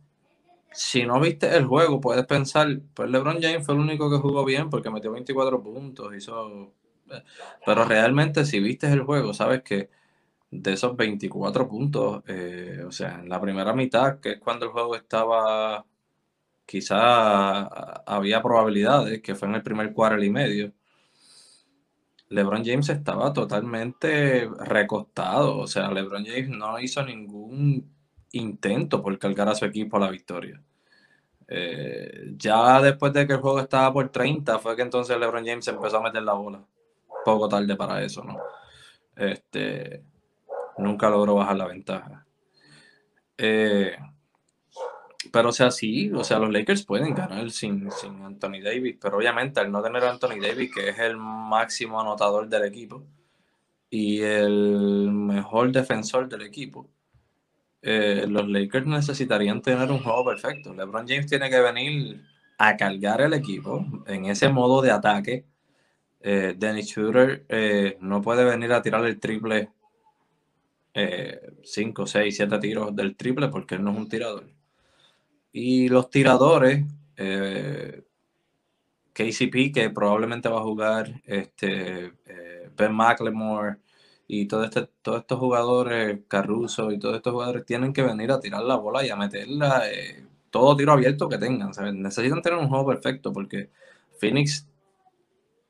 si 0.71 1.05
no 1.05 1.19
viste 1.21 1.55
el 1.55 1.65
juego, 1.65 2.01
puedes 2.01 2.25
pensar, 2.25 2.67
pues 2.93 3.09
LeBron 3.09 3.41
James 3.41 3.65
fue 3.65 3.75
el 3.75 3.81
único 3.81 4.09
que 4.09 4.17
jugó 4.17 4.43
bien 4.43 4.69
porque 4.69 4.89
metió 4.89 5.11
24 5.11 5.61
puntos, 5.63 6.15
hizo... 6.15 6.73
Eh, 7.11 7.23
pero 7.65 7.85
realmente 7.85 8.45
si 8.45 8.59
viste 8.59 8.87
el 8.91 9.03
juego, 9.03 9.33
sabes 9.33 9.63
que 9.63 9.89
de 10.61 10.73
esos 10.73 10.95
24 10.95 11.67
puntos, 11.67 12.23
eh, 12.27 12.83
o 12.85 12.91
sea, 12.91 13.19
en 13.19 13.29
la 13.29 13.39
primera 13.41 13.73
mitad, 13.73 14.19
que 14.19 14.33
es 14.33 14.39
cuando 14.39 14.65
el 14.65 14.71
juego 14.71 14.95
estaba, 14.95 15.85
quizá 16.65 17.63
había 18.05 18.41
probabilidades, 18.41 19.21
que 19.21 19.35
fue 19.35 19.47
en 19.47 19.55
el 19.55 19.63
primer 19.63 19.93
cuarto 19.93 20.23
y 20.23 20.29
medio, 20.29 20.73
LeBron 22.29 22.65
James 22.65 22.89
estaba 22.89 23.31
totalmente 23.33 24.49
recostado, 24.59 25.59
o 25.59 25.67
sea, 25.67 25.91
LeBron 25.91 26.25
James 26.25 26.49
no 26.49 26.79
hizo 26.79 27.03
ningún 27.05 27.93
intento 28.31 29.01
por 29.01 29.17
cargar 29.19 29.49
a 29.49 29.55
su 29.55 29.65
equipo 29.65 29.97
a 29.97 30.01
la 30.01 30.09
victoria. 30.09 30.61
Eh, 31.47 32.33
ya 32.37 32.81
después 32.81 33.13
de 33.13 33.27
que 33.27 33.33
el 33.33 33.39
juego 33.39 33.59
estaba 33.59 33.93
por 33.93 34.09
30, 34.09 34.59
fue 34.59 34.75
que 34.75 34.81
entonces 34.81 35.17
LeBron 35.17 35.45
James 35.45 35.67
empezó 35.67 35.97
a 35.97 36.03
meter 36.03 36.23
la 36.23 36.33
bola. 36.33 36.65
Poco 37.23 37.47
tarde 37.47 37.75
para 37.75 38.03
eso, 38.03 38.23
¿no? 38.23 38.37
Este, 39.15 40.03
nunca 40.77 41.09
logró 41.09 41.35
bajar 41.35 41.57
la 41.57 41.67
ventaja. 41.67 42.25
Eh, 43.37 43.95
pero 45.31 45.49
o 45.49 45.51
sea, 45.51 45.71
sí, 45.71 46.11
o 46.11 46.23
sea, 46.23 46.39
los 46.39 46.51
Lakers 46.51 46.85
pueden 46.85 47.13
ganar 47.13 47.49
sin, 47.51 47.91
sin, 47.91 48.21
Anthony 48.23 48.61
Davis, 48.63 48.97
pero 49.01 49.17
obviamente 49.17 49.59
al 49.59 49.71
no 49.71 49.81
tener 49.81 50.03
a 50.03 50.11
Anthony 50.11 50.39
Davis, 50.41 50.71
que 50.73 50.89
es 50.89 50.99
el 50.99 51.17
máximo 51.17 51.99
anotador 51.99 52.47
del 52.47 52.63
equipo 52.65 53.03
y 53.89 54.21
el 54.21 55.11
mejor 55.11 55.71
defensor 55.71 56.27
del 56.29 56.43
equipo, 56.43 56.89
eh, 57.81 58.25
los 58.27 58.47
Lakers 58.47 58.87
necesitarían 58.87 59.61
tener 59.61 59.91
un 59.91 59.99
juego 59.99 60.25
perfecto. 60.25 60.73
LeBron 60.73 61.07
James 61.07 61.27
tiene 61.27 61.49
que 61.49 61.59
venir 61.59 62.21
a 62.57 62.75
cargar 62.77 63.21
el 63.21 63.33
equipo 63.33 63.85
en 64.07 64.25
ese 64.25 64.49
modo 64.49 64.81
de 64.81 64.91
ataque. 64.91 65.45
Eh, 66.21 66.55
Dennis 66.57 66.87
Shooter 66.87 67.45
eh, 67.49 67.97
no 68.01 68.21
puede 68.21 68.43
venir 68.43 68.73
a 68.73 68.81
tirar 68.81 69.05
el 69.05 69.19
triple 69.19 69.69
5, 70.95 72.07
6, 72.07 72.35
7 72.35 72.59
tiros 72.59 72.95
del 72.95 73.15
triple 73.15 73.49
porque 73.49 73.75
él 73.75 73.83
no 73.83 73.91
es 73.91 73.97
un 73.97 74.09
tirador. 74.09 74.45
Y 75.51 75.89
los 75.89 76.09
tiradores, 76.09 76.85
eh, 77.17 78.03
KCP, 79.13 79.71
que 79.73 79.89
probablemente 79.89 80.49
va 80.49 80.59
a 80.59 80.63
jugar, 80.63 81.21
este, 81.25 82.13
eh, 82.25 82.69
Ben 82.77 82.93
McLemore 82.93 83.77
y 84.27 84.47
todo 84.47 84.63
este, 84.65 84.89
todos 85.01 85.21
estos 85.21 85.39
jugadores, 85.39 86.19
Caruso 86.27 86.91
y 86.91 86.99
todos 86.99 87.15
estos 87.17 87.33
jugadores 87.33 87.65
tienen 87.65 87.93
que 87.93 88.01
venir 88.03 88.31
a 88.31 88.39
tirar 88.39 88.63
la 88.63 88.75
bola 88.75 89.05
y 89.05 89.09
a 89.09 89.15
meterla 89.15 89.89
eh, 89.91 90.25
todo 90.49 90.75
tiro 90.75 90.93
abierto 90.93 91.29
que 91.29 91.37
tengan. 91.37 91.71
Necesitan 92.01 92.41
tener 92.41 92.59
un 92.59 92.69
juego 92.69 92.87
perfecto 92.87 93.33
porque 93.33 93.69
Phoenix 94.19 94.67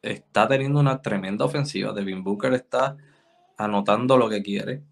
está 0.01 0.47
teniendo 0.47 0.80
una 0.80 1.01
tremenda 1.01 1.45
ofensiva. 1.45 1.93
Devin 1.93 2.23
Booker 2.23 2.53
está 2.53 2.97
anotando 3.57 4.17
lo 4.17 4.30
que 4.30 4.43
quiere. 4.43 4.84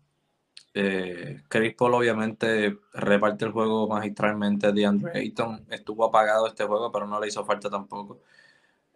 Eh, 0.75 1.43
Chris 1.47 1.75
Paul 1.75 1.93
obviamente 1.93 2.79
reparte 2.93 3.45
el 3.45 3.51
juego 3.51 3.87
magistralmente. 3.87 4.71
de 4.71 4.85
Andre 4.85 5.11
Ayton 5.19 5.65
estuvo 5.69 6.05
apagado 6.05 6.47
este 6.47 6.65
juego, 6.65 6.91
pero 6.91 7.07
no 7.07 7.19
le 7.19 7.27
hizo 7.27 7.45
falta 7.45 7.69
tampoco 7.69 8.21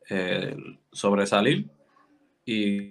eh, 0.09 0.55
sobresalir. 0.91 1.69
Y 2.45 2.89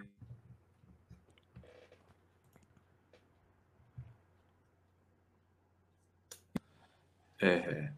eh, 7.41 7.91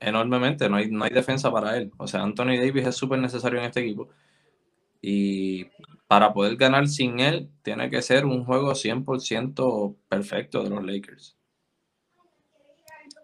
enormemente, 0.00 0.68
no 0.68 0.76
hay, 0.76 0.90
no 0.90 1.04
hay 1.04 1.10
defensa 1.10 1.50
para 1.50 1.76
él. 1.76 1.90
O 1.98 2.06
sea, 2.06 2.22
Anthony 2.22 2.56
Davis 2.58 2.86
es 2.86 2.96
súper 2.96 3.18
necesario 3.18 3.58
en 3.58 3.66
este 3.66 3.80
equipo. 3.80 4.08
Y 5.02 5.66
para 6.06 6.32
poder 6.32 6.56
ganar 6.56 6.88
sin 6.88 7.20
él, 7.20 7.50
tiene 7.62 7.90
que 7.90 8.02
ser 8.02 8.26
un 8.26 8.44
juego 8.44 8.74
100% 8.74 9.96
perfecto 10.08 10.62
de 10.62 10.70
los 10.70 10.84
Lakers. 10.84 11.36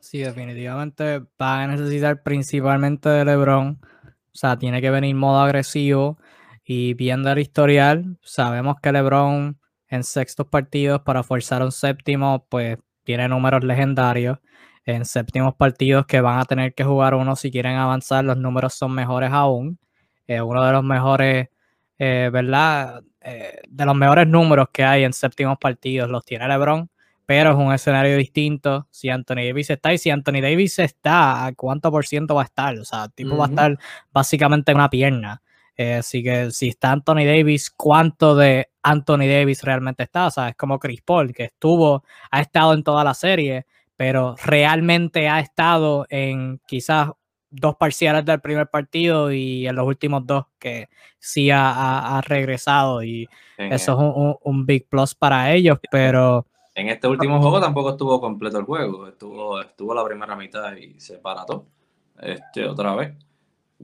Sí, 0.00 0.18
definitivamente 0.18 1.20
va 1.40 1.62
a 1.62 1.66
necesitar 1.66 2.22
principalmente 2.22 3.08
de 3.08 3.24
LeBron. 3.24 3.78
O 3.82 4.36
sea, 4.36 4.58
tiene 4.58 4.80
que 4.80 4.90
venir 4.90 5.14
modo 5.14 5.40
agresivo 5.40 6.18
y 6.64 6.94
viendo 6.94 7.30
el 7.30 7.38
historial, 7.38 8.18
sabemos 8.22 8.76
que 8.82 8.92
LeBron 8.92 9.58
en 9.88 10.04
sextos 10.04 10.46
partidos 10.46 11.02
para 11.02 11.22
forzar 11.22 11.62
un 11.62 11.72
séptimo, 11.72 12.46
pues 12.48 12.78
tiene 13.04 13.28
números 13.28 13.64
legendarios. 13.64 14.38
En 14.84 15.04
séptimos 15.04 15.54
partidos 15.54 16.06
que 16.06 16.20
van 16.20 16.38
a 16.38 16.44
tener 16.44 16.74
que 16.74 16.84
jugar 16.84 17.14
uno 17.14 17.36
si 17.36 17.50
quieren 17.50 17.76
avanzar, 17.76 18.24
los 18.24 18.36
números 18.36 18.74
son 18.74 18.92
mejores 18.92 19.30
aún. 19.32 19.78
Eh, 20.26 20.40
uno 20.40 20.64
de 20.64 20.72
los 20.72 20.84
mejores 20.84 21.48
eh, 22.02 22.30
¿verdad? 22.32 23.02
Eh, 23.20 23.60
de 23.68 23.84
los 23.84 23.94
mejores 23.94 24.26
números 24.26 24.68
que 24.72 24.82
hay 24.82 25.04
en 25.04 25.12
séptimos 25.12 25.58
partidos 25.58 26.08
los 26.08 26.24
tiene 26.24 26.48
LeBron, 26.48 26.88
pero 27.26 27.50
es 27.50 27.56
un 27.56 27.74
escenario 27.74 28.16
distinto 28.16 28.88
si 28.90 29.10
Anthony 29.10 29.44
Davis 29.46 29.68
está 29.68 29.92
y 29.92 29.98
si 29.98 30.08
Anthony 30.08 30.40
Davis 30.40 30.78
está, 30.78 31.52
¿cuánto 31.54 31.90
por 31.90 32.06
ciento 32.06 32.34
va 32.34 32.40
a 32.40 32.44
estar? 32.46 32.78
O 32.78 32.86
sea, 32.86 33.04
el 33.04 33.12
tipo 33.12 33.36
va 33.36 33.44
a 33.44 33.48
estar 33.48 33.78
básicamente 34.14 34.72
en 34.72 34.78
una 34.78 34.88
pierna. 34.88 35.42
Eh, 35.76 35.96
así 35.96 36.22
que 36.22 36.50
si 36.52 36.68
está 36.68 36.92
Anthony 36.92 37.26
Davis, 37.26 37.70
¿cuánto 37.70 38.34
de 38.34 38.70
Anthony 38.82 39.28
Davis 39.28 39.62
realmente 39.62 40.04
está? 40.04 40.28
O 40.28 40.30
sea, 40.30 40.48
es 40.48 40.56
como 40.56 40.78
Chris 40.78 41.02
Paul, 41.02 41.34
que 41.34 41.44
estuvo, 41.44 42.02
ha 42.30 42.40
estado 42.40 42.72
en 42.72 42.82
toda 42.82 43.04
la 43.04 43.12
serie, 43.12 43.66
pero 43.94 44.36
realmente 44.42 45.28
ha 45.28 45.40
estado 45.40 46.06
en 46.08 46.62
quizás 46.66 47.10
dos 47.50 47.76
parciales 47.76 48.24
del 48.24 48.40
primer 48.40 48.68
partido 48.68 49.32
y 49.32 49.66
en 49.66 49.74
los 49.74 49.86
últimos 49.86 50.26
dos 50.26 50.46
que 50.58 50.88
sí 51.18 51.50
ha, 51.52 52.20
regresado 52.24 53.02
y 53.02 53.28
eso 53.58 53.92
es 53.92 54.36
un, 54.42 54.66
big 54.66 54.88
plus 54.88 55.14
para 55.14 55.52
ellos, 55.52 55.78
pero... 55.90 56.46
En 56.74 56.88
este 56.88 57.08
último 57.08 57.40
juego 57.40 57.60
tampoco 57.60 57.90
estuvo 57.90 58.20
completo 58.20 58.58
el 58.58 58.64
juego, 58.64 59.08
estuvo, 59.08 59.60
estuvo 59.60 59.92
la 59.92 60.04
primera 60.04 60.36
mitad 60.36 60.74
y 60.76 60.98
se 61.00 61.18
parató 61.18 61.66
este, 62.20 62.66
otra 62.66 62.94
vez. 62.94 63.14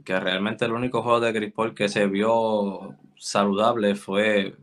Que 0.05 0.21
realmente 0.21 0.65
el 0.65 0.73
único 0.73 1.03
juego 1.03 1.21
de 1.21 1.33
Chris 1.33 1.53
Paul 1.53 1.75
que 1.75 1.89
se 1.89 2.07
vio 2.07 2.95
saludable 3.17 3.95
fue, 3.95 4.55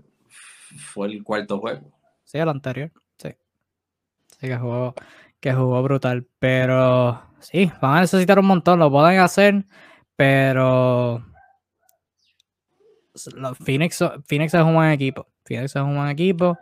fue 0.78 1.08
el 1.08 1.24
cuarto 1.24 1.60
juego. 1.60 1.92
Sí, 2.24 2.38
el 2.38 2.50
anterior, 2.50 2.92
sí. 3.18 3.30
Sí, 4.40 4.48
que 4.48 4.58
jugó, 4.58 4.96
que 5.40 5.54
jugó 5.54 5.84
brutal, 5.84 6.26
pero 6.40 7.22
Sí, 7.44 7.72
van 7.82 7.98
a 7.98 8.02
necesitar 8.02 8.40
un 8.40 8.46
montón, 8.46 8.80
lo 8.80 8.90
pueden 8.90 9.20
hacer, 9.20 9.66
pero 10.16 11.24
Phoenix, 13.66 14.04
Phoenix 14.26 14.54
es 14.54 14.62
un 14.62 14.74
buen 14.76 14.92
equipo. 14.92 15.28
Phoenix 15.46 15.76
es 15.76 15.82
un 15.82 15.96
buen 15.96 16.10
equipo. 16.10 16.58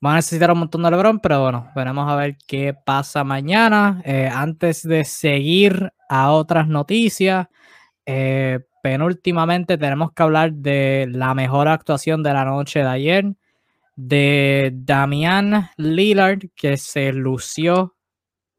van 0.00 0.14
a 0.14 0.16
necesitar 0.16 0.50
un 0.52 0.58
montón 0.58 0.82
de 0.82 0.90
LeBron, 0.90 1.18
pero 1.20 1.42
bueno, 1.42 1.70
veremos 1.74 2.10
a 2.10 2.16
ver 2.16 2.36
qué 2.46 2.74
pasa 2.74 3.24
mañana. 3.24 4.02
Eh, 4.04 4.28
antes 4.32 4.82
de 4.82 5.04
seguir 5.04 5.92
a 6.10 6.32
otras 6.32 6.68
noticias, 6.68 7.48
eh, 8.04 8.60
penúltimamente 8.82 9.78
tenemos 9.78 10.12
que 10.12 10.22
hablar 10.22 10.52
de 10.52 11.08
la 11.10 11.32
mejor 11.34 11.68
actuación 11.68 12.22
de 12.22 12.34
la 12.34 12.44
noche 12.44 12.80
de 12.80 12.88
ayer, 12.88 13.34
de 13.96 14.72
Damian 14.74 15.70
Lillard, 15.78 16.50
que 16.54 16.76
se 16.76 17.12
lució 17.12 17.93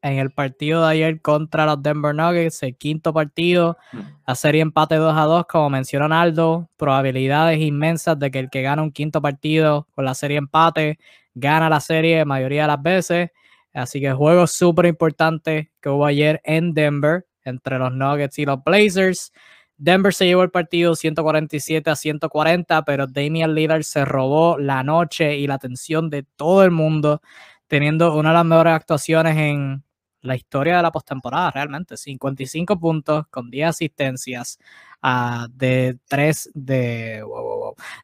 en 0.06 0.20
el 0.20 0.30
partido 0.30 0.84
de 0.84 0.92
ayer 0.92 1.22
contra 1.22 1.66
los 1.66 1.82
Denver 1.82 2.14
Nuggets, 2.14 2.62
el 2.62 2.78
quinto 2.78 3.12
partido, 3.12 3.76
mm. 3.92 4.00
la 4.28 4.36
serie 4.36 4.62
empate 4.62 4.96
2 4.96 5.18
a 5.18 5.24
2, 5.24 5.46
como 5.48 5.72
mencionó 5.72 6.14
Aldo, 6.14 6.70
probabilidades 6.78 7.60
inmensas 7.60 8.20
de 8.20 8.30
que 8.30 8.38
el 8.38 8.52
que 8.52 8.62
gana 8.62 8.84
un 8.84 8.92
quinto 8.92 9.20
partido 9.20 9.88
con 9.96 10.06
la 10.06 10.14
serie 10.14 10.38
empate 10.38 11.00
gana 11.34 11.70
la 11.70 11.80
serie 11.80 12.20
la 12.20 12.26
mayoría 12.26 12.62
de 12.64 12.68
las 12.68 12.84
veces. 12.84 13.32
Así 13.74 14.00
que 14.00 14.14
juego 14.14 14.46
súper 14.46 14.86
importante 14.86 15.72
que 15.82 15.90
hubo 15.90 16.06
ayer 16.06 16.40
en 16.44 16.76
Denver 16.76 17.26
entre 17.44 17.80
los 17.80 17.92
Nuggets 17.92 18.38
y 18.38 18.46
los 18.46 18.64
Blazers. 18.64 19.34
Denver 19.76 20.14
se 20.14 20.28
llevó 20.28 20.44
el 20.44 20.52
partido 20.52 20.96
147 20.96 21.90
a 21.90 21.96
140, 21.96 22.86
pero 22.86 23.08
Damian 23.08 23.56
Lillard 23.56 23.84
se 23.84 24.06
robó 24.06 24.60
la 24.60 24.84
noche 24.84 25.36
y 25.38 25.48
la 25.48 25.56
atención 25.56 26.12
de 26.12 26.24
todo 26.36 26.64
el 26.64 26.72
mundo, 26.72 27.22
teniendo 27.68 28.16
una 28.16 28.30
de 28.30 28.36
las 28.36 28.46
mejores 28.46 28.74
actuaciones 28.74 29.36
en 29.36 29.85
la 30.26 30.36
historia 30.36 30.78
de 30.78 30.84
la 30.84 30.92
postemporada, 30.92 31.52
realmente. 31.52 31.98
55 31.98 32.80
puntos 32.80 33.28
con 33.30 33.50
10 33.50 33.70
asistencias 33.70 34.60
uh, 35.04 35.48
de 35.54 35.98
3 36.08 36.52
de, 36.54 37.24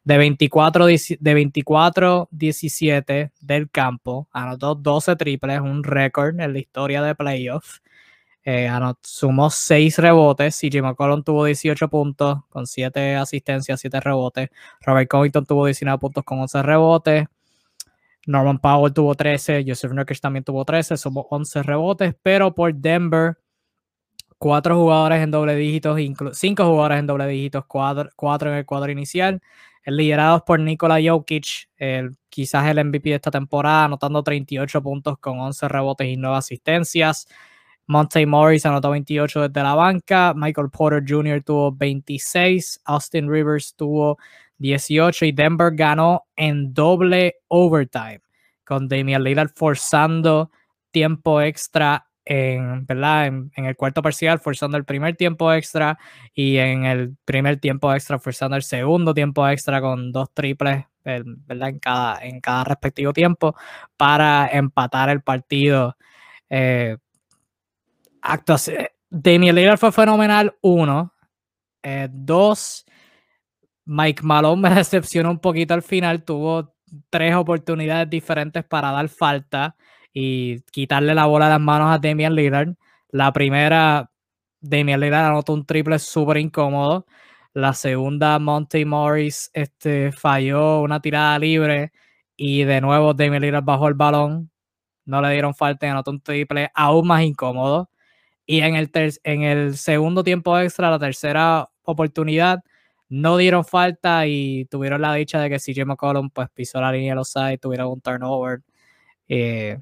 de 0.04 0.18
24 0.18 0.86
de 0.86 1.34
24 1.34 2.28
17 2.30 3.32
del 3.40 3.70
campo. 3.70 4.28
Anotó 4.32 4.74
12 4.74 5.16
triples, 5.16 5.60
un 5.60 5.84
récord 5.84 6.38
en 6.40 6.52
la 6.52 6.58
historia 6.58 7.02
de 7.02 7.14
playoffs. 7.14 7.82
Eh, 8.44 8.68
sumó 9.02 9.50
6 9.50 9.98
rebotes. 9.98 10.58
CJ 10.58 10.82
McCollum 10.82 11.22
tuvo 11.22 11.44
18 11.44 11.88
puntos 11.88 12.38
con 12.48 12.66
7 12.66 13.16
asistencias, 13.16 13.80
7 13.80 14.00
rebotes. 14.00 14.50
Robert 14.80 15.08
Covington 15.08 15.46
tuvo 15.46 15.66
19 15.66 15.98
puntos 15.98 16.24
con 16.24 16.40
11 16.40 16.62
rebotes. 16.62 17.26
Norman 18.26 18.58
Powell 18.58 18.92
tuvo 18.92 19.14
13, 19.14 19.64
Joseph 19.66 19.92
Nurkic 19.92 20.20
también 20.20 20.44
tuvo 20.44 20.64
13, 20.64 20.96
somos 20.96 21.26
11 21.28 21.62
rebotes, 21.62 22.14
pero 22.22 22.54
por 22.54 22.74
Denver, 22.74 23.38
cuatro 24.38 24.76
jugadores 24.76 25.22
en 25.22 25.30
doble 25.30 25.54
dígitos, 25.54 25.98
cinco 26.32 26.64
jugadores 26.66 26.98
en 26.98 27.06
doble 27.06 27.26
dígitos, 27.28 27.64
cuatro, 27.66 28.50
en 28.50 28.56
el 28.56 28.66
cuadro 28.66 28.90
inicial, 28.90 29.40
liderados 29.86 30.42
por 30.42 30.60
Nikola 30.60 30.98
Jokic, 31.00 31.68
el, 31.76 32.16
quizás 32.28 32.66
el 32.66 32.84
MVP 32.84 33.10
de 33.10 33.16
esta 33.16 33.30
temporada, 33.30 33.84
anotando 33.84 34.22
38 34.22 34.82
puntos 34.82 35.18
con 35.18 35.38
11 35.38 35.68
rebotes 35.68 36.08
y 36.08 36.16
9 36.16 36.36
asistencias. 36.36 37.28
Monte 37.86 38.24
Morris 38.26 38.64
anotó 38.66 38.90
28 38.90 39.48
desde 39.48 39.62
la 39.62 39.74
banca, 39.74 40.32
Michael 40.34 40.70
Porter 40.70 41.04
Jr. 41.06 41.42
tuvo 41.44 41.72
26, 41.72 42.80
Austin 42.84 43.30
Rivers 43.30 43.74
tuvo 43.76 44.18
18 44.58 45.26
y 45.26 45.32
Denver 45.32 45.72
ganó 45.74 46.24
en 46.36 46.72
doble 46.72 47.36
overtime 47.48 48.20
con 48.64 48.88
Damian 48.88 49.22
Lillard 49.22 49.50
forzando 49.54 50.50
tiempo 50.90 51.40
extra 51.40 52.06
en, 52.24 52.86
¿verdad? 52.86 53.26
En, 53.26 53.50
el 53.56 53.76
cuarto 53.76 54.02
parcial, 54.02 54.38
forzando 54.38 54.76
el 54.76 54.84
primer 54.84 55.16
tiempo 55.16 55.52
extra 55.52 55.98
y 56.34 56.56
en 56.58 56.84
el 56.84 57.16
primer 57.24 57.58
tiempo 57.58 57.92
extra, 57.92 58.18
forzando 58.18 58.56
el 58.56 58.62
segundo 58.62 59.12
tiempo 59.12 59.46
extra 59.48 59.80
con 59.80 60.12
dos 60.12 60.32
triples, 60.32 60.84
¿verdad? 61.04 61.68
En 61.68 61.78
cada, 61.80 62.24
en 62.24 62.40
cada 62.40 62.64
respectivo 62.64 63.12
tiempo 63.12 63.56
para 63.96 64.48
empatar 64.52 65.10
el 65.10 65.22
partido. 65.22 65.96
Eh, 66.48 66.96
Damian 69.10 69.54
Lillard 69.54 69.78
fue 69.78 69.92
fenomenal, 69.92 70.54
uno. 70.62 71.12
Eh, 71.82 72.08
dos, 72.10 72.86
Mike 73.84 74.22
Malone 74.22 74.62
me 74.68 74.70
decepcionó 74.74 75.30
un 75.30 75.38
poquito 75.38 75.74
al 75.74 75.82
final, 75.82 76.24
tuvo 76.24 76.74
tres 77.10 77.34
oportunidades 77.34 78.08
diferentes 78.10 78.64
para 78.64 78.92
dar 78.92 79.08
falta 79.08 79.76
y 80.12 80.60
quitarle 80.72 81.14
la 81.14 81.26
bola 81.26 81.46
de 81.46 81.52
las 81.52 81.60
manos 81.60 81.90
a 81.90 81.98
Damian 81.98 82.34
Lillard. 82.34 82.74
La 83.10 83.32
primera, 83.32 84.10
Damian 84.60 85.00
Lillard 85.00 85.26
anotó 85.26 85.54
un 85.54 85.64
triple 85.66 85.98
súper 85.98 86.38
incómodo. 86.38 87.06
La 87.54 87.74
segunda, 87.74 88.38
Monty 88.38 88.84
Morris 88.84 89.50
este, 89.54 90.12
falló 90.12 90.80
una 90.82 91.00
tirada 91.00 91.38
libre 91.38 91.92
y 92.36 92.64
de 92.64 92.80
nuevo 92.80 93.14
Damian 93.14 93.42
Lillard 93.42 93.64
bajó 93.64 93.88
el 93.88 93.94
balón. 93.94 94.50
No 95.04 95.20
le 95.20 95.32
dieron 95.32 95.54
falta 95.54 95.86
y 95.86 95.90
anotó 95.90 96.10
un 96.12 96.20
triple 96.20 96.70
aún 96.74 97.06
más 97.06 97.22
incómodo. 97.22 97.90
Y 98.46 98.60
en 98.60 98.76
el, 98.76 98.90
en 99.24 99.42
el 99.42 99.76
segundo 99.78 100.24
tiempo 100.24 100.58
extra, 100.58 100.90
la 100.90 100.98
tercera 100.98 101.70
oportunidad, 101.82 102.62
no 103.12 103.36
dieron 103.36 103.62
falta 103.62 104.26
y 104.26 104.64
tuvieron 104.70 105.02
la 105.02 105.12
dicha 105.12 105.38
de 105.38 105.50
que 105.50 105.58
CJ 105.58 105.84
McCollum 105.84 106.30
pues 106.30 106.48
pisó 106.48 106.80
la 106.80 106.90
línea 106.90 107.12
de 107.12 107.16
los 107.16 107.28
sides, 107.28 107.60
tuvieron 107.60 107.88
un 107.88 108.00
turnover 108.00 108.60
eh, 109.28 109.76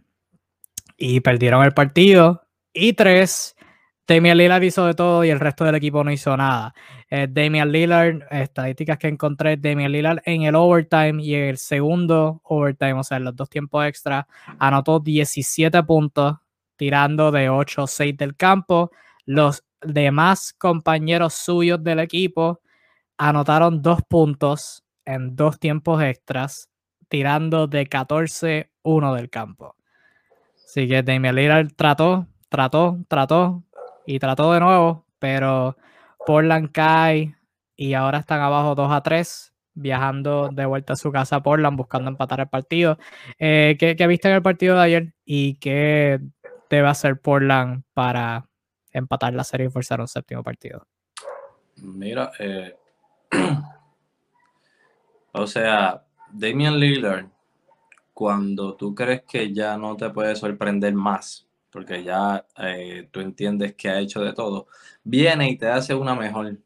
y 0.97 1.21
perdieron 1.21 1.65
el 1.65 1.73
partido. 1.73 2.43
Y 2.73 2.93
tres, 2.95 3.55
Damian 4.05 4.37
Lillard 4.37 4.65
hizo 4.65 4.85
de 4.85 4.95
todo 4.95 5.25
y 5.25 5.31
el 5.31 5.39
resto 5.39 5.65
del 5.65 5.77
equipo 5.77 6.03
no 6.03 6.11
hizo 6.11 6.37
nada. 6.37 6.75
Eh, 7.09 7.29
Damian 7.31 7.71
Lillard, 7.71 8.23
estadísticas 8.33 8.99
que 8.99 9.07
encontré, 9.07 9.57
Damian 9.57 9.93
Lillard 9.93 10.23
en 10.25 10.43
el 10.43 10.57
overtime 10.57 11.23
y 11.23 11.37
en 11.37 11.45
el 11.51 11.59
segundo 11.59 12.41
overtime, 12.43 12.95
o 12.95 13.05
sea, 13.05 13.19
en 13.19 13.25
los 13.25 13.37
dos 13.37 13.49
tiempos 13.49 13.87
extra, 13.87 14.27
anotó 14.59 14.99
17 14.99 15.81
puntos, 15.85 16.35
tirando 16.75 17.31
de 17.31 17.49
8 17.49 17.85
o 17.85 17.87
6 17.87 18.17
del 18.17 18.35
campo. 18.35 18.91
Los 19.25 19.63
demás 19.81 20.53
compañeros 20.59 21.35
suyos 21.35 21.81
del 21.85 22.01
equipo 22.01 22.61
anotaron 23.21 23.83
dos 23.83 24.01
puntos 24.03 24.83
en 25.05 25.37
dos 25.37 25.59
tiempos 25.59 26.03
extras, 26.03 26.71
tirando 27.09 27.67
de 27.67 27.87
14-1 27.87 29.15
del 29.15 29.29
campo. 29.29 29.77
Así 30.65 30.89
que 30.89 31.03
Damian 31.03 31.35
Lillard 31.35 31.69
trató, 31.77 32.27
trató, 32.49 32.99
trató 33.09 33.63
y 34.07 34.19
trató 34.19 34.53
de 34.55 34.61
nuevo, 34.61 35.05
pero 35.19 35.77
Portland 36.25 36.73
cae 36.73 37.35
y 37.77 37.93
ahora 37.93 38.21
están 38.21 38.41
abajo 38.41 38.75
2 38.75 38.91
a 38.91 39.03
3, 39.03 39.53
viajando 39.75 40.49
de 40.51 40.65
vuelta 40.65 40.95
a 40.95 40.97
su 40.97 41.13
casa 41.13 41.37
a 41.37 41.43
Portland, 41.43 41.77
buscando 41.77 42.09
empatar 42.09 42.41
el 42.41 42.49
partido. 42.49 42.97
Eh, 43.39 43.77
¿qué, 43.79 43.97
¿qué, 43.97 44.07
viste 44.07 44.29
en 44.29 44.37
el 44.37 44.43
partido 44.43 44.77
de 44.77 44.83
ayer 44.83 45.15
y 45.27 45.57
qué 45.57 46.21
debe 46.71 46.89
hacer 46.89 47.21
Portland 47.21 47.83
para 47.93 48.49
empatar 48.93 49.35
la 49.35 49.45
serie 49.45 49.67
y 49.67 49.71
forzar 49.71 50.01
un 50.01 50.09
séptimo 50.09 50.43
partido? 50.43 50.87
Mira, 51.83 52.31
eh, 52.39 52.77
o 55.33 55.47
sea, 55.47 56.05
Damian 56.33 56.79
Lillard, 56.79 57.27
cuando 58.13 58.77
tú 58.77 58.95
crees 58.95 59.23
que 59.23 59.53
ya 59.53 59.77
no 59.77 59.97
te 59.97 60.11
puede 60.11 60.37
sorprender 60.37 60.95
más, 60.95 61.47
porque 61.71 62.03
ya 62.03 62.47
eh, 62.59 63.09
tú 63.11 63.21
entiendes 63.21 63.75
que 63.75 63.89
ha 63.89 64.01
hecho 64.01 64.21
de 64.23 64.33
todo, 64.33 64.67
viene 65.05 65.51
y 65.51 65.57
te 65.57 65.69
hace 65.69 65.95
una 65.95 66.15
mejor. 66.15 66.59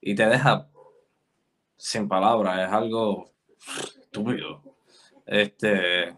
Y 0.00 0.14
te 0.14 0.26
deja 0.26 0.68
sin 1.76 2.08
palabras, 2.08 2.66
es 2.66 2.72
algo 2.72 3.30
estúpido. 4.00 4.62
Este, 5.26 6.16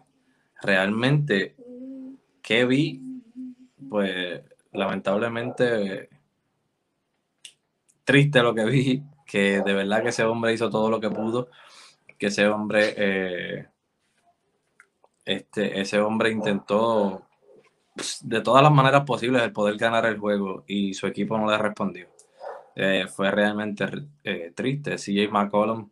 realmente, 0.61 1.55
¿qué 2.41 2.65
vi? 2.65 3.01
Pues 3.89 4.41
lamentablemente 4.71 6.09
triste 8.11 8.43
lo 8.43 8.53
que 8.53 8.65
vi, 8.65 9.03
que 9.25 9.61
de 9.61 9.73
verdad 9.73 10.03
que 10.03 10.09
ese 10.09 10.25
hombre 10.25 10.53
hizo 10.53 10.69
todo 10.69 10.89
lo 10.89 10.99
que 10.99 11.09
pudo, 11.09 11.47
que 12.17 12.27
ese 12.27 12.45
hombre, 12.45 12.93
eh, 12.97 13.67
este, 15.23 15.79
ese 15.79 16.01
hombre 16.01 16.29
intentó 16.29 17.21
pues, 17.95 18.19
de 18.21 18.41
todas 18.41 18.63
las 18.63 18.73
maneras 18.73 19.05
posibles 19.05 19.41
el 19.41 19.53
poder 19.53 19.77
ganar 19.77 20.05
el 20.05 20.19
juego 20.19 20.65
y 20.67 20.93
su 20.93 21.07
equipo 21.07 21.37
no 21.37 21.49
le 21.49 21.57
respondió. 21.57 22.09
Eh, 22.75 23.05
fue 23.07 23.31
realmente 23.31 23.85
eh, 24.25 24.51
triste. 24.53 24.97
CJ 24.97 25.31
McCollum 25.31 25.89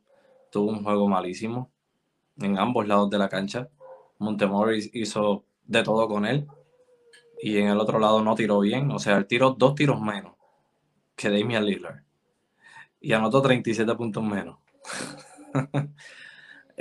tuvo 0.51 0.71
un 0.71 0.83
juego 0.83 1.07
malísimo 1.07 1.71
en 2.41 2.59
ambos 2.59 2.85
lados 2.85 3.09
de 3.09 3.17
la 3.17 3.29
cancha. 3.29 3.69
Montemoris 4.17 4.89
hizo 4.93 5.45
de 5.65 5.83
todo 5.83 6.09
con 6.09 6.25
él 6.25 6.47
y 7.41 7.59
en 7.59 7.69
el 7.69 7.79
otro 7.79 7.97
lado 7.97 8.21
no 8.21 8.35
tiró 8.35 8.59
bien. 8.59 8.91
O 8.91 8.99
sea, 8.99 9.15
él 9.15 9.25
tiró 9.25 9.51
dos 9.51 9.73
tiros 9.73 10.01
menos 10.01 10.33
que 11.15 11.29
Damian 11.29 11.63
Lillard 11.65 12.08
y 13.01 13.13
anotó 13.13 13.41
37 13.41 13.95
puntos 13.95 14.23
menos. 14.23 14.57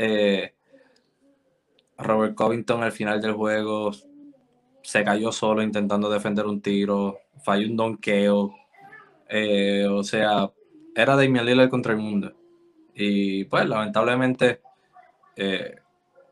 Eh, 0.00 0.54
Robert 1.98 2.36
Covington 2.36 2.84
al 2.84 2.92
final 2.92 3.20
del 3.20 3.32
juego 3.32 3.90
se 4.80 5.02
cayó 5.02 5.32
solo 5.32 5.60
intentando 5.60 6.08
defender 6.08 6.46
un 6.46 6.62
tiro, 6.62 7.18
falló 7.42 7.66
un 7.66 7.76
donqueo. 7.76 8.54
Eh, 9.28 9.88
o 9.90 10.04
sea, 10.04 10.50
era 10.94 11.16
Damian 11.16 11.44
Lillard 11.44 11.68
contra 11.68 11.92
el 11.94 11.98
mundo. 11.98 12.32
Y 12.94 13.44
pues 13.44 13.68
lamentablemente 13.68 14.60
eh, 15.36 15.76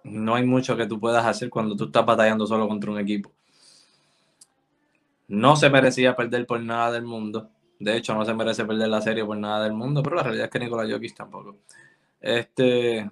no 0.05 0.35
hay 0.35 0.45
mucho 0.45 0.77
que 0.77 0.87
tú 0.87 0.99
puedas 0.99 1.27
hacer 1.27 1.51
cuando 1.51 1.77
tú 1.77 1.85
estás 1.85 2.07
batallando 2.07 2.47
solo 2.47 2.67
contra 2.69 2.91
un 2.91 2.99
equipo. 2.99 3.33
No 5.29 5.57
se 5.57 5.71
merecía 5.71 6.17
perder 6.17 6.47
por 6.47 6.61
nada 6.61 6.93
del 6.93 7.05
mundo. 7.05 7.51
De 7.79 7.97
hecho, 7.97 8.15
no 8.15 8.25
se 8.25 8.35
merece 8.35 8.65
perder 8.65 8.89
la 8.89 9.03
serie 9.03 9.25
por 9.25 9.37
nada 9.37 9.65
del 9.65 9.75
mundo, 9.75 10.03
pero 10.03 10.17
la 10.17 10.23
realidad 10.23 10.47
es 10.47 10.51
que 10.51 10.59
Nikola 10.59 10.91
Jokic 10.91 11.15
tampoco. 11.15 11.57
Este. 12.21 13.11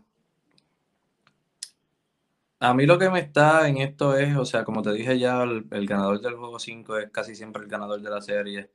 A 2.60 2.72
mí 2.72 2.86
lo 2.86 2.98
que 2.98 3.10
me 3.10 3.20
está 3.20 3.68
en 3.68 3.76
esto 3.78 4.16
es, 4.16 4.36
o 4.36 4.44
sea, 4.44 4.64
como 4.64 4.80
te 4.82 4.92
dije 4.92 5.18
ya, 5.18 5.42
el, 5.42 5.86
ganador 5.86 6.20
del 6.20 6.34
juego 6.36 6.58
5 6.58 6.98
es 6.98 7.10
casi 7.10 7.34
siempre 7.34 7.62
el 7.62 7.68
ganador 7.68 8.00
de 8.00 8.10
la 8.10 8.20
serie. 8.22 8.70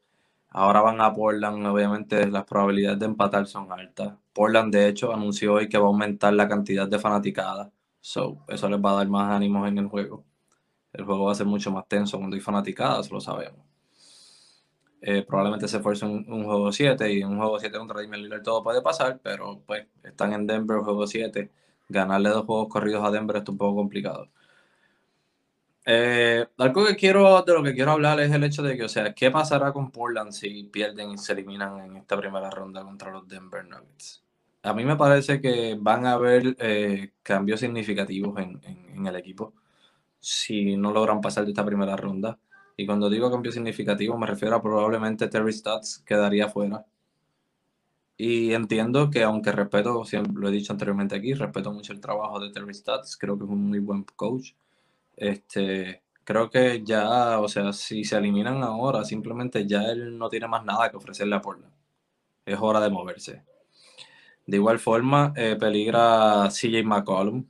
Ahora 0.50 0.82
van 0.82 1.02
a 1.02 1.14
Portland, 1.14 1.66
obviamente 1.68 2.28
las 2.28 2.46
probabilidades 2.46 3.00
de 3.00 3.06
empatar 3.08 3.48
son 3.48 3.72
altas. 3.72 4.14
Portland, 4.34 4.74
de 4.74 4.88
hecho, 4.88 5.14
anunció 5.14 5.56
hoy 5.56 5.70
que 5.70 5.78
va 5.78 5.86
a 5.86 5.88
aumentar 5.88 6.34
la 6.34 6.48
cantidad 6.48 6.88
de 6.88 7.00
fanaticadas. 7.00 7.72
So, 8.00 8.46
eso 8.48 8.70
les 8.70 8.80
va 8.80 8.92
a 8.92 8.96
dar 8.96 9.08
más 9.10 9.32
ánimos 9.32 9.68
en 9.68 9.78
el 9.80 9.88
juego. 9.88 10.24
El 10.94 11.06
juego 11.06 11.26
va 11.26 11.32
a 11.34 11.36
ser 11.36 11.48
mucho 11.48 11.72
más 11.72 11.88
tenso 11.88 12.18
cuando 12.18 12.36
hay 12.36 12.42
fanaticadas, 12.42 13.12
lo 13.12 13.20
sabemos. 13.22 13.69
Eh, 15.02 15.24
probablemente 15.24 15.68
se 15.68 15.80
fuerce 15.80 16.06
un, 16.06 16.26
juego 16.44 16.72
7 16.72 17.12
y 17.12 17.24
un 17.24 17.38
juego 17.38 17.58
7 17.60 17.78
contra 17.78 18.02
Damian 18.02 18.22
Lillard 18.22 18.44
todo 18.44 18.62
puede 18.64 18.82
pasar, 18.82 19.20
pero 19.24 19.62
pues 19.66 19.88
están 20.04 20.34
en 20.34 20.46
Denver, 20.46 20.80
juego 20.80 21.08
7. 21.08 21.50
Ganarle 21.88 22.30
dos 22.30 22.46
juegos 22.46 22.68
corridos 22.70 23.06
a 23.06 23.12
Denver 23.12 23.38
es 23.38 23.50
un 23.50 23.58
poco 23.58 23.78
complicado. 23.78 24.30
Eh, 25.86 26.46
algo 26.58 26.86
que 26.86 26.96
quiero, 26.96 27.42
de 27.42 27.54
lo 27.54 27.64
que 27.64 27.74
quiero 27.74 27.92
hablar 27.92 28.20
es 28.20 28.32
el 28.32 28.44
hecho 28.44 28.62
de 28.62 28.78
que, 28.78 28.84
o 28.84 28.90
sea, 28.90 29.14
¿qué 29.14 29.32
pasará 29.32 29.72
con 29.74 29.92
Portland 29.92 30.32
si 30.32 30.64
pierden 30.66 31.12
y 31.12 31.18
se 31.18 31.34
eliminan 31.34 31.80
en 31.80 31.98
esta 31.98 32.18
primera 32.18 32.50
ronda 32.50 32.84
contra 32.84 33.12
los 33.12 33.28
Denver 33.28 33.66
Nuggets? 33.66 34.24
A 34.62 34.74
mí 34.74 34.84
me 34.86 34.98
parece 34.98 35.42
que 35.42 35.78
van 35.80 36.06
a 36.06 36.14
haber 36.14 36.56
eh, 36.60 37.14
cambios 37.24 37.62
significativos 37.62 38.38
en, 38.40 38.60
en 38.64 39.08
el 39.08 39.16
equipo 39.16 39.54
si 40.20 40.76
no 40.78 40.92
logran 40.92 41.22
pasar 41.22 41.46
de 41.46 41.52
esta 41.52 41.66
primera 41.66 41.96
ronda. 41.96 42.38
Y 42.80 42.86
cuando 42.86 43.10
digo 43.10 43.30
cambio 43.30 43.52
significativo, 43.52 44.18
me 44.18 44.26
refiero 44.26 44.56
a 44.56 44.62
probablemente 44.62 45.28
Terry 45.28 45.52
Stotts 45.52 46.02
quedaría 46.06 46.48
fuera. 46.48 46.86
Y 48.16 48.54
entiendo 48.54 49.10
que, 49.10 49.22
aunque 49.24 49.52
respeto, 49.52 50.06
siempre 50.06 50.42
lo 50.42 50.48
he 50.48 50.52
dicho 50.54 50.72
anteriormente 50.72 51.14
aquí, 51.14 51.34
respeto 51.34 51.74
mucho 51.74 51.92
el 51.92 52.00
trabajo 52.00 52.40
de 52.40 52.52
Terry 52.54 52.74
Stotts, 52.74 53.18
creo 53.18 53.38
que 53.38 53.44
es 53.44 53.50
un 53.50 53.68
muy 53.68 53.80
buen 53.80 54.06
coach. 54.16 54.54
Este, 55.18 56.04
creo 56.24 56.50
que 56.50 56.82
ya, 56.86 57.42
o 57.42 57.50
sea, 57.50 57.74
si 57.74 58.06
se 58.06 58.16
eliminan 58.18 58.64
ahora, 58.64 59.04
simplemente 59.04 59.68
ya 59.68 59.84
él 59.92 60.18
no 60.18 60.30
tiene 60.30 60.48
más 60.48 60.64
nada 60.64 60.90
que 60.90 60.96
ofrecerle 60.96 61.36
a 61.36 61.42
Portland. 61.42 61.74
Es 62.46 62.60
hora 62.62 62.80
de 62.80 62.90
moverse. 62.90 63.44
De 64.48 64.56
igual 64.56 64.80
forma, 64.80 65.34
eh, 65.36 65.58
peligra 65.60 66.48
CJ 66.50 66.86
McCollum. 66.86 67.46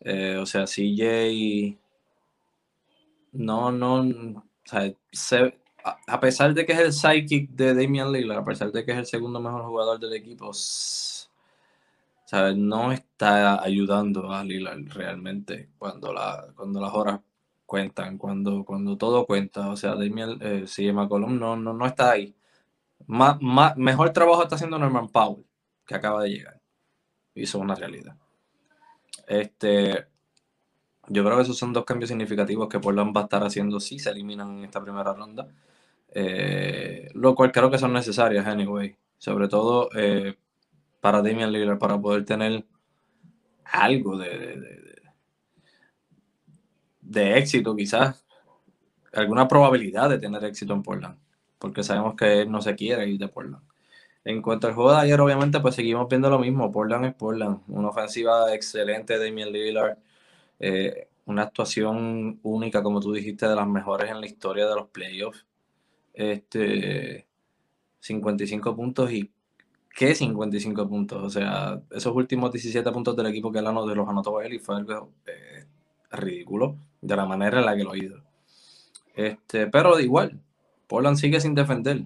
Eh, 0.00 0.36
o 0.36 0.44
sea, 0.44 0.66
CJ 0.66 1.78
no, 3.32 3.70
no, 3.72 4.44
a 4.72 6.20
pesar 6.20 6.54
de 6.54 6.66
que 6.66 6.72
es 6.72 6.78
el 6.78 6.92
psychic 6.92 7.50
de 7.50 7.74
Damian 7.74 8.12
Lillard, 8.12 8.38
a 8.38 8.44
pesar 8.44 8.70
de 8.72 8.84
que 8.84 8.92
es 8.92 8.98
el 8.98 9.06
segundo 9.06 9.40
mejor 9.40 9.64
jugador 9.64 9.98
del 9.98 10.12
equipo, 10.14 10.52
no 12.54 12.92
está 12.92 13.62
ayudando 13.62 14.32
a 14.32 14.44
Lillard 14.44 14.86
realmente 14.88 15.70
cuando, 15.78 16.14
cuando 16.54 16.80
las 16.80 16.94
horas 16.94 17.20
cuentan, 17.66 18.18
cuando, 18.18 18.64
cuando 18.64 18.96
todo 18.96 19.26
cuenta. 19.26 19.68
O 19.70 19.76
sea, 19.76 19.94
Damian, 19.94 20.38
eh, 20.40 20.64
si 20.66 20.92
no, 20.92 21.56
no, 21.56 21.56
no 21.56 21.86
está 21.86 22.10
ahí. 22.10 22.34
mejor 23.06 24.10
trabajo 24.10 24.42
está 24.42 24.56
haciendo 24.56 24.78
Norman 24.78 25.08
Powell, 25.08 25.44
que 25.86 25.94
acaba 25.94 26.22
de 26.22 26.30
llegar. 26.30 26.60
Hizo 27.34 27.58
una 27.58 27.74
realidad. 27.74 28.16
Este, 29.26 30.06
yo 31.12 31.24
creo 31.24 31.36
que 31.36 31.42
esos 31.42 31.58
son 31.58 31.72
dos 31.72 31.84
cambios 31.84 32.08
significativos 32.08 32.68
que 32.68 32.78
Portland 32.78 33.14
va 33.14 33.22
a 33.22 33.24
estar 33.24 33.42
haciendo 33.42 33.80
si 33.80 33.98
se 33.98 34.10
eliminan 34.10 34.58
en 34.58 34.64
esta 34.64 34.80
primera 34.80 35.12
ronda. 35.12 35.48
Eh, 36.12 37.10
lo 37.14 37.34
cual 37.34 37.50
creo 37.50 37.68
que 37.68 37.78
son 37.78 37.92
necesarias, 37.92 38.46
anyway. 38.46 38.96
Sobre 39.18 39.48
todo 39.48 39.90
eh, 39.96 40.36
para 41.00 41.20
Damian 41.20 41.50
Lillard, 41.50 41.78
para 41.78 42.00
poder 42.00 42.24
tener 42.24 42.64
algo 43.64 44.16
de, 44.18 45.00
de, 47.00 47.38
éxito, 47.38 47.74
quizás. 47.74 48.24
Alguna 49.12 49.48
probabilidad 49.48 50.10
de 50.10 50.18
tener 50.18 50.44
éxito 50.44 50.74
en 50.74 50.82
Portland. 50.84 51.18
Porque 51.58 51.82
sabemos 51.82 52.14
que 52.14 52.42
él 52.42 52.52
no 52.52 52.62
se 52.62 52.76
quiere 52.76 53.08
ir 53.08 53.18
de 53.18 53.26
Portland. 53.26 53.64
En 54.24 54.40
cuanto 54.42 54.68
al 54.68 54.74
juego 54.74 54.92
de 54.92 55.00
ayer, 55.00 55.20
obviamente, 55.20 55.58
pues 55.58 55.74
seguimos 55.74 56.08
viendo 56.08 56.30
lo 56.30 56.38
mismo. 56.38 56.70
Portland 56.70 57.06
es 57.06 57.14
Portland. 57.14 57.62
Una 57.66 57.88
ofensiva 57.88 58.54
excelente 58.54 59.18
de 59.18 59.24
Damian 59.26 59.50
Lillard 59.50 59.98
eh, 60.60 61.08
una 61.26 61.42
actuación 61.42 62.38
única, 62.42 62.82
como 62.82 63.00
tú 63.00 63.12
dijiste, 63.12 63.48
de 63.48 63.56
las 63.56 63.66
mejores 63.66 64.10
en 64.10 64.20
la 64.20 64.26
historia 64.26 64.66
de 64.66 64.74
los 64.74 64.88
playoffs. 64.88 65.46
Este, 66.12 67.26
55 68.00 68.76
puntos 68.76 69.10
y 69.12 69.30
¿qué 69.94 70.14
55 70.14 70.88
puntos? 70.88 71.22
O 71.22 71.30
sea, 71.30 71.80
esos 71.90 72.14
últimos 72.14 72.52
17 72.52 72.90
puntos 72.92 73.16
del 73.16 73.26
equipo 73.26 73.50
que 73.50 73.58
él 73.60 73.66
anotó, 73.66 73.94
los 73.94 74.08
anotó 74.08 74.40
él 74.40 74.54
y 74.54 74.58
fue 74.58 74.76
algo 74.76 75.12
eh, 75.26 75.66
ridículo 76.12 76.76
de 77.00 77.16
la 77.16 77.26
manera 77.26 77.60
en 77.60 77.66
la 77.66 77.76
que 77.76 77.84
lo 77.84 77.96
hizo. 77.96 78.16
Este, 79.14 79.66
pero 79.66 79.98
igual, 80.00 80.40
Portland 80.86 81.16
sigue 81.16 81.40
sin 81.40 81.54
defender. 81.54 82.04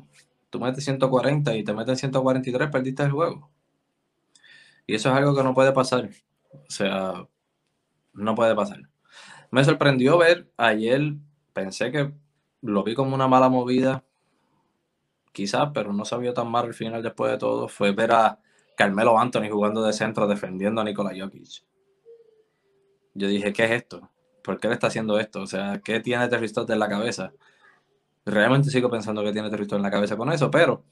Tú 0.50 0.60
metes 0.60 0.84
140 0.84 1.56
y 1.56 1.64
te 1.64 1.72
meten 1.72 1.96
143, 1.96 2.70
perdiste 2.70 3.02
el 3.02 3.10
juego. 3.10 3.50
Y 4.86 4.94
eso 4.94 5.10
es 5.10 5.16
algo 5.16 5.34
que 5.34 5.42
no 5.42 5.54
puede 5.54 5.72
pasar. 5.72 6.10
O 6.52 6.70
sea, 6.70 7.26
no 8.14 8.34
puede 8.34 8.54
pasar. 8.54 8.80
Me 9.50 9.64
sorprendió 9.64 10.18
ver 10.18 10.50
ayer, 10.56 11.14
pensé 11.52 11.92
que 11.92 12.12
lo 12.62 12.82
vi 12.82 12.94
como 12.94 13.14
una 13.14 13.28
mala 13.28 13.48
movida, 13.48 14.04
quizás, 15.32 15.70
pero 15.74 15.92
no 15.92 16.04
se 16.04 16.16
vio 16.18 16.32
tan 16.32 16.50
mal 16.50 16.66
al 16.66 16.74
final 16.74 17.02
después 17.02 17.30
de 17.32 17.38
todo. 17.38 17.68
Fue 17.68 17.92
ver 17.92 18.12
a 18.12 18.40
Carmelo 18.76 19.18
Anthony 19.18 19.50
jugando 19.50 19.82
de 19.84 19.92
centro 19.92 20.26
defendiendo 20.26 20.80
a 20.80 20.84
Nikola 20.84 21.12
Jokic. 21.16 21.64
Yo 23.14 23.28
dije, 23.28 23.52
¿qué 23.52 23.64
es 23.64 23.70
esto? 23.72 24.10
¿Por 24.42 24.58
qué 24.58 24.68
le 24.68 24.74
está 24.74 24.88
haciendo 24.88 25.18
esto? 25.18 25.42
O 25.42 25.46
sea, 25.46 25.80
¿qué 25.84 26.00
tiene 26.00 26.28
Terry 26.28 26.50
en 26.68 26.78
la 26.78 26.88
cabeza? 26.88 27.32
Realmente 28.26 28.70
sigo 28.70 28.90
pensando 28.90 29.22
que 29.22 29.32
tiene 29.32 29.50
Terry 29.50 29.66
en 29.70 29.82
la 29.82 29.90
cabeza 29.90 30.16
con 30.16 30.32
eso, 30.32 30.50
pero 30.50 30.84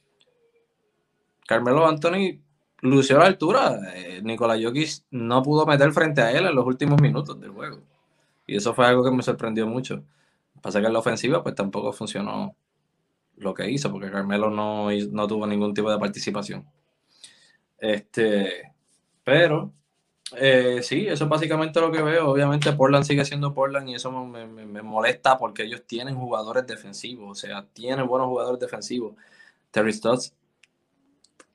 Carmelo 1.46 1.86
Anthony 1.86 2.40
lució 2.82 3.18
la 3.18 3.26
altura. 3.26 3.80
Eh, 3.94 4.20
Nikola 4.22 4.58
Jokic 4.62 5.04
no 5.10 5.42
pudo 5.42 5.66
meter 5.66 5.92
frente 5.92 6.20
a 6.20 6.30
él 6.32 6.46
en 6.46 6.54
los 6.54 6.66
últimos 6.66 7.00
minutos 7.00 7.40
del 7.40 7.50
juego. 7.50 7.80
Y 8.46 8.56
eso 8.56 8.74
fue 8.74 8.86
algo 8.86 9.04
que 9.04 9.10
me 9.10 9.22
sorprendió 9.22 9.66
mucho. 9.66 10.02
Pasa 10.60 10.80
que 10.80 10.86
en 10.86 10.92
la 10.92 10.98
ofensiva 10.98 11.42
pues 11.42 11.54
tampoco 11.54 11.92
funcionó 11.92 12.54
lo 13.36 13.54
que 13.54 13.70
hizo, 13.70 13.90
porque 13.90 14.10
Carmelo 14.10 14.50
no, 14.50 14.88
no 15.10 15.26
tuvo 15.26 15.46
ningún 15.46 15.74
tipo 15.74 15.90
de 15.90 15.98
participación. 15.98 16.66
Este, 17.78 18.72
pero 19.24 19.72
eh, 20.36 20.80
sí, 20.82 21.06
eso 21.08 21.24
es 21.24 21.30
básicamente 21.30 21.80
lo 21.80 21.90
que 21.90 22.02
veo. 22.02 22.30
Obviamente 22.30 22.72
Portland 22.72 23.04
sigue 23.04 23.24
siendo 23.24 23.54
Portland 23.54 23.88
y 23.88 23.94
eso 23.94 24.10
me, 24.12 24.46
me, 24.46 24.82
molesta 24.82 25.38
porque 25.38 25.64
ellos 25.64 25.82
tienen 25.86 26.16
jugadores 26.16 26.66
defensivos, 26.66 27.30
o 27.30 27.34
sea, 27.34 27.66
tienen 27.72 28.06
buenos 28.06 28.28
jugadores 28.28 28.60
defensivos. 28.60 29.14
Terry 29.70 29.92
Stotts 29.92 30.34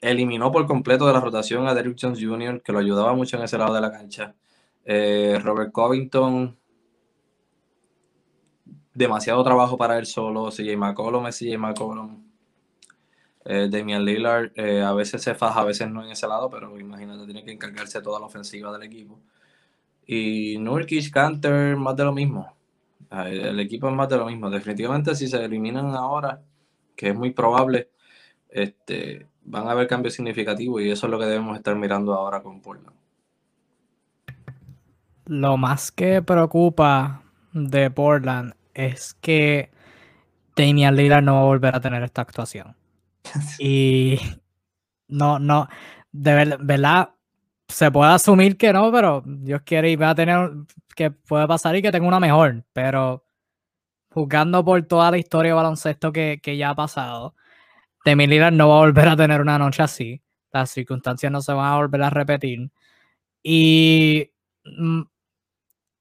eliminó 0.01 0.51
por 0.51 0.65
completo 0.67 1.07
de 1.07 1.13
la 1.13 1.19
rotación 1.19 1.67
a 1.67 1.73
Derrick 1.73 1.97
Jones 1.99 2.19
Jr., 2.21 2.61
que 2.61 2.71
lo 2.71 2.79
ayudaba 2.79 3.13
mucho 3.13 3.37
en 3.37 3.43
ese 3.43 3.57
lado 3.57 3.73
de 3.73 3.81
la 3.81 3.91
cancha. 3.91 4.35
Eh, 4.85 5.39
Robert 5.43 5.71
Covington, 5.71 6.57
demasiado 8.93 9.43
trabajo 9.43 9.77
para 9.77 9.97
él 9.97 10.05
solo. 10.05 10.49
CJ 10.49 10.77
McCollum 10.77 11.27
es 11.27 11.37
CJ 11.37 11.57
McCollum. 11.57 12.23
Eh, 13.45 13.69
Damian 13.69 14.03
Lillard 14.03 14.51
eh, 14.55 14.81
a 14.81 14.93
veces 14.93 15.21
se 15.21 15.33
faja, 15.33 15.61
a 15.61 15.65
veces 15.65 15.89
no 15.89 16.03
en 16.03 16.11
ese 16.11 16.27
lado, 16.27 16.49
pero 16.49 16.77
imagínate, 16.79 17.25
tiene 17.25 17.45
que 17.45 17.51
encargarse 17.51 18.01
toda 18.01 18.19
la 18.19 18.25
ofensiva 18.25 18.71
del 18.73 18.83
equipo. 18.83 19.19
Y 20.05 20.57
Nurkic, 20.59 21.11
Canter, 21.11 21.75
más 21.75 21.95
de 21.95 22.03
lo 22.03 22.13
mismo. 22.13 22.55
El 23.11 23.59
equipo 23.59 23.87
es 23.87 23.95
más 23.95 24.09
de 24.09 24.17
lo 24.17 24.25
mismo. 24.25 24.49
Definitivamente, 24.49 25.15
si 25.15 25.27
se 25.27 25.43
eliminan 25.43 25.95
ahora, 25.95 26.41
que 26.95 27.09
es 27.09 27.15
muy 27.15 27.31
probable, 27.31 27.91
este, 28.49 29.27
van 29.47 29.67
a 29.67 29.71
haber 29.71 29.87
cambios 29.87 30.13
significativos 30.13 30.81
y 30.81 30.91
eso 30.91 31.07
es 31.07 31.11
lo 31.11 31.17
que 31.17 31.25
debemos 31.25 31.57
estar 31.57 31.75
mirando 31.75 32.13
ahora 32.13 32.41
con 32.41 32.61
Portland. 32.61 32.95
Lo 35.25 35.57
más 35.57 35.91
que 35.91 36.21
preocupa 36.21 37.23
de 37.53 37.89
Portland 37.89 38.53
es 38.73 39.15
que 39.15 39.71
Damian 40.55 40.95
Lillard 40.95 41.23
no 41.23 41.35
va 41.35 41.41
a 41.41 41.45
volver 41.45 41.75
a 41.75 41.81
tener 41.81 42.03
esta 42.03 42.21
actuación. 42.21 42.75
y 43.59 44.19
no, 45.07 45.39
no, 45.39 45.67
de 46.11 46.57
verdad, 46.59 47.09
se 47.67 47.89
puede 47.91 48.11
asumir 48.11 48.57
que 48.57 48.73
no, 48.73 48.91
pero 48.91 49.23
Dios 49.25 49.61
quiere 49.63 49.91
y 49.91 49.95
va 49.95 50.11
a 50.11 50.15
tener 50.15 50.51
que 50.95 51.11
puede 51.11 51.47
pasar 51.47 51.75
y 51.75 51.81
que 51.81 51.91
tenga 51.91 52.07
una 52.07 52.19
mejor, 52.19 52.63
pero 52.73 53.23
juzgando 54.11 54.63
por 54.65 54.81
toda 54.83 55.11
la 55.11 55.17
historia 55.17 55.51
de 55.51 55.55
baloncesto 55.55 56.11
que, 56.11 56.39
que 56.41 56.57
ya 56.57 56.71
ha 56.71 56.75
pasado, 56.75 57.35
Demi 58.07 58.25
no 58.25 58.69
va 58.69 58.75
a 58.77 58.79
volver 58.79 59.09
a 59.09 59.17
tener 59.17 59.41
una 59.41 59.59
noche 59.59 59.83
así. 59.83 60.21
Las 60.53 60.71
circunstancias 60.71 61.29
no 61.29 61.41
se 61.41 61.51
van 61.51 61.73
a 61.73 61.75
volver 61.75 62.01
a 62.03 62.09
repetir. 62.09 62.71
Y 63.43 64.31
mm, 64.63 65.01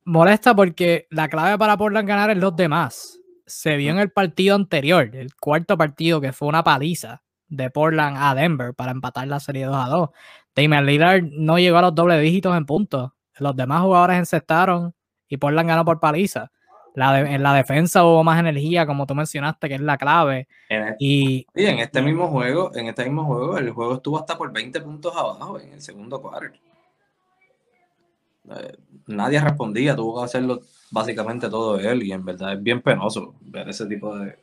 molesta 0.04 0.54
porque 0.54 1.08
la 1.10 1.28
clave 1.28 1.58
para 1.58 1.76
Portland 1.76 2.06
ganar 2.06 2.30
es 2.30 2.36
los 2.36 2.54
demás. 2.54 3.18
Se 3.44 3.76
vio 3.76 3.90
en 3.90 3.98
el 3.98 4.12
partido 4.12 4.54
anterior, 4.54 5.10
el 5.16 5.34
cuarto 5.34 5.76
partido, 5.76 6.20
que 6.20 6.32
fue 6.32 6.46
una 6.46 6.62
paliza 6.62 7.24
de 7.48 7.70
Portland 7.70 8.16
a 8.20 8.36
Denver 8.36 8.72
para 8.72 8.92
empatar 8.92 9.26
la 9.26 9.40
serie 9.40 9.66
2 9.66 9.76
a 9.76 9.88
2. 9.88 10.10
Damian 10.54 10.86
Lillard 10.86 11.24
no 11.24 11.58
llegó 11.58 11.78
a 11.78 11.82
los 11.82 11.94
doble 11.94 12.20
dígitos 12.20 12.56
en 12.56 12.66
puntos. 12.66 13.10
Los 13.38 13.56
demás 13.56 13.82
jugadores 13.82 14.18
encestaron 14.18 14.94
y 15.26 15.38
Portland 15.38 15.68
ganó 15.68 15.84
por 15.84 15.98
paliza. 15.98 16.52
La 16.96 17.20
en 17.20 17.42
la 17.42 17.52
defensa 17.52 18.04
hubo 18.04 18.24
más 18.24 18.40
energía, 18.40 18.86
como 18.86 19.06
tú 19.06 19.14
mencionaste, 19.14 19.68
que 19.68 19.74
es 19.74 19.80
la 19.82 19.98
clave. 19.98 20.48
En 20.70 20.96
y, 20.98 21.46
en 21.54 21.78
este 21.78 22.00
mismo 22.00 22.28
juego, 22.28 22.74
en 22.74 22.86
este 22.86 23.04
mismo 23.04 23.24
juego, 23.26 23.58
el 23.58 23.70
juego 23.70 23.94
estuvo 23.96 24.18
hasta 24.18 24.36
por 24.36 24.50
20 24.50 24.80
puntos 24.80 25.14
abajo 25.14 25.60
en 25.60 25.74
el 25.74 25.82
segundo 25.82 26.22
cuarto. 26.22 26.58
Eh, 28.48 28.76
nadie 29.08 29.40
respondía, 29.40 29.94
tuvo 29.94 30.18
que 30.18 30.24
hacerlo 30.24 30.62
básicamente 30.90 31.50
todo 31.50 31.78
él 31.78 32.02
y 32.02 32.12
en 32.12 32.24
verdad 32.24 32.54
es 32.54 32.62
bien 32.62 32.80
penoso 32.80 33.34
ver 33.42 33.68
ese 33.68 33.84
tipo 33.86 34.16
de, 34.16 34.38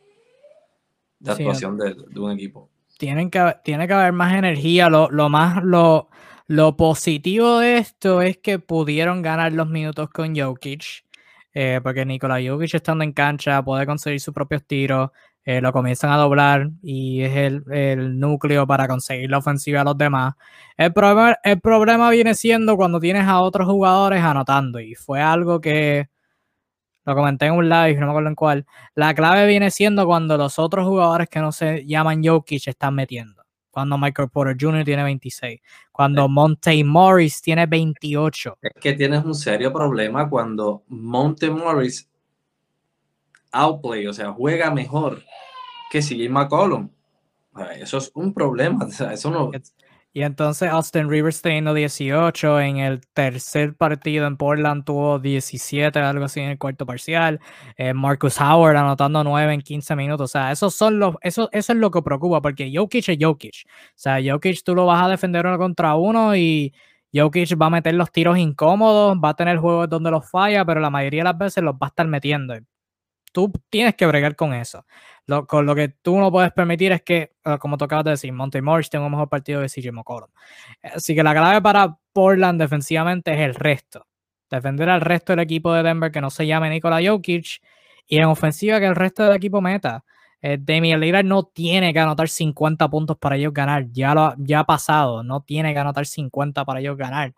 de 1.19 1.31
actuación 1.31 1.77
de, 1.77 2.19
un 2.19 2.31
equipo. 2.31 2.69
Tienen 2.99 3.31
que, 3.31 3.55
tiene 3.63 3.87
que 3.87 3.93
haber 3.93 4.13
más 4.13 4.33
energía, 4.35 4.89
lo, 4.89 5.09
lo 5.09 5.27
más, 5.29 5.63
lo, 5.63 6.09
lo 6.45 6.77
positivo 6.77 7.59
de 7.59 7.77
esto 7.77 8.21
es 8.21 8.37
que 8.37 8.59
pudieron 8.59 9.21
ganar 9.21 9.53
los 9.53 9.69
minutos 9.69 10.09
con 10.09 10.37
Jokic, 10.37 11.03
eh, 11.53 11.79
porque 11.83 12.05
Nikola 12.05 12.39
Jokic 12.45 12.73
estando 12.75 13.03
en 13.03 13.13
cancha 13.13 13.63
puede 13.63 13.85
conseguir 13.85 14.19
sus 14.19 14.33
propios 14.33 14.65
tiros, 14.65 15.11
eh, 15.45 15.61
lo 15.61 15.73
comienzan 15.73 16.11
a 16.11 16.17
doblar 16.17 16.69
y 16.81 17.21
es 17.21 17.35
el, 17.35 18.19
núcleo 18.19 18.65
para 18.65 18.87
conseguir 18.87 19.29
la 19.29 19.39
ofensiva 19.39 19.81
a 19.81 19.83
los 19.83 19.97
demás. 19.97 20.35
El 20.77 20.93
problema, 20.93 21.37
el 21.43 21.59
problema 21.59 22.09
viene 22.09 22.33
siendo 22.35 22.77
cuando 22.77 22.99
tienes 22.99 23.25
a 23.27 23.41
otros 23.41 23.67
jugadores 23.67 24.23
anotando 24.23 24.79
y 24.79 24.95
fue 24.95 25.21
algo 25.21 25.59
que 25.61 26.09
lo 27.05 27.15
comenté 27.15 27.47
en 27.47 27.53
un 27.53 27.69
live, 27.69 27.95
no 27.95 28.05
me 28.07 28.11
acuerdo 28.11 28.29
en 28.29 28.35
cuál. 28.35 28.65
La 28.95 29.13
clave 29.13 29.45
viene 29.47 29.71
siendo 29.71 30.05
cuando 30.05 30.37
los 30.37 30.57
otros 30.59 30.87
jugadores 30.87 31.29
que 31.29 31.39
no 31.41 31.51
se 31.51 31.85
llaman 31.85 32.23
Jokic 32.23 32.67
están 32.67 32.95
metiendo 32.95 33.42
cuando 33.73 33.97
Michael 33.97 34.29
Porter 34.29 34.55
Jr. 34.59 34.85
tiene 34.85 35.01
26, 35.03 35.59
cuando 35.91 36.29
Monte 36.29 36.83
Morris 36.83 37.41
tiene 37.41 37.65
28. 37.65 38.59
Es 38.61 38.71
que 38.79 38.93
tienes 38.93 39.25
un 39.25 39.33
serio 39.33 39.73
problema 39.73 40.29
cuando 40.29 40.83
Monte 40.89 41.49
Morris 41.49 42.07
outplay, 43.51 44.05
o 44.05 44.13
sea, 44.13 44.31
juega 44.31 44.69
mejor 44.69 45.23
que 45.89 46.01
CJ 46.01 46.29
McCollum. 46.29 46.87
Eso 47.75 47.97
es 47.97 48.11
un 48.13 48.31
problema, 48.31 48.87
eso 49.11 49.31
no... 49.31 49.49
Y 50.15 50.21
entonces 50.21 50.69
Austin 50.69 51.09
Rivers 51.09 51.41
teniendo 51.41 51.73
18, 51.73 52.59
en 52.59 52.77
el 52.77 53.01
tercer 53.13 53.75
partido 53.75 54.27
en 54.27 54.37
Portland 54.37 54.85
tuvo 54.85 55.17
17, 55.17 55.97
algo 55.97 56.25
así 56.25 56.39
en 56.39 56.51
el 56.51 56.59
cuarto 56.59 56.85
parcial. 56.85 57.39
Eh, 57.77 57.95
Marcus 57.95 58.39
Howard 58.39 58.75
anotando 58.77 59.23
9 59.23 59.51
en 59.55 59.61
15 59.61 59.95
minutos. 59.95 60.29
O 60.29 60.31
sea, 60.31 60.51
esos 60.51 60.75
son 60.75 60.99
los, 60.99 61.15
eso, 61.21 61.49
eso 61.51 61.73
es 61.73 61.79
lo 61.79 61.89
que 61.89 62.03
preocupa, 62.03 62.41
porque 62.41 62.71
Jokic 62.71 63.09
es 63.09 63.17
Jokic. 63.19 63.65
O 63.65 63.91
sea, 63.95 64.19
Jokic 64.23 64.63
tú 64.63 64.75
lo 64.75 64.85
vas 64.85 65.03
a 65.03 65.09
defender 65.09 65.47
uno 65.47 65.57
contra 65.57 65.95
uno 65.95 66.35
y 66.35 66.71
Jokic 67.11 67.59
va 67.59 67.65
a 67.67 67.69
meter 67.71 67.95
los 67.95 68.11
tiros 68.11 68.37
incómodos, 68.37 69.17
va 69.17 69.29
a 69.29 69.33
tener 69.35 69.57
juegos 69.57 69.89
donde 69.89 70.11
los 70.11 70.29
falla, 70.29 70.63
pero 70.63 70.79
la 70.79 70.91
mayoría 70.91 71.21
de 71.21 71.25
las 71.25 71.37
veces 71.39 71.63
los 71.63 71.73
va 71.73 71.87
a 71.87 71.89
estar 71.89 72.07
metiendo. 72.07 72.55
Tú 73.31 73.51
tienes 73.71 73.95
que 73.95 74.05
bregar 74.05 74.35
con 74.35 74.53
eso 74.53 74.85
con 75.47 75.65
lo 75.65 75.75
que 75.75 75.89
tú 75.89 76.17
no 76.17 76.31
puedes 76.31 76.51
permitir 76.51 76.91
es 76.91 77.01
que, 77.01 77.33
ah, 77.45 77.57
como 77.57 77.77
tú 77.77 77.85
acabas 77.85 78.05
de 78.05 78.11
decir, 78.11 78.33
Monte 78.33 78.61
Morris 78.61 78.89
tenga 78.89 79.05
un 79.05 79.11
mejor 79.11 79.29
partido 79.29 79.61
que 79.61 79.69
CJ 79.69 79.91
McCollum. 79.91 80.29
Así 80.81 81.15
que 81.15 81.23
la 81.23 81.33
clave 81.33 81.61
para 81.61 81.97
Portland 82.11 82.59
defensivamente 82.59 83.33
es 83.33 83.39
el 83.39 83.55
resto. 83.55 84.05
Defender 84.49 84.89
al 84.89 85.01
resto 85.01 85.33
del 85.33 85.39
equipo 85.39 85.73
de 85.73 85.83
Denver 85.83 86.11
que 86.11 86.21
no 86.21 86.29
se 86.29 86.45
llame 86.45 86.69
Nikola 86.69 86.99
Jokic 87.03 87.61
y 88.07 88.17
en 88.17 88.25
ofensiva 88.25 88.79
que 88.79 88.85
el 88.85 88.95
resto 88.95 89.23
del 89.23 89.35
equipo 89.35 89.61
meta. 89.61 90.03
Eh, 90.41 90.57
Damian 90.59 90.99
Lillard 90.99 91.25
no 91.25 91.43
tiene 91.45 91.93
que 91.93 91.99
anotar 91.99 92.27
50 92.27 92.89
puntos 92.89 93.17
para 93.17 93.37
ellos 93.37 93.53
ganar. 93.53 93.87
Ya, 93.91 94.13
lo, 94.13 94.35
ya 94.37 94.59
ha 94.59 94.65
pasado. 94.65 95.23
No 95.23 95.41
tiene 95.41 95.73
que 95.73 95.79
anotar 95.79 96.05
50 96.05 96.65
para 96.65 96.81
ellos 96.81 96.97
ganar. 96.97 97.33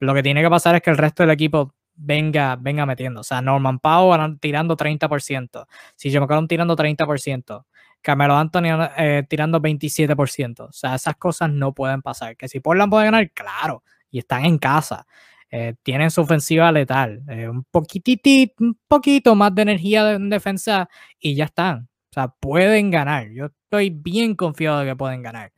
Lo 0.00 0.14
que 0.14 0.22
tiene 0.22 0.42
que 0.42 0.48
pasar 0.48 0.74
es 0.76 0.82
que 0.82 0.90
el 0.90 0.96
resto 0.96 1.22
del 1.24 1.30
equipo 1.30 1.74
venga, 1.98 2.56
venga 2.56 2.86
metiendo. 2.86 3.20
O 3.20 3.24
sea, 3.24 3.42
Norman 3.42 3.78
Powell 3.78 4.38
tirando 4.40 4.76
30%, 4.76 5.66
si 5.96 6.10
yo 6.10 6.20
me 6.20 6.28
quedo 6.28 6.46
tirando 6.46 6.76
30%, 6.76 7.64
Carmelo 8.00 8.36
Anthony 8.36 8.90
eh, 8.96 9.24
tirando 9.28 9.60
27%. 9.60 10.60
O 10.68 10.72
sea, 10.72 10.94
esas 10.94 11.16
cosas 11.16 11.50
no 11.50 11.74
pueden 11.74 12.02
pasar. 12.02 12.36
Que 12.36 12.48
si 12.48 12.60
Portland 12.60 12.90
puede 12.90 13.06
ganar, 13.06 13.30
claro, 13.32 13.82
y 14.10 14.18
están 14.18 14.44
en 14.44 14.58
casa. 14.58 15.06
Eh, 15.50 15.74
tienen 15.82 16.10
su 16.10 16.20
ofensiva 16.20 16.70
letal, 16.72 17.22
eh, 17.28 17.48
un 17.48 17.64
poquitito, 17.64 18.54
un 18.60 18.78
poquito 18.86 19.34
más 19.34 19.54
de 19.54 19.62
energía 19.62 20.12
en 20.12 20.28
defensa 20.28 20.88
y 21.18 21.34
ya 21.34 21.46
están. 21.46 21.88
O 22.10 22.14
sea, 22.14 22.28
pueden 22.28 22.90
ganar. 22.90 23.30
Yo 23.30 23.46
estoy 23.46 23.90
bien 23.90 24.34
confiado 24.34 24.80
de 24.80 24.86
que 24.86 24.96
pueden 24.96 25.22
ganar. 25.22 25.52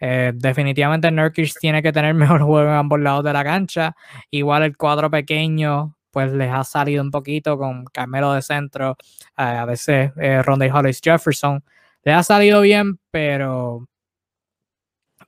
Eh, 0.00 0.32
definitivamente 0.34 1.10
Nurkic 1.10 1.58
tiene 1.58 1.82
que 1.82 1.92
tener 1.92 2.14
mejor 2.14 2.42
juego 2.42 2.68
en 2.68 2.74
ambos 2.76 3.00
lados 3.00 3.24
de 3.24 3.32
la 3.32 3.44
cancha. 3.44 3.94
Igual 4.30 4.64
el 4.64 4.76
cuadro 4.76 5.10
pequeño, 5.10 5.96
pues 6.10 6.32
les 6.32 6.52
ha 6.52 6.64
salido 6.64 7.02
un 7.02 7.10
poquito 7.10 7.58
con 7.58 7.84
Carmelo 7.86 8.32
de 8.34 8.42
centro, 8.42 8.96
eh, 9.36 9.42
a 9.42 9.64
veces 9.64 10.12
eh, 10.16 10.42
Ronde 10.42 10.70
Hollis 10.72 11.00
Jefferson. 11.02 11.62
Le 12.04 12.12
ha 12.12 12.22
salido 12.22 12.60
bien, 12.60 12.98
pero 13.10 13.88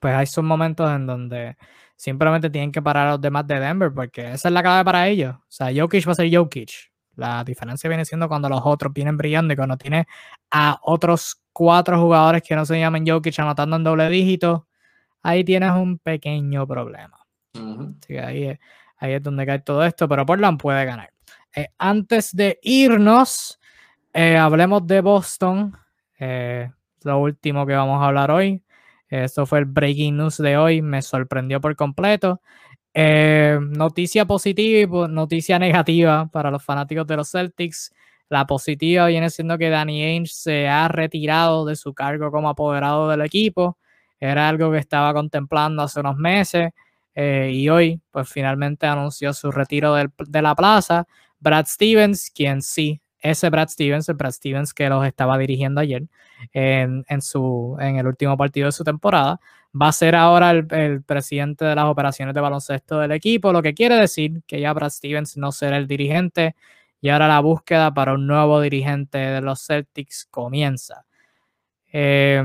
pues 0.00 0.14
hay 0.14 0.26
sus 0.26 0.44
momentos 0.44 0.90
en 0.90 1.06
donde 1.06 1.56
simplemente 1.96 2.50
tienen 2.50 2.70
que 2.72 2.82
parar 2.82 3.08
a 3.08 3.10
los 3.12 3.20
demás 3.20 3.46
de 3.46 3.58
Denver, 3.58 3.92
porque 3.92 4.32
esa 4.32 4.48
es 4.48 4.52
la 4.52 4.62
clave 4.62 4.84
para 4.84 5.08
ellos. 5.08 5.34
O 5.34 5.44
sea, 5.48 5.68
Jokic 5.74 6.06
va 6.06 6.12
a 6.12 6.14
ser 6.14 6.34
Jokic. 6.34 6.92
La 7.16 7.42
diferencia 7.44 7.88
viene 7.88 8.04
siendo 8.04 8.28
cuando 8.28 8.48
los 8.48 8.60
otros 8.64 8.92
vienen 8.92 9.16
brillando 9.16 9.54
y 9.54 9.56
cuando 9.56 9.76
tiene 9.78 10.06
a 10.50 10.78
otros 10.82 11.40
cuatro 11.56 11.98
jugadores 11.98 12.42
que 12.42 12.54
no 12.54 12.66
se 12.66 12.78
llaman 12.78 13.06
Jokic 13.06 13.38
anotando 13.38 13.76
en 13.76 13.84
doble 13.84 14.10
dígito, 14.10 14.66
ahí 15.22 15.42
tienes 15.42 15.70
un 15.70 15.98
pequeño 15.98 16.66
problema. 16.66 17.18
ahí, 18.22 18.44
es, 18.44 18.58
ahí 18.98 19.14
es 19.14 19.22
donde 19.22 19.46
cae 19.46 19.60
todo 19.60 19.82
esto, 19.82 20.06
pero 20.06 20.26
Portland 20.26 20.60
puede 20.60 20.84
ganar. 20.84 21.10
Eh, 21.54 21.68
antes 21.78 22.36
de 22.36 22.58
irnos, 22.60 23.58
eh, 24.12 24.36
hablemos 24.36 24.86
de 24.86 25.00
Boston. 25.00 25.74
Eh, 26.18 26.70
lo 27.04 27.20
último 27.20 27.64
que 27.64 27.72
vamos 27.72 28.02
a 28.02 28.08
hablar 28.08 28.30
hoy. 28.32 28.62
Esto 29.08 29.46
fue 29.46 29.60
el 29.60 29.64
breaking 29.64 30.14
news 30.14 30.36
de 30.36 30.58
hoy. 30.58 30.82
Me 30.82 31.00
sorprendió 31.00 31.58
por 31.58 31.74
completo. 31.74 32.42
noticia 32.92 34.26
positiva 34.26 35.06
y 35.06 35.10
noticia 35.10 35.58
negativa 35.58 36.26
para 36.30 36.50
los 36.50 36.62
fanáticos 36.62 37.06
de 37.06 37.16
los 37.16 37.30
Celtics. 37.30 37.94
La 38.28 38.46
positiva 38.46 39.06
viene 39.06 39.30
siendo 39.30 39.56
que 39.58 39.70
Danny 39.70 40.02
Ainge 40.02 40.32
se 40.32 40.68
ha 40.68 40.88
retirado 40.88 41.64
de 41.64 41.76
su 41.76 41.94
cargo 41.94 42.30
como 42.30 42.48
apoderado 42.48 43.08
del 43.08 43.20
equipo. 43.22 43.78
Era 44.18 44.48
algo 44.48 44.72
que 44.72 44.78
estaba 44.78 45.12
contemplando 45.14 45.82
hace 45.82 46.00
unos 46.00 46.16
meses 46.16 46.70
eh, 47.14 47.50
y 47.52 47.68
hoy 47.68 48.00
pues 48.10 48.28
finalmente 48.28 48.86
anunció 48.86 49.32
su 49.32 49.50
retiro 49.52 49.94
de 49.94 50.42
la 50.42 50.54
plaza. 50.54 51.06
Brad 51.38 51.66
Stevens, 51.66 52.30
quien 52.34 52.62
sí, 52.62 53.00
ese 53.20 53.50
Brad 53.50 53.68
Stevens, 53.68 54.08
el 54.08 54.14
Brad 54.16 54.32
Stevens 54.32 54.74
que 54.74 54.88
los 54.88 55.06
estaba 55.06 55.38
dirigiendo 55.38 55.80
ayer 55.80 56.02
en, 56.52 57.04
en 57.08 57.96
el 57.98 58.06
último 58.06 58.36
partido 58.36 58.66
de 58.66 58.72
su 58.72 58.84
temporada, 58.84 59.40
va 59.80 59.88
a 59.88 59.92
ser 59.92 60.14
ahora 60.14 60.50
el, 60.50 60.66
el, 60.70 61.02
presidente 61.02 61.64
de 61.64 61.74
las 61.74 61.86
operaciones 61.86 62.34
de 62.34 62.40
baloncesto 62.40 62.98
del 62.98 63.12
equipo, 63.12 63.52
lo 63.52 63.62
que 63.62 63.74
quiere 63.74 63.96
decir 63.96 64.42
que 64.46 64.60
ya 64.60 64.72
Brad 64.72 64.90
Stevens 64.90 65.36
no 65.36 65.52
será 65.52 65.76
el 65.76 65.86
dirigente 65.86 66.54
y 67.00 67.08
ahora 67.10 67.28
la 67.28 67.40
búsqueda 67.40 67.92
para 67.92 68.14
un 68.14 68.26
nuevo 68.26 68.60
dirigente 68.60 69.18
de 69.18 69.40
los 69.40 69.64
Celtics 69.66 70.26
comienza. 70.30 71.06
Eh, 71.92 72.42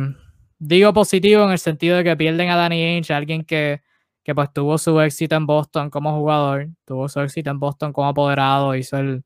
digo 0.60 0.94
positivo 0.94 1.44
en 1.46 1.52
el 1.52 1.60
sentido 1.60 1.98
de 1.98 2.04
que 2.04 2.18
pierden 2.18 2.50
a 2.50 2.56
Danny 2.56 2.84
Ainge, 2.84 3.14
alguien 3.14 3.44
que, 3.44 3.82
que 4.24 4.36
pues 4.36 4.54
tuvo 4.54 4.78
su 4.78 5.00
éxito 5.02 5.36
en 5.36 5.46
Boston 5.46 5.90
como 5.90 6.16
jugador, 6.16 6.70
tuvo 6.86 7.10
su 7.10 7.20
éxito 7.22 7.50
en 7.50 7.60
Boston 7.60 7.94
como 7.94 8.08
apoderado, 8.08 8.76
hizo 8.76 8.98
el, 8.98 9.24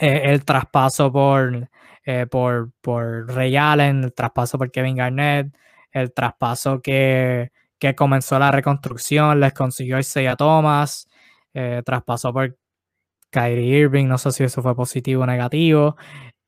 eh, 0.00 0.22
el 0.24 0.44
traspaso 0.44 1.12
por, 1.12 1.68
eh, 2.04 2.26
por, 2.26 2.72
por 2.80 3.32
Ray 3.34 3.56
Allen, 3.56 4.04
el 4.04 4.14
traspaso 4.14 4.58
por 4.58 4.70
Kevin 4.70 4.96
Garnett, 4.96 5.54
el 5.92 6.12
traspaso 6.12 6.80
que, 6.82 7.52
que 7.78 7.94
comenzó 7.94 8.38
la 8.38 8.50
reconstrucción, 8.50 9.40
les 9.40 9.52
consiguió 9.52 9.98
Isaiah 9.98 10.36
Thomas, 10.36 11.08
eh, 11.52 11.82
traspaso 11.84 12.32
por 12.32 12.56
Kyrie 13.34 13.80
Irving, 13.80 14.06
no 14.06 14.16
sé 14.16 14.30
si 14.30 14.44
eso 14.44 14.62
fue 14.62 14.76
positivo 14.76 15.24
o 15.24 15.26
negativo. 15.26 15.96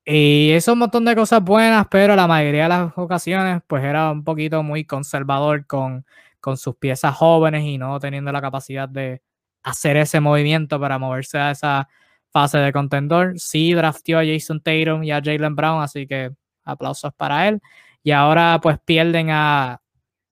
Y 0.05 0.51
eso 0.53 0.74
un 0.74 0.78
montón 0.80 1.05
de 1.05 1.16
cosas 1.16 1.43
buenas, 1.43 1.89
pero 1.91 2.14
la 2.14 2.28
mayoría 2.28 2.64
de 2.64 2.68
las 2.68 2.93
ocasiones, 2.97 3.61
pues 3.66 3.82
era 3.84 4.12
un 4.12 4.22
poquito 4.22 4.62
muy 4.62 4.84
conservador 4.84 5.66
con, 5.66 6.07
con 6.41 6.57
sus 6.57 6.76
piezas 6.76 7.16
jóvenes 7.16 7.64
y 7.64 7.76
no 7.78 7.99
teniendo 7.99 8.30
la 8.30 8.41
capacidad 8.41 8.89
de 8.89 9.20
hacer 9.64 9.97
ese 9.97 10.20
movimiento 10.20 10.78
para 10.78 10.99
moverse 10.99 11.39
a 11.39 11.51
esa 11.51 11.89
fase 12.30 12.59
de 12.59 12.72
contendor. 12.72 13.34
Sí, 13.37 13.72
draftió 13.74 14.20
a 14.20 14.24
Jason 14.24 14.61
Tatum 14.61 15.03
y 15.03 15.11
a 15.11 15.20
Jalen 15.22 15.57
Brown, 15.57 15.82
así 15.82 16.07
que 16.07 16.30
aplausos 16.64 17.12
para 17.14 17.49
él. 17.49 17.61
Y 18.05 18.12
ahora 18.12 18.61
pues 18.62 18.78
pierden 18.84 19.30
a 19.30 19.80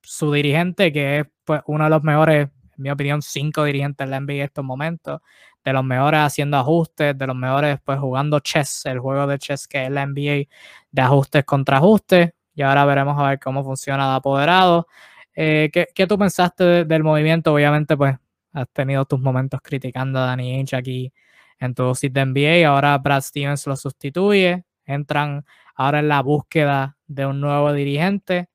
su 0.03 0.33
dirigente, 0.33 0.93
que 0.93 1.21
es 1.21 1.27
pues 1.45 1.63
uno 1.67 1.85
de 1.85 1.91
los 1.91 2.03
mejores, 2.05 2.49
en 2.77 2.83
mi 2.83 2.91
opinión, 2.91 3.23
cinco 3.23 3.65
dirigentes 3.65 4.07
de 4.07 4.11
la 4.13 4.21
NBA 4.21 4.35
en 4.35 4.41
estos 4.43 4.65
momentos 4.65 5.21
de 5.65 5.73
los 5.73 5.85
mejores 5.85 6.21
haciendo 6.21 6.59
ajustes, 6.59 7.17
de 7.17 7.27
los 7.27 7.37
mejores 7.37 7.79
pues 7.85 7.99
jugando 7.99 8.41
chess, 8.41 8.85
el 8.87 8.99
juego 9.01 9.27
de 9.27 9.39
chess 9.39 9.67
que 9.67 9.87
es 9.87 9.91
la 9.91 10.07
NBA 10.07 10.49
de 10.91 11.03
ajustes 11.03 11.45
contra 11.45 11.79
ajustes. 11.79 12.33
Y 12.55 12.63
ahora 12.63 12.85
veremos 12.85 13.19
a 13.19 13.31
ver 13.31 13.41
cómo 13.41 13.65
funciona 13.65 14.11
de 14.11 14.17
apoderado. 14.17 14.87
Eh, 15.35 15.71
¿qué, 15.73 16.07
tú 16.07 16.19
pensaste 16.19 16.85
del 16.85 17.03
movimiento? 17.03 17.53
Obviamente, 17.53 17.97
pues 17.97 18.17
has 18.53 18.69
tenido 18.73 19.05
tus 19.05 19.21
momentos 19.21 19.61
criticando 19.63 20.21
a 20.21 20.27
Danny 20.27 20.55
Ainge 20.55 20.77
aquí 20.77 21.13
en 21.59 21.75
tu 21.75 21.95
sitio 21.95 22.25
de 22.25 22.27
NBA. 22.27 22.69
Ahora 22.69 22.97
Brad 22.99 23.23
Stevens 23.23 23.67
lo 23.67 23.77
sustituye. 23.77 24.65
Entran 24.85 25.45
ahora 25.75 26.01
en 26.01 26.09
la 26.09 26.23
búsqueda 26.23 26.97
de 27.07 27.27
un 27.27 27.41
nuevo 27.41 27.73
dirigente. 27.73 28.49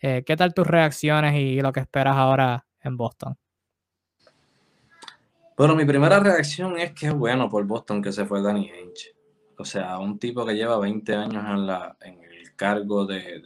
Eh, 0.00 0.24
¿Qué 0.26 0.36
tal 0.36 0.52
tus 0.52 0.66
reacciones 0.66 1.34
y 1.36 1.60
lo 1.62 1.72
que 1.72 1.80
esperas 1.80 2.16
ahora 2.16 2.66
en 2.82 2.96
Boston? 2.96 3.38
Bueno, 5.56 5.74
mi 5.74 5.86
primera 5.86 6.20
reacción 6.20 6.78
es 6.78 6.92
que 6.92 7.06
es 7.06 7.14
bueno 7.14 7.48
por 7.48 7.64
Boston 7.64 8.02
que 8.02 8.12
se 8.12 8.26
fue 8.26 8.42
Danny 8.42 8.70
Ainge. 8.70 9.16
O 9.56 9.64
sea, 9.64 9.98
un 9.98 10.18
tipo 10.18 10.44
que 10.44 10.54
lleva 10.54 10.78
20 10.78 11.14
años 11.14 11.44
en, 12.02 12.22
el 12.22 12.54
cargo 12.54 13.06
de, 13.06 13.40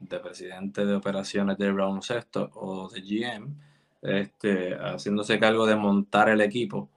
de, 0.00 0.18
presidente 0.18 0.86
de 0.86 0.94
operaciones 0.94 1.58
de 1.58 1.70
Brown 1.72 2.00
Sexto 2.00 2.50
o 2.54 2.88
de 2.88 3.02
GM, 3.02 3.54
este, 4.00 4.76
haciéndose 4.76 5.38
cargo 5.38 5.66
de 5.66 5.76
montar 5.76 6.30
el 6.30 6.40
equipo. 6.40 6.88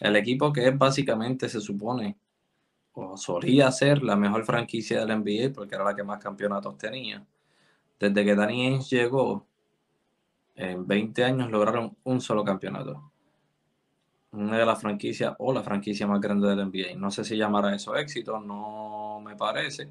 El 0.00 0.16
equipo 0.16 0.50
que 0.50 0.68
es 0.68 0.78
básicamente, 0.78 1.50
se 1.50 1.60
supone, 1.60 2.16
o 2.94 3.18
solía 3.18 3.70
ser 3.72 4.02
la 4.02 4.16
mejor 4.16 4.46
franquicia 4.46 5.04
del 5.04 5.18
NBA 5.18 5.52
porque 5.54 5.74
era 5.74 5.84
la 5.84 5.94
que 5.94 6.02
más 6.02 6.18
campeonatos 6.18 6.78
tenía. 6.78 7.22
Desde 8.00 8.24
que 8.24 8.34
Danny 8.34 8.68
Ainge 8.68 8.96
llegó, 8.96 9.46
en 10.54 10.86
20 10.86 11.24
años 11.24 11.50
lograron 11.50 11.94
un 12.04 12.22
solo 12.22 12.42
campeonato 12.42 13.10
una 14.36 14.58
de 14.58 14.66
las 14.66 14.80
franquicias 14.80 15.34
o 15.38 15.52
la 15.52 15.62
franquicia 15.62 16.06
más 16.06 16.20
grande 16.20 16.48
del 16.48 16.66
NBA. 16.66 16.96
No 16.96 17.10
sé 17.10 17.24
si 17.24 17.36
llamará 17.36 17.74
eso 17.74 17.96
éxito, 17.96 18.40
no 18.40 19.20
me 19.24 19.36
parece. 19.36 19.88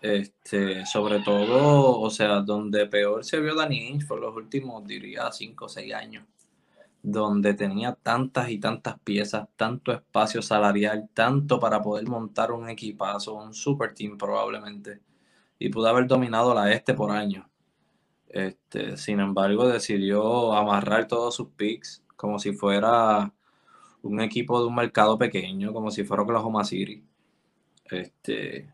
Este, 0.00 0.84
sobre 0.86 1.20
todo, 1.20 2.00
o 2.00 2.10
sea, 2.10 2.40
donde 2.40 2.86
peor 2.86 3.24
se 3.24 3.40
vio 3.40 3.54
Danny 3.54 3.80
Ainge 3.86 4.06
fue 4.06 4.20
los 4.20 4.34
últimos, 4.34 4.84
diría, 4.84 5.30
5 5.30 5.66
o 5.66 5.68
6 5.68 5.94
años, 5.94 6.24
donde 7.02 7.54
tenía 7.54 7.94
tantas 7.94 8.50
y 8.50 8.58
tantas 8.58 8.98
piezas, 9.00 9.48
tanto 9.56 9.92
espacio 9.92 10.42
salarial, 10.42 11.08
tanto 11.14 11.60
para 11.60 11.80
poder 11.82 12.08
montar 12.08 12.52
un 12.52 12.68
equipazo, 12.68 13.34
un 13.34 13.54
super 13.54 13.94
team 13.94 14.18
probablemente, 14.18 15.00
y 15.58 15.68
pudo 15.68 15.88
haber 15.88 16.06
dominado 16.08 16.54
la 16.54 16.72
este 16.72 16.94
por 16.94 17.12
año. 17.12 17.48
Este, 18.28 18.96
sin 18.96 19.20
embargo, 19.20 19.68
decidió 19.68 20.54
amarrar 20.54 21.06
todos 21.06 21.36
sus 21.36 21.50
picks 21.50 22.01
como 22.22 22.38
si 22.38 22.52
fuera 22.52 23.32
un 24.02 24.20
equipo 24.20 24.60
de 24.60 24.68
un 24.68 24.76
mercado 24.76 25.18
pequeño, 25.18 25.72
como 25.72 25.90
si 25.90 26.04
fuera 26.04 26.22
Oklahoma 26.22 26.62
City. 26.62 27.02
Este, 27.90 28.70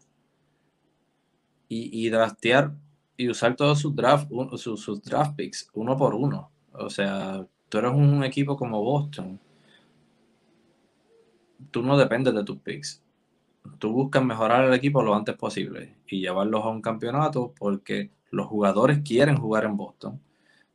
y, 1.67 2.07
y 2.07 2.11
draftear 2.11 2.75
y 3.17 3.31
usar 3.31 3.57
todos 3.57 3.79
sus 3.79 3.97
draft, 3.97 4.31
sus, 4.57 5.03
draft 5.03 5.35
picks 5.35 5.71
uno 5.73 5.97
por 5.97 6.15
uno. 6.15 6.51
O 6.75 6.91
sea, 6.91 7.47
tú 7.71 7.79
eres 7.79 7.93
un 7.93 8.23
equipo 8.23 8.55
como 8.55 8.83
Boston. 8.83 9.41
Tú 11.71 11.83
no 11.83 11.97
dependes 11.97 12.35
de 12.35 12.45
tus 12.45 12.59
picks. 12.59 13.03
Tú 13.79 13.91
buscas 13.93 14.23
mejorar 14.23 14.67
el 14.67 14.75
equipo 14.75 15.03
lo 15.03 15.15
antes 15.15 15.37
posible 15.37 15.97
y 16.07 16.21
llevarlos 16.21 16.67
a 16.67 16.69
un 16.69 16.83
campeonato 16.83 17.55
porque 17.59 18.11
los 18.31 18.47
jugadores 18.47 19.01
quieren 19.03 19.39
jugar 19.39 19.65
en 19.65 19.77
Boston. 19.79 20.21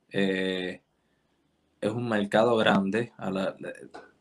Eh, 0.10 0.82
es 1.84 1.92
un 1.92 2.08
mercado 2.08 2.56
grande. 2.56 3.12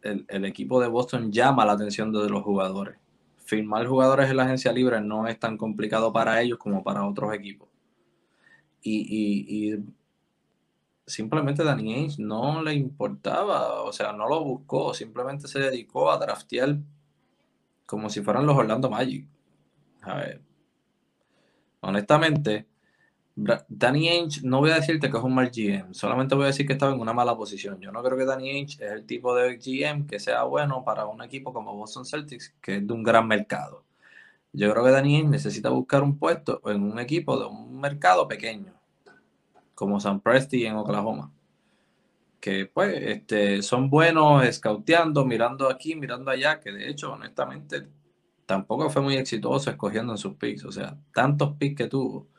el, 0.02 0.44
equipo 0.44 0.80
de 0.80 0.88
Boston 0.88 1.30
llama 1.30 1.64
la 1.64 1.72
atención 1.72 2.12
de 2.12 2.28
los 2.28 2.42
jugadores. 2.42 2.98
Firmar 3.44 3.86
jugadores 3.86 4.30
en 4.30 4.36
la 4.36 4.44
agencia 4.44 4.72
libre 4.72 5.00
no 5.00 5.28
es 5.28 5.38
tan 5.38 5.56
complicado 5.56 6.12
para 6.12 6.40
ellos 6.40 6.58
como 6.58 6.82
para 6.82 7.06
otros 7.06 7.32
equipos. 7.32 7.68
Y, 8.82 9.76
simplemente 11.06 11.62
Danny 11.62 11.94
Ainge 11.94 12.22
no 12.22 12.62
le 12.62 12.74
importaba, 12.74 13.82
o 13.82 13.92
sea, 13.92 14.12
no 14.12 14.28
lo 14.28 14.42
buscó, 14.42 14.94
simplemente 14.94 15.46
se 15.46 15.58
dedicó 15.58 16.10
a 16.10 16.16
draftear 16.16 16.78
como 17.86 18.08
si 18.08 18.22
fueran 18.22 18.46
los 18.46 18.56
Orlando 18.56 18.88
Magic. 18.90 19.26
A 20.02 20.14
ver, 20.16 20.40
honestamente, 21.80 22.66
Danny 23.34 24.08
Ainge, 24.08 24.42
no 24.42 24.60
voy 24.60 24.70
a 24.70 24.74
decirte 24.74 25.10
que 25.10 25.16
es 25.16 25.22
un 25.22 25.34
mal 25.34 25.50
GM, 25.50 25.94
solamente 25.94 26.34
voy 26.34 26.44
a 26.44 26.48
decir 26.48 26.66
que 26.66 26.74
estaba 26.74 26.92
en 26.92 27.00
una 27.00 27.14
mala 27.14 27.36
posición. 27.36 27.80
Yo 27.80 27.90
no 27.90 28.02
creo 28.02 28.18
que 28.18 28.26
Danny 28.26 28.50
Ainge 28.50 28.84
es 28.84 28.92
el 28.92 29.06
tipo 29.06 29.34
de 29.34 29.56
GM 29.56 30.06
que 30.06 30.20
sea 30.20 30.42
bueno 30.44 30.84
para 30.84 31.06
un 31.06 31.22
equipo 31.22 31.52
como 31.52 31.74
Boston 31.74 32.04
Celtics, 32.04 32.54
que 32.60 32.76
es 32.76 32.86
de 32.86 32.92
un 32.92 33.02
gran 33.02 33.26
mercado. 33.26 33.84
Yo 34.52 34.70
creo 34.70 34.84
que 34.84 34.90
Danny 34.90 35.16
Ainge 35.16 35.30
necesita 35.30 35.70
buscar 35.70 36.02
un 36.02 36.18
puesto 36.18 36.60
en 36.66 36.82
un 36.82 36.98
equipo 36.98 37.38
de 37.38 37.46
un 37.46 37.80
mercado 37.80 38.28
pequeño, 38.28 38.74
como 39.74 39.98
San 39.98 40.20
Presti 40.20 40.66
en 40.66 40.76
Oklahoma. 40.76 41.32
Que 42.38 42.66
pues 42.66 42.94
este, 43.00 43.62
son 43.62 43.88
buenos 43.88 44.44
scouteando, 44.54 45.24
mirando 45.24 45.70
aquí, 45.70 45.94
mirando 45.94 46.30
allá, 46.30 46.60
que 46.60 46.72
de 46.72 46.90
hecho, 46.90 47.12
honestamente, 47.12 47.86
tampoco 48.46 48.90
fue 48.90 49.00
muy 49.00 49.16
exitoso 49.16 49.70
escogiendo 49.70 50.12
en 50.12 50.18
sus 50.18 50.34
picks. 50.34 50.64
O 50.64 50.72
sea, 50.72 50.98
tantos 51.14 51.54
picks 51.56 51.76
que 51.76 51.88
tuvo 51.88 52.31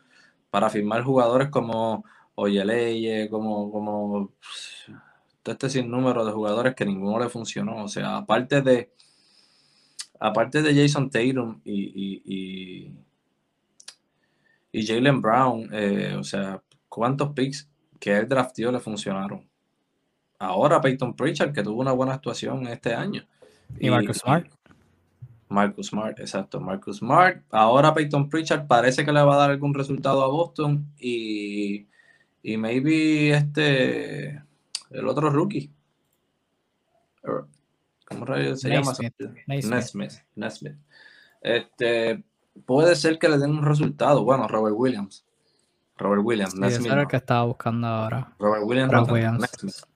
para 0.54 0.70
firmar 0.70 1.02
jugadores 1.02 1.50
como 1.50 2.06
Oyeleye, 2.36 3.28
como, 3.28 3.72
como 3.72 4.34
todo 5.42 5.54
este 5.54 5.68
sinnúmero 5.68 6.24
de 6.24 6.32
jugadores 6.32 6.76
que 6.76 6.86
ninguno 6.86 7.18
le 7.18 7.28
funcionó. 7.28 7.84
O 7.84 7.88
sea, 7.88 8.18
aparte 8.18 8.62
de 8.62 8.92
aparte 10.20 10.62
de 10.62 10.76
Jason 10.80 11.10
Tatum 11.10 11.60
y, 11.66 12.94
y, 14.72 14.86
Jalen 14.86 15.22
Brown, 15.24 15.70
eh, 15.74 16.16
o 16.20 16.24
sea, 16.24 16.62
¿cuántos 16.88 17.34
picks 17.34 17.68
que 18.00 18.16
él 18.16 18.30
draftió 18.30 18.72
le 18.72 18.80
funcionaron? 18.80 19.50
Ahora 20.38 20.80
Peyton 20.80 21.16
Pritchard, 21.16 21.52
que 21.52 21.64
tuvo 21.64 21.82
una 21.82 21.94
buena 21.94 22.14
actuación 22.14 22.68
este 22.68 22.94
año. 22.94 23.26
Y, 23.80 23.90
Marcus 23.90 24.18
Smart. 24.18 24.46
Marcus 25.54 25.88
Smart, 25.88 26.20
exacto, 26.20 26.60
Marcus 26.60 26.98
Smart. 26.98 27.44
Ahora 27.52 27.94
Peyton 27.94 28.28
Pritchard 28.30 28.68
parece 28.68 29.06
que 29.06 29.12
le 29.12 29.22
va 29.22 29.36
a 29.36 29.38
dar 29.38 29.52
algún 29.52 29.74
resultado 29.74 30.24
a 30.24 30.28
Boston 30.28 30.92
y, 31.00 31.88
y 32.42 32.58
maybe 32.58 33.30
este, 33.30 34.42
el 34.90 35.08
otro 35.08 35.30
rookie. 35.30 35.72
¿Cómo 38.06 38.26
se 38.56 38.70
llama? 38.70 38.94
Nesmith. 39.48 40.12
Nesmith. 40.36 40.76
Este, 41.42 42.24
puede 42.66 42.96
ser 42.96 43.20
que 43.20 43.30
le 43.30 43.38
den 43.38 43.52
un 43.52 43.64
resultado. 43.64 44.24
Bueno, 44.24 44.48
Robert 44.48 44.76
Williams. 44.78 45.26
Robert 45.98 46.24
Williams. 46.26 46.56
Nesmith, 46.56 46.92
es 46.92 46.98
el 46.98 47.08
que 47.08 47.18
estaba 47.18 47.46
buscando 47.46 47.88
ahora. 47.88 48.34
Robert 48.40 48.64
Williams. 48.66 48.92
Robert 48.92 49.12
Williams. 49.12 49.88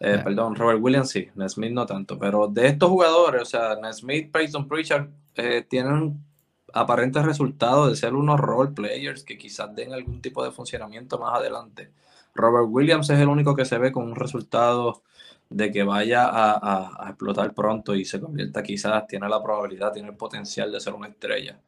Eh, 0.00 0.20
perdón, 0.22 0.54
Robert 0.54 0.78
Williams 0.80 1.10
sí, 1.10 1.28
Nesmith 1.34 1.72
no 1.72 1.86
tanto, 1.86 2.18
pero 2.18 2.48
de 2.48 2.66
estos 2.66 2.90
jugadores, 2.90 3.42
o 3.42 3.44
sea, 3.46 3.76
Nesmith, 3.76 4.30
Peyton 4.30 4.68
Pritchard, 4.68 5.08
eh, 5.36 5.64
tienen 5.68 6.22
aparentes 6.74 7.24
resultados 7.24 7.88
de 7.88 7.96
ser 7.96 8.14
unos 8.14 8.38
role 8.38 8.72
players 8.72 9.24
que 9.24 9.38
quizás 9.38 9.74
den 9.74 9.94
algún 9.94 10.20
tipo 10.20 10.44
de 10.44 10.50
funcionamiento 10.50 11.18
más 11.18 11.38
adelante. 11.38 11.90
Robert 12.34 12.66
Williams 12.68 13.08
es 13.08 13.18
el 13.18 13.28
único 13.28 13.56
que 13.56 13.64
se 13.64 13.78
ve 13.78 13.90
con 13.90 14.04
un 14.04 14.14
resultado 14.14 15.02
de 15.48 15.70
que 15.70 15.82
vaya 15.84 16.28
a, 16.28 17.08
explotar 17.08 17.54
pronto 17.54 17.94
y 17.94 18.04
se 18.04 18.20
convierta 18.20 18.62
quizás, 18.62 19.06
tiene 19.06 19.28
la 19.28 19.42
probabilidad, 19.42 19.92
tiene 19.92 20.08
el 20.08 20.16
potencial 20.16 20.70
de 20.72 20.80
ser 20.80 20.92
una 20.92 21.08
estrella 21.08 21.58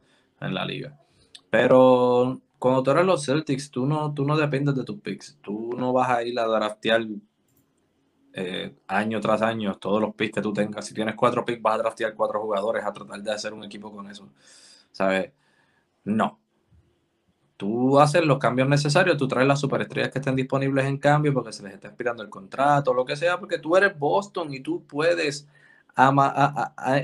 en 0.41 0.53
la 0.53 0.65
liga. 0.65 0.99
Pero 1.49 2.41
cuando 2.59 2.83
tú 2.83 2.91
eres 2.91 3.07
los 3.07 3.25
Celtics, 3.25 3.71
tú 3.71 3.87
no, 3.87 4.13
tú 4.13 4.25
no 4.25 4.37
dependes 4.37 4.75
de 4.75 4.85
tus 4.85 5.01
picks. 5.01 5.39
Tú 5.41 5.71
no 5.77 5.93
vas 5.93 6.11
a 6.11 6.23
ir 6.23 6.39
a 6.39 6.47
draftear 6.47 7.07
eh, 8.33 8.77
año 8.87 9.21
tras 9.21 9.43
año, 9.43 9.77
todos 9.79 10.01
los 10.01 10.15
picks 10.15 10.35
que 10.37 10.43
tú 10.43 10.53
tengas. 10.53 10.87
Si 10.87 10.95
tienes 10.95 11.15
cuatro 11.15 11.45
picks, 11.45 11.63
vas 11.63 11.75
a 11.75 11.79
draftear 11.79 12.15
cuatro 12.15 12.41
jugadores 12.41 12.85
a 12.85 12.93
tratar 12.93 13.23
de 13.23 13.33
hacer 13.33 13.53
un 13.53 13.65
equipo 13.65 13.91
con 13.93 14.09
eso. 14.11 14.29
¿Sabes? 14.93 15.33
No. 16.05 16.39
Tú 17.57 17.99
haces 17.99 18.25
los 18.25 18.39
cambios 18.39 18.69
necesarios, 18.69 19.17
tú 19.17 19.27
traes 19.27 19.49
las 19.49 19.61
superestrellas 19.61 20.11
que 20.13 20.21
estén 20.21 20.37
disponibles 20.37 20.85
en 20.87 20.99
cambio 20.99 21.35
porque 21.35 21.53
se 21.53 21.65
les 21.65 21.75
está 21.75 21.89
expirando 21.89 22.23
el 22.23 22.31
contrato, 22.31 22.95
lo 22.95 23.05
que 23.05 23.17
sea, 23.17 23.39
porque 23.41 23.59
tú 23.59 23.77
eres 23.77 23.99
Boston 23.99 24.55
y 24.55 24.61
tú 24.61 24.85
puedes 24.87 25.49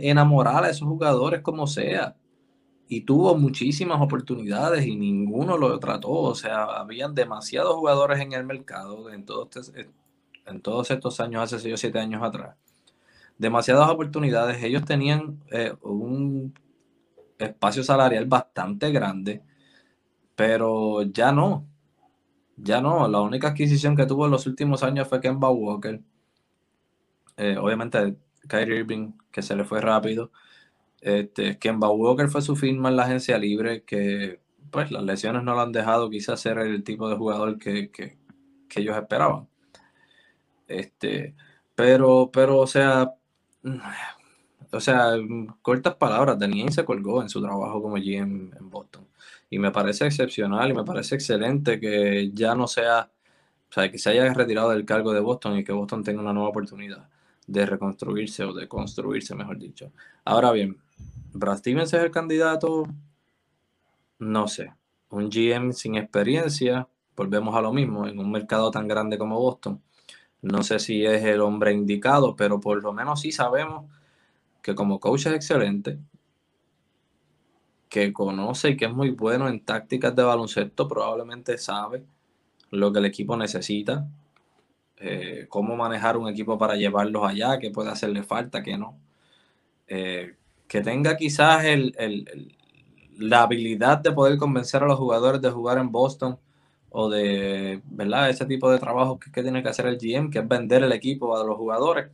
enamorar 0.01 0.65
a 0.65 0.71
esos 0.71 0.87
jugadores 0.87 1.41
como 1.43 1.67
sea. 1.67 2.17
Y 2.87 3.01
tuvo 3.01 3.35
muchísimas 3.37 4.01
oportunidades 4.01 4.87
y 4.87 4.95
ninguno 4.95 5.57
lo 5.59 5.79
trató. 5.81 6.11
O 6.11 6.35
sea, 6.35 6.65
habían 6.65 7.15
demasiados 7.15 7.75
jugadores 7.75 8.21
en 8.21 8.33
el 8.35 8.45
mercado 8.45 9.11
en 9.11 9.25
todo 9.25 9.49
este, 9.53 9.91
en 10.47 10.61
todos 10.61 10.91
estos 10.91 11.21
años, 11.21 11.43
hace 11.43 11.59
6 11.59 11.75
o 11.75 11.77
7 11.77 11.99
años 11.99 12.23
atrás, 12.23 12.57
demasiadas 13.39 13.91
oportunidades. 13.91 14.63
Ellos 14.63 14.85
tenían 14.85 15.41
eh, 15.51 15.75
un 15.83 16.55
espacio 17.39 17.83
salarial 17.85 18.27
bastante 18.27 18.91
grande, 18.93 19.43
pero 20.37 21.03
ya 21.03 21.33
no. 21.33 21.67
Ya 22.57 22.81
no. 22.81 23.09
La 23.09 23.21
única 23.21 23.49
adquisición 23.49 23.97
que 23.97 24.07
tuvo 24.07 24.27
en 24.27 24.33
los 24.33 24.47
últimos 24.47 24.83
años 24.83 25.09
fue 25.09 25.21
Kemba 25.21 25.51
Walker. 25.51 26.01
Eh, 27.37 27.57
obviamente, 27.59 28.17
Kyrie 28.49 28.79
Irving, 28.81 29.13
que 29.31 29.43
se 29.43 29.57
le 29.57 29.65
fue 29.65 29.81
rápido. 29.81 30.31
Este, 31.01 31.59
Kemba 31.59 31.91
Walker 31.91 32.29
fue 32.29 32.43
su 32.43 32.57
firma 32.57 32.89
en 32.91 32.97
la 32.97 33.05
agencia 33.05 33.39
libre, 33.39 33.85
que 33.85 34.41
pues 34.71 34.91
las 34.91 35.05
lesiones 35.05 35.45
no 35.45 35.55
lo 35.55 35.61
han 35.63 35.73
dejado 35.73 36.11
quizás 36.11 36.41
ser 36.41 36.59
el 36.59 36.85
tipo 36.85 37.09
de 37.09 37.17
jugador 37.17 37.59
que, 37.59 37.91
que, 37.91 38.19
que 38.69 38.81
ellos 38.81 38.97
esperaban. 38.97 39.49
Este, 40.69 41.35
pero, 41.75 42.31
pero, 42.33 42.59
o 42.59 42.67
sea, 42.67 43.15
o 44.73 44.81
sea, 44.81 45.13
cortas 45.63 45.95
palabras, 45.95 46.39
Daniel 46.39 46.73
se 46.73 46.85
colgó 46.85 47.23
en 47.23 47.29
su 47.29 47.41
trabajo 47.43 47.83
como 47.83 47.97
GM 47.97 48.51
en 48.59 48.71
Boston. 48.71 49.07
Y 49.51 49.59
me 49.59 49.71
parece 49.71 50.07
excepcional 50.07 50.71
y 50.71 50.75
me 50.75 50.85
parece 50.85 51.15
excelente 51.15 51.79
que 51.79 52.31
ya 52.33 52.55
no 52.55 52.67
sea, 52.67 53.11
o 53.71 53.73
sea, 53.73 53.91
que 53.91 53.99
se 53.99 54.11
haya 54.11 54.33
retirado 54.35 54.71
del 54.71 54.85
cargo 54.85 55.13
de 55.13 55.21
Boston 55.21 55.59
y 55.59 55.65
que 55.65 55.73
Boston 55.73 56.03
tenga 56.03 56.23
una 56.23 56.33
nueva 56.33 56.49
oportunidad 56.51 57.09
de 57.47 57.67
reconstruirse 57.67 58.45
o 58.45 58.53
de 58.53 58.69
construirse, 58.69 59.35
mejor 59.35 59.59
dicho. 59.59 59.93
Ahora 60.25 60.51
bien, 60.53 60.79
¿Brad 61.33 61.59
Stevens 61.59 61.93
es 61.93 62.03
el 62.03 62.11
candidato? 62.11 62.85
No 64.19 64.49
sé. 64.49 64.73
Un 65.11 65.31
GM 65.31 65.73
sin 65.73 65.97
experiencia, 65.97 66.89
volvemos 67.17 67.55
a 67.55 67.61
lo 67.61 67.73
mismo, 67.73 68.07
en 68.07 68.19
un 68.19 68.31
mercado 68.31 68.71
tan 68.71 68.89
grande 68.89 69.19
como 69.19 69.39
Boston. 69.39 69.81
No 70.45 70.63
sé 70.63 70.79
si 70.79 71.07
es 71.07 71.25
el 71.25 71.41
hombre 71.41 71.73
indicado, 71.73 72.37
pero 72.37 72.61
por 72.61 72.83
lo 72.83 72.93
menos 72.93 73.23
sí 73.23 73.33
sabemos 73.33 73.91
que 74.63 74.75
como 74.75 75.01
coach 75.01 75.27
es 75.27 75.33
excelente, 75.33 75.99
que 77.89 78.13
conoce 78.13 78.71
y 78.71 78.77
que 78.77 78.85
es 78.85 78.93
muy 78.93 79.11
bueno 79.11 79.49
en 79.49 79.65
tácticas 79.65 80.15
de 80.15 80.23
baloncesto, 80.23 80.87
probablemente 80.87 81.57
sabe 81.57 82.05
lo 82.71 82.93
que 82.93 82.99
el 82.99 83.07
equipo 83.07 83.37
necesita, 83.39 84.07
eh, 84.99 85.47
cómo 85.49 85.77
manejar 85.77 86.19
un 86.19 86.29
equipo 86.29 86.59
para 86.59 86.77
llevarlos 86.77 87.27
allá, 87.27 87.59
qué 87.59 87.71
puede 87.71 87.91
hacerle 87.91 88.23
falta, 88.23 88.63
qué 88.63 88.77
no. 88.77 88.99
Eh, 89.87 90.37
que 90.69 90.83
tenga 90.83 91.17
quizás 91.17 91.65
la 93.17 93.43
habilidad 93.43 93.99
de 93.99 94.13
poder 94.13 94.37
convencer 94.37 94.83
a 94.83 94.87
los 94.87 94.99
jugadores 94.99 95.41
de 95.41 95.51
jugar 95.51 95.79
en 95.79 95.91
Boston 95.91 96.39
o 96.97 97.11
de, 97.11 97.83
¿verdad? 97.87 98.31
Ese 98.31 98.47
tipo 98.47 98.71
de 98.71 98.79
trabajo 98.79 99.19
que, 99.19 99.43
tiene 99.43 99.63
que 99.65 99.69
hacer 99.69 99.87
el 99.87 99.99
GM, 99.99 100.31
que 100.31 100.39
es 100.39 100.49
vender 100.49 100.85
el 100.85 100.93
equipo 100.93 101.37
a 101.37 101.45
los 101.45 101.57
jugadores, 101.57 102.11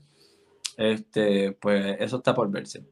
este, 0.79 1.53
pues 1.53 1.97
eso 2.01 2.17
está 2.17 2.35
por 2.35 2.51
verse. 2.51 2.83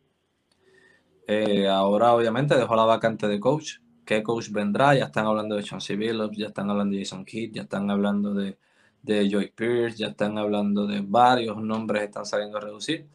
Eh, 1.26 1.66
ahora 1.66 2.12
obviamente 2.14 2.56
dejó 2.56 2.76
la 2.76 2.84
vacante 2.84 3.26
de 3.26 3.40
coach. 3.40 3.78
¿Qué 4.04 4.22
coach 4.22 4.50
vendrá? 4.50 4.94
Ya 4.94 5.06
están 5.06 5.26
hablando 5.26 5.56
de 5.56 5.62
Chauncey 5.62 5.96
Billups, 5.96 6.36
ya 6.36 6.48
están 6.48 6.68
hablando 6.68 6.94
de 6.94 7.04
Jason 7.04 7.24
Kidd, 7.24 7.54
ya 7.54 7.62
están 7.62 7.90
hablando 7.90 8.34
de, 8.34 8.58
de 9.02 9.30
Joy 9.30 9.50
Pierce, 9.52 9.96
ya 9.96 10.08
están 10.08 10.36
hablando 10.36 10.86
de 10.86 11.00
varios 11.00 11.56
nombres 11.56 12.00
que 12.00 12.06
están 12.06 12.26
saliendo 12.26 12.58
a 12.58 12.60
reducir. 12.60 13.06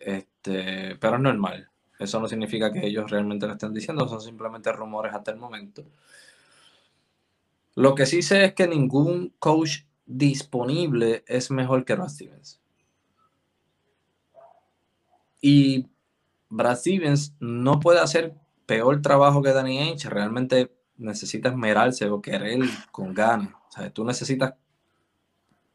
Este, 0.00 0.96
pero 0.96 1.16
es 1.16 1.22
normal. 1.22 1.68
Eso 1.98 2.20
no 2.20 2.28
significa 2.28 2.72
que 2.72 2.86
ellos 2.86 3.10
realmente 3.10 3.46
lo 3.46 3.52
estén 3.52 3.74
diciendo, 3.74 4.08
son 4.08 4.22
simplemente 4.22 4.72
rumores 4.72 5.12
hasta 5.12 5.30
el 5.30 5.36
momento. 5.36 5.84
Lo 7.78 7.94
que 7.94 8.06
sí 8.06 8.22
sé 8.22 8.44
es 8.44 8.54
que 8.54 8.66
ningún 8.66 9.32
coach 9.38 9.82
disponible 10.04 11.22
es 11.28 11.52
mejor 11.52 11.84
que 11.84 11.94
Brad 11.94 12.08
Stevens. 12.08 12.60
Y 15.40 15.86
Brad 16.48 16.76
Stevens 16.76 17.36
no 17.38 17.78
puede 17.78 18.00
hacer 18.00 18.34
peor 18.66 19.00
trabajo 19.00 19.42
que 19.42 19.52
Danny 19.52 19.78
Ainge. 19.78 20.10
Realmente 20.10 20.74
necesita 20.96 21.50
esmerarse 21.50 22.10
o 22.10 22.20
querer 22.20 22.58
con 22.90 23.14
ganas. 23.14 23.52
O 23.68 23.70
sea, 23.70 23.88
tú 23.90 24.04
necesitas 24.04 24.54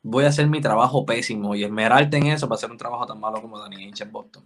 voy 0.02 0.26
a 0.26 0.28
hacer 0.28 0.50
mi 0.50 0.60
trabajo 0.60 1.06
pésimo 1.06 1.56
y 1.56 1.64
esmerarte 1.64 2.18
en 2.18 2.28
eso 2.28 2.50
para 2.50 2.58
hacer 2.58 2.70
un 2.70 2.78
trabajo 2.78 3.06
tan 3.06 3.22
malo 3.22 3.42
como 3.42 3.58
Danny 3.58 3.78
Ainge 3.78 4.04
en 4.04 4.12
Boston. 4.12 4.44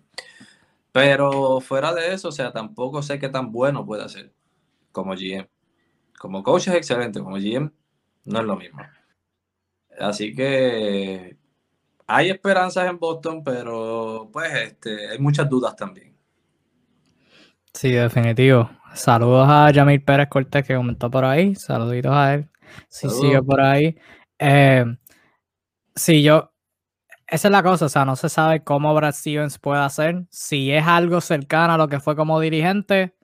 Pero 0.91 1.59
fuera 1.59 1.91
de 1.91 2.13
eso, 2.13 2.27
o 2.27 2.31
sea, 2.31 2.51
tampoco 2.51 3.01
sé 3.01 3.17
qué 3.17 3.29
tan 3.29 3.51
bueno 3.51 3.83
puede 3.83 4.07
ser 4.09 4.31
como 4.91 5.15
GM. 5.15 5.49
Como 6.17 6.43
coach 6.43 6.67
es 6.67 6.75
excelente, 6.75 7.19
como 7.19 7.37
GM 7.37 7.71
no 8.25 8.39
es 8.39 8.45
lo 8.45 8.55
mismo. 8.55 8.81
Así 9.99 10.35
que 10.35 11.37
hay 12.05 12.29
esperanzas 12.29 12.89
en 12.89 12.99
Boston, 12.99 13.43
pero 13.43 14.29
pues 14.31 14.53
este, 14.53 15.09
hay 15.09 15.19
muchas 15.19 15.49
dudas 15.49 15.75
también. 15.75 16.15
Sí, 17.73 17.91
definitivo. 17.91 18.69
Saludos 18.93 19.47
a 19.49 19.69
Yamil 19.71 20.03
Pérez 20.03 20.27
Cortés 20.29 20.65
que 20.65 20.75
comentó 20.75 21.11
por 21.11 21.25
ahí. 21.25 21.55
Saluditos 21.55 22.13
a 22.13 22.33
él. 22.33 22.49
Si 22.89 23.09
sigue 23.09 23.41
por 23.43 23.61
ahí. 23.61 23.97
Eh, 24.39 24.85
sí, 25.95 26.23
yo, 26.23 26.51
esa 27.27 27.47
es 27.49 27.51
la 27.51 27.61
cosa, 27.61 27.85
o 27.85 27.89
sea, 27.89 28.05
no 28.05 28.15
se 28.15 28.29
sabe 28.29 28.63
cómo 28.63 28.95
Brad 28.95 29.13
Stevens 29.13 29.59
puede 29.59 29.81
hacer. 29.81 30.25
Si 30.29 30.71
es 30.71 30.87
algo 30.87 31.21
cercano 31.21 31.73
a 31.73 31.77
lo 31.77 31.89
que 31.89 31.99
fue 31.99 32.15
como 32.15 32.39
dirigente, 32.39 33.16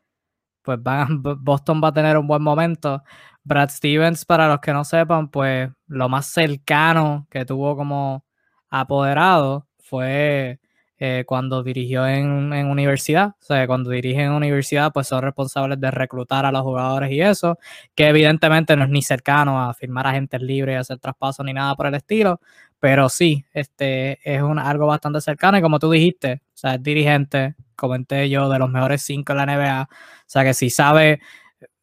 pues 0.63 0.79
Boston 1.39 1.81
va 1.83 1.89
a 1.89 1.93
tener 1.93 2.17
un 2.17 2.27
buen 2.27 2.41
momento. 2.41 3.03
Brad 3.43 3.69
Stevens, 3.69 4.25
para 4.25 4.47
los 4.47 4.59
que 4.59 4.73
no 4.73 4.83
sepan, 4.85 5.29
pues 5.29 5.69
lo 5.87 6.09
más 6.09 6.27
cercano 6.27 7.27
que 7.29 7.45
tuvo 7.45 7.75
como 7.75 8.25
apoderado 8.69 9.67
fue 9.79 10.59
eh, 10.97 11.25
cuando 11.27 11.63
dirigió 11.63 12.07
en, 12.07 12.53
en, 12.53 12.67
universidad. 12.67 13.35
O 13.41 13.43
sea, 13.43 13.67
cuando 13.67 13.89
dirigen 13.89 14.27
en 14.27 14.31
universidad, 14.31 14.93
pues 14.93 15.07
son 15.07 15.21
responsables 15.21 15.79
de 15.81 15.91
reclutar 15.91 16.45
a 16.45 16.51
los 16.51 16.61
jugadores 16.61 17.11
y 17.11 17.19
eso, 17.21 17.57
que 17.93 18.07
evidentemente 18.07 18.75
no 18.77 18.85
es 18.85 18.89
ni 18.89 19.01
cercano 19.01 19.61
a 19.61 19.73
firmar 19.73 20.07
agentes 20.07 20.41
libres, 20.41 20.79
hacer 20.79 20.99
traspasos 20.99 21.45
ni 21.45 21.51
nada 21.53 21.75
por 21.75 21.87
el 21.87 21.95
estilo, 21.95 22.39
pero 22.79 23.09
sí, 23.09 23.45
este 23.53 24.19
es 24.23 24.41
un, 24.41 24.59
algo 24.59 24.87
bastante 24.87 25.19
cercano 25.21 25.57
y 25.57 25.61
como 25.61 25.79
tú 25.79 25.91
dijiste, 25.91 26.41
o 26.45 26.51
sea, 26.53 26.75
es 26.75 26.83
dirigente, 26.83 27.55
comenté 27.75 28.29
yo, 28.29 28.49
de 28.49 28.59
los 28.59 28.69
mejores 28.69 29.01
cinco 29.03 29.33
en 29.33 29.37
la 29.37 29.45
NBA, 29.45 29.83
o 29.83 29.95
sea 30.25 30.43
que 30.43 30.53
sí 30.53 30.69
sabe, 30.69 31.21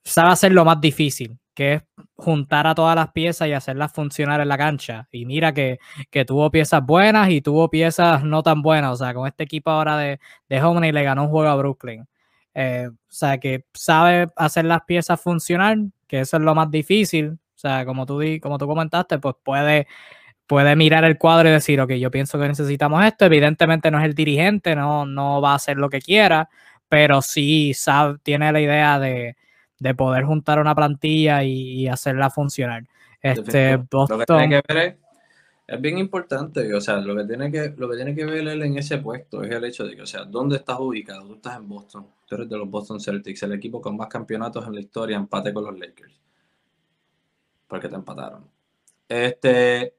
sabe 0.05 0.30
hacer 0.30 0.53
lo 0.53 0.64
más 0.64 0.80
difícil, 0.80 1.39
que 1.55 1.74
es 1.74 1.82
juntar 2.16 2.66
a 2.66 2.74
todas 2.74 2.97
las 2.97 3.12
piezas 3.12 3.48
y 3.48 3.52
hacerlas 3.52 3.93
funcionar 3.93 4.40
en 4.40 4.48
la 4.48 4.59
cancha. 4.59 5.09
Y 5.12 5.27
mira 5.27 5.52
que, 5.52 5.78
tuvo 6.27 6.51
piezas 6.51 6.85
buenas 6.85 7.31
y 7.31 7.40
tuvo 7.43 7.70
piezas 7.70 8.24
no 8.24 8.43
tan 8.43 8.62
buenas, 8.62 8.93
o 8.93 8.97
sea, 8.97 9.14
con 9.14 9.27
este 9.27 9.44
equipo 9.44 9.70
ahora 9.70 9.97
de, 9.98 10.20
de 10.48 10.89
y 10.89 10.93
le 10.93 11.02
ganó 11.02 11.24
un 11.24 11.31
juego 11.31 11.48
a 11.48 11.56
Brooklyn. 11.56 12.06
Eh, 12.55 12.89
o 12.89 12.94
sea, 13.09 13.39
que 13.39 13.64
sabe 13.74 14.27
hacer 14.36 14.64
las 14.64 14.82
piezas 14.85 15.20
funcionar, 15.20 15.78
que 16.06 16.20
eso 16.20 16.36
es 16.36 16.43
lo 16.43 16.55
más 16.55 16.70
difícil. 16.70 17.32
O 17.32 17.59
sea, 17.60 17.85
como 17.85 18.06
tú, 18.06 18.20
como 18.43 18.59
tú 18.59 18.66
comentaste, 18.66 19.19
pues 19.19 19.35
puede 19.43 19.86
puede 20.51 20.74
mirar 20.74 21.05
el 21.05 21.16
cuadro 21.16 21.48
y 21.48 21.52
decir, 21.52 21.81
ok, 21.81 21.93
yo 21.93 22.10
pienso 22.10 22.36
que 22.36 22.48
necesitamos 22.48 23.05
esto. 23.05 23.24
Evidentemente 23.24 23.89
no 23.89 24.01
es 24.01 24.05
el 24.05 24.16
dirigente, 24.16 24.74
no, 24.74 25.06
no 25.06 25.40
va 25.40 25.52
a 25.52 25.55
hacer 25.55 25.77
lo 25.77 25.89
que 25.89 26.01
quiera, 26.01 26.51
pero 26.89 27.22
sí 27.22 27.72
sabe, 27.72 28.18
tiene 28.24 28.51
la 28.51 28.60
idea 28.60 28.98
de, 28.98 29.36
poder 29.97 30.24
juntar 30.24 30.59
una 30.59 30.74
plantilla 30.74 31.44
y, 31.44 31.86
hacerla 31.86 32.31
funcionar. 32.31 32.82
Este, 33.22 33.74
es, 33.74 33.81
bien 35.81 35.98
importante, 35.98 36.74
o 36.74 36.81
sea, 36.81 36.97
lo 36.97 37.14
que, 37.14 37.27
tiene 37.27 37.52
que, 37.52 37.72
lo 37.77 37.89
que 37.89 37.94
tiene 37.94 38.16
que 38.16 38.24
ver 38.24 38.48
él 38.48 38.62
en 38.62 38.77
ese 38.77 38.98
puesto 38.98 39.44
es 39.44 39.52
el 39.52 39.62
hecho 39.62 39.86
de 39.86 39.94
que, 39.94 40.02
o 40.02 40.06
sea, 40.06 40.24
¿dónde 40.24 40.56
estás 40.56 40.81
ubicado? 40.81 41.28
Tú 41.28 41.35
estás 41.35 41.59
en 41.59 41.68
Boston, 41.68 42.09
tú 42.27 42.35
eres 42.35 42.48
de 42.48 42.59
los 42.59 42.68
Boston 42.68 42.98
Celtics, 42.98 43.44
el 43.44 43.52
equipo 43.52 43.81
con 43.81 43.97
más 43.97 44.09
campeonatos 44.09 44.66
en 44.66 44.74
la 44.74 44.81
historia, 44.81 45.16
empate 45.16 45.55
con 45.55 45.62
los 45.62 45.78
Lakers. 45.78 46.20
Porque 47.68 47.89
te 47.89 47.94
empataron. 47.94 48.48
Este, 49.09 49.94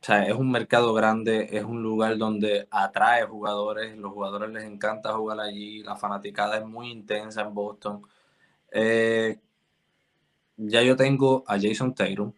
o 0.00 0.04
sea, 0.04 0.24
es 0.24 0.34
un 0.34 0.50
mercado 0.50 0.94
grande, 0.94 1.48
es 1.50 1.64
un 1.64 1.82
lugar 1.82 2.16
donde 2.18 2.68
atrae 2.70 3.24
jugadores, 3.24 3.96
los 3.98 4.12
jugadores 4.12 4.50
les 4.50 4.64
encanta 4.64 5.14
jugar 5.14 5.40
allí, 5.40 5.82
la 5.82 5.96
fanaticada 5.96 6.58
es 6.58 6.64
muy 6.64 6.90
intensa 6.90 7.42
en 7.42 7.54
Boston. 7.54 8.02
Eh, 8.70 9.40
ya 10.56 10.82
yo 10.82 10.96
tengo 10.96 11.44
a 11.46 11.58
Jason 11.60 11.94
Tatum, 11.94 12.32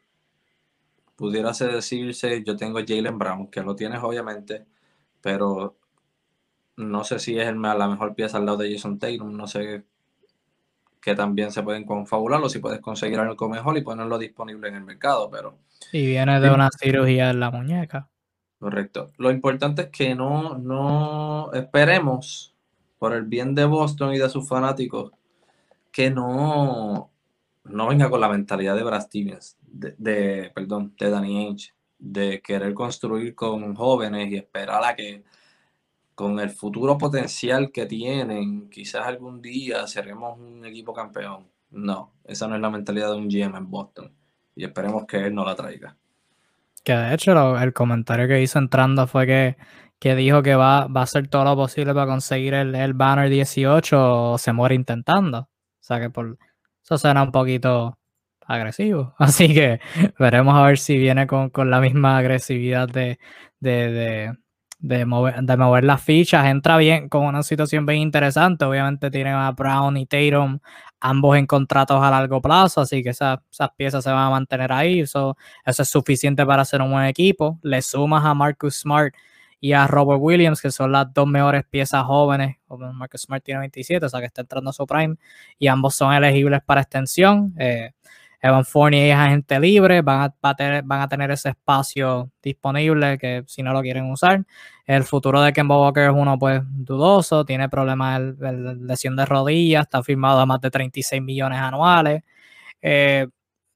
pudiera 1.16 1.52
decirse, 1.52 2.42
yo 2.44 2.56
tengo 2.56 2.78
a 2.78 2.84
Jalen 2.86 3.18
Brown, 3.18 3.48
que 3.48 3.62
lo 3.62 3.76
tienes 3.76 4.02
obviamente, 4.02 4.66
pero 5.20 5.76
no 6.76 7.04
sé 7.04 7.18
si 7.18 7.38
es 7.38 7.54
la 7.54 7.88
mejor 7.88 8.14
pieza 8.14 8.38
al 8.38 8.46
lado 8.46 8.58
de 8.58 8.72
Jason 8.72 8.98
Tatum, 8.98 9.36
no 9.36 9.46
sé 9.46 9.84
que 11.00 11.14
también 11.14 11.50
se 11.50 11.62
pueden 11.62 11.84
confabular 11.84 12.40
o 12.42 12.48
si 12.48 12.58
puedes 12.58 12.80
conseguir 12.80 13.18
algo 13.18 13.48
mejor 13.48 13.76
y 13.76 13.82
ponerlo 13.82 14.18
disponible 14.18 14.68
en 14.68 14.76
el 14.76 14.84
mercado, 14.84 15.30
pero... 15.30 15.58
Y 15.92 16.06
viene 16.06 16.40
de 16.40 16.50
una 16.50 16.68
cirugía 16.78 17.30
en 17.30 17.40
la 17.40 17.50
muñeca. 17.50 18.08
Correcto. 18.58 19.10
Lo 19.16 19.30
importante 19.30 19.82
es 19.82 19.88
que 19.88 20.14
no, 20.14 20.58
no 20.58 21.50
esperemos, 21.54 22.54
por 22.98 23.14
el 23.14 23.24
bien 23.24 23.54
de 23.54 23.64
Boston 23.64 24.12
y 24.12 24.18
de 24.18 24.28
sus 24.28 24.46
fanáticos, 24.46 25.12
que 25.90 26.10
no, 26.10 27.10
no 27.64 27.88
venga 27.88 28.10
con 28.10 28.20
la 28.20 28.28
mentalidad 28.28 28.76
de 28.76 28.82
Brad 28.82 29.00
Stevens, 29.00 29.56
de, 29.62 30.52
perdón, 30.54 30.94
de 30.98 31.10
Danny 31.10 31.46
Ainge, 31.46 31.72
de 31.98 32.42
querer 32.42 32.74
construir 32.74 33.34
con 33.34 33.74
jóvenes 33.74 34.30
y 34.30 34.36
esperar 34.36 34.84
a 34.84 34.94
que 34.94 35.24
con 36.20 36.38
el 36.38 36.50
futuro 36.50 36.98
potencial 36.98 37.72
que 37.72 37.86
tienen, 37.86 38.68
quizás 38.68 39.06
algún 39.06 39.40
día 39.40 39.86
seremos 39.86 40.38
un 40.38 40.66
equipo 40.66 40.92
campeón. 40.92 41.48
No, 41.70 42.12
esa 42.24 42.46
no 42.46 42.56
es 42.56 42.60
la 42.60 42.68
mentalidad 42.68 43.10
de 43.10 43.16
un 43.16 43.30
GM 43.30 43.56
en 43.56 43.70
Boston. 43.70 44.12
Y 44.54 44.64
esperemos 44.64 45.06
que 45.06 45.16
él 45.16 45.34
no 45.34 45.46
la 45.46 45.54
traiga. 45.54 45.96
Que 46.84 46.92
de 46.92 47.14
hecho 47.14 47.58
el 47.58 47.72
comentario 47.72 48.28
que 48.28 48.42
hizo 48.42 48.58
entrando 48.58 49.06
fue 49.06 49.26
que, 49.26 49.56
que 49.98 50.14
dijo 50.14 50.42
que 50.42 50.54
va, 50.54 50.88
va, 50.88 51.00
a 51.00 51.04
hacer 51.04 51.28
todo 51.28 51.44
lo 51.44 51.56
posible 51.56 51.94
para 51.94 52.06
conseguir 52.06 52.52
el, 52.52 52.74
el 52.74 52.92
banner 52.92 53.30
18 53.30 54.32
o 54.32 54.36
se 54.36 54.52
muere 54.52 54.74
intentando. 54.74 55.38
O 55.38 55.48
sea 55.80 56.00
que 56.00 56.10
por 56.10 56.36
eso 56.82 56.98
suena 56.98 57.22
un 57.22 57.32
poquito 57.32 57.98
agresivo. 58.46 59.14
Así 59.18 59.54
que 59.54 59.80
veremos 60.18 60.54
a 60.54 60.66
ver 60.66 60.76
si 60.76 60.98
viene 60.98 61.26
con, 61.26 61.48
con 61.48 61.70
la 61.70 61.80
misma 61.80 62.18
agresividad 62.18 62.88
de, 62.88 63.18
de, 63.58 63.90
de, 63.90 64.36
de, 64.80 65.04
mover, 65.04 65.42
de 65.42 65.56
mover 65.56 65.84
las 65.84 66.02
fichas. 66.02 66.46
Entra 66.46 66.76
bien 66.76 67.08
con 67.08 67.26
una 67.26 67.42
situación 67.42 67.86
bien 67.86 68.00
interesante. 68.00 68.64
Obviamente 68.64 69.10
tienen 69.10 69.34
a 69.34 69.52
Brown 69.52 69.96
y 69.96 70.06
Tatum 70.06 70.58
ambos 71.00 71.36
en 71.36 71.46
contratos 71.46 72.02
a 72.02 72.10
largo 72.10 72.42
plazo, 72.42 72.82
así 72.82 73.02
que 73.02 73.08
esas, 73.10 73.38
esas 73.50 73.70
piezas 73.70 74.04
se 74.04 74.10
van 74.10 74.26
a 74.26 74.30
mantener 74.30 74.70
ahí. 74.72 75.00
Eso, 75.00 75.36
eso 75.64 75.82
es 75.82 75.88
suficiente 75.88 76.44
para 76.44 76.62
hacer 76.62 76.82
un 76.82 76.90
buen 76.90 77.06
equipo. 77.06 77.58
Le 77.62 77.80
sumas 77.82 78.24
a 78.24 78.34
Marcus 78.34 78.80
Smart 78.80 79.14
y 79.60 79.72
a 79.72 79.86
Robert 79.86 80.20
Williams, 80.22 80.60
que 80.60 80.70
son 80.70 80.92
las 80.92 81.12
dos 81.12 81.26
mejores 81.26 81.64
piezas 81.64 82.04
jóvenes. 82.04 82.56
Marcus 82.94 83.22
Smart 83.22 83.44
tiene 83.44 83.60
27, 83.60 84.06
o 84.06 84.08
sea 84.08 84.20
que 84.20 84.26
está 84.26 84.40
entrando 84.40 84.70
a 84.70 84.72
su 84.72 84.86
prime, 84.86 85.16
y 85.58 85.66
ambos 85.66 85.94
son 85.94 86.14
elegibles 86.14 86.62
para 86.64 86.80
extensión. 86.80 87.54
Eh, 87.58 87.92
Evan 88.42 88.64
Fournier 88.64 89.10
es 89.10 89.16
agente 89.16 89.60
libre, 89.60 90.00
van 90.02 90.32
a, 90.42 90.54
tener, 90.54 90.82
van 90.84 91.02
a 91.02 91.08
tener 91.08 91.30
ese 91.30 91.50
espacio 91.50 92.30
disponible 92.42 93.18
que 93.18 93.44
si 93.46 93.62
no 93.62 93.72
lo 93.72 93.82
quieren 93.82 94.10
usar. 94.10 94.44
El 94.86 95.04
futuro 95.04 95.42
de 95.42 95.52
Kemba 95.52 95.78
Walker 95.78 96.04
es 96.04 96.14
uno 96.14 96.38
pues 96.38 96.62
dudoso, 96.64 97.44
tiene 97.44 97.68
problemas 97.68 98.38
de 98.38 98.76
lesión 98.80 99.14
de 99.16 99.26
rodillas, 99.26 99.82
está 99.82 100.02
firmado 100.02 100.40
a 100.40 100.46
más 100.46 100.60
de 100.60 100.70
36 100.70 101.20
millones 101.22 101.58
anuales. 101.58 102.22
Eh, 102.82 103.26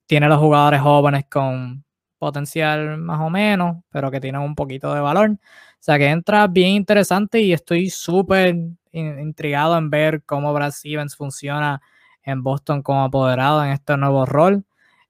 tiene 0.06 0.28
los 0.28 0.38
jugadores 0.38 0.80
jóvenes 0.80 1.26
con 1.30 1.84
potencial 2.18 2.98
más 2.98 3.20
o 3.20 3.30
menos, 3.30 3.78
pero 3.90 4.10
que 4.10 4.20
tienen 4.20 4.40
un 4.40 4.54
poquito 4.54 4.94
de 4.94 5.00
valor. 5.00 5.30
O 5.30 5.38
sea 5.80 5.98
que 5.98 6.08
entra 6.08 6.46
bien 6.46 6.70
interesante 6.70 7.40
y 7.40 7.52
estoy 7.52 7.90
súper 7.90 8.56
intrigado 8.92 9.76
en 9.76 9.90
ver 9.90 10.22
cómo 10.24 10.52
Brad 10.54 10.70
Stevens 10.72 11.16
funciona 11.16 11.82
en 12.24 12.42
Boston 12.42 12.82
como 12.82 13.04
apoderado 13.04 13.64
en 13.64 13.70
este 13.70 13.96
nuevo 13.96 14.26
rol. 14.26 14.64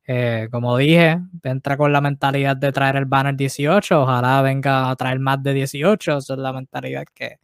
Eh, 0.07 0.49
como 0.51 0.77
dije, 0.77 1.19
entra 1.43 1.77
con 1.77 1.93
la 1.93 2.01
mentalidad 2.01 2.57
de 2.57 2.73
traer 2.73 2.97
el 2.97 3.07
banner 3.07 3.37
18. 3.37 4.03
Ojalá 4.03 4.43
venga 4.43 4.91
a 4.91 4.97
traer 4.97 5.19
más 5.19 5.43
de 5.43 5.55
18. 5.55 6.19
Esa 6.19 6.35
es 6.35 6.39
la 6.39 6.53
mentalidad 6.53 7.05
que, 7.15 7.39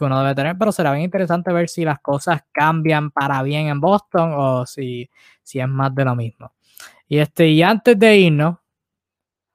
uno 0.00 0.20
debe 0.20 0.34
tener. 0.34 0.58
Pero 0.58 0.72
será 0.72 0.92
bien 0.92 1.04
interesante 1.04 1.52
ver 1.52 1.68
si 1.68 1.84
las 1.84 2.00
cosas 2.00 2.42
cambian 2.50 3.10
para 3.10 3.42
bien 3.42 3.68
en 3.68 3.80
Boston 3.80 4.32
o 4.34 4.66
si, 4.66 5.08
si 5.42 5.60
es 5.60 5.68
más 5.68 5.94
de 5.94 6.04
lo 6.04 6.16
mismo. 6.16 6.52
Y, 7.06 7.18
este, 7.18 7.48
y 7.48 7.62
antes 7.62 7.98
de 7.98 8.16
irnos, 8.16 8.56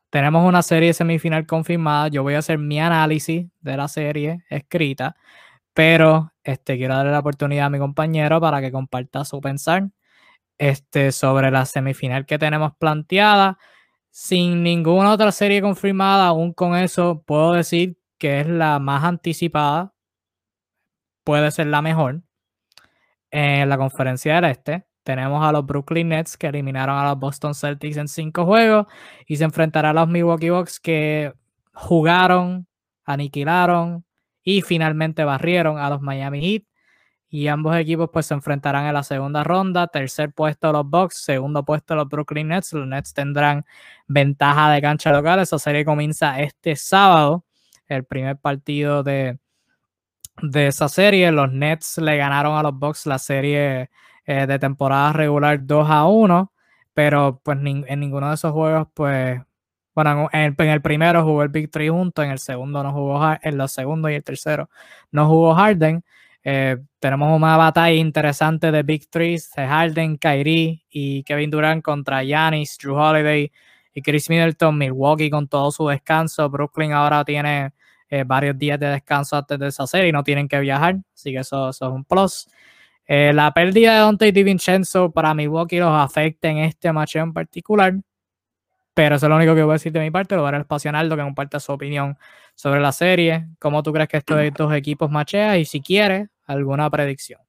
tenemos 0.10 0.48
una 0.48 0.64
serie 0.64 0.94
semifinal 0.94 1.46
confirmada. 1.46 2.08
Yo 2.08 2.24
voy 2.24 2.36
a 2.36 2.40
hacer 2.40 2.58
mi 2.58 2.80
análisis 2.80 3.48
de 3.60 3.78
la 3.78 3.88
serie 3.88 4.44
escrita 4.50 5.16
pero 5.80 6.34
este, 6.44 6.76
quiero 6.76 6.94
darle 6.94 7.14
la 7.14 7.20
oportunidad 7.20 7.68
a 7.68 7.70
mi 7.70 7.80
compañero 7.80 8.42
para 8.42 8.60
que 8.60 8.70
comparta 8.70 9.24
su 9.24 9.40
pensar 9.40 9.92
este, 10.58 11.14
sobre 11.14 11.52
la 11.52 11.66
semifinal 11.66 12.26
que 12.26 12.38
tenemos 12.38 12.74
planteada. 12.78 13.58
Sin 14.10 14.62
ninguna 14.62 15.14
otra 15.14 15.32
serie 15.32 15.62
confirmada, 15.62 16.28
aún 16.28 16.52
con 16.52 16.76
eso 16.76 17.24
puedo 17.26 17.54
decir 17.54 17.98
que 18.18 18.42
es 18.42 18.48
la 18.48 18.80
más 18.80 19.06
anticipada, 19.06 19.94
puede 21.24 21.50
ser 21.50 21.68
la 21.68 21.82
mejor. 21.82 22.24
En 23.32 23.70
la 23.70 23.78
conferencia 23.78 24.36
del 24.36 24.52
Este 24.52 24.86
tenemos 25.04 25.46
a 25.46 25.54
los 25.54 25.66
Brooklyn 25.66 26.10
Nets 26.10 26.36
que 26.36 26.48
eliminaron 26.48 26.98
a 26.98 27.06
los 27.06 27.20
Boston 27.20 27.56
Celtics 27.56 27.96
en 27.96 28.10
cinco 28.10 28.44
juegos 28.46 28.86
y 29.28 29.38
se 29.38 29.46
enfrentará 29.46 29.92
a 29.92 29.94
los 29.94 30.10
Milwaukee 30.10 30.50
Bucks 30.50 30.78
que 30.82 31.34
jugaron, 31.74 32.68
aniquilaron, 33.06 34.04
y 34.44 34.62
finalmente 34.62 35.24
barrieron 35.24 35.78
a 35.78 35.90
los 35.90 36.02
Miami 36.02 36.42
Heat 36.42 36.64
y 37.30 37.48
ambos 37.48 37.76
equipos 37.78 38.10
pues 38.12 38.26
se 38.26 38.34
enfrentarán 38.34 38.86
en 38.88 38.94
la 38.94 39.04
segunda 39.04 39.44
ronda, 39.44 39.88
tercer 39.88 40.34
puesto 40.34 40.72
los 40.72 40.90
Bucks, 40.90 41.18
segundo 41.18 41.64
puesto 41.64 41.96
los 41.96 42.10
Brooklyn 42.10 42.48
Nets, 42.48 42.74
los 42.74 42.88
Nets 42.88 43.14
tendrán 43.14 43.66
ventaja 44.08 44.72
de 44.72 44.82
cancha 44.82 45.12
local, 45.12 45.40
esa 45.40 45.60
serie 45.60 45.86
comienza 45.86 46.40
este 46.40 46.76
sábado, 46.76 47.46
el 47.88 48.04
primer 48.04 48.38
partido 48.38 49.04
de, 49.04 49.38
de 50.42 50.68
esa 50.68 50.90
serie, 50.90 51.32
los 51.32 51.52
Nets 51.52 52.00
le 52.00 52.18
ganaron 52.18 52.58
a 52.58 52.64
los 52.64 52.74
Bucks 52.74 53.06
la 53.06 53.20
serie 53.20 53.92
eh, 54.26 54.48
de 54.48 54.60
temporada 54.60 55.14
regular 55.14 55.60
2 55.66 55.88
a 55.90 56.06
1, 56.06 56.52
pero 56.96 57.40
pues 57.44 57.60
en 57.64 58.00
ninguno 58.00 58.30
de 58.30 58.36
esos 58.36 58.52
juegos 58.52 58.88
pues 58.96 59.40
bueno, 59.96 60.30
en 60.32 60.56
el, 60.58 60.82
primero 60.82 61.24
jugó 61.24 61.44
el 61.44 61.50
Big 61.50 61.70
Three 61.70 61.90
junto, 61.90 62.24
en 62.24 62.32
el 62.32 62.40
segundo 62.40 62.84
no 62.84 62.92
jugó, 62.94 63.22
en 63.42 63.58
los 63.58 63.72
segundos 63.72 64.12
y 64.12 64.16
el 64.16 64.24
tercero 64.24 64.70
no 65.12 65.28
jugó 65.28 65.56
Harden. 65.56 66.04
Eh, 66.44 66.78
tenemos 67.00 67.36
una 67.36 67.58
batalla 67.58 67.94
interesante 67.94 68.72
de 68.72 68.84
Big 68.84 69.10
Threes 69.10 69.52
de 69.56 69.68
Harden, 69.68 70.18
Kyrie 70.18 70.84
y 70.90 71.24
Kevin 71.24 71.50
Durant 71.50 71.84
contra 71.84 72.24
Giannis, 72.24 72.78
Drew 72.78 72.96
Holiday 72.96 73.52
y 73.94 74.02
Chris 74.02 74.30
Middleton. 74.30 74.78
Milwaukee 74.78 75.30
con 75.30 75.48
todo 75.48 75.72
su 75.72 75.88
descanso. 75.88 76.50
Brooklyn 76.50 76.94
ahora 76.94 77.26
tiene 77.26 77.74
eh, 78.10 78.24
varios 78.26 78.58
días 78.58 78.80
de 78.80 78.88
descanso 78.88 79.36
antes 79.38 79.60
de 79.60 79.68
esa 79.68 79.86
serie 79.86 80.10
y 80.10 80.12
no 80.12 80.24
tienen 80.24 80.48
que 80.48 80.60
viajar, 80.60 80.98
así 81.14 81.32
que 81.32 81.40
eso, 81.40 81.70
es 81.70 81.82
un 81.82 82.04
plus. 82.06 82.48
Eh, 83.06 83.34
la 83.34 83.54
pérdida 83.54 83.94
de 83.94 84.00
Dante 84.00 84.32
DiVincenzo 84.32 85.12
para 85.12 85.34
Milwaukee 85.34 85.80
los 85.80 85.92
afecta 85.92 86.50
en 86.50 86.60
este 86.60 86.92
match 86.94 87.18
en 87.18 87.34
particular. 87.34 87.96
Pero 89.00 89.16
eso 89.16 89.28
es 89.28 89.30
lo 89.30 89.38
único 89.38 89.56
que 89.56 89.64
voy 89.64 89.72
a 89.72 89.74
decir 89.76 89.94
de 89.94 90.02
mi 90.02 90.12
parte. 90.12 90.36
Lo 90.36 90.42
voy 90.42 90.50
a 90.50 90.52
dar 90.52 90.56
el 90.56 90.62
espacio 90.64 90.92
a 90.94 91.02
que 91.02 91.24
comparta 91.24 91.58
su 91.62 91.72
opinión 91.72 92.18
sobre 92.54 92.82
la 92.82 92.92
serie. 92.92 93.48
¿Cómo 93.58 93.82
tú 93.82 93.94
crees 93.94 94.10
que 94.10 94.18
estos 94.18 94.74
equipos 94.74 95.10
machean? 95.10 95.58
Y 95.58 95.64
si 95.64 95.80
quieres, 95.80 96.28
alguna 96.46 96.90
predicción. 96.90 97.40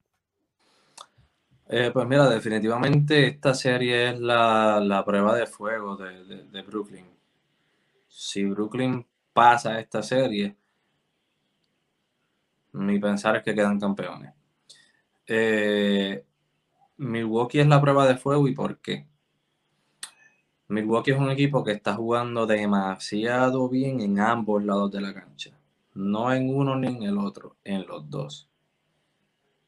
Eh, 1.69 1.91
pues 1.93 2.07
mira, 2.07 2.31
definitivamente 2.31 3.27
esta 3.27 3.53
serie 3.53 4.11
es 4.11 4.21
la, 4.21 5.03
prueba 5.05 5.35
de 5.35 5.47
fuego 5.47 5.97
de, 5.97 6.63
Brooklyn. 6.63 7.07
Si 8.07 8.45
Brooklyn 8.45 9.05
pasa 9.33 9.81
esta 9.81 10.05
serie, 10.05 10.55
mi 12.75 13.01
pensar 13.01 13.35
es 13.35 13.43
que 13.43 13.57
quedan 13.57 13.81
campeones. 13.81 14.33
Eh, 15.27 16.25
Milwaukee 16.99 17.59
es 17.59 17.67
la 17.67 17.81
prueba 17.81 18.07
de 18.07 18.17
fuego 18.17 18.47
y 18.47 18.55
por 18.55 18.79
qué. 18.79 19.10
Milwaukee 20.71 21.11
es 21.11 21.19
un 21.19 21.31
equipo 21.31 21.65
que 21.65 21.73
está 21.73 21.95
jugando 21.95 22.47
demasiado 22.47 23.69
bien 23.69 24.01
en 24.01 24.21
ambos 24.21 24.65
lados 24.65 24.93
de 24.93 25.01
la 25.01 25.13
cancha. 25.13 25.51
No 25.95 26.33
en 26.33 26.55
uno 26.55 26.77
ni 26.77 26.87
en 26.87 27.03
el 27.03 27.19
otro, 27.19 27.57
en 27.65 27.85
los 27.89 28.09
dos. 28.09 28.49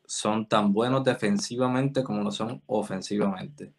Son 0.06 0.46
tan 0.46 0.72
buenos 0.72 1.02
defensivamente 1.02 2.04
como 2.04 2.22
lo 2.22 2.30
son 2.30 2.62
ofensivamente. 2.66 3.72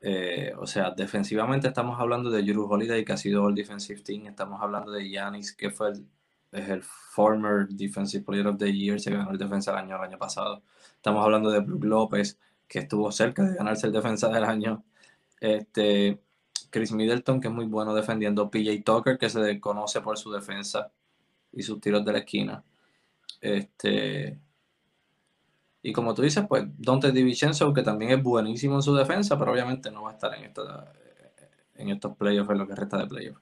Eh, 0.00 0.52
o 0.58 0.66
sea, 0.66 0.90
defensivamente 0.90 1.68
estamos 1.68 2.00
hablando 2.00 2.30
de 2.30 2.42
Drew 2.42 2.64
Holiday, 2.68 3.04
que 3.04 3.12
ha 3.12 3.16
sido 3.16 3.48
el 3.48 3.54
defensive 3.54 4.02
team. 4.02 4.26
Estamos 4.26 4.60
hablando 4.60 4.90
de 4.90 5.08
Yanis, 5.08 5.52
que 5.54 5.70
fue 5.70 5.90
el, 5.90 6.04
es 6.50 6.68
el 6.68 6.82
former 6.82 7.68
defensive 7.68 8.24
player 8.24 8.48
of 8.48 8.58
the 8.58 8.72
year, 8.72 8.98
se 8.98 9.12
ganó 9.12 9.30
el 9.30 9.38
defensa 9.38 9.70
del 9.70 9.84
año 9.84 9.96
el 9.96 10.02
año 10.02 10.18
pasado. 10.18 10.64
Estamos 10.96 11.24
hablando 11.24 11.48
de 11.48 11.60
Brook 11.60 11.84
López, 11.84 12.40
que 12.66 12.80
estuvo 12.80 13.12
cerca 13.12 13.44
de 13.44 13.54
ganarse 13.54 13.86
el 13.86 13.92
defensa 13.92 14.28
del 14.28 14.42
año. 14.42 14.82
Este, 15.40 16.20
Chris 16.76 16.92
Middleton, 16.92 17.40
que 17.40 17.48
es 17.48 17.54
muy 17.54 17.64
bueno 17.64 17.94
defendiendo. 17.94 18.50
PJ 18.50 18.82
Tucker, 18.84 19.16
que 19.16 19.30
se 19.30 19.40
desconoce 19.40 20.02
por 20.02 20.18
su 20.18 20.30
defensa 20.30 20.92
y 21.50 21.62
sus 21.62 21.80
tiros 21.80 22.04
de 22.04 22.12
la 22.12 22.18
esquina. 22.18 22.62
Este. 23.40 24.38
Y 25.80 25.90
como 25.94 26.12
tú 26.12 26.20
dices, 26.20 26.44
pues 26.46 26.64
Dante 26.76 27.12
DiVincenzo, 27.12 27.72
que 27.72 27.80
también 27.82 28.10
es 28.10 28.22
buenísimo 28.22 28.74
en 28.74 28.82
su 28.82 28.94
defensa, 28.94 29.38
pero 29.38 29.52
obviamente 29.52 29.90
no 29.90 30.02
va 30.02 30.10
a 30.10 30.12
estar 30.12 30.34
en, 30.34 30.44
esta, 30.44 30.92
en 31.76 31.88
estos 31.88 32.14
playoffs, 32.14 32.50
en 32.50 32.58
lo 32.58 32.68
que 32.68 32.74
resta 32.74 32.98
de 32.98 33.06
playoffs. 33.06 33.40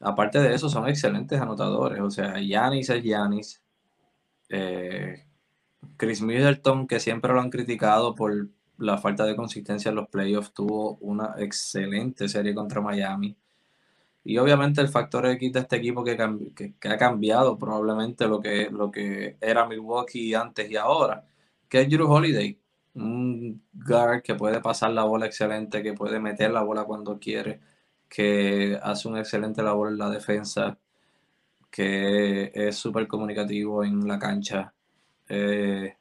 Aparte 0.00 0.38
de 0.38 0.54
eso, 0.54 0.68
son 0.68 0.86
excelentes 0.86 1.40
anotadores. 1.40 2.02
O 2.02 2.10
sea, 2.10 2.38
Yanis 2.42 2.90
es 2.90 3.02
Yanis. 3.02 3.62
Eh, 4.50 5.24
Chris 5.96 6.20
Middleton, 6.20 6.86
que 6.86 7.00
siempre 7.00 7.32
lo 7.32 7.40
han 7.40 7.48
criticado 7.48 8.14
por 8.14 8.48
la 8.78 8.98
falta 8.98 9.24
de 9.24 9.36
consistencia 9.36 9.90
en 9.90 9.96
los 9.96 10.08
playoffs, 10.08 10.52
tuvo 10.52 10.96
una 11.00 11.34
excelente 11.38 12.28
serie 12.28 12.54
contra 12.54 12.80
Miami. 12.80 13.36
Y 14.24 14.38
obviamente 14.38 14.80
el 14.80 14.88
factor 14.88 15.26
X 15.26 15.52
de 15.52 15.60
este 15.60 15.76
equipo 15.76 16.02
que, 16.02 16.16
que, 16.80 16.88
ha 16.88 16.96
cambiado 16.96 17.58
probablemente 17.58 18.26
lo 18.26 18.40
que, 18.40 18.70
lo 18.70 18.90
que 18.90 19.36
era 19.40 19.66
Milwaukee 19.66 20.34
antes 20.34 20.70
y 20.70 20.76
ahora, 20.76 21.24
que 21.68 21.82
es 21.82 21.90
Drew 21.90 22.10
Holiday, 22.10 22.58
un 22.94 23.62
guard 23.72 24.22
que 24.22 24.34
puede 24.34 24.60
pasar 24.60 24.92
la 24.92 25.04
bola 25.04 25.26
excelente, 25.26 25.82
que 25.82 25.92
puede 25.94 26.20
meter 26.20 26.50
la 26.52 26.62
bola 26.62 26.84
cuando 26.84 27.18
quiere, 27.18 27.60
que 28.08 28.78
hace 28.82 29.08
un 29.08 29.18
excelente 29.18 29.62
labor 29.62 29.88
en 29.90 29.98
la 29.98 30.10
defensa, 30.10 30.78
que 31.70 32.52
es 32.54 32.76
súper 32.76 33.06
comunicativo 33.08 33.84
en 33.84 34.06
la 34.06 34.18
cancha. 34.18 34.72
Eh, 35.28 35.96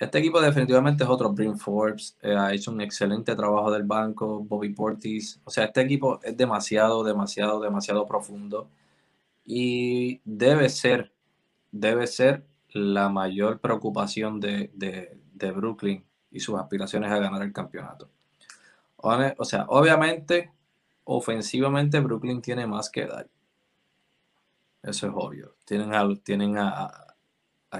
Este 0.00 0.18
equipo 0.18 0.40
definitivamente 0.40 1.04
es 1.04 1.10
otro. 1.10 1.30
Brim 1.32 1.56
Forbes 1.56 2.16
eh, 2.22 2.34
ha 2.34 2.52
hecho 2.52 2.72
un 2.72 2.80
excelente 2.80 3.36
trabajo 3.36 3.70
del 3.70 3.84
banco. 3.84 4.40
Bobby 4.40 4.70
Portis. 4.70 5.40
O 5.44 5.50
sea, 5.50 5.64
este 5.66 5.82
equipo 5.82 6.18
es 6.22 6.36
demasiado, 6.36 7.04
demasiado, 7.04 7.60
demasiado 7.60 8.06
profundo. 8.06 8.68
Y 9.44 10.20
debe 10.24 10.68
ser, 10.70 11.12
debe 11.70 12.06
ser 12.06 12.44
la 12.70 13.08
mayor 13.08 13.60
preocupación 13.60 14.40
de, 14.40 14.70
de 14.74 15.50
Brooklyn 15.52 16.04
y 16.30 16.40
sus 16.40 16.58
aspiraciones 16.58 17.10
a 17.10 17.18
ganar 17.18 17.42
el 17.42 17.52
campeonato. 17.52 18.08
O 19.02 19.44
sea, 19.44 19.64
obviamente, 19.68 20.52
ofensivamente 21.04 22.00
Brooklyn 22.00 22.42
tiene 22.42 22.66
más 22.66 22.90
que 22.90 23.06
dar. 23.06 23.28
Eso 24.82 25.06
es 25.06 25.12
obvio. 25.14 25.54
Tienen 25.64 25.94
a, 25.94 26.08
tienen 26.22 26.58
a, 26.58 27.09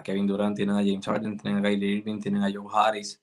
Kevin 0.02 0.26
Durant, 0.26 0.56
tienen 0.56 0.76
a 0.76 0.80
James 0.80 1.04
Harden, 1.04 1.36
tienen 1.36 1.64
a 1.64 1.68
Kylie 1.68 1.98
Irving, 1.98 2.20
tienen 2.20 2.42
a 2.42 2.52
Joe 2.52 2.66
Harris, 2.72 3.20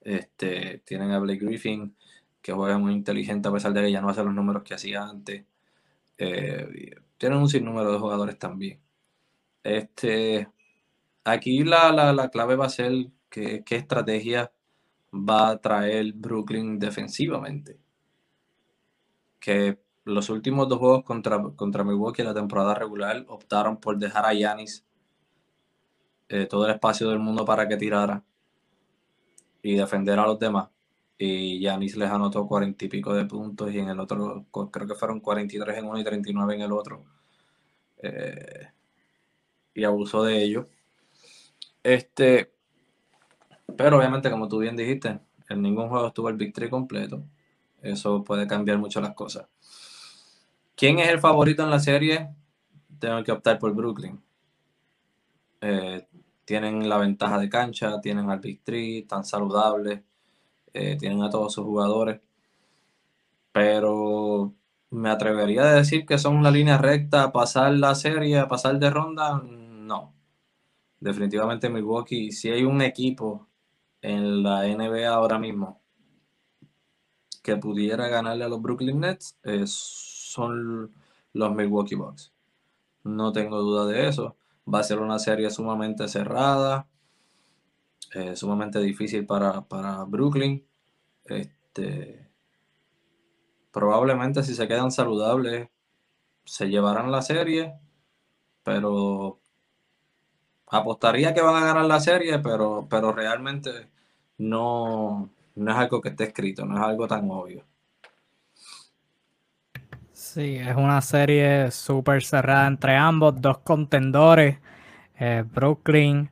este, 0.00 0.78
tienen 0.84 1.10
a 1.10 1.18
Blake 1.18 1.44
Griffin, 1.44 1.94
que 2.40 2.52
juega 2.52 2.78
muy 2.78 2.94
inteligente 2.94 3.48
a 3.48 3.52
pesar 3.52 3.72
de 3.72 3.82
que 3.82 3.92
ya 3.92 4.00
no 4.00 4.08
hace 4.08 4.24
los 4.24 4.34
números 4.34 4.62
que 4.62 4.74
hacía 4.74 5.04
antes. 5.04 5.44
Eh, 6.16 6.96
tienen 7.18 7.38
un 7.38 7.48
sinnúmero 7.48 7.92
de 7.92 7.98
jugadores 7.98 8.38
también. 8.38 8.80
Este, 9.62 10.48
aquí 11.24 11.64
la, 11.64 11.92
la 12.12 12.28
clave 12.30 12.56
va 12.56 12.66
a 12.66 12.70
ser 12.70 12.92
qué, 13.28 13.62
estrategia 13.68 14.52
va 15.12 15.50
a 15.50 15.60
traer 15.60 16.12
Brooklyn 16.14 16.78
defensivamente. 16.78 17.78
Que 19.40 19.78
los 20.04 20.30
últimos 20.30 20.68
dos 20.68 20.78
juegos 20.78 21.04
contra, 21.04 21.42
contra 21.54 21.84
Milwaukee 21.84 22.22
en 22.22 22.28
la 22.28 22.34
temporada 22.34 22.74
regular 22.74 23.24
optaron 23.28 23.78
por 23.78 23.98
dejar 23.98 24.26
a 24.26 24.34
Yanis 24.34 24.84
eh, 26.28 26.46
todo 26.46 26.66
el 26.66 26.74
espacio 26.74 27.08
del 27.08 27.18
mundo 27.18 27.44
para 27.44 27.68
que 27.68 27.76
tirara 27.76 28.22
y 29.62 29.74
defender 29.74 30.18
a 30.18 30.26
los 30.26 30.38
demás. 30.38 30.68
Y 31.16 31.60
Yanis 31.60 31.96
les 31.96 32.10
anotó 32.10 32.46
cuarenta 32.46 32.84
y 32.84 32.88
pico 32.88 33.12
de 33.12 33.24
puntos 33.24 33.72
y 33.72 33.78
en 33.78 33.88
el 33.88 33.98
otro, 33.98 34.46
creo 34.70 34.86
que 34.86 34.94
fueron 34.94 35.20
43 35.20 35.78
en 35.78 35.86
uno 35.86 35.98
y 35.98 36.04
39 36.04 36.54
en 36.54 36.60
el 36.62 36.72
otro. 36.72 37.04
Eh, 38.02 38.68
y 39.74 39.84
abusó 39.84 40.22
de 40.22 40.42
ello. 40.42 40.68
Este, 41.82 42.52
pero 43.76 43.98
obviamente, 43.98 44.30
como 44.30 44.48
tú 44.48 44.58
bien 44.58 44.76
dijiste, 44.76 45.20
en 45.48 45.62
ningún 45.62 45.88
juego 45.88 46.08
estuvo 46.08 46.28
el 46.28 46.36
victory 46.36 46.70
completo. 46.70 47.24
Eso 47.82 48.22
puede 48.24 48.46
cambiar 48.46 48.78
mucho 48.78 49.00
las 49.00 49.14
cosas. 49.14 49.46
¿Quién 50.76 50.98
es 50.98 51.08
el 51.08 51.18
favorito 51.18 51.62
en 51.62 51.70
la 51.70 51.80
serie? 51.80 52.30
Tengo 52.98 53.22
que 53.24 53.32
optar 53.32 53.58
por 53.58 53.74
Brooklyn. 53.74 54.20
Eh, 55.60 56.06
tienen 56.48 56.88
la 56.88 56.96
ventaja 56.96 57.38
de 57.38 57.50
cancha, 57.50 58.00
tienen 58.00 58.30
al 58.30 58.40
victory, 58.40 59.02
tan 59.02 59.22
saludables, 59.22 60.00
eh, 60.72 60.96
tienen 60.98 61.22
a 61.22 61.28
todos 61.28 61.52
sus 61.52 61.62
jugadores. 61.66 62.22
Pero 63.52 64.54
me 64.88 65.10
atrevería 65.10 65.64
a 65.64 65.74
decir 65.74 66.06
que 66.06 66.16
son 66.16 66.36
una 66.36 66.50
línea 66.50 66.78
recta 66.78 67.32
pasar 67.32 67.74
la 67.74 67.94
serie, 67.94 68.46
pasar 68.46 68.78
de 68.78 68.88
ronda. 68.88 69.42
No. 69.44 70.14
Definitivamente 71.00 71.68
Milwaukee, 71.68 72.32
si 72.32 72.48
hay 72.50 72.64
un 72.64 72.80
equipo 72.80 73.46
en 74.00 74.42
la 74.42 74.62
NBA 74.66 75.06
ahora 75.06 75.38
mismo 75.38 75.82
que 77.42 77.58
pudiera 77.58 78.08
ganarle 78.08 78.44
a 78.44 78.48
los 78.48 78.62
Brooklyn 78.62 79.00
Nets 79.00 79.38
son 79.66 80.94
los 81.34 81.54
Milwaukee 81.54 81.94
Bucks. 81.94 82.32
No 83.04 83.32
tengo 83.32 83.58
duda 83.58 83.84
de 83.84 84.08
eso. 84.08 84.38
Va 84.72 84.80
a 84.80 84.82
ser 84.84 84.98
una 85.00 85.18
serie 85.18 85.50
sumamente 85.50 86.08
cerrada, 86.08 86.86
eh, 88.14 88.36
sumamente 88.36 88.80
difícil 88.80 89.26
para, 89.26 89.62
para 89.62 90.04
Brooklyn. 90.04 90.64
Este, 91.24 92.28
probablemente 93.72 94.42
si 94.42 94.54
se 94.54 94.68
quedan 94.68 94.90
saludables 94.90 95.68
se 96.48 96.68
llevarán 96.68 97.12
la 97.12 97.22
serie, 97.22 97.74
pero 98.64 99.38
apostaría 100.66 101.34
que 101.34 101.42
van 101.42 101.62
a 101.62 101.66
ganar 101.66 101.84
la 101.86 102.00
serie, 102.00 102.38
pero, 102.38 102.86
pero 102.88 103.12
realmente 103.12 103.90
no, 104.38 105.30
no 105.56 105.70
es 105.70 105.76
algo 105.76 106.00
que 106.00 106.10
esté 106.10 106.24
escrito, 106.24 106.64
no 106.64 106.76
es 106.78 106.82
algo 106.82 107.06
tan 107.08 107.30
obvio. 107.30 107.64
Sí, 110.34 110.56
es 110.56 110.76
una 110.76 111.00
serie 111.00 111.70
súper 111.70 112.22
cerrada 112.22 112.66
entre 112.66 112.94
ambos, 112.96 113.40
dos 113.40 113.58
contendores. 113.60 114.58
Eh, 115.18 115.42
Brooklyn 115.54 116.30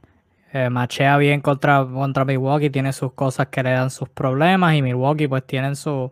eh, 0.52 0.68
machea 0.68 1.16
bien 1.16 1.40
contra, 1.40 1.82
contra 1.86 2.26
Milwaukee, 2.26 2.68
tiene 2.68 2.92
sus 2.92 3.14
cosas 3.14 3.48
que 3.48 3.62
le 3.62 3.70
dan 3.70 3.90
sus 3.90 4.08
problemas 4.10 4.74
y 4.74 4.82
Milwaukee 4.82 5.28
pues 5.28 5.46
tienen 5.46 5.76
sus 5.76 6.10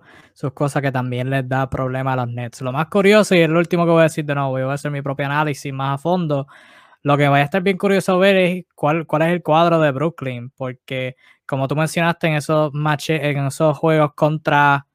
cosas 0.55 0.81
que 0.83 0.93
también 0.93 1.29
les 1.29 1.47
da 1.47 1.69
problemas 1.69 2.15
a 2.15 2.25
los 2.25 2.35
Nets. 2.35 2.63
Lo 2.63 2.73
más 2.73 2.87
curioso 2.87 3.35
y 3.35 3.41
es 3.41 3.51
lo 3.51 3.59
último 3.59 3.85
que 3.85 3.91
voy 3.93 4.01
a 4.01 4.05
decir 4.05 4.25
de 4.25 4.35
nuevo, 4.35 4.53
voy 4.53 4.63
a 4.63 4.73
hacer 4.73 4.91
mi 4.91 5.03
propio 5.03 5.27
análisis 5.27 5.73
más 5.73 5.97
a 5.97 5.99
fondo 5.99 6.47
lo 7.03 7.19
que 7.19 7.29
vaya 7.29 7.43
a 7.43 7.47
estar 7.47 7.63
bien 7.63 7.77
curioso 7.79 8.19
ver 8.19 8.37
es 8.37 8.65
cuál, 8.75 9.07
cuál 9.07 9.23
es 9.23 9.29
el 9.29 9.43
cuadro 9.43 9.79
de 9.81 9.93
Brooklyn, 9.93 10.51
porque 10.57 11.17
como 11.47 11.69
tú 11.69 11.77
mencionaste 11.77 12.29
en 12.29 12.35
esos 12.37 12.73
matches, 12.73 13.21
en 13.23 13.47
esos 13.47 13.77
juegos 13.79 14.15
contra 14.15 14.87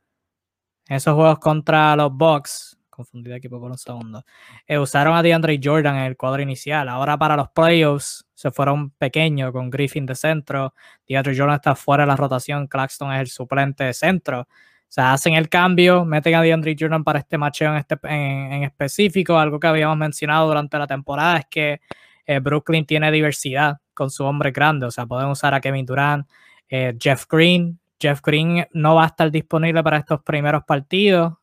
en 0.90 0.96
esos 0.96 1.14
juegos 1.14 1.40
contra 1.40 1.96
los 1.96 2.12
Bucks, 2.12 2.69
confundí 3.00 3.30
de 3.30 3.38
equipo 3.38 3.60
por 3.60 3.72
un 3.72 3.78
segundo, 3.78 4.24
eh, 4.68 4.78
usaron 4.78 5.16
a 5.16 5.24
DeAndre 5.24 5.60
Jordan 5.64 5.96
en 5.96 6.04
el 6.04 6.18
cuadro 6.18 6.42
inicial. 6.42 6.90
Ahora 6.90 7.18
para 7.18 7.36
los 7.36 7.50
playoffs 7.50 8.26
se 8.34 8.52
fueron 8.52 8.92
pequeños 8.92 9.52
con 9.52 9.70
Griffin 9.70 10.06
de 10.06 10.16
centro. 10.16 10.74
DeAndre 11.08 11.38
Jordan 11.38 11.56
está 11.56 11.76
fuera 11.76 12.04
de 12.04 12.08
la 12.08 12.16
rotación. 12.16 12.68
Claxton 12.68 13.14
es 13.14 13.22
el 13.22 13.28
suplente 13.28 13.86
de 13.86 13.94
centro. 13.94 14.42
O 14.42 14.92
sea, 14.92 15.14
hacen 15.14 15.36
el 15.36 15.50
cambio, 15.50 16.04
meten 16.04 16.36
a 16.36 16.42
DeAndre 16.42 16.76
Jordan 16.78 17.04
para 17.04 17.20
este 17.20 17.38
matcheo 17.38 17.72
en, 17.72 17.78
este, 17.78 17.98
en 18.04 18.64
específico. 18.64 19.38
Algo 19.38 19.60
que 19.60 19.68
habíamos 19.68 19.98
mencionado 19.98 20.48
durante 20.48 20.78
la 20.78 20.88
temporada 20.88 21.38
es 21.38 21.46
que 21.50 21.80
eh, 22.26 22.40
Brooklyn 22.40 22.86
tiene 22.86 23.12
diversidad 23.12 23.78
con 23.94 24.10
su 24.10 24.24
hombre 24.24 24.52
grande, 24.52 24.86
o 24.86 24.92
sea, 24.92 25.06
pueden 25.06 25.30
usar 25.30 25.54
a 25.54 25.62
Kevin 25.62 25.86
Durant, 25.86 26.28
eh, 26.70 26.96
Jeff 27.00 27.26
Green. 27.30 27.80
Jeff 28.00 28.22
Green 28.22 28.66
no 28.72 28.96
va 28.96 29.04
a 29.04 29.08
estar 29.08 29.30
disponible 29.30 29.84
para 29.84 29.98
estos 29.98 30.22
primeros 30.24 30.64
partidos, 30.64 31.34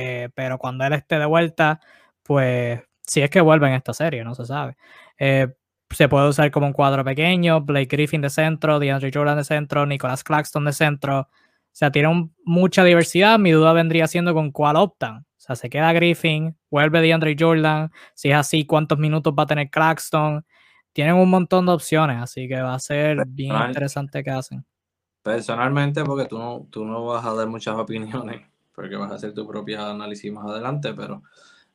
eh, 0.00 0.28
pero 0.34 0.58
cuando 0.58 0.84
él 0.84 0.92
esté 0.92 1.18
de 1.18 1.26
vuelta, 1.26 1.80
pues 2.22 2.82
si 3.06 3.22
es 3.22 3.30
que 3.30 3.40
vuelve 3.40 3.68
en 3.68 3.74
esta 3.74 3.92
serie, 3.94 4.24
no 4.24 4.34
se 4.34 4.46
sabe. 4.46 4.76
se 5.90 6.08
puede 6.08 6.28
usar 6.28 6.50
como 6.50 6.66
un 6.66 6.72
cuadro 6.72 7.04
pequeño, 7.04 7.60
Blake 7.62 7.88
Griffin 7.96 8.20
de 8.20 8.30
centro, 8.30 8.78
DeAndre 8.78 9.10
Jordan 9.12 9.38
de 9.38 9.44
centro, 9.44 9.86
Nicholas 9.86 10.24
Claxton 10.24 10.64
de 10.64 10.72
centro. 10.72 11.20
O 11.20 11.28
sea, 11.72 11.90
tiene 11.90 12.30
mucha 12.44 12.84
diversidad. 12.84 13.38
Mi 13.38 13.52
duda 13.52 13.72
vendría 13.72 14.06
siendo 14.06 14.34
con 14.34 14.52
cuál 14.52 14.76
optan 14.76 15.26
se 15.56 15.70
queda 15.70 15.92
Griffin, 15.92 16.56
vuelve 16.70 17.00
DeAndre 17.00 17.36
Jordan. 17.38 17.90
Si 18.14 18.30
es 18.30 18.36
así, 18.36 18.66
¿cuántos 18.66 18.98
minutos 18.98 19.34
va 19.38 19.44
a 19.44 19.46
tener 19.46 19.70
Claxton? 19.70 20.44
Tienen 20.92 21.14
un 21.14 21.30
montón 21.30 21.66
de 21.66 21.72
opciones, 21.72 22.22
así 22.22 22.48
que 22.48 22.60
va 22.60 22.74
a 22.74 22.78
ser 22.78 23.24
bien 23.26 23.54
interesante 23.68 24.22
que 24.22 24.30
hacen. 24.30 24.64
Personalmente, 25.22 26.04
porque 26.04 26.26
tú 26.26 26.38
no, 26.38 26.66
tú 26.70 26.84
no 26.84 27.04
vas 27.06 27.24
a 27.24 27.34
dar 27.34 27.46
muchas 27.46 27.76
opiniones, 27.76 28.42
porque 28.80 28.96
vas 28.96 29.12
a 29.12 29.16
hacer 29.16 29.34
tu 29.34 29.46
propia 29.46 29.90
análisis 29.90 30.32
más 30.32 30.46
adelante, 30.46 30.94
pero 30.94 31.22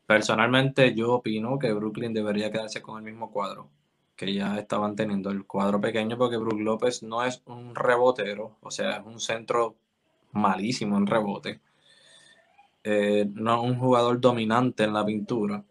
personalmente 0.07 0.95
yo 0.95 1.13
opino 1.13 1.59
que 1.59 1.71
Brooklyn 1.71 2.13
debería 2.13 2.51
quedarse 2.51 2.81
con 2.81 2.97
el 2.97 3.03
mismo 3.03 3.31
cuadro 3.31 3.69
que 4.15 4.33
ya 4.33 4.57
estaban 4.57 4.95
teniendo 4.95 5.29
el 5.29 5.45
cuadro 5.45 5.79
pequeño 5.79 6.17
porque 6.17 6.37
Brook 6.37 6.59
López 6.61 7.03
no 7.03 7.23
es 7.23 7.43
un 7.45 7.75
rebotero, 7.75 8.57
o 8.61 8.71
sea, 8.71 8.97
es 8.97 9.05
un 9.05 9.19
centro 9.19 9.75
malísimo 10.31 10.97
en 10.97 11.05
rebote. 11.05 11.59
Eh, 12.83 13.29
no 13.33 13.55
es 13.55 13.69
un 13.69 13.77
jugador 13.77 14.19
dominante 14.19 14.85
en 14.85 14.93
la 14.93 15.05
pintura, 15.05 15.63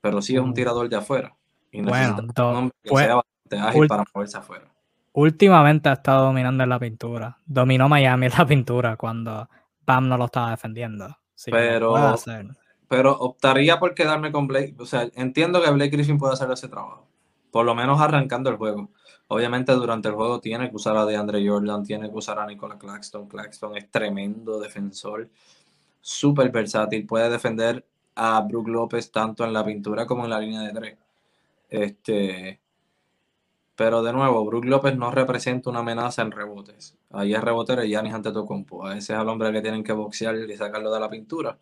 pero 0.00 0.22
sí 0.22 0.36
es 0.36 0.40
un 0.40 0.50
mm. 0.50 0.54
tirador 0.54 0.88
de 0.88 0.96
afuera. 0.96 1.34
Y 1.72 1.82
bueno, 1.82 2.16
un 2.18 2.70
que 2.82 2.90
pues, 2.90 3.06
sea 3.06 3.16
bastante 3.16 3.58
ágil 3.58 3.88
para 3.88 4.04
moverse 4.14 4.38
afuera. 4.38 4.68
Últimamente 5.14 5.88
ha 5.88 5.94
estado 5.94 6.26
dominando 6.26 6.62
en 6.62 6.68
la 6.68 6.78
pintura. 6.78 7.38
Dominó 7.44 7.88
Miami 7.88 8.26
en 8.26 8.32
la 8.36 8.46
pintura 8.46 8.96
cuando 8.96 9.48
Pam 9.84 10.08
no 10.08 10.16
lo 10.16 10.26
estaba 10.26 10.50
defendiendo. 10.50 11.16
pero, 11.46 12.16
pero 12.88 13.12
optaría 13.12 13.78
por 13.78 13.94
quedarme 13.94 14.32
con 14.32 14.46
Blake. 14.46 14.74
O 14.78 14.86
sea, 14.86 15.08
entiendo 15.14 15.62
que 15.62 15.70
Blake 15.70 15.90
Griffin 15.90 16.18
puede 16.18 16.34
hacer 16.34 16.50
ese 16.50 16.68
trabajo. 16.68 17.06
Por 17.50 17.64
lo 17.64 17.74
menos 17.74 18.00
arrancando 18.00 18.50
el 18.50 18.56
juego. 18.56 18.90
Obviamente 19.28 19.72
durante 19.72 20.08
el 20.08 20.14
juego 20.14 20.40
tiene 20.40 20.68
que 20.68 20.76
usar 20.76 20.96
a 20.96 21.06
DeAndre 21.06 21.46
Jordan, 21.46 21.82
tiene 21.82 22.10
que 22.10 22.16
usar 22.16 22.38
a 22.38 22.46
Nicola 22.46 22.78
Claxton. 22.78 23.26
Claxton 23.26 23.76
es 23.76 23.90
tremendo 23.90 24.58
defensor 24.60 25.28
súper 26.00 26.50
versátil, 26.50 27.06
puede 27.06 27.30
defender 27.30 27.84
a 28.16 28.40
Brook 28.42 28.68
López 28.68 29.10
tanto 29.10 29.44
en 29.44 29.52
la 29.52 29.64
pintura 29.64 30.06
como 30.06 30.24
en 30.24 30.30
la 30.30 30.38
línea 30.38 30.60
de 30.60 30.72
tres. 30.72 30.98
Este, 31.70 32.60
pero 33.74 34.02
de 34.02 34.12
nuevo, 34.12 34.44
Brook 34.44 34.66
López 34.66 34.96
no 34.96 35.10
representa 35.10 35.70
una 35.70 35.80
amenaza 35.80 36.22
en 36.22 36.30
rebotes. 36.30 36.96
Ahí 37.16 37.34
es 37.34 37.42
rebotero 37.42 37.84
y 37.84 37.88
Giannis 37.88 38.14
Antetokounmpo. 38.14 38.86
A 38.86 38.96
ese 38.96 39.14
es 39.14 39.20
el 39.20 39.28
hombre 39.28 39.52
que 39.52 39.62
tienen 39.62 39.84
que 39.84 39.92
boxear 39.92 40.36
y 40.36 40.56
sacarlo 40.56 40.92
de 40.92 41.00
la 41.00 41.10
pintura 41.10 41.58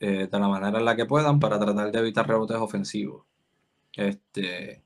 eh, 0.00 0.28
de 0.30 0.38
la 0.38 0.48
manera 0.48 0.78
en 0.78 0.84
la 0.84 0.96
que 0.96 1.06
puedan 1.06 1.40
para 1.40 1.58
tratar 1.58 1.90
de 1.92 1.98
evitar 1.98 2.26
rebotes 2.28 2.56
ofensivos. 2.56 3.24
Este, 3.96 4.82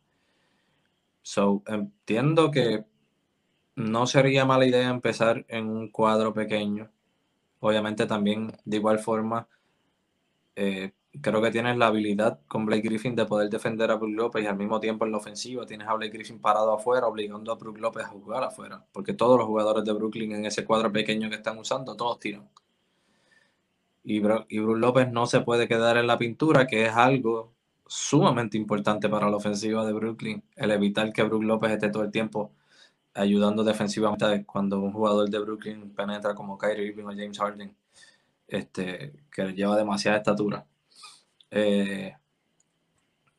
so, 1.22 1.62
entiendo 1.66 2.50
que 2.50 2.84
no 3.76 4.06
sería 4.06 4.44
mala 4.44 4.66
idea 4.66 4.88
empezar 4.90 5.44
en 5.48 5.68
un 5.68 5.90
cuadro 5.90 6.34
pequeño. 6.34 6.90
Obviamente 7.60 8.06
también 8.06 8.52
de 8.64 8.76
igual 8.76 8.98
forma 8.98 9.48
eh, 10.56 10.92
creo 11.20 11.42
que 11.42 11.50
tienes 11.50 11.76
la 11.76 11.88
habilidad 11.88 12.40
con 12.48 12.66
Blake 12.66 12.82
Griffin 12.82 13.16
de 13.16 13.26
poder 13.26 13.48
defender 13.50 13.90
a 13.90 13.96
Brook 13.96 14.10
López 14.14 14.44
y 14.44 14.46
al 14.46 14.56
mismo 14.56 14.80
tiempo 14.80 15.04
en 15.04 15.12
la 15.12 15.18
ofensiva 15.18 15.66
tienes 15.66 15.88
a 15.88 15.94
Blake 15.94 16.12
Griffin 16.12 16.40
parado 16.40 16.72
afuera, 16.72 17.06
obligando 17.06 17.52
a 17.52 17.56
Brook 17.56 17.78
López 17.78 18.04
a 18.04 18.08
jugar 18.08 18.44
afuera, 18.44 18.84
porque 18.92 19.14
todos 19.14 19.38
los 19.38 19.46
jugadores 19.46 19.84
de 19.84 19.92
Brooklyn 19.92 20.32
en 20.32 20.46
ese 20.46 20.64
cuadro 20.64 20.92
pequeño 20.92 21.28
que 21.28 21.36
están 21.36 21.58
usando, 21.58 21.96
todos 21.96 22.18
tiran. 22.18 22.48
Y, 24.04 24.20
Brook, 24.20 24.46
y 24.48 24.58
López 24.58 25.10
no 25.12 25.26
se 25.26 25.40
puede 25.40 25.68
quedar 25.68 25.96
en 25.96 26.06
la 26.06 26.18
pintura, 26.18 26.66
que 26.66 26.86
es 26.86 26.92
algo 26.92 27.52
sumamente 27.86 28.56
importante 28.56 29.08
para 29.08 29.30
la 29.30 29.36
ofensiva 29.36 29.84
de 29.86 29.92
Brooklyn, 29.92 30.42
el 30.56 30.70
evitar 30.70 31.12
que 31.12 31.22
Brook 31.22 31.42
López 31.44 31.72
esté 31.72 31.90
todo 31.90 32.04
el 32.04 32.10
tiempo 32.10 32.52
ayudando 33.14 33.64
defensivamente 33.64 34.44
cuando 34.46 34.80
un 34.80 34.92
jugador 34.92 35.28
de 35.28 35.38
Brooklyn 35.38 35.90
penetra 35.94 36.34
como 36.34 36.56
Kyrie 36.58 36.88
Irving 36.88 37.04
o 37.04 37.10
James 37.10 37.38
Harden, 37.38 37.74
este, 38.46 39.12
que 39.30 39.52
lleva 39.52 39.76
demasiada 39.76 40.18
estatura. 40.18 40.66
Eh, 41.50 42.14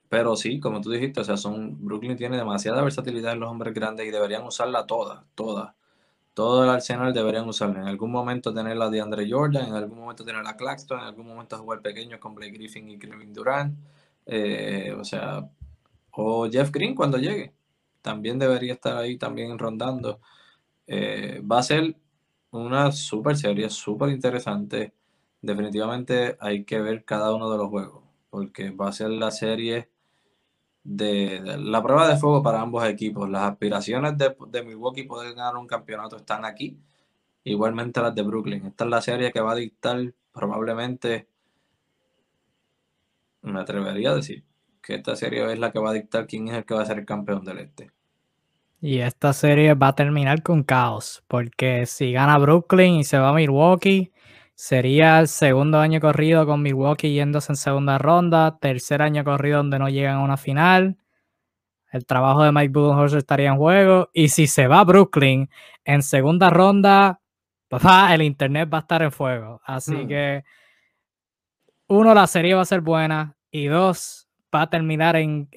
pero 0.10 0.36
sí, 0.36 0.60
como 0.60 0.82
tú 0.82 0.90
dijiste, 0.92 1.22
o 1.22 1.24
sea, 1.24 1.38
son, 1.38 1.86
Brooklyn 1.86 2.18
tiene 2.18 2.38
demasiada 2.38 2.82
versatilidad 2.82 3.34
en 3.34 3.42
los 3.42 3.50
hombres 3.50 3.74
grandes 3.74 4.08
y 4.08 4.12
deberían 4.12 4.44
usarla 4.44 4.88
toda, 4.88 5.26
toda. 5.36 5.76
Todo 6.34 6.64
el 6.64 6.70
arsenal 6.70 7.14
deberían 7.14 7.48
usarla. 7.48 7.82
En 7.82 7.88
algún 7.88 8.12
momento 8.12 8.54
tener 8.54 8.78
la 8.78 8.90
de 8.90 9.02
Andre 9.02 9.30
Jordan, 9.30 9.68
en 9.70 9.76
algún 9.76 10.00
momento 10.00 10.26
tener 10.26 10.44
la 10.44 10.58
Claxton, 10.58 11.00
en 11.00 11.06
algún 11.06 11.28
momento 11.28 11.58
jugar 11.60 11.82
pequeño 11.82 12.20
con 12.20 12.34
Blake 12.36 12.54
Griffin 12.54 12.90
y 12.90 12.98
Kevin 13.00 13.34
Durant. 13.34 13.78
Eh, 14.26 14.96
o 15.00 15.04
sea, 15.04 15.48
o 16.12 16.50
Jeff 16.50 16.72
Green 16.72 16.96
cuando 16.96 17.18
llegue. 17.18 17.54
También 18.02 18.40
debería 18.40 18.74
estar 18.74 18.98
ahí 18.98 19.18
también 19.18 19.60
rondando. 19.60 20.22
Eh, 20.88 21.42
va 21.42 21.60
a 21.60 21.64
ser 21.64 21.96
una 22.52 22.92
super 22.92 23.38
serie, 23.38 23.70
súper 23.70 24.10
interesante 24.10 24.94
definitivamente 25.42 26.38
hay 26.40 26.66
que 26.66 26.80
ver 26.82 27.06
cada 27.06 27.34
uno 27.34 27.50
de 27.50 27.58
los 27.58 27.70
juegos, 27.70 28.04
porque 28.30 28.72
va 28.72 28.90
a 28.90 28.94
ser 28.94 29.10
la 29.10 29.32
serie 29.32 29.90
de, 30.84 31.42
la 31.60 31.84
prueba 31.84 32.08
de 32.08 32.18
fuego 32.18 32.44
para 32.44 32.62
ambos 32.62 32.86
equipos. 32.86 33.30
Las 33.30 33.44
aspiraciones 33.44 34.18
de, 34.18 34.36
de, 34.48 34.64
Milwaukee 34.64 35.04
poder 35.04 35.34
ganar 35.36 35.58
un 35.58 35.68
campeonato 35.68 36.18
están 36.18 36.46
aquí, 36.46 36.80
igualmente 37.44 38.02
las 38.02 38.16
de 38.16 38.22
Brooklyn. 38.24 38.66
Esta 38.66 38.86
es 38.86 38.90
la 38.90 39.02
serie 39.02 39.32
que 39.32 39.42
va 39.42 39.54
a 39.54 39.56
dictar 39.56 40.14
probablemente, 40.34 41.28
me 43.42 43.60
atrevería 43.60 44.12
a 44.12 44.16
decir, 44.16 44.44
que 44.82 44.96
esta 44.96 45.16
serie 45.16 45.52
es 45.52 45.60
la 45.60 45.72
que 45.72 45.80
va 45.80 45.92
a 45.92 45.94
dictar 45.94 46.28
quién 46.28 46.48
es 46.48 46.56
el 46.56 46.66
que 46.66 46.74
va 46.74 46.82
a 46.82 46.86
ser 46.86 47.00
el 47.00 47.06
campeón 47.06 47.44
del 47.44 47.60
este. 47.60 47.92
Y 48.82 49.00
esta 49.00 49.34
serie 49.34 49.74
va 49.74 49.90
a 49.90 49.96
terminar 49.96 50.42
con 50.42 50.64
caos, 50.64 51.24
porque 51.28 51.86
si 51.86 52.14
gana 52.14 52.38
Brooklyn 52.38 52.96
y 52.96 53.04
se 53.04 53.18
va 53.18 53.30
a 53.30 53.34
Milwaukee, 53.34 54.14
Sería 54.62 55.22
el 55.22 55.30
segundo 55.30 55.80
año 55.80 56.02
corrido 56.02 56.46
con 56.46 56.62
Milwaukee 56.62 57.14
yéndose 57.14 57.54
en 57.54 57.56
segunda 57.56 57.98
ronda, 57.98 58.60
tercer 58.60 59.02
año 59.02 59.24
corrido 59.24 59.60
donde 59.60 59.80
no 59.80 59.88
llegan 59.88 60.18
a 60.18 60.22
una 60.22 60.36
final. 60.36 60.98
El 61.94 62.06
trabajo 62.06 62.44
de 62.44 62.52
Mike 62.52 62.74
Budenholzer 62.74 63.20
estaría 63.20 63.52
en 63.52 63.58
juego. 63.58 64.10
Y 64.12 64.28
si 64.28 64.48
se 64.48 64.68
va 64.68 64.82
a 64.82 64.84
Brooklyn 64.84 65.50
en 65.86 66.04
segunda 66.04 66.50
ronda, 66.50 67.22
papá, 67.70 68.14
el 68.14 68.22
internet 68.22 68.70
va 68.72 68.80
a 68.80 68.82
estar 68.82 69.02
en 69.02 69.14
fuego. 69.14 69.62
Así 69.64 69.96
hmm. 69.96 70.08
que, 70.10 70.44
uno, 71.88 72.14
la 72.14 72.28
serie 72.28 72.54
va 72.54 72.64
a 72.64 72.66
ser 72.66 72.82
buena. 72.82 73.38
Y 73.50 73.68
dos, 73.68 74.28
va 74.54 74.64
a 74.64 74.70
terminar 74.70 75.16
en, 75.16 75.48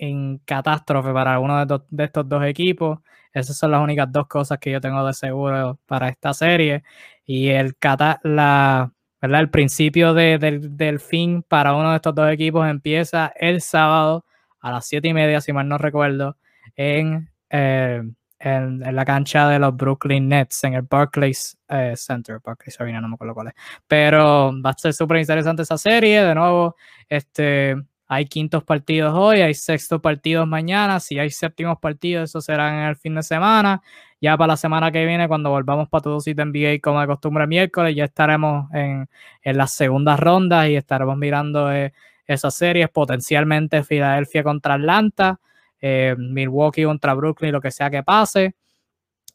catástrofe 0.44 1.12
para 1.12 1.32
alguno 1.34 1.66
de, 1.66 1.80
de, 1.90 2.04
estos 2.04 2.28
dos 2.28 2.44
equipos. 2.44 3.00
Esas 3.32 3.56
son 3.56 3.72
las 3.72 3.82
únicas 3.82 4.12
dos 4.12 4.28
cosas 4.28 4.58
que 4.58 4.70
yo 4.70 4.80
tengo 4.80 5.04
de 5.04 5.12
seguro 5.12 5.80
para 5.86 6.08
esta 6.08 6.32
serie. 6.32 6.84
Y 7.24 7.48
el, 7.48 7.76
la, 8.24 8.92
¿verdad? 9.20 9.40
el 9.40 9.50
principio 9.50 10.14
del, 10.14 11.00
fin 11.00 11.42
para 11.42 11.74
uno 11.74 11.90
de 11.90 11.96
estos 11.96 12.14
dos 12.14 12.30
equipos 12.30 12.68
empieza 12.68 13.32
el 13.36 13.60
sábado 13.60 14.24
a 14.60 14.72
las 14.72 14.86
siete 14.86 15.08
y 15.08 15.14
media, 15.14 15.40
si 15.40 15.52
mal 15.52 15.68
no 15.68 15.78
recuerdo, 15.78 16.36
en, 16.76 17.30
eh, 17.50 18.02
en, 18.38 18.80
la 18.80 19.04
cancha 19.04 19.48
de 19.48 19.58
los 19.58 19.76
Brooklyn 19.76 20.28
Nets, 20.28 20.64
en 20.64 20.74
el 20.74 20.82
Barclays 20.82 21.56
eh, 21.68 21.94
Center. 21.96 22.40
Barclays 22.44 22.80
Arena, 22.80 23.00
no 23.00 23.08
me 23.08 23.14
acuerdo 23.14 23.34
cuál 23.34 23.48
es. 23.48 23.54
Pero 23.86 24.52
va 24.62 24.70
a 24.70 24.78
ser 24.78 24.92
súper 24.92 25.18
interesante 25.18 25.62
esa 25.62 25.78
serie. 25.78 26.22
De 26.22 26.34
nuevo, 26.34 26.76
este 27.08 27.76
hay 28.12 28.26
quintos 28.26 28.62
partidos 28.62 29.14
hoy, 29.16 29.40
hay 29.40 29.54
sextos 29.54 29.98
partidos 30.02 30.46
mañana, 30.46 31.00
si 31.00 31.18
hay 31.18 31.30
séptimos 31.30 31.78
partidos, 31.78 32.28
eso 32.28 32.42
será 32.42 32.68
en 32.68 32.88
el 32.90 32.96
fin 32.96 33.14
de 33.14 33.22
semana. 33.22 33.82
Ya 34.20 34.36
para 34.36 34.48
la 34.48 34.56
semana 34.58 34.92
que 34.92 35.06
viene, 35.06 35.26
cuando 35.28 35.48
volvamos 35.48 35.88
para 35.88 36.02
todo 36.02 36.20
sitio 36.20 36.44
NBA 36.44 36.80
como 36.82 37.00
de 37.00 37.06
costumbre 37.06 37.46
miércoles, 37.46 37.96
ya 37.96 38.04
estaremos 38.04 38.70
en, 38.74 39.08
las 39.44 39.72
segundas 39.72 40.20
rondas 40.20 40.68
y 40.68 40.76
estaremos 40.76 41.16
mirando 41.16 41.72
eh, 41.72 41.94
esas 42.26 42.54
series, 42.54 42.90
potencialmente 42.90 43.82
Filadelfia 43.82 44.42
contra 44.42 44.74
Atlanta, 44.74 45.40
eh, 45.80 46.14
Milwaukee 46.18 46.84
contra 46.84 47.14
Brooklyn, 47.14 47.52
lo 47.52 47.62
que 47.62 47.70
sea 47.70 47.88
que 47.88 48.02
pase. 48.02 48.54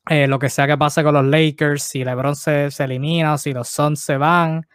Eh, 0.08 0.28
lo 0.28 0.38
que 0.38 0.50
sea 0.50 0.68
que 0.68 0.78
pase 0.78 1.04
con 1.04 1.16
los 1.16 1.26
Lakers, 1.26 1.82
si 1.82 2.04
LeBron 2.06 2.36
se, 2.36 2.70
se 2.70 2.84
elimina 2.84 3.40
si 3.40 3.54
los 3.54 3.70
Suns 3.70 4.02
se 4.02 4.18
van. 4.18 4.68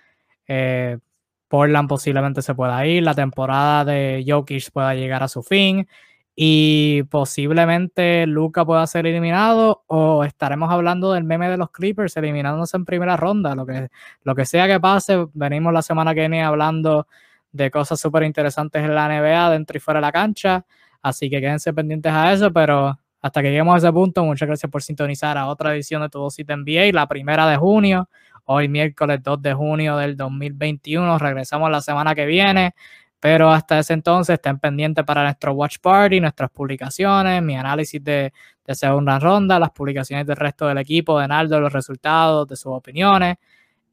Portland 1.53 1.87
posiblemente 1.87 2.41
se 2.41 2.55
pueda 2.55 2.87
ir, 2.87 3.03
la 3.03 3.13
temporada 3.13 3.85
de 3.85 4.25
Jokic 4.27 4.71
pueda 4.73 4.95
llegar 4.95 5.23
a 5.23 5.29
su 5.29 5.43
fin 5.43 5.87
y 6.35 7.03
posiblemente 7.11 8.27
Luca 8.27 8.65
pueda 8.65 8.87
ser 8.87 9.07
eliminado 9.07 9.85
o 9.87 10.25
estaremos 10.25 10.73
hablando 10.73 11.13
del 11.13 11.25
meme 11.25 11.51
de 11.51 11.59
los 11.59 11.71
Clippers 11.71 12.17
eliminándose 12.17 12.79
en 12.79 12.87
primera 12.87 13.19
ronda, 13.19 13.55
lo 13.55 13.67
que, 13.67 13.91
lo 14.25 14.35
que 14.35 14.47
sea 14.47 14.67
que 14.67 14.81
pase, 14.81 15.27
venimos 15.35 15.75
la 15.75 15.83
semana 15.83 16.15
que 16.15 16.21
viene 16.21 16.43
hablando 16.43 17.07
de 17.53 17.71
cosas 17.71 18.01
súper 18.01 18.23
interesantes 18.23 18.83
en 18.83 18.95
la 18.95 19.07
NBA 19.09 19.51
dentro 19.51 19.77
y 19.77 19.81
fuera 19.81 20.01
de 20.01 20.07
la 20.07 20.13
cancha, 20.13 20.65
así 21.03 21.29
que 21.29 21.39
quédense 21.43 21.75
pendientes 21.75 22.15
a 22.15 22.33
eso, 22.33 22.51
pero 22.51 22.99
hasta 23.21 23.43
que 23.43 23.49
lleguemos 23.49 23.75
a 23.75 23.77
ese 23.77 23.93
punto, 23.93 24.25
muchas 24.25 24.49
gracias 24.49 24.73
por 24.73 24.83
sintonizar 24.83 25.37
a 25.37 25.49
otra 25.49 25.75
edición 25.75 26.01
de 26.01 26.09
Todo 26.09 26.31
Sitio 26.31 26.57
NBA, 26.57 26.95
la 26.95 27.07
primera 27.07 27.47
de 27.47 27.59
junio 27.59 28.09
hoy 28.45 28.69
miércoles 28.69 29.21
2 29.23 29.43
de 29.43 29.55
junio 29.55 29.97
del 29.97 30.17
2021. 30.17 31.19
Regresamos 31.19 31.71
la 31.71 31.81
semana 31.81 32.15
que 32.15 32.27
viene, 32.27 32.75
pero 33.21 33.51
hasta 33.51 33.79
ese 33.79 33.93
entonces 33.95 34.35
estén 34.35 34.59
pendientes 34.59 35.05
para 35.05 35.23
nuestro 35.23 35.53
Watch 35.53 35.79
Party, 35.81 36.21
nuestras 36.21 36.51
publicaciones, 36.51 37.43
mi 37.43 37.57
análisis 37.57 38.03
de, 38.03 38.33
segunda 38.69 39.19
ronda, 39.19 39.59
las 39.59 39.71
publicaciones 39.71 40.27
del 40.27 40.37
resto 40.37 40.67
del 40.67 40.79
equipo, 40.79 41.21
de 41.21 41.29
Naldo, 41.29 41.61
los 41.61 41.73
resultados, 41.73 42.49
de 42.49 42.57
sus 42.57 42.73
opiniones 42.73 43.37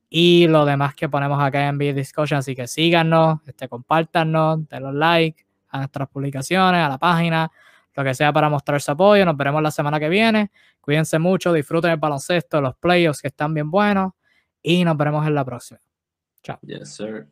y 0.09 0.47
lo 0.47 0.65
demás 0.65 0.95
que 0.95 1.09
ponemos 1.09 1.41
acá 1.41 1.67
en 1.67 1.77
Video 1.77 1.93
Discussion. 1.95 2.39
Así 2.39 2.55
que 2.55 2.67
síganos, 2.67 3.39
este, 3.45 3.67
compártanos, 3.67 4.67
den 4.69 4.83
los 4.83 4.93
like 4.95 5.45
a 5.69 5.79
nuestras 5.79 6.07
publicaciones, 6.09 6.81
a 6.81 6.89
la 6.89 6.97
página, 6.97 7.51
lo 7.95 8.03
que 8.03 8.13
sea 8.13 8.31
para 8.33 8.49
mostrar 8.49 8.81
su 8.81 8.91
apoyo. 8.91 9.25
Nos 9.25 9.37
veremos 9.37 9.61
la 9.61 9.71
semana 9.71 9.99
que 9.99 10.09
viene. 10.09 10.51
Cuídense 10.81 11.19
mucho, 11.19 11.53
disfruten 11.53 11.91
el 11.91 11.97
baloncesto, 11.97 12.61
los 12.61 12.75
playoffs 12.77 13.21
que 13.21 13.27
están 13.27 13.53
bien 13.53 13.69
buenos 13.69 14.13
y 14.61 14.83
nos 14.83 14.97
veremos 14.97 15.25
en 15.27 15.35
la 15.35 15.45
próxima. 15.45 15.79
Chao. 16.43 16.59
Yes, 16.61 16.89
sir. 16.95 17.27